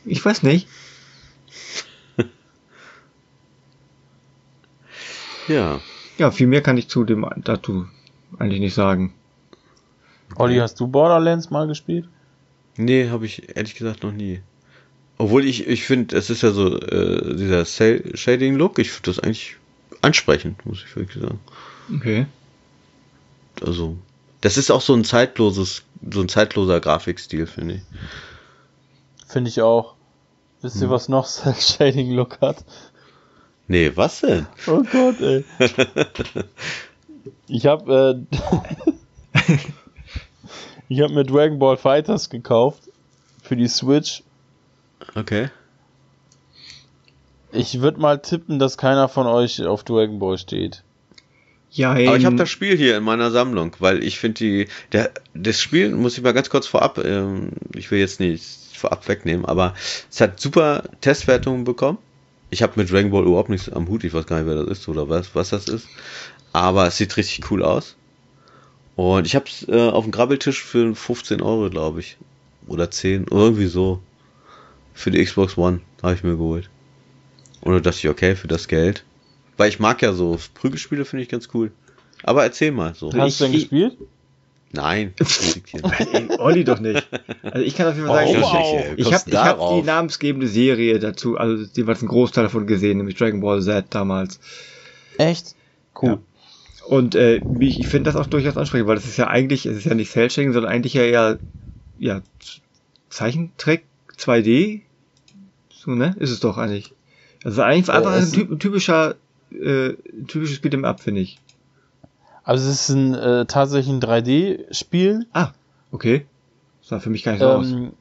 [0.04, 0.68] Ich weiß nicht.
[5.48, 5.80] ja.
[6.18, 7.88] Ja, viel mehr kann ich zu dem dazu
[8.38, 9.12] eigentlich nicht sagen.
[10.36, 12.08] Olli, hast du Borderlands mal gespielt?
[12.76, 14.40] Nee, habe ich ehrlich gesagt noch nie.
[15.18, 19.56] Obwohl ich, ich finde, es ist ja so, äh, dieser Shading-Look, ich finde das eigentlich
[20.02, 21.40] ansprechend, muss ich wirklich sagen.
[21.94, 22.26] Okay.
[23.62, 23.96] Also,
[24.42, 27.82] das ist auch so ein zeitloses, so ein zeitloser Grafikstil, finde ich.
[29.26, 29.94] Finde ich auch.
[30.62, 30.90] Wisst ihr, hm.
[30.90, 32.64] was noch Cell Shading Look hat?
[33.68, 34.46] Nee, was denn?
[34.66, 35.44] Oh Gott, ey.
[37.48, 39.48] ich habe äh,
[40.88, 42.82] ich habe mir Dragon Ball Fighters gekauft
[43.42, 44.22] für die Switch.
[45.14, 45.50] Okay.
[47.52, 50.82] Ich würde mal tippen, dass keiner von euch auf Dragon Ball steht.
[51.70, 55.10] Ja, aber ich habe das Spiel hier in meiner Sammlung, weil ich finde die, der,
[55.34, 59.44] das Spiel muss ich mal ganz kurz vorab, ähm, ich will jetzt nicht vorab wegnehmen,
[59.44, 59.74] aber
[60.10, 61.98] es hat super Testwertungen bekommen.
[62.48, 64.78] Ich habe mit Dragon Ball überhaupt nichts am Hut, ich weiß gar nicht, wer das
[64.78, 65.88] ist oder was, was das ist,
[66.52, 67.96] aber es sieht richtig cool aus.
[68.94, 72.16] Und ich habe es äh, auf dem Grabbeltisch für 15 Euro, glaube ich,
[72.66, 74.00] oder 10, irgendwie so,
[74.96, 76.68] für die Xbox One habe ich mir geholt.
[77.60, 79.04] Und da dachte ich, okay, für das Geld
[79.56, 81.72] weil ich mag ja so Prügelspiele, finde ich ganz cool.
[82.22, 83.12] Aber erzähl mal so.
[83.12, 83.96] Hast du denn gespielt?
[84.72, 85.14] Nein,
[86.38, 87.08] Olli doch nicht.
[87.42, 88.84] Also ich kann auf jeden Fall sagen, oh, wow.
[88.96, 93.16] ich, ich habe hab die namensgebende Serie dazu, also jeweils einen Großteil davon gesehen, nämlich
[93.16, 94.38] Dragon Ball Z damals.
[95.16, 95.54] Echt?
[96.00, 96.10] Cool.
[96.10, 96.18] Ja.
[96.88, 99.78] Und äh, ich, ich finde das auch durchaus ansprechend, weil das ist ja eigentlich, es
[99.78, 101.38] ist ja nicht Cell-Shading, sondern eigentlich ja eher
[101.98, 102.20] ja,
[103.08, 103.84] Zeichentrick
[104.18, 104.82] 2D.
[105.86, 106.14] So, ne?
[106.18, 106.92] Ist es doch eigentlich.
[107.44, 109.14] Also eigentlich einfach äh, ein typischer
[109.52, 109.94] äh,
[110.26, 111.38] typisches Beat'em Up, finde ich.
[112.42, 115.26] Also es ist ein äh, tatsächlich ein 3D-Spiel.
[115.32, 115.52] Ah,
[115.92, 116.26] okay.
[116.80, 117.92] Das sah für mich gar nicht so ähm, aus.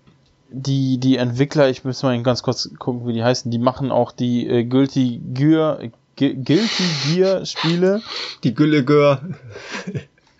[0.49, 4.11] Die, die Entwickler, ich muss mal ganz kurz gucken, wie die heißen, die machen auch
[4.11, 5.79] die äh, Guilty Gear
[6.15, 8.01] Guilty Gear Spiele.
[8.43, 9.21] Die Gülle Gear.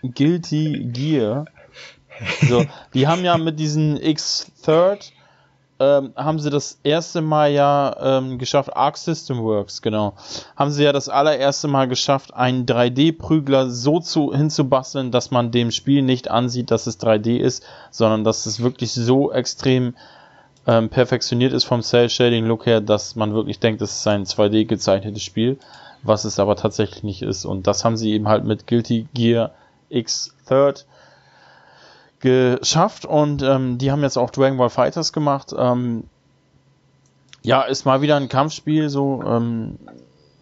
[0.02, 1.46] Guilty Gear.
[2.48, 2.64] So,
[2.94, 5.12] die haben ja mit diesen X-Third
[5.78, 10.14] ähm, haben sie das erste Mal ja ähm, geschafft, Arc System Works, genau,
[10.56, 15.70] haben sie ja das allererste Mal geschafft, einen 3D-Prügler so zu, hinzubasteln, dass man dem
[15.70, 19.94] Spiel nicht ansieht, dass es 3D ist, sondern dass es wirklich so extrem
[20.66, 25.22] ähm, perfektioniert ist vom Cell-Shading-Look her, dass man wirklich denkt, es ist ein 2D gezeichnetes
[25.22, 25.58] Spiel,
[26.02, 27.44] was es aber tatsächlich nicht ist.
[27.44, 29.52] Und das haben sie eben halt mit Guilty Gear
[29.88, 30.86] X Third
[32.20, 35.54] geschafft und ähm, die haben jetzt auch Dragon Ball Fighters gemacht.
[35.56, 36.04] Ähm,
[37.42, 39.78] ja, ist mal wieder ein Kampfspiel, so ähm,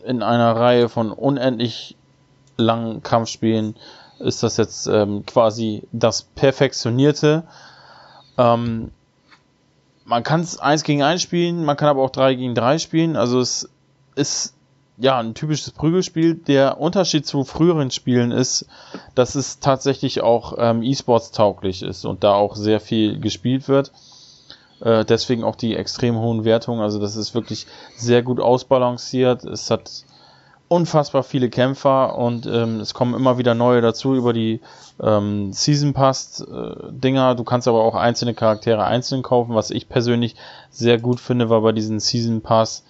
[0.05, 1.97] in einer Reihe von unendlich
[2.57, 3.77] langen Kampfspielen
[4.19, 7.45] ist das jetzt ähm, quasi das perfektionierte.
[8.39, 8.91] Ähm,
[10.05, 13.17] man kann es eins gegen eins spielen, man kann aber auch drei gegen drei spielen.
[13.17, 13.69] Also es
[14.15, 14.55] ist
[14.97, 16.35] ja, ein typisches Prügelspiel.
[16.35, 18.67] Der Unterschied zu früheren Spielen ist,
[19.15, 23.93] dass es tatsächlich auch ähm, E-Sports tauglich ist und da auch sehr viel gespielt wird.
[24.81, 26.81] Äh, deswegen auch die extrem hohen Wertungen.
[26.81, 27.67] Also das ist wirklich
[27.97, 29.45] sehr gut ausbalanciert.
[29.45, 30.05] Es hat
[30.69, 34.61] unfassbar viele Kämpfer und ähm, es kommen immer wieder neue dazu über die
[35.01, 37.35] ähm, Season Pass äh, Dinger.
[37.35, 40.37] Du kannst aber auch einzelne Charaktere einzeln kaufen, was ich persönlich
[40.71, 42.85] sehr gut finde, war bei diesen Season Pass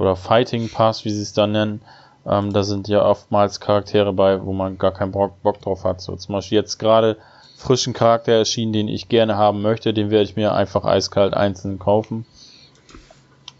[0.00, 1.82] oder Fighting Pass, wie sie es dann nennen.
[2.26, 6.00] Ähm, da sind ja oftmals Charaktere bei, wo man gar keinen Bock, Bock drauf hat.
[6.00, 7.18] So zum Beispiel jetzt gerade
[7.56, 11.78] frischen Charakter erschienen, den ich gerne haben möchte, den werde ich mir einfach eiskalt einzeln
[11.78, 12.24] kaufen.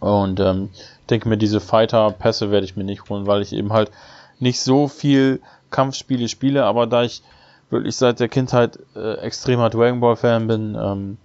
[0.01, 0.71] Und ähm,
[1.11, 3.91] denke mir, diese Fighter-Pässe werde ich mir nicht holen, weil ich eben halt
[4.39, 5.41] nicht so viel
[5.71, 7.23] Kampfspiele spiele, aber da ich
[7.69, 11.19] wirklich seit der Kindheit äh, extremer Dragon Ball Fan bin, ähm,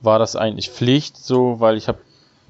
[0.00, 1.98] war das eigentlich Pflicht so, weil ich habe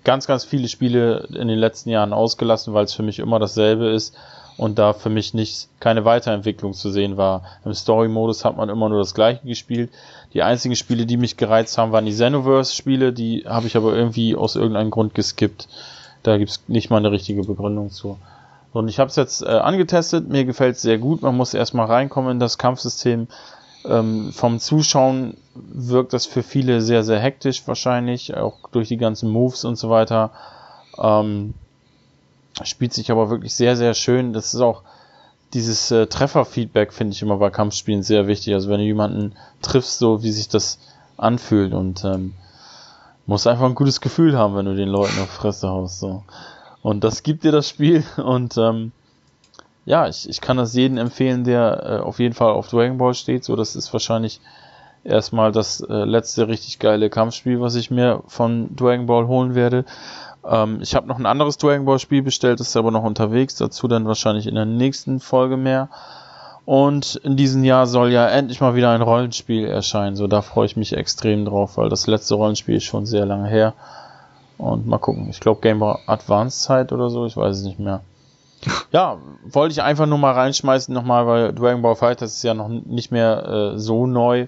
[0.04, 3.88] ganz, ganz viele Spiele in den letzten Jahren ausgelassen, weil es für mich immer dasselbe
[3.88, 4.16] ist
[4.56, 7.42] und da für mich nicht keine Weiterentwicklung zu sehen war.
[7.64, 9.90] Im Story-Modus hat man immer nur das gleiche gespielt.
[10.34, 14.36] Die einzigen Spiele, die mich gereizt haben, waren die Xenoverse-Spiele, die habe ich aber irgendwie
[14.36, 15.68] aus irgendeinem Grund geskippt.
[16.22, 18.18] Da gibt's nicht mal eine richtige Begründung zu.
[18.72, 21.22] Und ich habe es jetzt äh, angetestet, mir gefällt es sehr gut.
[21.22, 23.28] Man muss erstmal reinkommen in das Kampfsystem.
[23.84, 29.30] Ähm, vom Zuschauen wirkt das für viele sehr, sehr hektisch wahrscheinlich, auch durch die ganzen
[29.30, 30.30] Moves und so weiter.
[30.98, 31.54] Ähm,
[32.62, 34.32] spielt sich aber wirklich sehr, sehr schön.
[34.32, 34.82] Das ist auch
[35.54, 38.54] dieses äh, Trefferfeedback, finde ich immer bei Kampfspielen sehr wichtig.
[38.54, 40.78] Also wenn du jemanden triffst, so wie sich das
[41.16, 42.34] anfühlt und ähm,
[43.26, 46.00] musst einfach ein gutes Gefühl haben, wenn du den Leuten auf Fresse haust.
[46.00, 46.24] So.
[46.82, 48.92] Und das gibt dir das Spiel und ähm,
[49.84, 53.14] ja, ich, ich kann das jedem empfehlen, der äh, auf jeden Fall auf Dragon Ball
[53.14, 53.44] steht.
[53.44, 54.40] So, das ist wahrscheinlich
[55.04, 59.84] erstmal das äh, letzte richtig geile Kampfspiel, was ich mir von Dragon Ball holen werde.
[60.48, 63.56] Ähm, ich habe noch ein anderes Dragon Ball Spiel bestellt, ist aber noch unterwegs.
[63.56, 65.88] Dazu dann wahrscheinlich in der nächsten Folge mehr.
[66.64, 70.14] Und in diesem Jahr soll ja endlich mal wieder ein Rollenspiel erscheinen.
[70.14, 73.48] So, da freue ich mich extrem drauf, weil das letzte Rollenspiel ist schon sehr lange
[73.48, 73.74] her.
[74.58, 75.26] Und mal gucken.
[75.28, 78.00] Ich glaube Game Boy Advance Zeit oder so, ich weiß es nicht mehr
[78.90, 82.54] ja, wollte ich einfach nur mal reinschmeißen nochmal, weil Dragon Ball Fight, das ist ja
[82.54, 84.46] noch nicht mehr äh, so neu,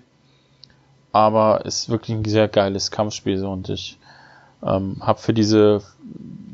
[1.12, 3.98] aber ist wirklich ein sehr geiles Kampfspiel so und ich
[4.62, 5.82] ähm, habe für diese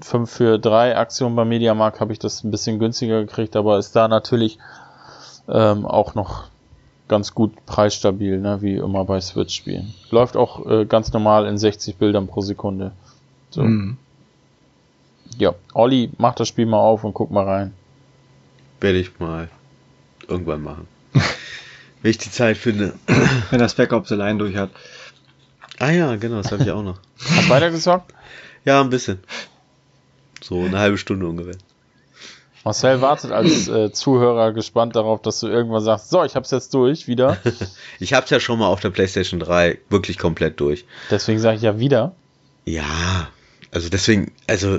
[0.02, 3.94] 5 für 3 Aktion beim Mediamarkt habe ich das ein bisschen günstiger gekriegt, aber ist
[3.94, 4.58] da natürlich
[5.48, 6.44] ähm, auch noch
[7.08, 9.94] ganz gut preisstabil, ne, wie immer bei Switch-Spielen.
[10.10, 12.92] Läuft auch äh, ganz normal in 60 Bildern pro Sekunde.
[13.50, 13.62] So.
[13.62, 13.98] Mhm.
[15.38, 17.74] Ja, Olli, mach das Spiel mal auf und guck mal rein.
[18.80, 19.48] Werde ich mal.
[20.28, 20.88] irgendwann machen.
[22.02, 22.94] Wenn ich die Zeit finde.
[23.50, 24.70] Wenn das Backup allein durch hat.
[25.78, 26.98] Ah ja, genau, das habe ich auch noch.
[27.18, 28.14] Hast du weitergezockt?
[28.64, 29.20] Ja, ein bisschen.
[30.42, 31.56] So eine halbe Stunde ungefähr.
[32.64, 36.74] Marcel wartet als äh, Zuhörer gespannt darauf, dass du irgendwann sagst, so, ich hab's jetzt
[36.74, 37.38] durch, wieder.
[37.98, 40.84] ich hab's ja schon mal auf der PlayStation 3 wirklich komplett durch.
[41.10, 42.14] Deswegen sage ich ja wieder.
[42.66, 43.28] Ja,
[43.70, 44.78] also deswegen, also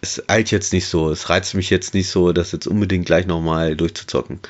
[0.00, 3.26] es eilt jetzt nicht so, es reizt mich jetzt nicht so, das jetzt unbedingt gleich
[3.26, 4.40] nochmal durchzuzocken.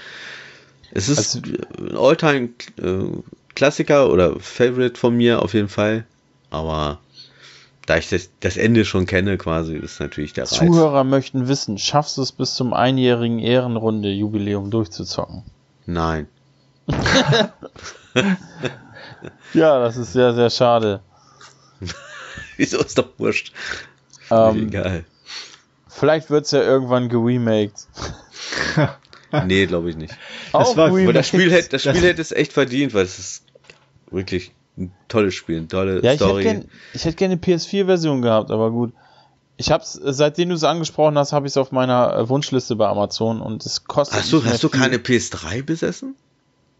[0.90, 2.48] Es ist also, ein Alltime
[2.80, 3.06] äh,
[3.54, 6.04] Klassiker oder Favorite von mir auf jeden Fall,
[6.50, 7.00] aber
[7.86, 10.56] da ich das, das Ende schon kenne, quasi, ist natürlich der Reiz.
[10.56, 15.42] Zuhörer möchten wissen, schaffst du es bis zum einjährigen Ehrenrunde-Jubiläum durchzuzocken?
[15.86, 16.28] Nein.
[19.54, 21.00] ja, das ist sehr, sehr schade.
[22.56, 23.52] Wieso ist doch wurscht?
[24.30, 25.04] Ähm, Egal.
[26.04, 27.86] Vielleicht wird es ja irgendwann geremaked.
[29.46, 30.14] nee, glaube ich nicht.
[30.52, 33.44] Das, war, das Spiel, hätte, das Spiel hätte es echt verdient, weil es ist
[34.10, 36.42] wirklich ein tolles Spiel, eine tolle ja, Story.
[36.42, 38.92] Ich hätte, gern, ich hätte gerne eine PS4-Version gehabt, aber gut.
[39.56, 42.86] Ich hab's, seitdem du es angesprochen hast, habe ich es auf meiner äh, Wunschliste bei
[42.86, 44.18] Amazon und es kostet.
[44.18, 46.16] Hast du, hast du keine PS3 besessen?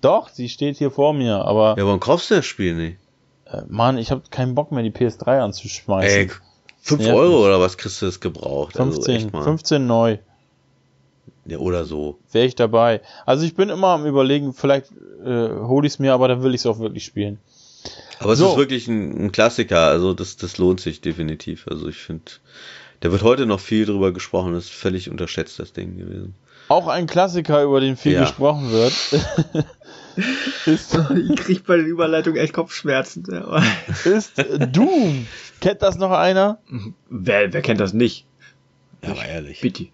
[0.02, 1.76] Doch, sie steht hier vor mir, aber.
[1.78, 2.98] Ja, warum kaufst du das Spiel nicht?
[3.46, 6.18] Äh, Mann, ich habe keinen Bock mehr, die PS3 anzuschmeißen.
[6.18, 6.30] Ey,
[6.84, 8.76] 5 Euro oder was kriegst du das gebraucht?
[8.76, 10.18] 15, also 15 neu.
[11.46, 12.18] Ja, oder so.
[12.30, 13.00] Wäre ich dabei.
[13.24, 14.90] Also ich bin immer am überlegen, vielleicht
[15.24, 17.38] äh, hole ich es mir, aber dann will ich es auch wirklich spielen.
[18.18, 18.50] Aber es so.
[18.50, 21.66] ist wirklich ein, ein, Klassiker, also das, das lohnt sich definitiv.
[21.68, 22.32] Also ich finde,
[23.00, 26.34] da wird heute noch viel drüber gesprochen, das ist völlig unterschätzt, das Ding gewesen.
[26.68, 28.20] Auch ein Klassiker, über den viel ja.
[28.20, 28.92] gesprochen wird.
[30.66, 30.98] ist,
[31.30, 33.24] ich krieg bei den Überleitungen echt Kopfschmerzen.
[34.04, 34.32] ist
[34.72, 35.26] Doom.
[35.60, 36.58] Kennt das noch einer?
[37.08, 38.26] Wer, wer kennt das nicht?
[39.02, 39.60] Ja, aber ehrlich.
[39.60, 39.86] Bitte.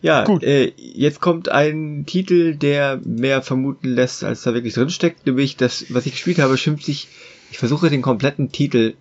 [0.00, 0.44] Ja, Gut.
[0.44, 5.86] Äh, jetzt kommt ein Titel, der mehr vermuten lässt, als da wirklich drinsteckt, nämlich das,
[5.88, 7.08] was ich gespielt habe, schimpft sich,
[7.50, 8.94] ich versuche den kompletten Titel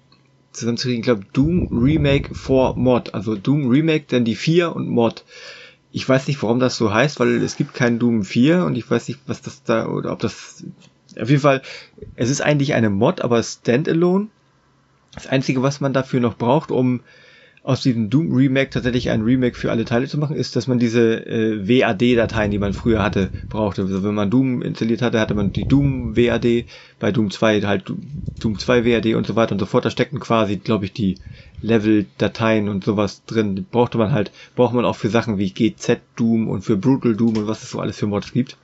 [0.53, 5.23] zusammenzukriegen, ich glaube Doom Remake for Mod, also Doom Remake, dann die 4 und Mod.
[5.97, 8.87] Ich weiß nicht, warum das so heißt, weil es gibt keinen Doom 4 und ich
[8.87, 10.63] weiß nicht, was das da, oder ob das,
[11.19, 11.63] auf jeden Fall,
[12.15, 14.27] es ist eigentlich eine Mod, aber Standalone.
[15.15, 16.99] Das einzige, was man dafür noch braucht, um
[17.67, 20.79] aus diesem Doom Remake tatsächlich ein Remake für alle Teile zu machen, ist, dass man
[20.79, 23.81] diese äh, WAD-Dateien, die man früher hatte, brauchte.
[23.81, 26.63] Also wenn man Doom installiert hatte, hatte man die Doom WAD,
[26.97, 27.91] bei Doom 2 halt
[28.39, 29.83] Doom 2 WAD und so weiter und so fort.
[29.83, 31.17] Da steckten quasi, glaube ich, die
[31.61, 33.65] Level-Dateien und sowas drin.
[33.69, 37.35] Brauchte man halt, braucht man auch für Sachen wie GZ Doom und für Brutal Doom
[37.35, 38.55] und was es so alles für Mods gibt.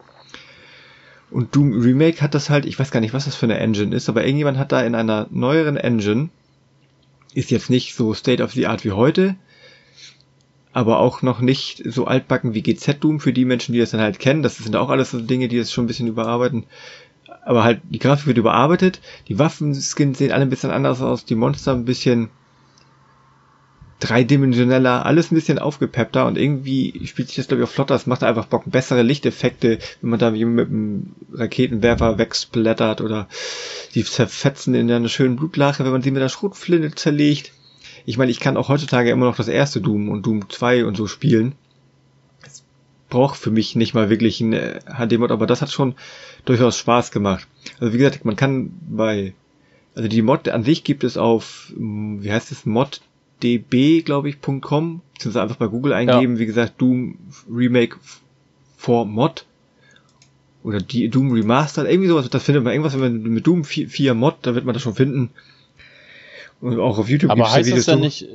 [1.29, 3.93] Und Doom Remake hat das halt, ich weiß gar nicht, was das für eine Engine
[3.93, 6.29] ist, aber irgendjemand hat da in einer neueren Engine
[7.35, 9.35] ist jetzt nicht so State of the Art wie heute,
[10.71, 14.01] aber auch noch nicht so altbacken wie GZ Doom für die Menschen, die das dann
[14.01, 14.43] halt kennen.
[14.43, 16.65] Das sind auch alles so Dinge, die das schon ein bisschen überarbeiten.
[17.45, 21.35] Aber halt, die Grafik wird überarbeitet, die Waffenskins sehen alle ein bisschen anders aus, die
[21.35, 22.29] Monster ein bisschen
[24.03, 28.05] dreidimensioneller, alles ein bisschen aufgepeppter und irgendwie spielt sich das glaube ich auch flotter, es
[28.05, 33.29] macht einfach Bock, bessere Lichteffekte, wenn man da mit einem Raketenwerfer wegsplattert oder
[33.95, 37.53] die zerfetzen in einer schönen Blutlache, wenn man sie mit der Schrotflinte zerlegt.
[38.05, 40.97] Ich meine, ich kann auch heutzutage immer noch das erste Doom und Doom 2 und
[40.97, 41.53] so spielen.
[42.45, 42.65] Es
[43.09, 45.95] braucht für mich nicht mal wirklich ein HD-Mod, aber das hat schon
[46.43, 47.47] durchaus Spaß gemacht.
[47.79, 49.33] Also wie gesagt, man kann bei
[49.95, 53.01] also die Mod an sich gibt es auf, wie heißt es, Mod
[53.43, 56.39] db, glaube ich, .com, beziehungsweise einfach bei Google eingeben, ja.
[56.39, 57.17] wie gesagt, Doom
[57.49, 57.97] Remake
[58.77, 59.45] for Mod
[60.63, 63.89] oder die Doom Remastered, irgendwie sowas, das findet man irgendwas, wenn man mit Doom 4,
[63.89, 65.31] 4 Mod, da wird man das schon finden.
[66.61, 68.27] Und auch auf YouTube Aber heißt das denn nicht,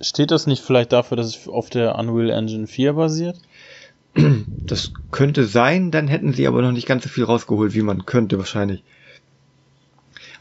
[0.00, 3.36] steht das nicht vielleicht dafür, dass es auf der Unreal Engine 4 basiert?
[4.66, 8.06] Das könnte sein, dann hätten sie aber noch nicht ganz so viel rausgeholt, wie man
[8.06, 8.82] könnte wahrscheinlich.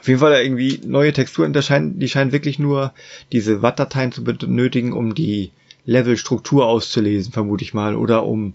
[0.05, 2.93] Auf jeden Fall irgendwie neue Texturen, die scheinen, die scheinen wirklich nur
[3.31, 5.49] diese Watt-Dateien zu benötigen, um die
[5.85, 8.53] Level-Struktur auszulesen, vermute ich mal, oder um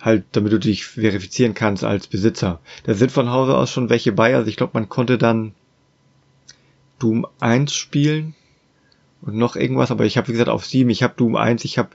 [0.00, 2.60] halt, damit du dich verifizieren kannst als Besitzer.
[2.84, 5.52] Da sind von Hause aus schon welche bei, also ich glaube, man konnte dann
[7.00, 8.36] Doom 1 spielen
[9.20, 11.76] und noch irgendwas, aber ich habe wie gesagt auf Steam, ich habe Doom 1, ich
[11.76, 11.88] habe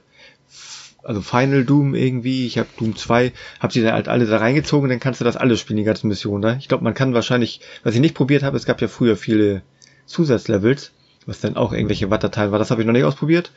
[1.08, 4.90] also Final Doom irgendwie, ich habe Doom 2, habe sie dann halt alle da reingezogen,
[4.90, 6.42] dann kannst du das alles spielen, die ganzen Missionen.
[6.42, 6.58] Ne?
[6.60, 9.62] Ich glaube, man kann wahrscheinlich, was ich nicht probiert habe, es gab ja früher viele
[10.04, 10.92] Zusatzlevels,
[11.24, 13.52] was dann auch irgendwelche Wattdateien war, das habe ich noch nicht ausprobiert.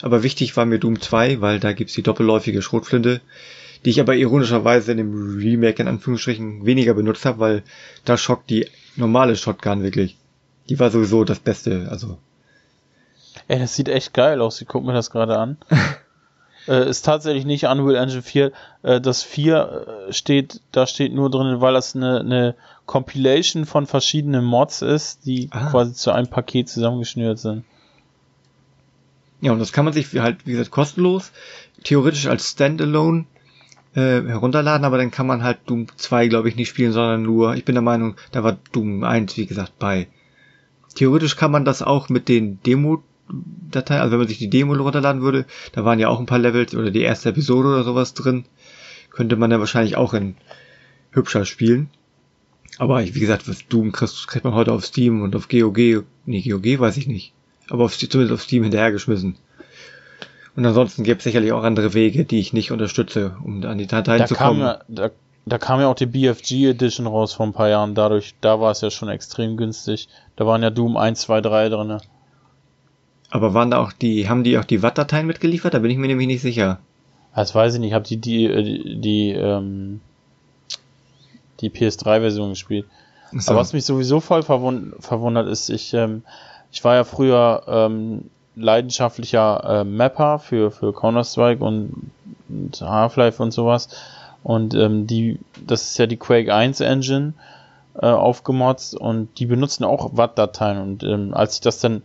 [0.00, 3.20] Aber wichtig war mir Doom 2, weil da gibt's die doppelläufige Schrotflinte,
[3.84, 7.62] die ich aber ironischerweise in dem Remake in Anführungsstrichen weniger benutzt habe, weil
[8.04, 10.16] da schockt die normale Shotgun wirklich.
[10.68, 12.18] Die war sowieso das Beste, also.
[13.48, 15.56] Ey, das sieht echt geil aus, ich guck mir das gerade an.
[16.68, 18.52] äh, ist tatsächlich nicht Unreal Engine 4.
[18.82, 22.54] Äh, das 4 äh, steht, da steht nur drin, weil das eine, eine
[22.86, 25.70] Compilation von verschiedenen Mods ist, die ah.
[25.70, 27.64] quasi zu einem Paket zusammengeschnürt sind.
[29.40, 31.32] Ja, und das kann man sich halt, wie gesagt, kostenlos,
[31.82, 33.24] theoretisch als Standalone
[33.94, 37.56] äh, herunterladen, aber dann kann man halt Doom 2, glaube ich, nicht spielen, sondern nur,
[37.56, 40.06] ich bin der Meinung, da war Doom 1, wie gesagt, bei.
[40.94, 43.02] Theoretisch kann man das auch mit den Demo
[43.70, 46.38] Datei, also wenn man sich die Demo runterladen würde, da waren ja auch ein paar
[46.38, 48.44] Levels oder die erste Episode oder sowas drin,
[49.10, 50.36] könnte man dann wahrscheinlich auch in
[51.10, 51.90] hübscher spielen.
[52.78, 56.42] Aber wie gesagt, was Doom kriegt, kriegt man heute auf Steam und auf GOG, nee,
[56.42, 57.32] GOG weiß ich nicht,
[57.68, 59.36] aber auf, zumindest auf Steam hinterhergeschmissen.
[60.54, 63.86] Und ansonsten gibt es sicherlich auch andere Wege, die ich nicht unterstütze, um an die
[63.86, 64.60] Dateien da zu kommen.
[64.60, 65.10] Ja, da,
[65.46, 68.70] da kam ja auch die BFG Edition raus vor ein paar Jahren, dadurch, da war
[68.70, 70.08] es ja schon extrem günstig.
[70.36, 72.00] Da waren ja Doom 1, 2, 3 drinne.
[73.32, 75.72] Aber waren da auch die, haben die auch die Watt-Dateien mitgeliefert?
[75.72, 76.80] Da bin ich mir nämlich nicht sicher.
[77.34, 80.02] Das weiß ich nicht, ich habe die, die, äh, die, die, ähm,
[81.60, 82.84] die PS3-Version gespielt.
[83.32, 83.52] So.
[83.52, 86.24] Aber was mich sowieso voll verwund verwundert ist, ich, ähm,
[86.70, 92.10] ich war ja früher ähm, leidenschaftlicher äh, Mapper für, für Counter-Strike und,
[92.50, 93.88] und Half-Life und sowas.
[94.42, 97.32] Und ähm, die, das ist ja die Quake 1 Engine
[97.94, 100.82] äh, aufgemotzt und die benutzen auch Watt-Dateien.
[100.82, 102.02] Und ähm, als ich das dann,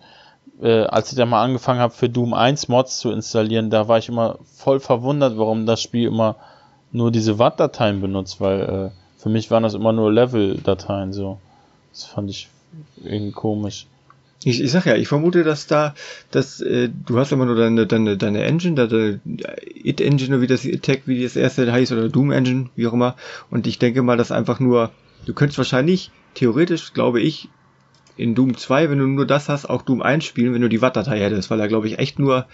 [0.61, 3.97] äh, als ich dann mal angefangen habe für Doom 1 Mods zu installieren, da war
[3.97, 6.35] ich immer voll verwundert, warum das Spiel immer
[6.91, 11.39] nur diese Watt-Dateien benutzt, weil äh, für mich waren das immer nur Level-Dateien so.
[11.91, 12.49] Das fand ich
[13.03, 13.87] irgendwie komisch.
[14.43, 15.95] Ich, ich sag ja, ich vermute, dass da,
[16.31, 19.19] dass äh, du hast immer nur deine, deine, deine Engine, deine
[19.73, 22.93] It Engine oder wie das Attack, wie das erste heißt, oder Doom Engine, wie auch
[22.93, 23.15] immer.
[23.49, 24.91] Und ich denke mal, dass einfach nur,
[25.25, 27.49] du könntest wahrscheinlich, theoretisch, glaube ich,
[28.17, 30.81] in Doom 2, wenn du nur das hast, auch Doom 1 spielen, wenn du die
[30.81, 32.47] Watt-Datei hättest, weil er, glaube ich, echt nur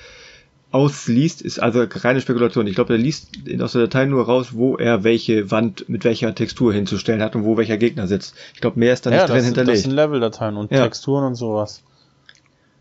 [0.72, 2.66] ausliest, ist also reine Spekulation.
[2.66, 3.30] Ich glaube, er liest
[3.61, 7.43] aus der Datei nur raus, wo er welche Wand mit welcher Textur hinzustellen hat und
[7.43, 8.35] wo welcher Gegner sitzt.
[8.56, 9.77] Ich glaube, mehr ist da ja, nicht drin das, hinterlegt.
[9.77, 10.83] Das sind Level-Dateien und ja.
[10.83, 11.83] Texturen und sowas.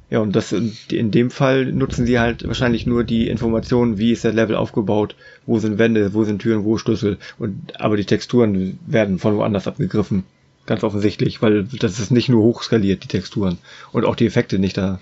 [0.09, 4.25] Ja, und das in dem Fall nutzen sie halt wahrscheinlich nur die Informationen, wie ist
[4.25, 5.15] der Level aufgebaut,
[5.47, 7.19] wo sind Wände, wo sind Türen, wo Schlüssel.
[7.39, 10.25] Und aber die Texturen werden von woanders abgegriffen.
[10.67, 13.59] Ganz offensichtlich, weil das ist nicht nur hochskaliert, die Texturen.
[13.93, 15.01] Und auch die Effekte nicht da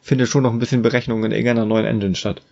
[0.00, 2.42] findet schon noch ein bisschen Berechnung in irgendeiner neuen Engine statt.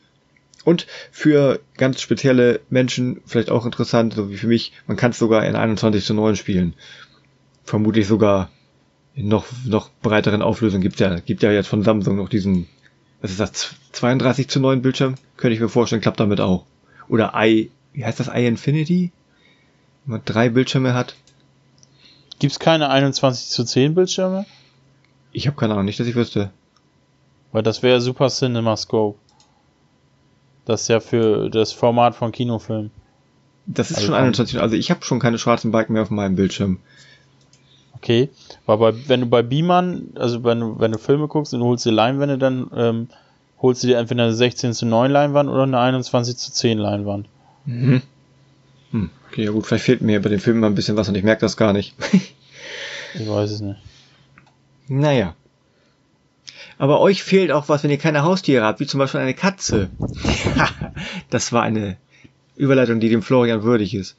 [0.65, 5.19] Und für ganz spezielle Menschen vielleicht auch interessant, so wie für mich, man kann es
[5.19, 6.75] sogar in 21 zu 9 spielen.
[7.65, 8.51] Vermutlich sogar
[9.15, 12.67] in noch, noch breiteren Auflösungen gibt's ja, gibt ja jetzt von Samsung noch diesen,
[13.21, 15.15] was ist das, 32 zu 9 Bildschirm?
[15.37, 16.67] Könnte ich mir vorstellen, klappt damit auch.
[17.09, 19.13] Oder i, wie heißt das, i Infinity?
[20.05, 21.15] Wenn man drei Bildschirme hat.
[22.39, 24.47] Gibt's keine 21 zu 10 Bildschirme?
[25.32, 26.50] Ich habe keine Ahnung, nicht, dass ich wüsste.
[27.52, 29.18] Weil das wäre Super Cinema Scope.
[30.65, 32.90] Das ist ja für das Format von Kinofilmen.
[33.66, 34.60] Das ist also schon 21.
[34.60, 36.78] Also ich habe schon keine schwarzen Balken mehr auf meinem Bildschirm.
[37.94, 38.28] Okay,
[38.66, 41.86] aber bei, wenn du bei Beamern, also wenn du, wenn du Filme guckst und holst
[41.86, 43.08] dir Leinwände, dann ähm,
[43.62, 47.26] holst du dir entweder eine 16 zu 9 Leinwand oder eine 21 zu 10 Leinwand.
[47.65, 48.02] Mhm.
[48.97, 49.10] Hm.
[49.31, 51.23] Okay, ja gut, vielleicht fehlt mir bei den Filmen mal ein bisschen was und ich
[51.23, 51.94] merke das gar nicht.
[53.15, 53.78] ich weiß es nicht.
[54.89, 55.34] Naja.
[56.78, 59.91] Aber euch fehlt auch was, wenn ihr keine Haustiere habt, wie zum Beispiel eine Katze.
[61.31, 61.97] das war eine
[62.55, 64.16] Überleitung, die dem Florian würdig ist.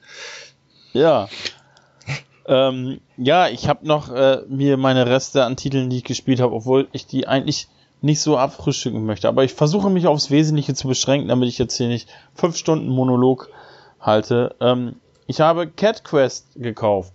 [0.94, 1.28] Ja.
[2.48, 6.54] ähm, ja, ich habe noch äh, mir meine Reste an Titeln, die ich gespielt habe,
[6.54, 7.68] obwohl ich die eigentlich
[8.02, 9.28] nicht so abfrühstücken möchte.
[9.28, 12.90] Aber ich versuche mich aufs Wesentliche zu beschränken, damit ich jetzt hier nicht fünf Stunden
[12.90, 13.50] Monolog
[14.08, 14.56] halte.
[14.60, 14.96] Ähm,
[15.28, 17.14] ich habe Cat Quest gekauft,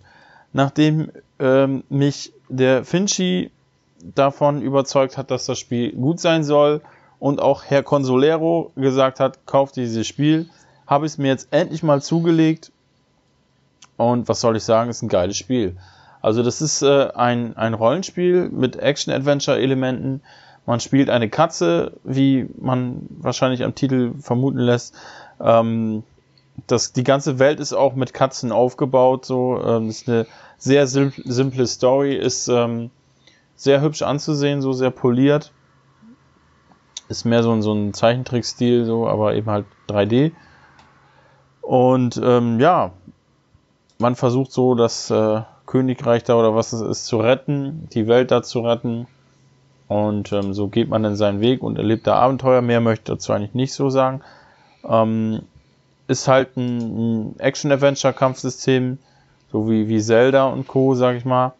[0.53, 3.51] nachdem ähm, mich der Finchi
[4.15, 6.81] davon überzeugt hat, dass das Spiel gut sein soll
[7.19, 10.49] und auch Herr Consolero gesagt hat, kauft dieses Spiel,
[10.87, 12.71] habe ich es mir jetzt endlich mal zugelegt
[13.97, 15.75] und was soll ich sagen, ist ein geiles Spiel.
[16.21, 20.21] Also das ist äh, ein, ein Rollenspiel mit Action-Adventure-Elementen.
[20.65, 24.95] Man spielt eine Katze, wie man wahrscheinlich am Titel vermuten lässt.
[25.41, 26.03] Ähm,
[26.67, 29.25] das, die ganze Welt ist auch mit Katzen aufgebaut.
[29.25, 32.15] So, ähm, ist eine sehr simple Story.
[32.15, 32.89] Ist ähm,
[33.55, 35.51] sehr hübsch anzusehen, so sehr poliert.
[37.09, 40.31] Ist mehr so ein, so ein Zeichentrickstil, so, aber eben halt 3D.
[41.61, 42.91] Und ähm, ja,
[43.99, 48.31] man versucht so das äh, Königreich da oder was es ist zu retten, die Welt
[48.31, 49.07] da zu retten.
[49.87, 52.61] Und ähm, so geht man dann seinen Weg und erlebt da Abenteuer.
[52.61, 54.21] Mehr möchte ich dazu eigentlich nicht so sagen.
[54.87, 55.43] Ähm,
[56.07, 58.97] ist halt ein, ein Action-Adventure-Kampfsystem,
[59.51, 61.53] so wie, wie Zelda und Co., sag ich mal.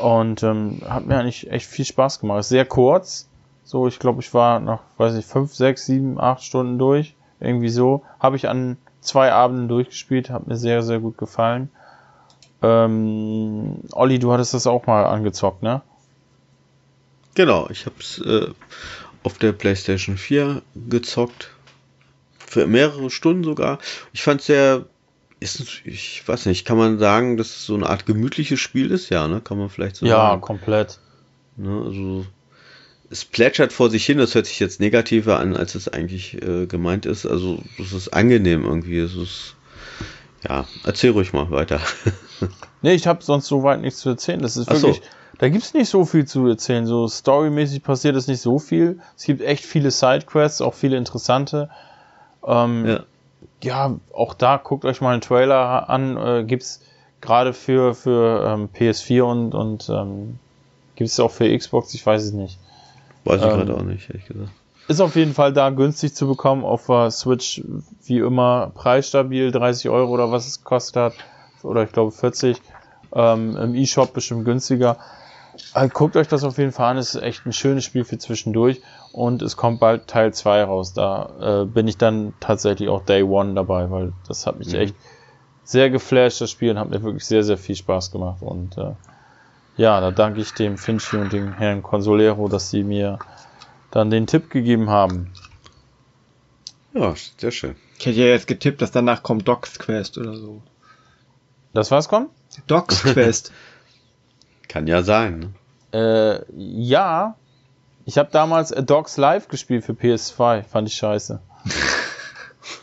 [0.00, 2.40] Und ähm, hat mir eigentlich echt viel Spaß gemacht.
[2.40, 3.28] Ist sehr kurz,
[3.64, 7.14] So, ich glaube, ich war nach, weiß ich, fünf, sechs, sieben, acht Stunden durch.
[7.40, 8.02] Irgendwie so.
[8.20, 11.70] Habe ich an zwei Abenden durchgespielt, hat mir sehr, sehr gut gefallen.
[12.62, 15.82] Ähm, Olli, du hattest das auch mal angezockt, ne?
[17.34, 18.48] Genau, ich habe es äh,
[19.22, 21.50] auf der PlayStation 4 gezockt.
[22.58, 23.78] Für mehrere Stunden sogar.
[24.12, 24.86] Ich fand es sehr,
[25.40, 29.10] ist, ich weiß nicht, kann man sagen, dass es so eine Art gemütliches Spiel ist?
[29.10, 29.40] Ja, ne?
[29.40, 30.40] Kann man vielleicht so ja, sagen.
[30.40, 30.98] Ja, komplett.
[31.56, 32.26] Ne, also
[33.10, 36.66] es plätschert vor sich hin, das hört sich jetzt negativer an, als es eigentlich äh,
[36.66, 37.26] gemeint ist.
[37.26, 38.98] Also es ist angenehm irgendwie.
[38.98, 39.54] Es ist
[40.46, 41.80] ja, erzähl ruhig mal weiter.
[42.82, 44.40] nee, ich habe sonst soweit nichts zu erzählen.
[44.40, 45.02] Das ist wirklich, so.
[45.38, 46.86] da gibt's nicht so viel zu erzählen.
[46.86, 49.00] So storymäßig passiert es nicht so viel.
[49.16, 51.70] Es gibt echt viele Sidequests, auch viele interessante.
[52.46, 53.00] Ähm, ja.
[53.62, 53.96] ja.
[54.12, 56.16] auch da guckt euch mal einen Trailer an.
[56.16, 56.82] Äh, gibt's
[57.20, 60.38] gerade für für ähm, PS4 und und ähm,
[60.96, 61.94] gibt's auch für Xbox.
[61.94, 62.58] Ich weiß es nicht.
[63.24, 64.50] Weiß ich ähm, gerade auch nicht, ehrlich gesagt.
[64.88, 67.62] Ist auf jeden Fall da günstig zu bekommen auf der Switch,
[68.04, 71.14] wie immer preisstabil, 30 Euro oder was es kostet hat.
[71.62, 72.60] Oder ich glaube 40.
[73.12, 74.96] Ähm, Im E-Shop bestimmt günstiger.
[75.74, 78.16] Also guckt euch das auf jeden Fall an, es ist echt ein schönes Spiel für
[78.16, 78.80] zwischendurch
[79.12, 80.92] und es kommt bald Teil 2 raus.
[80.92, 84.80] Da äh, bin ich dann tatsächlich auch Day One dabei, weil das hat mich mhm.
[84.80, 84.94] echt
[85.64, 88.38] sehr geflasht, das Spiel, und hat mir wirklich sehr, sehr viel Spaß gemacht.
[88.40, 88.92] Und äh,
[89.76, 93.18] ja, da danke ich dem Finchi und dem Herrn Consolero, dass sie mir
[93.90, 95.32] dann den Tipp gegeben haben.
[96.94, 97.76] Ja, sehr schön.
[97.98, 100.62] Ich hätte ja jetzt getippt, dass danach kommt Docs Quest oder so.
[101.74, 102.30] Das was kommt?
[102.66, 103.52] Docs Quest.
[104.68, 105.54] Kann ja sein.
[105.92, 106.44] Ne?
[106.48, 107.36] Äh, ja.
[108.08, 110.62] Ich habe damals A Dogs Live gespielt für PS2.
[110.62, 111.40] Fand ich scheiße.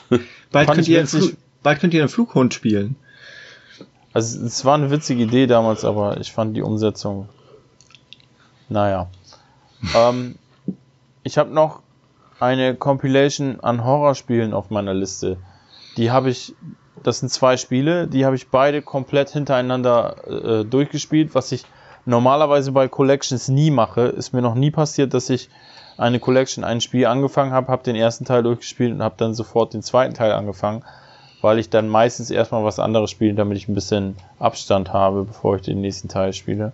[0.51, 1.03] bald, könnt ihr
[1.63, 2.95] bald könnt ihr einen Flughund spielen.
[4.13, 7.27] Also es war eine witzige Idee damals, aber ich fand die Umsetzung.
[8.69, 9.09] Naja.
[9.95, 10.35] ähm,
[11.23, 11.81] ich habe noch
[12.39, 15.37] eine Compilation an Horrorspielen auf meiner Liste.
[15.97, 16.53] Die habe ich,
[17.01, 21.65] das sind zwei Spiele, die habe ich beide komplett hintereinander äh, durchgespielt, was ich
[22.05, 24.01] normalerweise bei Collections nie mache.
[24.01, 25.49] Ist mir noch nie passiert, dass ich
[25.97, 29.73] eine Collection, ein Spiel angefangen habe, habe den ersten Teil durchgespielt und habe dann sofort
[29.73, 30.83] den zweiten Teil angefangen,
[31.41, 35.55] weil ich dann meistens erstmal was anderes spiele, damit ich ein bisschen Abstand habe, bevor
[35.55, 36.73] ich den nächsten Teil spiele.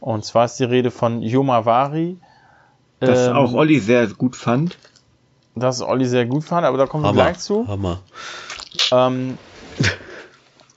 [0.00, 2.18] Und zwar ist die Rede von Yomawari.
[3.00, 4.76] Das ähm, auch Olli sehr gut fand.
[5.54, 7.66] Das Olli sehr gut fand, aber da kommen wir gleich zu.
[7.66, 8.00] Hammer.
[8.92, 9.38] Ähm,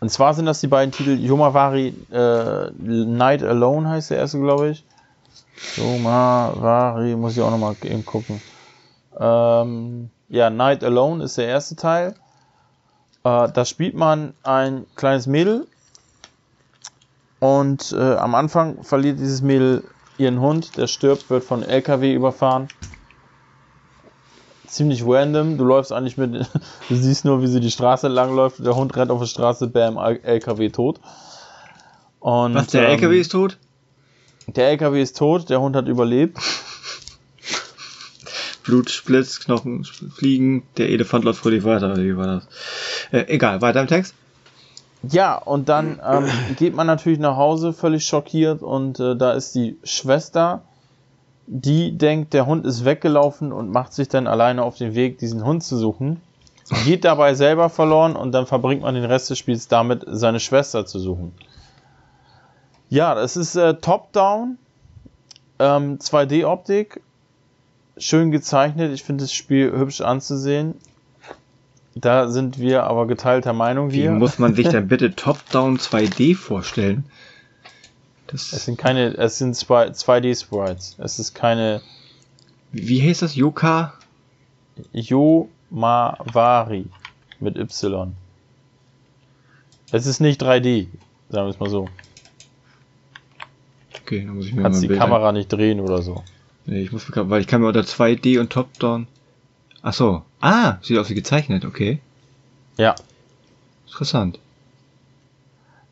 [0.01, 4.69] und zwar sind das die beiden Titel Yomavari äh, Night Alone heißt der erste, glaube
[4.69, 4.83] ich.
[5.77, 8.41] Yomavari, muss ich auch nochmal eben gucken.
[9.19, 12.15] Ähm, ja, Night Alone ist der erste Teil.
[13.23, 15.67] Äh, da spielt man ein kleines Mädel
[17.39, 19.83] und äh, am Anfang verliert dieses Mädel
[20.17, 22.69] ihren Hund, der stirbt, wird von LKW überfahren.
[24.71, 25.57] Ziemlich random.
[25.57, 26.33] Du läufst eigentlich mit,
[26.89, 28.65] du siehst nur, wie sie die Straße lang läuft.
[28.65, 31.01] Der Hund rennt auf der Straße, bam, LKW tot.
[32.21, 33.57] Und, Was, der ähm, LKW ist tot?
[34.47, 36.37] Der LKW ist tot, der Hund hat überlebt.
[38.63, 42.47] Blutsplitz, Knochen fliegen, der Elefant läuft fröhlich weiter, wie war das?
[43.11, 44.15] Äh, egal, weiter im Text.
[45.03, 49.53] Ja, und dann ähm, geht man natürlich nach Hause völlig schockiert und äh, da ist
[49.53, 50.61] die Schwester,
[51.47, 55.43] die denkt, der Hund ist weggelaufen und macht sich dann alleine auf den Weg, diesen
[55.43, 56.21] Hund zu suchen.
[56.85, 60.85] Geht dabei selber verloren und dann verbringt man den Rest des Spiels damit, seine Schwester
[60.85, 61.33] zu suchen.
[62.89, 64.57] Ja, das ist äh, Top-Down,
[65.59, 67.01] ähm, 2D-Optik,
[67.97, 68.93] schön gezeichnet.
[68.93, 70.75] Ich finde das Spiel hübsch anzusehen.
[71.95, 74.11] Da sind wir aber geteilter Meinung Wie hier.
[74.11, 77.05] muss man sich denn bitte Top-Down 2D vorstellen?
[78.31, 80.95] Das es sind keine, es sind 2D-Sprites.
[80.99, 81.81] Es ist keine.
[82.71, 83.35] Wie heißt das?
[83.35, 83.93] Yoka?
[84.93, 86.85] Yomavari
[87.39, 88.15] mit Y.
[89.91, 90.87] Es ist nicht 3D,
[91.29, 91.89] sagen wir es mal so.
[94.01, 96.23] Okay, dann muss ich mir Kannst mal die Kamera nicht drehen oder so.
[96.65, 99.07] Nee, ich muss, weil ich kann mir unter 2D und Top-Down.
[99.81, 100.23] Ach so.
[100.39, 101.99] Ah, sieht aus wie gezeichnet, okay.
[102.77, 102.95] Ja.
[103.87, 104.39] Interessant.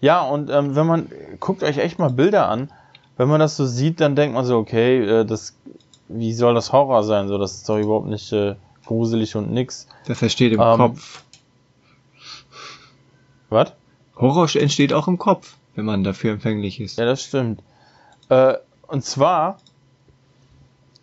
[0.01, 2.71] Ja, und ähm, wenn man, guckt euch echt mal Bilder an,
[3.17, 5.55] wenn man das so sieht, dann denkt man so, okay, äh, das,
[6.07, 7.27] wie soll das Horror sein?
[7.27, 8.55] So, das ist doch überhaupt nicht äh,
[8.85, 9.87] gruselig und nix.
[10.05, 11.23] Das entsteht im ähm, Kopf.
[13.49, 13.73] Was?
[14.15, 16.97] Horror entsteht auch im Kopf, wenn man dafür empfänglich ist.
[16.97, 17.61] Ja, das stimmt.
[18.29, 18.53] Äh,
[18.87, 19.57] und zwar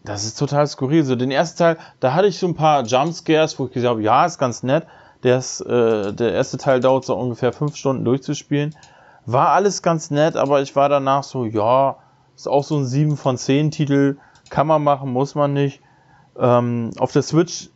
[0.07, 1.05] das ist total skurril.
[1.05, 4.03] So den ersten Teil, da hatte ich so ein paar Jumpscares, wo ich gesagt habe,
[4.03, 4.87] ja, ist ganz nett.
[5.23, 8.75] Der, ist, äh, der erste Teil dauert so ungefähr fünf Stunden durchzuspielen.
[9.25, 11.97] War alles ganz nett, aber ich war danach so, ja,
[12.37, 14.19] ist auch so ein 7 von 10 Titel.
[14.51, 15.81] Kann man machen, muss man nicht.
[16.39, 17.71] Ähm, auf der Switch,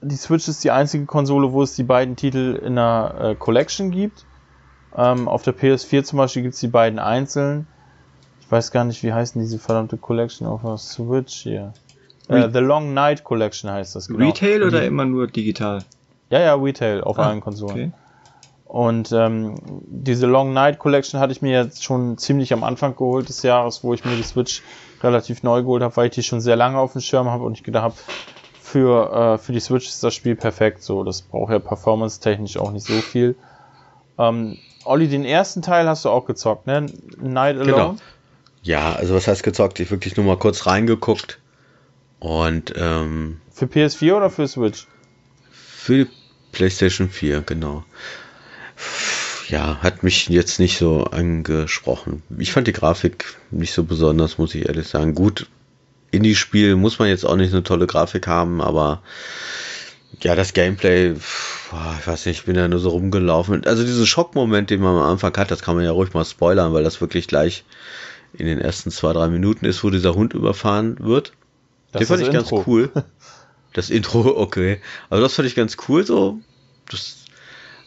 [0.00, 3.90] die Switch ist die einzige Konsole, wo es die beiden Titel in einer äh, Collection
[3.90, 4.24] gibt.
[4.96, 7.66] Ähm, auf der PS4 zum Beispiel gibt es die beiden einzeln.
[8.40, 11.74] Ich weiß gar nicht, wie heißen diese verdammte Collection auf der Switch hier.
[12.28, 14.08] Äh, The Long Night Collection heißt das.
[14.08, 14.24] Genau.
[14.24, 15.84] Retail oder immer nur digital?
[16.30, 17.72] Ja, ja, Retail auf ah, allen Konsolen.
[17.72, 17.92] Okay.
[18.68, 19.54] Und ähm,
[19.86, 23.82] diese Long Night Collection hatte ich mir jetzt schon ziemlich am Anfang geholt des Jahres,
[23.82, 24.62] wo ich mir die Switch
[25.02, 27.54] relativ neu geholt habe, weil ich die schon sehr lange auf dem Schirm habe und
[27.54, 27.94] ich gedacht habe,
[28.60, 30.82] für, äh, für die Switch ist das Spiel perfekt.
[30.82, 33.36] So, das braucht ja performance-technisch auch nicht so viel.
[34.18, 36.86] Ähm, Olli, den ersten Teil hast du auch gezockt, ne?
[37.18, 37.72] Night Alone?
[37.72, 37.96] Genau.
[38.62, 39.80] Ja, also was heißt gezockt?
[39.80, 41.38] Ich wirklich nur mal kurz reingeguckt.
[42.20, 44.86] Und ähm, für PS4 oder für Switch?
[45.50, 46.10] Für die
[46.52, 47.84] PlayStation 4, genau.
[49.48, 52.22] Ja, hat mich jetzt nicht so angesprochen.
[52.38, 55.14] Ich fand die Grafik nicht so besonders, muss ich ehrlich sagen.
[55.14, 55.48] Gut,
[56.10, 59.02] Indie-Spiel muss man jetzt auch nicht eine tolle Grafik haben, aber
[60.20, 63.64] ja, das Gameplay, ich weiß nicht, ich bin ja nur so rumgelaufen.
[63.66, 66.72] Also diesen Schockmoment, den man am Anfang hat, das kann man ja ruhig mal spoilern,
[66.72, 67.64] weil das wirklich gleich
[68.34, 71.32] in den ersten zwei, drei Minuten ist, wo dieser Hund überfahren wird.
[71.92, 72.56] Das den fand ich Intro.
[72.56, 72.90] ganz cool.
[73.78, 74.80] Das Intro, okay.
[75.08, 76.40] Also das fand ich ganz cool so.
[76.90, 77.18] Das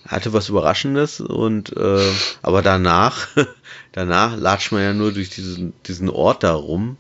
[0.08, 2.12] hatte was Überraschendes und äh,
[2.42, 3.28] aber danach,
[3.92, 6.96] danach latscht man ja nur durch diesen, diesen Ort da rum.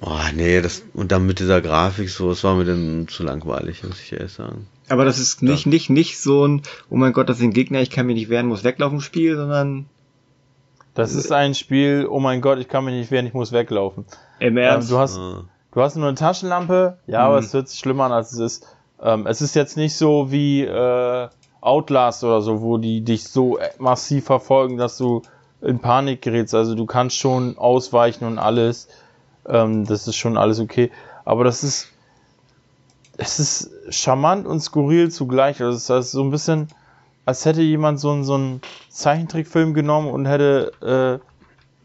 [0.00, 3.82] Oh, nee, das, und dann mit dieser Grafik so, es war mir dann zu langweilig,
[3.82, 4.68] muss ich ehrlich sagen.
[4.88, 5.70] Aber das ist nicht, ja.
[5.70, 8.46] nicht, nicht so ein, oh mein Gott, das sind Gegner, ich kann mich nicht wehren,
[8.46, 9.86] muss weglaufen Spiel, sondern.
[10.94, 14.04] Das ist ein Spiel, oh mein Gott, ich kann mich nicht wehren, ich muss weglaufen.
[14.38, 14.88] Im Ernst?
[14.88, 15.44] Ähm, du hast, ah.
[15.72, 17.24] Du hast nur eine Taschenlampe, ja, mhm.
[17.26, 18.66] aber es hört sich schlimmer an, als es ist.
[19.02, 21.28] Ähm, es ist jetzt nicht so wie äh,
[21.60, 25.22] Outlast oder so, wo die dich so massiv verfolgen, dass du
[25.60, 26.54] in Panik gerätst.
[26.54, 28.88] Also du kannst schon ausweichen und alles.
[29.46, 30.90] Ähm, das ist schon alles okay.
[31.24, 31.88] Aber das ist,
[33.16, 35.60] es ist charmant und skurril zugleich.
[35.60, 36.68] Also es ist so ein bisschen,
[37.24, 41.27] als hätte jemand so, so einen Zeichentrickfilm genommen und hätte äh,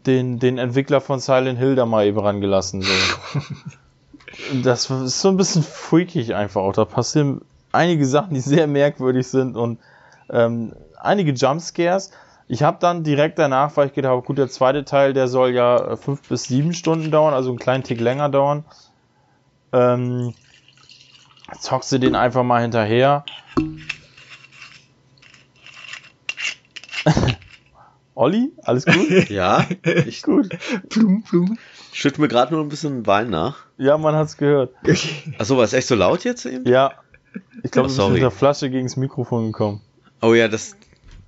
[0.06, 2.82] den, den Entwickler von Silent Hill da mal eben rangelassen.
[2.82, 2.92] So.
[4.62, 6.72] das ist so ein bisschen freakig einfach auch.
[6.72, 7.40] Da passieren
[7.72, 9.78] einige Sachen, die sehr merkwürdig sind und
[10.30, 12.10] ähm, einige Jumpscares.
[12.46, 15.50] Ich habe dann direkt danach, weil ich gedacht habe, gut, der zweite Teil, der soll
[15.50, 18.64] ja äh, fünf bis sieben Stunden dauern, also einen kleinen Tick länger dauern.
[19.72, 20.34] Ähm,
[21.58, 23.24] zockst du den einfach mal hinterher.
[28.14, 29.28] Olli, alles gut?
[29.28, 29.66] ja,
[30.06, 30.48] ich, gut.
[30.88, 31.58] Plum, plum.
[31.92, 33.66] Schütt mir gerade nur ein bisschen Wein nach.
[33.76, 34.72] Ja, man hat's gehört.
[35.38, 36.66] Achso, war es echt so laut jetzt eben?
[36.68, 36.92] Ja.
[37.62, 39.80] Ich glaube, oh, du bist mit der Flasche gegen das Mikrofon gekommen.
[40.22, 40.76] Oh ja, das,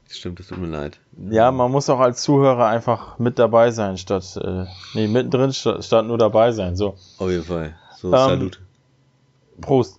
[0.09, 1.01] Stimmt, das tut mir leid.
[1.31, 5.85] Ja, man muss auch als Zuhörer einfach mit dabei sein, statt, äh, nee, mittendrin statt,
[5.85, 6.97] statt nur dabei sein, so.
[7.19, 7.75] Auf jeden Fall.
[7.97, 8.61] So, ähm, Salut.
[9.61, 9.99] Prost.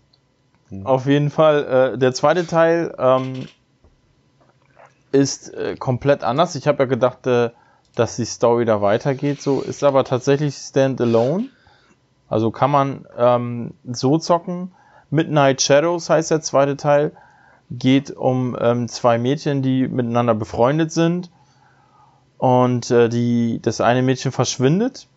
[0.69, 0.85] Mhm.
[0.85, 3.47] Auf jeden Fall, äh, der zweite Teil ähm,
[5.11, 6.55] ist äh, komplett anders.
[6.55, 7.51] Ich habe ja gedacht, äh,
[7.95, 11.45] dass die Story da weitergeht, so ist aber tatsächlich Standalone.
[12.29, 14.71] Also kann man ähm, so zocken.
[15.09, 17.13] Midnight Shadows heißt der zweite Teil
[17.69, 21.29] geht um ähm, zwei Mädchen, die miteinander befreundet sind.
[22.37, 25.07] Und äh, die, das eine Mädchen verschwindet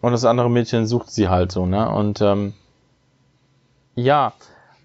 [0.00, 1.90] und das andere Mädchen sucht sie halt so, ne?
[1.90, 2.52] Und ähm,
[3.96, 4.34] ja,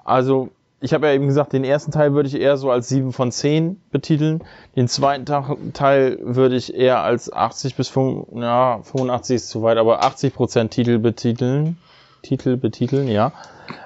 [0.03, 0.49] also
[0.82, 3.32] ich habe ja eben gesagt, den ersten Teil würde ich eher so als 7 von
[3.32, 4.43] 10 betiteln.
[4.75, 5.25] Den zweiten
[5.74, 10.69] Teil würde ich eher als 80 bis 5, ja, 85 ist zu weit, aber 80%
[10.69, 11.77] Titel betiteln.
[12.22, 13.33] Titel betiteln, ja.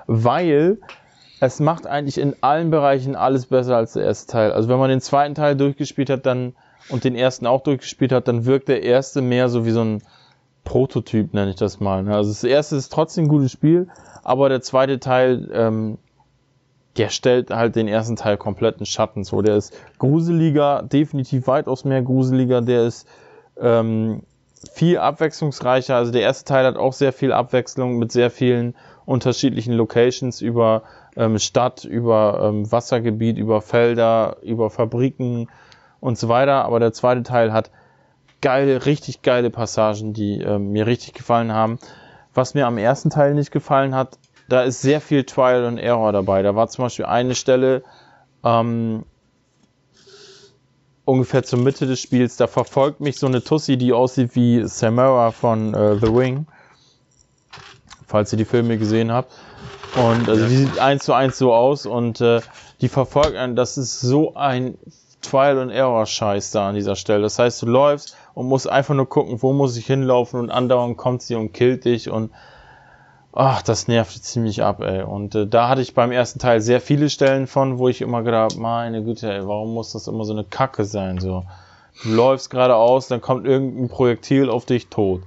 [0.05, 0.77] Weil
[1.39, 4.51] es macht eigentlich in allen Bereichen alles besser als der erste Teil.
[4.51, 6.53] Also wenn man den zweiten Teil durchgespielt hat, dann
[6.89, 10.03] und den ersten auch durchgespielt hat, dann wirkt der erste mehr so wie so ein
[10.63, 12.03] Prototyp, nenne ich das mal.
[12.03, 12.15] Ne?
[12.15, 13.87] Also das erste ist trotzdem ein gutes Spiel,
[14.23, 15.97] aber der zweite Teil, ähm,
[16.97, 19.23] der stellt halt den ersten Teil komplett in Schatten.
[19.23, 22.61] So, der ist gruseliger, definitiv weitaus mehr gruseliger.
[22.61, 23.07] Der ist
[23.59, 24.21] ähm,
[24.71, 25.95] viel abwechslungsreicher.
[25.95, 30.83] Also der erste Teil hat auch sehr viel Abwechslung mit sehr vielen unterschiedlichen Locations über
[31.15, 35.49] ähm, Stadt, über ähm, Wassergebiet, über Felder, über Fabriken
[35.99, 36.65] und so weiter.
[36.65, 37.71] Aber der zweite Teil hat
[38.41, 41.79] geile, richtig geile Passagen, die ähm, mir richtig gefallen haben.
[42.33, 44.17] Was mir am ersten Teil nicht gefallen hat,
[44.49, 46.41] da ist sehr viel Trial and Error dabei.
[46.41, 47.83] Da war zum Beispiel eine Stelle,
[48.43, 49.05] ähm,
[51.05, 55.31] ungefähr zur Mitte des Spiels, da verfolgt mich so eine Tussi, die aussieht wie Samara
[55.31, 56.47] von äh, The Ring.
[58.07, 59.31] Falls ihr die Filme gesehen habt.
[59.95, 62.41] Und also die sieht eins zu eins so aus und äh,
[62.81, 63.55] die verfolgt einen.
[63.55, 64.77] Das ist so ein
[65.21, 67.21] Trial and Error Scheiß da an dieser Stelle.
[67.21, 70.97] Das heißt, du läufst und musst einfach nur gucken, wo muss ich hinlaufen und andauernd
[70.97, 72.31] kommt sie und killt dich und
[73.33, 75.03] ach, das nervt ziemlich ab, ey.
[75.03, 78.21] Und äh, da hatte ich beim ersten Teil sehr viele Stellen von, wo ich immer
[78.21, 81.43] gedacht, meine Güte, ey, warum muss das immer so eine Kacke sein, so.
[82.03, 85.21] Du läufst geradeaus, dann kommt irgendein Projektil auf dich tot.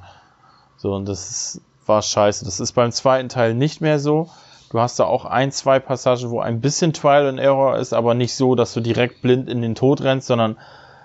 [0.76, 2.44] So, und das ist, war scheiße.
[2.44, 4.28] Das ist beim zweiten Teil nicht mehr so.
[4.70, 8.14] Du hast da auch ein, zwei Passagen, wo ein bisschen Trial and Error ist, aber
[8.14, 10.56] nicht so, dass du direkt blind in den Tod rennst, sondern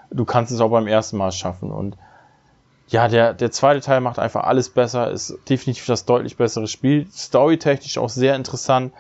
[0.10, 1.72] du kannst es auch beim ersten Mal schaffen.
[1.72, 1.96] Und
[2.92, 7.08] ja, der, der zweite Teil macht einfach alles besser, ist definitiv das deutlich bessere Spiel.
[7.10, 8.94] Storytechnisch auch sehr interessant.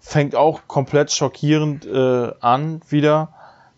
[0.00, 3.28] Fängt auch komplett schockierend äh, an wieder,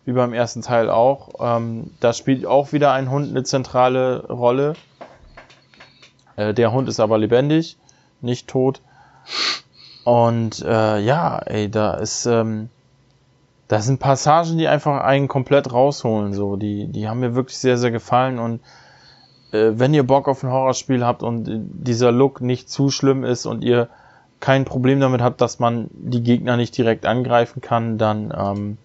[0.03, 1.29] wie beim ersten Teil auch.
[1.39, 4.73] Ähm, da spielt auch wieder ein Hund eine zentrale Rolle.
[6.37, 7.77] Äh, der Hund ist aber lebendig,
[8.19, 8.81] nicht tot.
[10.05, 12.69] Und äh, ja, ey, da ist, ähm,
[13.67, 16.33] da sind Passagen, die einfach einen komplett rausholen.
[16.33, 18.39] So, die, die haben mir wirklich sehr, sehr gefallen.
[18.39, 18.61] Und
[19.51, 23.63] wenn ihr Bock auf ein Horrorspiel habt und dieser Look nicht zu schlimm ist und
[23.63, 23.89] ihr
[24.39, 28.77] kein Problem damit habt, dass man die Gegner nicht direkt angreifen kann, dann ähm,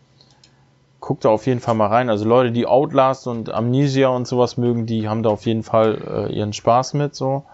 [1.00, 2.10] guckt da auf jeden Fall mal rein.
[2.10, 6.28] Also Leute, die Outlast und Amnesia und sowas mögen, die haben da auf jeden Fall
[6.28, 7.14] äh, ihren Spaß mit.
[7.14, 7.44] So.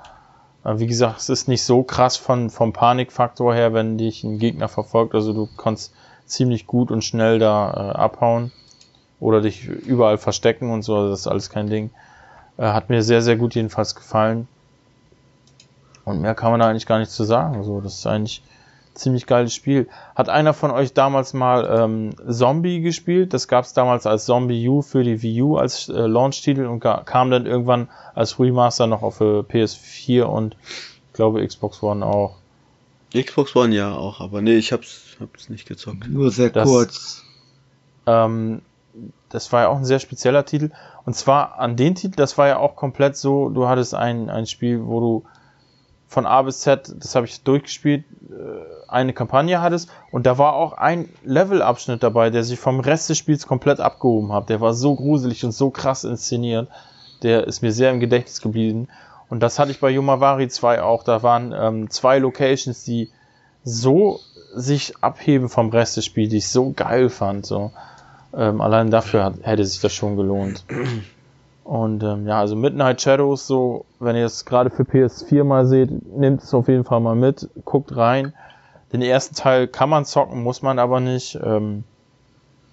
[0.65, 4.69] Wie gesagt, es ist nicht so krass von, vom Panikfaktor her, wenn dich ein Gegner
[4.69, 5.15] verfolgt.
[5.15, 5.93] Also du kannst
[6.25, 8.53] ziemlich gut und schnell da äh, abhauen
[9.21, 10.97] oder dich überall verstecken und so.
[10.97, 11.91] Also das ist alles kein Ding.
[12.57, 14.49] Äh, hat mir sehr, sehr gut jedenfalls gefallen.
[16.05, 17.63] Und mehr kann man da eigentlich gar nicht zu sagen.
[17.63, 18.43] So, das ist eigentlich
[18.95, 19.89] ziemlich geiles Spiel.
[20.15, 23.33] Hat einer von euch damals mal ähm, Zombie gespielt?
[23.33, 26.81] Das gab es damals als Zombie U für die Wii U als äh, Launch-Titel und
[26.81, 30.57] kam dann irgendwann als Remaster noch auf äh, PS4 und
[31.09, 32.37] ich glaube Xbox One auch.
[33.15, 36.09] Xbox One ja auch, aber nee, ich hab's, hab's nicht gezockt.
[36.09, 37.25] Nur sehr das, kurz.
[38.07, 38.63] Ähm,
[39.29, 40.71] das war ja auch ein sehr spezieller Titel.
[41.05, 44.47] Und zwar an den Titel, das war ja auch komplett so, du hattest ein, ein
[44.47, 45.25] Spiel, wo du
[46.07, 50.55] von A bis Z, das habe ich durchgespielt, äh, eine Kampagne hattest und da war
[50.55, 54.51] auch ein Levelabschnitt dabei, der sich vom Rest des Spiels komplett abgehoben hat.
[54.51, 56.69] Der war so gruselig und so krass inszeniert.
[57.23, 58.89] Der ist mir sehr im Gedächtnis geblieben.
[59.31, 61.03] Und das hatte ich bei Yomavari 2 auch.
[61.05, 63.11] Da waren ähm, zwei Locations, die
[63.65, 64.21] so
[64.55, 67.47] sich abheben vom Rest des Spiels, die ich so geil fand.
[67.47, 67.73] So.
[68.35, 70.65] Ähm, allein dafür hat, hätte sich das schon gelohnt.
[71.65, 75.91] Und ähm, ja, also Midnight Shadows, so, wenn ihr es gerade für PS4 mal seht,
[76.17, 78.33] nehmt es auf jeden Fall mal mit, guckt rein.
[78.93, 81.39] Den ersten Teil kann man zocken, muss man aber nicht.
[81.43, 81.85] Ähm,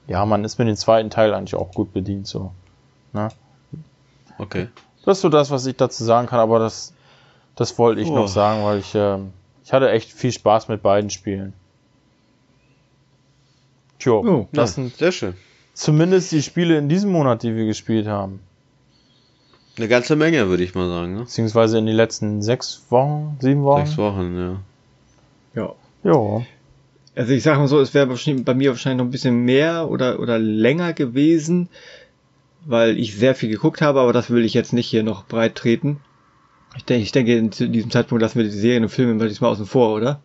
[0.07, 2.51] ja, man ist mit dem zweiten Teil eigentlich auch gut bedient, so.
[3.13, 3.29] Ne?
[4.39, 4.69] Okay.
[5.05, 6.93] Das ist so das, was ich dazu sagen kann, aber das,
[7.55, 8.15] das wollte ich oh.
[8.15, 9.19] noch sagen, weil ich, äh,
[9.63, 11.53] ich hatte echt viel Spaß mit beiden Spielen.
[13.99, 15.35] Tjo, oh, das ja, sind sehr schön.
[15.79, 18.41] Zumindest die Spiele in diesem Monat, die wir gespielt haben.
[19.77, 21.13] Eine ganze Menge, würde ich mal sagen.
[21.13, 21.21] Ne?
[21.21, 23.85] Beziehungsweise in den letzten sechs Wochen, sieben Wochen.
[23.85, 24.59] Sechs Wochen, ja.
[25.55, 25.73] Ja.
[26.03, 26.45] Ja.
[27.15, 30.19] Also ich sage mal so, es wäre bei mir wahrscheinlich noch ein bisschen mehr oder,
[30.19, 31.69] oder länger gewesen,
[32.65, 35.55] weil ich sehr viel geguckt habe, aber das will ich jetzt nicht hier noch breit
[35.55, 36.01] treten.
[36.75, 39.65] Ich denke, ich denke, in diesem Zeitpunkt lassen wir die Serien und Filme diesmal außen
[39.65, 40.21] vor, oder?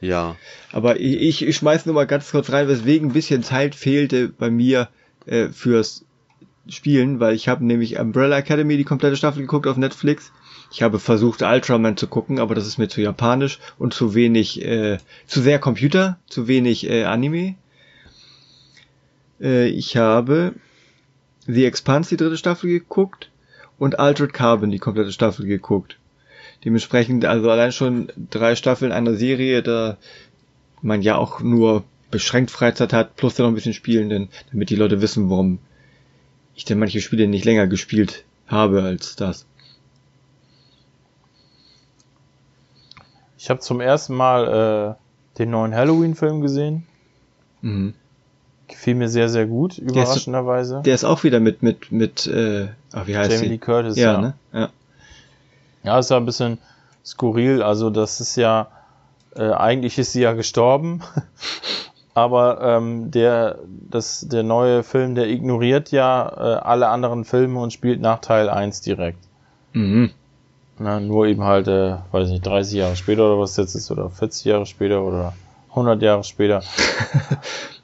[0.00, 0.36] Ja.
[0.72, 4.50] Aber ich, ich, schmeiß nur mal ganz kurz rein, weswegen ein bisschen Zeit fehlte bei
[4.50, 4.88] mir
[5.26, 6.04] äh, fürs
[6.68, 10.32] spielen, weil ich habe nämlich Umbrella Academy die komplette Staffel geguckt auf Netflix.
[10.72, 14.62] Ich habe versucht Ultraman zu gucken, aber das ist mir zu japanisch und zu wenig,
[14.64, 17.54] äh, zu sehr Computer, zu wenig äh, Anime.
[19.40, 20.54] Äh, ich habe
[21.46, 23.30] The Expanse die dritte Staffel geguckt
[23.78, 25.98] und Altered Carbon die komplette Staffel geguckt.
[26.64, 29.98] Dementsprechend also allein schon drei Staffeln einer Serie, da
[30.82, 34.70] man ja auch nur beschränkt Freizeit hat, plus dann noch ein bisschen spielen, denn, damit
[34.70, 35.58] die Leute wissen, warum
[36.54, 39.46] ich denn manche Spiele nicht länger gespielt habe als das.
[43.38, 46.86] Ich habe zum ersten Mal äh, den neuen Halloween-Film gesehen.
[47.60, 47.94] Mhm.
[48.68, 50.72] Gefiel mir sehr, sehr gut, überraschenderweise.
[50.72, 53.58] Der ist, der ist auch wieder mit, mit, mit, äh, ach, wie heißt Jamie Lee
[53.58, 54.14] Curtis, ja.
[54.14, 54.34] Ja, ne?
[54.52, 54.70] ja.
[55.86, 56.58] Ja, ist ja ein bisschen
[57.04, 57.62] skurril.
[57.62, 58.68] Also, das ist ja,
[59.34, 61.02] äh, eigentlich ist sie ja gestorben.
[62.14, 67.72] aber ähm, der, das, der neue Film, der ignoriert ja äh, alle anderen Filme und
[67.72, 69.18] spielt nach Teil 1 direkt.
[69.72, 70.10] Mhm.
[70.78, 74.10] Na, nur eben halt, äh, weiß nicht, 30 Jahre später oder was jetzt ist, oder
[74.10, 75.34] 40 Jahre später oder
[75.70, 76.62] 100 Jahre später.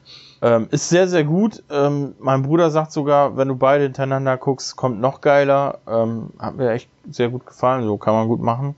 [0.42, 1.62] ähm, ist sehr, sehr gut.
[1.70, 5.78] Ähm, mein Bruder sagt sogar, wenn du beide hintereinander guckst, kommt noch geiler.
[5.86, 8.74] Ähm, hat mir echt sehr gut gefallen, so kann man gut machen.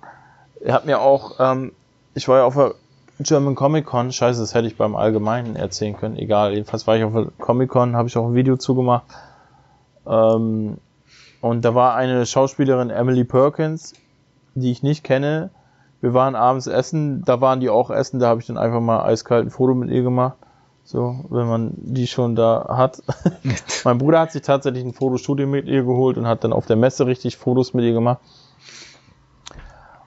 [0.60, 1.72] Er hat mir auch, ähm,
[2.14, 2.74] ich war ja auf der
[3.18, 7.04] German Comic Con, scheiße, das hätte ich beim Allgemeinen erzählen können, egal, jedenfalls war ich
[7.04, 9.04] auf der Comic Con, habe ich auch ein Video zugemacht.
[10.06, 10.78] Ähm,
[11.40, 13.94] und da war eine Schauspielerin, Emily Perkins,
[14.54, 15.50] die ich nicht kenne.
[16.00, 19.04] Wir waren abends essen, da waren die auch essen, da habe ich dann einfach mal
[19.04, 20.36] eiskalt ein Foto mit ihr gemacht.
[20.84, 23.02] So, wenn man die schon da hat.
[23.84, 26.76] mein Bruder hat sich tatsächlich ein Fotostudio mit ihr geholt und hat dann auf der
[26.76, 28.20] Messe richtig Fotos mit ihr gemacht.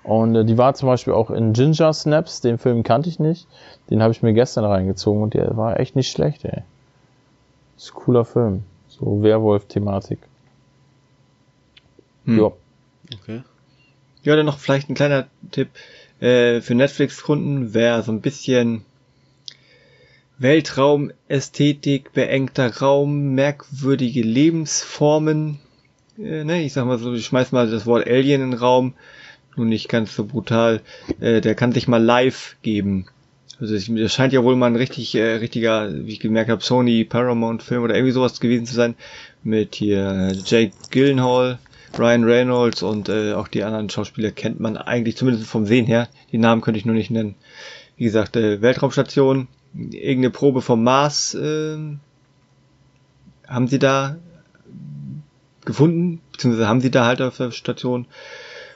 [0.04, 3.48] Und äh, die war zum Beispiel auch in Ginger Snaps, den Film kannte ich nicht.
[3.90, 6.62] Den habe ich mir gestern reingezogen und der war echt nicht schlecht, ey.
[7.76, 8.64] ist ein cooler Film.
[8.88, 10.20] So Werwolf-Thematik.
[12.26, 12.40] Hm.
[12.40, 12.52] Ja.
[13.22, 13.44] Okay.
[14.24, 15.70] Ja, dann noch vielleicht ein kleiner Tipp
[16.20, 18.86] äh, für Netflix-Kunden, wer so ein bisschen
[20.40, 25.60] Weltraum, Ästhetik, beengter Raum, merkwürdige Lebensformen,
[26.20, 28.94] äh, ne, ich sag mal so, ich schmeiß mal das Wort Alien in den Raum,
[29.56, 30.82] nun nicht ganz so brutal,
[31.20, 33.08] äh, der kann sich mal live geben.
[33.60, 37.04] Also das scheint ja wohl mal ein richtig, äh, richtiger, wie ich gemerkt habe, Sony
[37.04, 38.96] Paramount Film oder irgendwie sowas gewesen zu sein.
[39.44, 41.58] Mit hier äh, Jake Gyllenhaal,
[41.98, 46.08] Ryan Reynolds und äh, auch die anderen Schauspieler kennt man eigentlich zumindest vom Sehen her.
[46.32, 47.34] Die Namen könnte ich nur nicht nennen.
[47.96, 49.48] Wie gesagt, äh, Weltraumstation,
[49.78, 51.78] irgendeine Probe vom Mars äh,
[53.48, 54.18] haben sie da
[55.66, 58.08] gefunden, beziehungsweise haben sie da halt auf der Station.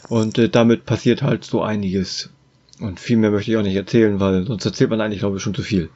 [0.10, 2.30] Und äh, damit passiert halt so einiges.
[2.80, 5.44] Und viel mehr möchte ich auch nicht erzählen, weil sonst erzählt man eigentlich, glaube ich,
[5.44, 5.90] schon zu viel.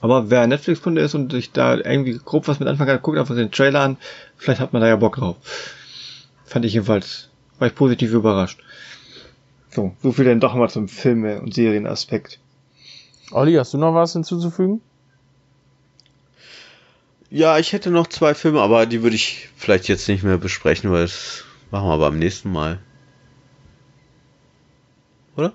[0.00, 3.36] Aber wer Netflix-Kunde ist und sich da irgendwie grob was mit anfangen kann, guckt einfach
[3.36, 3.96] den Trailer an.
[4.36, 5.36] Vielleicht hat man da ja Bock drauf.
[6.44, 8.60] Fand ich jedenfalls, war ich positiv überrascht.
[9.70, 12.38] So, so viel denn doch mal zum Filme- und Serienaspekt.
[13.30, 14.80] Olli, hast du noch was hinzuzufügen?
[17.30, 20.92] Ja, ich hätte noch zwei Filme, aber die würde ich vielleicht jetzt nicht mehr besprechen,
[20.92, 22.78] weil das machen wir beim nächsten Mal.
[25.36, 25.52] Oder?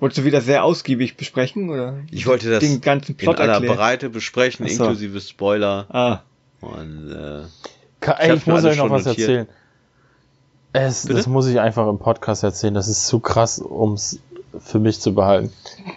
[0.00, 2.00] Wolltest du wieder sehr ausgiebig besprechen, oder?
[2.10, 3.76] Ich wollte das den ganzen Plot in aller erklären.
[3.76, 4.84] Breite besprechen, so.
[4.84, 5.86] inklusive Spoiler.
[5.90, 6.22] Ah.
[6.60, 7.42] Und, äh,
[8.18, 9.28] Ey, ich, ich muss euch noch was notiert.
[9.28, 9.48] erzählen.
[10.72, 12.74] Es, das muss ich einfach im Podcast erzählen.
[12.74, 14.20] Das ist zu krass, um es
[14.58, 15.52] für mich zu behalten.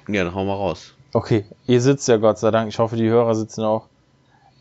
[0.07, 0.93] Ja, dann hau mal raus.
[1.13, 2.69] Okay, ihr sitzt ja Gott sei Dank.
[2.69, 3.87] Ich hoffe, die Hörer sitzen auch.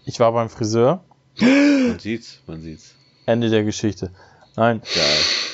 [0.05, 1.01] Ich war beim Friseur.
[1.39, 2.95] Man sieht's, man sieht's.
[3.27, 4.11] Ende der Geschichte.
[4.57, 4.83] Nein.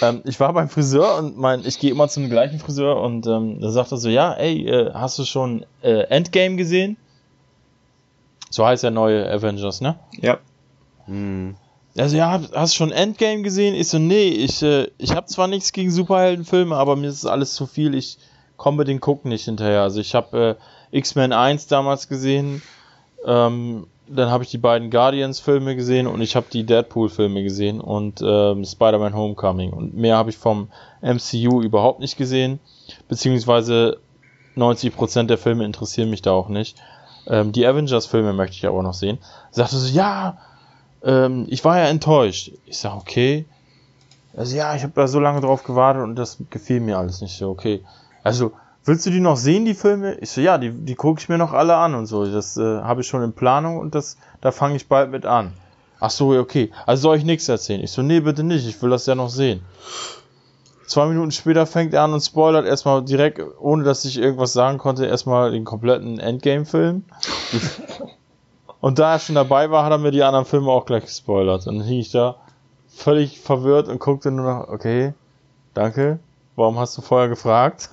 [0.02, 3.60] Ähm, ich war beim Friseur und mein, ich gehe immer zum gleichen Friseur und ähm,
[3.60, 6.96] da sagt er so, ja, ey, äh, hast du schon äh, Endgame gesehen?
[8.50, 9.96] So heißt der neue Avengers, ne?
[10.20, 10.38] Ja.
[11.06, 11.54] Hm.
[11.96, 13.74] Also ja, hast du schon Endgame gesehen?
[13.74, 17.54] Ich so, nee, ich, äh, ich habe zwar nichts gegen Superheldenfilme, aber mir ist alles
[17.54, 17.94] zu viel.
[17.94, 18.18] Ich
[18.58, 19.80] komme den Gucken nicht hinterher.
[19.80, 20.58] Also ich habe
[20.92, 22.60] äh, X-Men 1 damals gesehen,
[23.24, 28.22] ähm, dann habe ich die beiden Guardians-Filme gesehen und ich habe die Deadpool-Filme gesehen und
[28.22, 29.72] ähm, Spider-Man Homecoming.
[29.72, 30.68] Und mehr habe ich vom
[31.02, 32.58] MCU überhaupt nicht gesehen,
[33.08, 33.98] beziehungsweise
[34.56, 36.78] 90% der Filme interessieren mich da auch nicht.
[37.26, 39.18] Ähm, die Avengers-Filme möchte ich aber noch sehen.
[39.50, 40.38] Sagte so, ja,
[41.04, 42.52] ähm, ich war ja enttäuscht.
[42.64, 43.44] Ich sag, okay.
[44.36, 47.36] Also ja, ich habe da so lange drauf gewartet und das gefiel mir alles nicht
[47.36, 47.82] so, okay.
[48.28, 48.52] Also,
[48.84, 50.14] willst du die noch sehen, die Filme?
[50.16, 52.30] Ich so, ja, die, die gucke ich mir noch alle an und so.
[52.30, 55.52] Das äh, habe ich schon in Planung und das, da fange ich bald mit an.
[55.98, 56.70] Ach so, okay.
[56.84, 57.80] Also soll ich nichts erzählen?
[57.82, 59.62] Ich so, nee, bitte nicht, ich will das ja noch sehen.
[60.86, 64.78] Zwei Minuten später fängt er an und spoilert erstmal direkt, ohne dass ich irgendwas sagen
[64.78, 67.04] konnte, erstmal den kompletten Endgame-Film.
[68.80, 71.66] und da er schon dabei war, hat er mir die anderen Filme auch gleich gespoilert.
[71.66, 72.36] Und dann hing ich da
[72.88, 75.14] völlig verwirrt und guckte nur noch, okay,
[75.74, 76.20] danke.
[76.58, 77.88] Warum hast du vorher gefragt?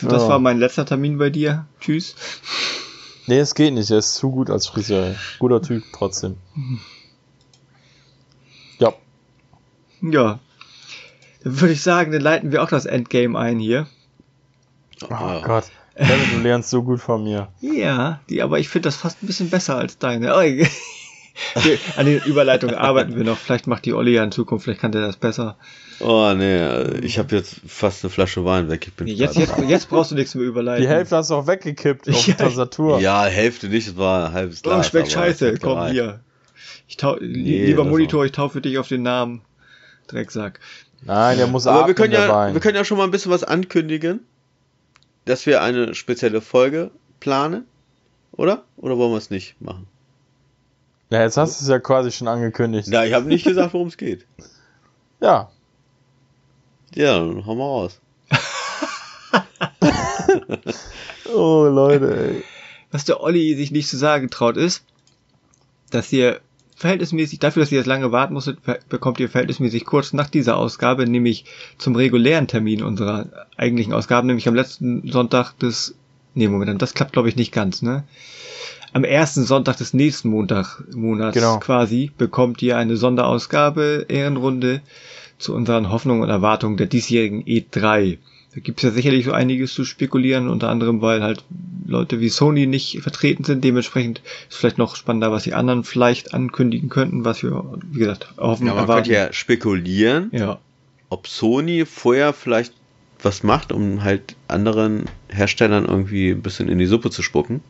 [0.00, 1.66] das war mein letzter Termin bei dir.
[1.80, 2.14] Tschüss.
[3.26, 3.90] Nee, es geht nicht.
[3.90, 5.16] Er ist zu gut als Friseur.
[5.40, 6.36] Guter Typ trotzdem.
[8.78, 8.92] Ja.
[10.02, 10.38] Ja.
[11.42, 13.88] Dann würde ich sagen, dann leiten wir auch das Endgame ein hier.
[15.02, 15.64] Oh, oh Gott.
[15.96, 17.48] Du lernst so gut von mir.
[17.60, 20.32] Ja, die, aber ich finde das fast ein bisschen besser als deine.
[20.32, 20.38] Oh,
[21.96, 23.36] an den Überleitungen arbeiten wir noch.
[23.36, 25.56] Vielleicht macht die Olli ja in Zukunft, vielleicht kann der das besser.
[26.00, 28.86] Oh nee, ich habe jetzt fast eine Flasche Wein weg.
[28.86, 30.82] Ich bin jetzt, jetzt, jetzt brauchst du nichts mehr überleiten.
[30.82, 32.34] Die Hälfte hast du auch weggekippt auf ja.
[32.34, 33.00] Tastatur.
[33.00, 34.86] Ja, Hälfte nicht, es war ein halbes Glas.
[34.86, 35.92] Oh, schmeckt scheiße, komm rein.
[35.92, 36.20] hier.
[36.88, 39.42] Ich tau nee, lieber Monitor, ich taufe dich auf den Namen.
[40.06, 40.60] Drecksack.
[41.02, 43.44] Nein, der muss Aber wir können ja, wir können ja schon mal ein bisschen was
[43.44, 44.20] ankündigen,
[45.24, 46.90] dass wir eine spezielle Folge
[47.20, 47.64] planen,
[48.32, 48.64] oder?
[48.76, 49.86] Oder wollen wir es nicht machen?
[51.10, 52.88] Ja, jetzt hast du es ja quasi schon angekündigt.
[52.88, 54.26] Ja, ich habe nicht gesagt, worum es geht.
[55.20, 55.50] Ja.
[56.94, 58.00] Ja, dann hau mal raus.
[61.34, 62.44] oh, Leute, ey.
[62.90, 64.84] Was der Olli sich nicht zu sagen traut, ist,
[65.90, 66.40] dass ihr
[66.76, 68.58] verhältnismäßig, dafür, dass ihr jetzt lange warten musstet,
[68.88, 71.44] bekommt ihr verhältnismäßig kurz nach dieser Ausgabe, nämlich
[71.78, 75.94] zum regulären Termin unserer eigentlichen Ausgaben, nämlich am letzten Sonntag des,
[76.34, 78.04] nee, Moment, das klappt glaube ich nicht ganz, ne?
[78.92, 81.58] Am ersten Sonntag des nächsten Montag, Monats genau.
[81.58, 84.82] quasi, bekommt ihr eine Sonderausgabe, Ehrenrunde,
[85.44, 88.18] zu unseren Hoffnungen und Erwartungen der diesjährigen E3.
[88.54, 91.44] Da gibt es ja sicherlich so einiges zu spekulieren, unter anderem, weil halt
[91.86, 93.64] Leute wie Sony nicht vertreten sind.
[93.64, 98.28] Dementsprechend ist vielleicht noch spannender, was die anderen vielleicht ankündigen könnten, was wir, wie gesagt,
[98.38, 98.66] hoffen.
[98.66, 99.04] Ja, man erwarten.
[99.04, 100.58] könnte ja spekulieren, ja.
[101.08, 102.72] ob Sony vorher vielleicht
[103.20, 107.60] was macht, um halt anderen Herstellern irgendwie ein bisschen in die Suppe zu spucken.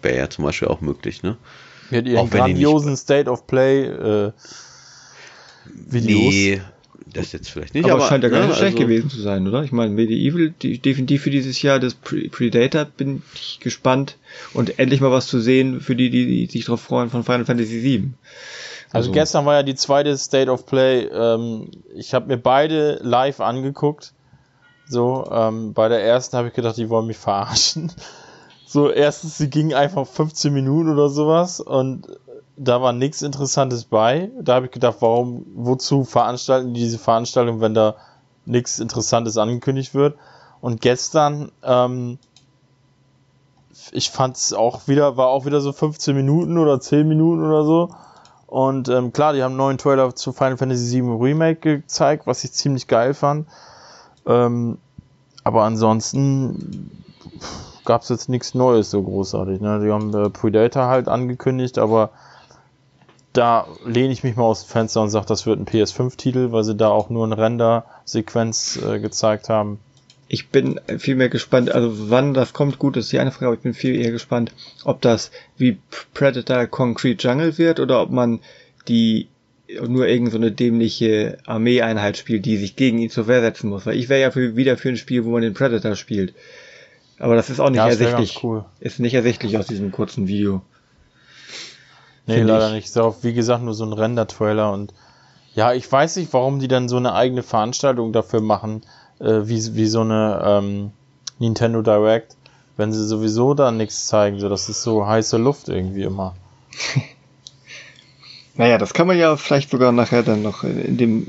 [0.00, 1.36] Wäre ja zum Beispiel auch möglich, ne?
[1.90, 4.32] Mit ihren grandiosen State of Play äh,
[5.66, 6.32] Videos.
[6.32, 6.60] Nee,
[7.12, 7.84] das jetzt vielleicht nicht.
[7.86, 9.62] Aber, aber scheint ja gar nicht ne, schlecht also, gewesen zu sein, oder?
[9.62, 14.16] Ich meine, Medieval, die, definitiv für dieses Jahr, das Predator bin ich gespannt
[14.54, 17.44] und endlich mal was zu sehen für die, die, die sich darauf freuen von Final
[17.44, 18.10] Fantasy VII.
[18.90, 21.02] Also, also, gestern war ja die zweite State of Play.
[21.04, 24.14] Ähm, ich habe mir beide live angeguckt.
[24.86, 27.92] So, ähm, bei der ersten habe ich gedacht, die wollen mich verarschen.
[28.70, 32.06] So, erstens, sie ging einfach 15 Minuten oder sowas und
[32.58, 34.30] da war nichts Interessantes bei.
[34.40, 37.94] Da habe ich gedacht, warum, wozu veranstalten die diese Veranstaltung, wenn da
[38.44, 40.16] nichts Interessantes angekündigt wird?
[40.60, 42.18] Und gestern, ähm,
[43.92, 47.64] ich fand es auch wieder, war auch wieder so 15 Minuten oder 10 Minuten oder
[47.64, 47.90] so.
[48.46, 52.44] Und ähm, klar, die haben einen neuen Trailer zu Final Fantasy VII Remake gezeigt, was
[52.44, 53.46] ich ziemlich geil fand.
[54.26, 54.78] Ähm,
[55.44, 56.90] aber ansonsten
[57.84, 59.60] gab es jetzt nichts Neues so großartig.
[59.60, 59.80] Ne?
[59.80, 62.10] Die haben äh, Predator halt angekündigt, aber
[63.38, 66.64] da lehne ich mich mal aus dem Fenster und sage, das wird ein PS5-Titel, weil
[66.64, 69.78] sie da auch nur eine Render-Sequenz äh, gezeigt haben.
[70.26, 73.54] Ich bin viel mehr gespannt, also wann das kommt, gut, ist die eine Frage, aber
[73.54, 74.52] ich bin viel eher gespannt,
[74.84, 75.78] ob das wie
[76.12, 78.40] Predator Concrete Jungle wird oder ob man
[78.88, 79.28] die
[79.86, 83.86] nur irgend so eine dämliche Armeeeinheit spielt, die sich gegen ihn zur Wehr setzen muss.
[83.86, 86.34] Weil ich wäre ja für, wieder für ein Spiel, wo man den Predator spielt.
[87.18, 88.42] Aber das ist auch nicht ja, ersichtlich.
[88.42, 88.64] Cool.
[88.80, 90.62] Ist nicht ersichtlich aus diesem kurzen Video.
[92.28, 92.74] Nee, leider ich.
[92.74, 92.84] nicht.
[92.86, 94.92] Ist auch, wie gesagt, nur so ein Render-Trailer und
[95.54, 98.82] ja, ich weiß nicht, warum die dann so eine eigene Veranstaltung dafür machen,
[99.18, 100.92] äh, wie, wie so eine ähm,
[101.38, 102.36] Nintendo Direct,
[102.76, 104.38] wenn sie sowieso da nichts zeigen.
[104.38, 106.36] So, das ist so heiße Luft irgendwie immer.
[108.54, 111.26] naja, das kann man ja vielleicht sogar nachher dann noch in dem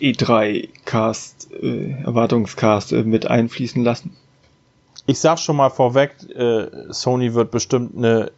[0.00, 4.16] E3-Cast, äh, Erwartungscast äh, mit einfließen lassen.
[5.06, 8.30] Ich sag schon mal vorweg, äh, Sony wird bestimmt eine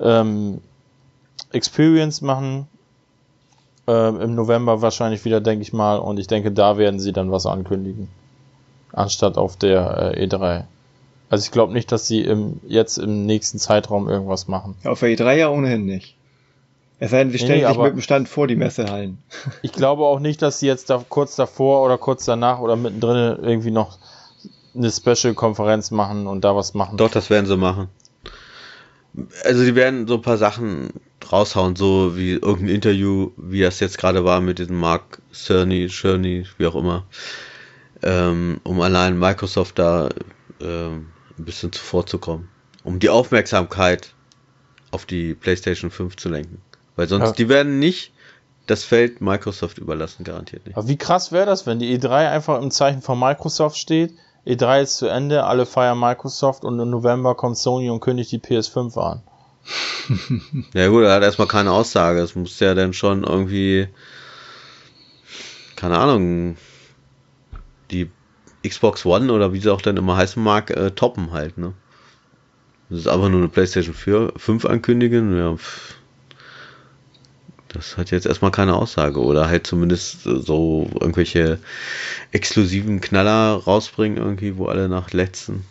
[0.00, 0.60] ähm,
[1.52, 2.66] Experience machen.
[3.86, 5.96] Äh, Im November wahrscheinlich wieder, denke ich mal.
[5.96, 8.08] Und ich denke, da werden sie dann was ankündigen.
[8.92, 10.64] Anstatt auf der äh, E3.
[11.30, 14.76] Also ich glaube nicht, dass sie im, jetzt im nächsten Zeitraum irgendwas machen.
[14.84, 16.14] auf der E3 ja ohnehin nicht.
[17.00, 19.18] Es sei denn, sie stellen nee, sich mit dem Stand vor die Messehallen.
[19.62, 23.38] Ich glaube auch nicht, dass sie jetzt da kurz davor oder kurz danach oder mittendrin
[23.42, 23.98] irgendwie noch
[24.74, 26.96] eine Special-Konferenz machen und da was machen.
[26.96, 27.88] Doch, das werden sie machen.
[29.44, 30.90] Also sie werden so ein paar Sachen
[31.30, 36.46] raushauen, so wie irgendein Interview, wie das jetzt gerade war mit diesem Mark Cerny, Cerny,
[36.56, 37.06] wie auch immer,
[38.02, 40.08] ähm, um allein Microsoft da
[40.60, 42.48] ähm, ein bisschen zuvorzukommen,
[42.84, 44.14] um die Aufmerksamkeit
[44.90, 46.60] auf die PlayStation 5 zu lenken.
[46.96, 47.32] Weil sonst, ja.
[47.32, 48.12] die werden nicht
[48.66, 50.76] das Feld Microsoft überlassen, garantiert nicht.
[50.76, 54.14] Aber wie krass wäre das, wenn die E3 einfach im Zeichen von Microsoft steht,
[54.48, 58.38] E3 ist zu Ende, alle feiern Microsoft und im November kommt Sony und kündigt die
[58.38, 59.22] PS5 an.
[60.74, 62.20] ja gut, er hat erstmal keine Aussage.
[62.20, 63.88] Es muss ja dann schon irgendwie,
[65.76, 66.56] keine Ahnung,
[67.90, 68.10] die
[68.66, 71.74] Xbox One oder wie sie auch dann immer heißen mag, äh, toppen halt, ne?
[72.88, 75.97] Das ist aber nur eine PlayStation 4, 5 ankündigen, ja, pff.
[77.78, 79.20] Das hat jetzt erstmal keine Aussage.
[79.20, 81.58] Oder halt zumindest so irgendwelche
[82.32, 85.64] exklusiven Knaller rausbringen, irgendwie, wo alle nach letzten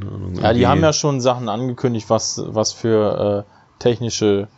[0.00, 4.48] Ahnung, ja, die haben ja schon Sachen angekündigt, was, was für äh, technische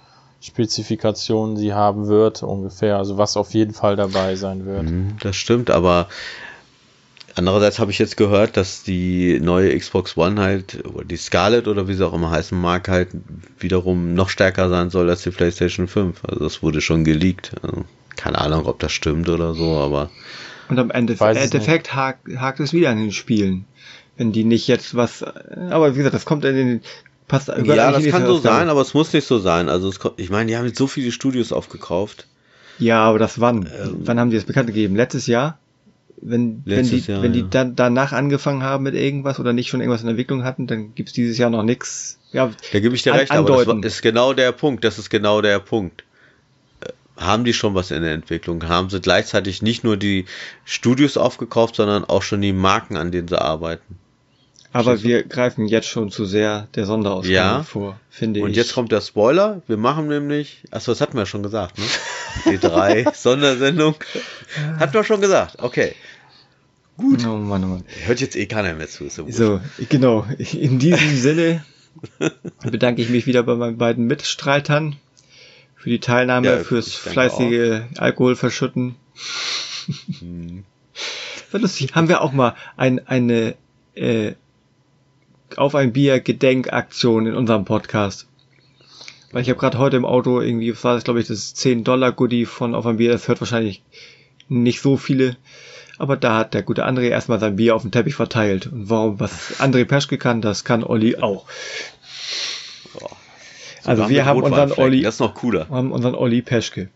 [0.40, 2.96] Spezifikationen sie haben wird, ungefähr.
[2.96, 4.90] Also was auf jeden Fall dabei sein wird.
[4.90, 6.08] Mhm, das stimmt, aber
[7.38, 11.88] andererseits habe ich jetzt gehört, dass die neue Xbox One halt, oder die Scarlett oder
[11.88, 13.08] wie sie auch immer heißen mag, halt
[13.58, 16.24] wiederum noch stärker sein soll als die PlayStation 5.
[16.24, 17.52] Also das wurde schon geleakt.
[17.62, 17.84] Also
[18.16, 20.10] keine Ahnung, ob das stimmt oder so, aber.
[20.68, 23.64] Und am Ende, Endeffekt hakt, hakt es wieder an den Spielen
[24.18, 26.80] wenn die nicht jetzt was, aber wie gesagt, das kommt in den,
[27.28, 29.68] passt Ja, das kann so sein, aber es muss nicht so sein.
[29.68, 32.26] Also es, ich meine, die haben jetzt so viele Studios aufgekauft.
[32.78, 33.66] Ja, aber das wann?
[33.66, 34.96] Ähm, wann haben die das bekannt gegeben?
[34.96, 35.58] Letztes Jahr?
[36.20, 37.46] Wenn, wenn die, Jahr, wenn die ja.
[37.48, 41.12] dann danach angefangen haben mit irgendwas oder nicht schon irgendwas in Entwicklung hatten, dann gibt's
[41.12, 42.18] dieses Jahr noch nichts.
[42.32, 43.70] Ja, da gebe ich dir recht, andeuten.
[43.70, 44.84] aber das ist genau der Punkt.
[44.84, 46.04] Das ist genau der Punkt.
[47.16, 48.68] haben die schon was in der Entwicklung?
[48.68, 50.26] Haben sie gleichzeitig nicht nur die
[50.64, 53.98] Studios aufgekauft, sondern auch schon die Marken, an denen sie arbeiten?
[54.72, 57.62] Aber wir greifen jetzt schon zu sehr der Sonderausgabe ja.
[57.62, 58.44] vor, finde ich.
[58.44, 59.62] Und jetzt kommt der Spoiler.
[59.66, 61.84] Wir machen nämlich, achso, das hatten wir schon gesagt, ne?
[62.50, 63.94] Die drei Sondersendung.
[64.78, 65.94] Hatten wir schon gesagt, okay.
[66.98, 67.24] Gut.
[67.26, 67.84] Oh Mann, oh Mann.
[68.04, 69.08] Hört jetzt eh keiner mehr zu.
[69.08, 70.26] So, so, genau.
[70.52, 71.64] In diesem Sinne
[72.62, 74.96] bedanke ich mich wieder bei meinen beiden Mitstreitern
[75.76, 78.00] für die Teilnahme, ja, fürs fleißige auch.
[78.00, 78.96] Alkoholverschütten.
[80.18, 80.64] Hm.
[81.52, 81.94] War lustig.
[81.94, 83.54] Haben wir auch mal ein, eine
[83.94, 84.32] äh,
[85.56, 88.26] auf ein Bier Gedenkaktion in unserem Podcast.
[89.32, 91.84] Weil ich habe gerade heute im Auto irgendwie, was war das, glaube ich, das 10
[91.84, 93.82] Dollar Goodie von auf ein Bier, das hört wahrscheinlich
[94.48, 95.36] nicht so viele.
[95.98, 98.68] Aber da hat der gute André erstmal sein Bier auf den Teppich verteilt.
[98.68, 101.44] Und warum, was André Peschke kann, das kann Olli auch.
[102.94, 103.08] Oh.
[103.84, 105.68] Also wir haben unseren Olli, das ist noch cooler.
[105.68, 106.88] haben unseren Olli Peschke.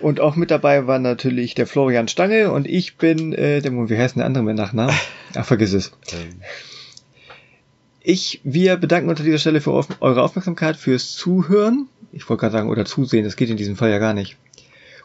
[0.00, 3.98] Und auch mit dabei war natürlich der Florian Stange und ich bin, äh, der, wie
[3.98, 4.94] heißt denn der andere mit Nachnamen?
[5.34, 5.92] Ach, vergiss es.
[6.12, 6.40] Ähm.
[8.00, 11.86] Ich, wir bedanken uns an dieser Stelle für eure Aufmerksamkeit, fürs Zuhören.
[12.12, 14.38] Ich wollte gerade sagen, oder Zusehen, das geht in diesem Fall ja gar nicht.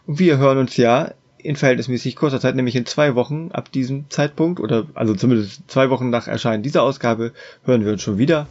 [0.07, 4.09] Und wir hören uns ja in verhältnismäßig kurzer Zeit, nämlich in zwei Wochen ab diesem
[4.09, 7.33] Zeitpunkt, oder also zumindest zwei Wochen nach Erscheinen dieser Ausgabe,
[7.65, 8.47] hören wir uns schon wieder.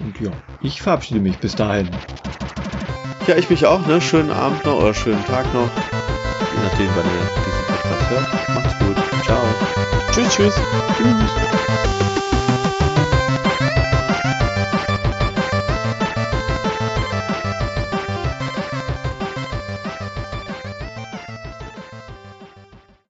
[0.00, 1.88] Und ja, ich verabschiede mich bis dahin.
[3.26, 4.00] Ja, ich mich auch, ne?
[4.00, 5.68] Schönen Abend noch oder schönen Tag noch.
[5.68, 8.48] Je nachdem, wann ihr diesen Podcast hört.
[8.54, 9.24] Macht's gut.
[9.24, 9.42] Ciao.
[10.12, 10.54] Tschüss, tschüss.
[10.96, 11.30] Tschüss.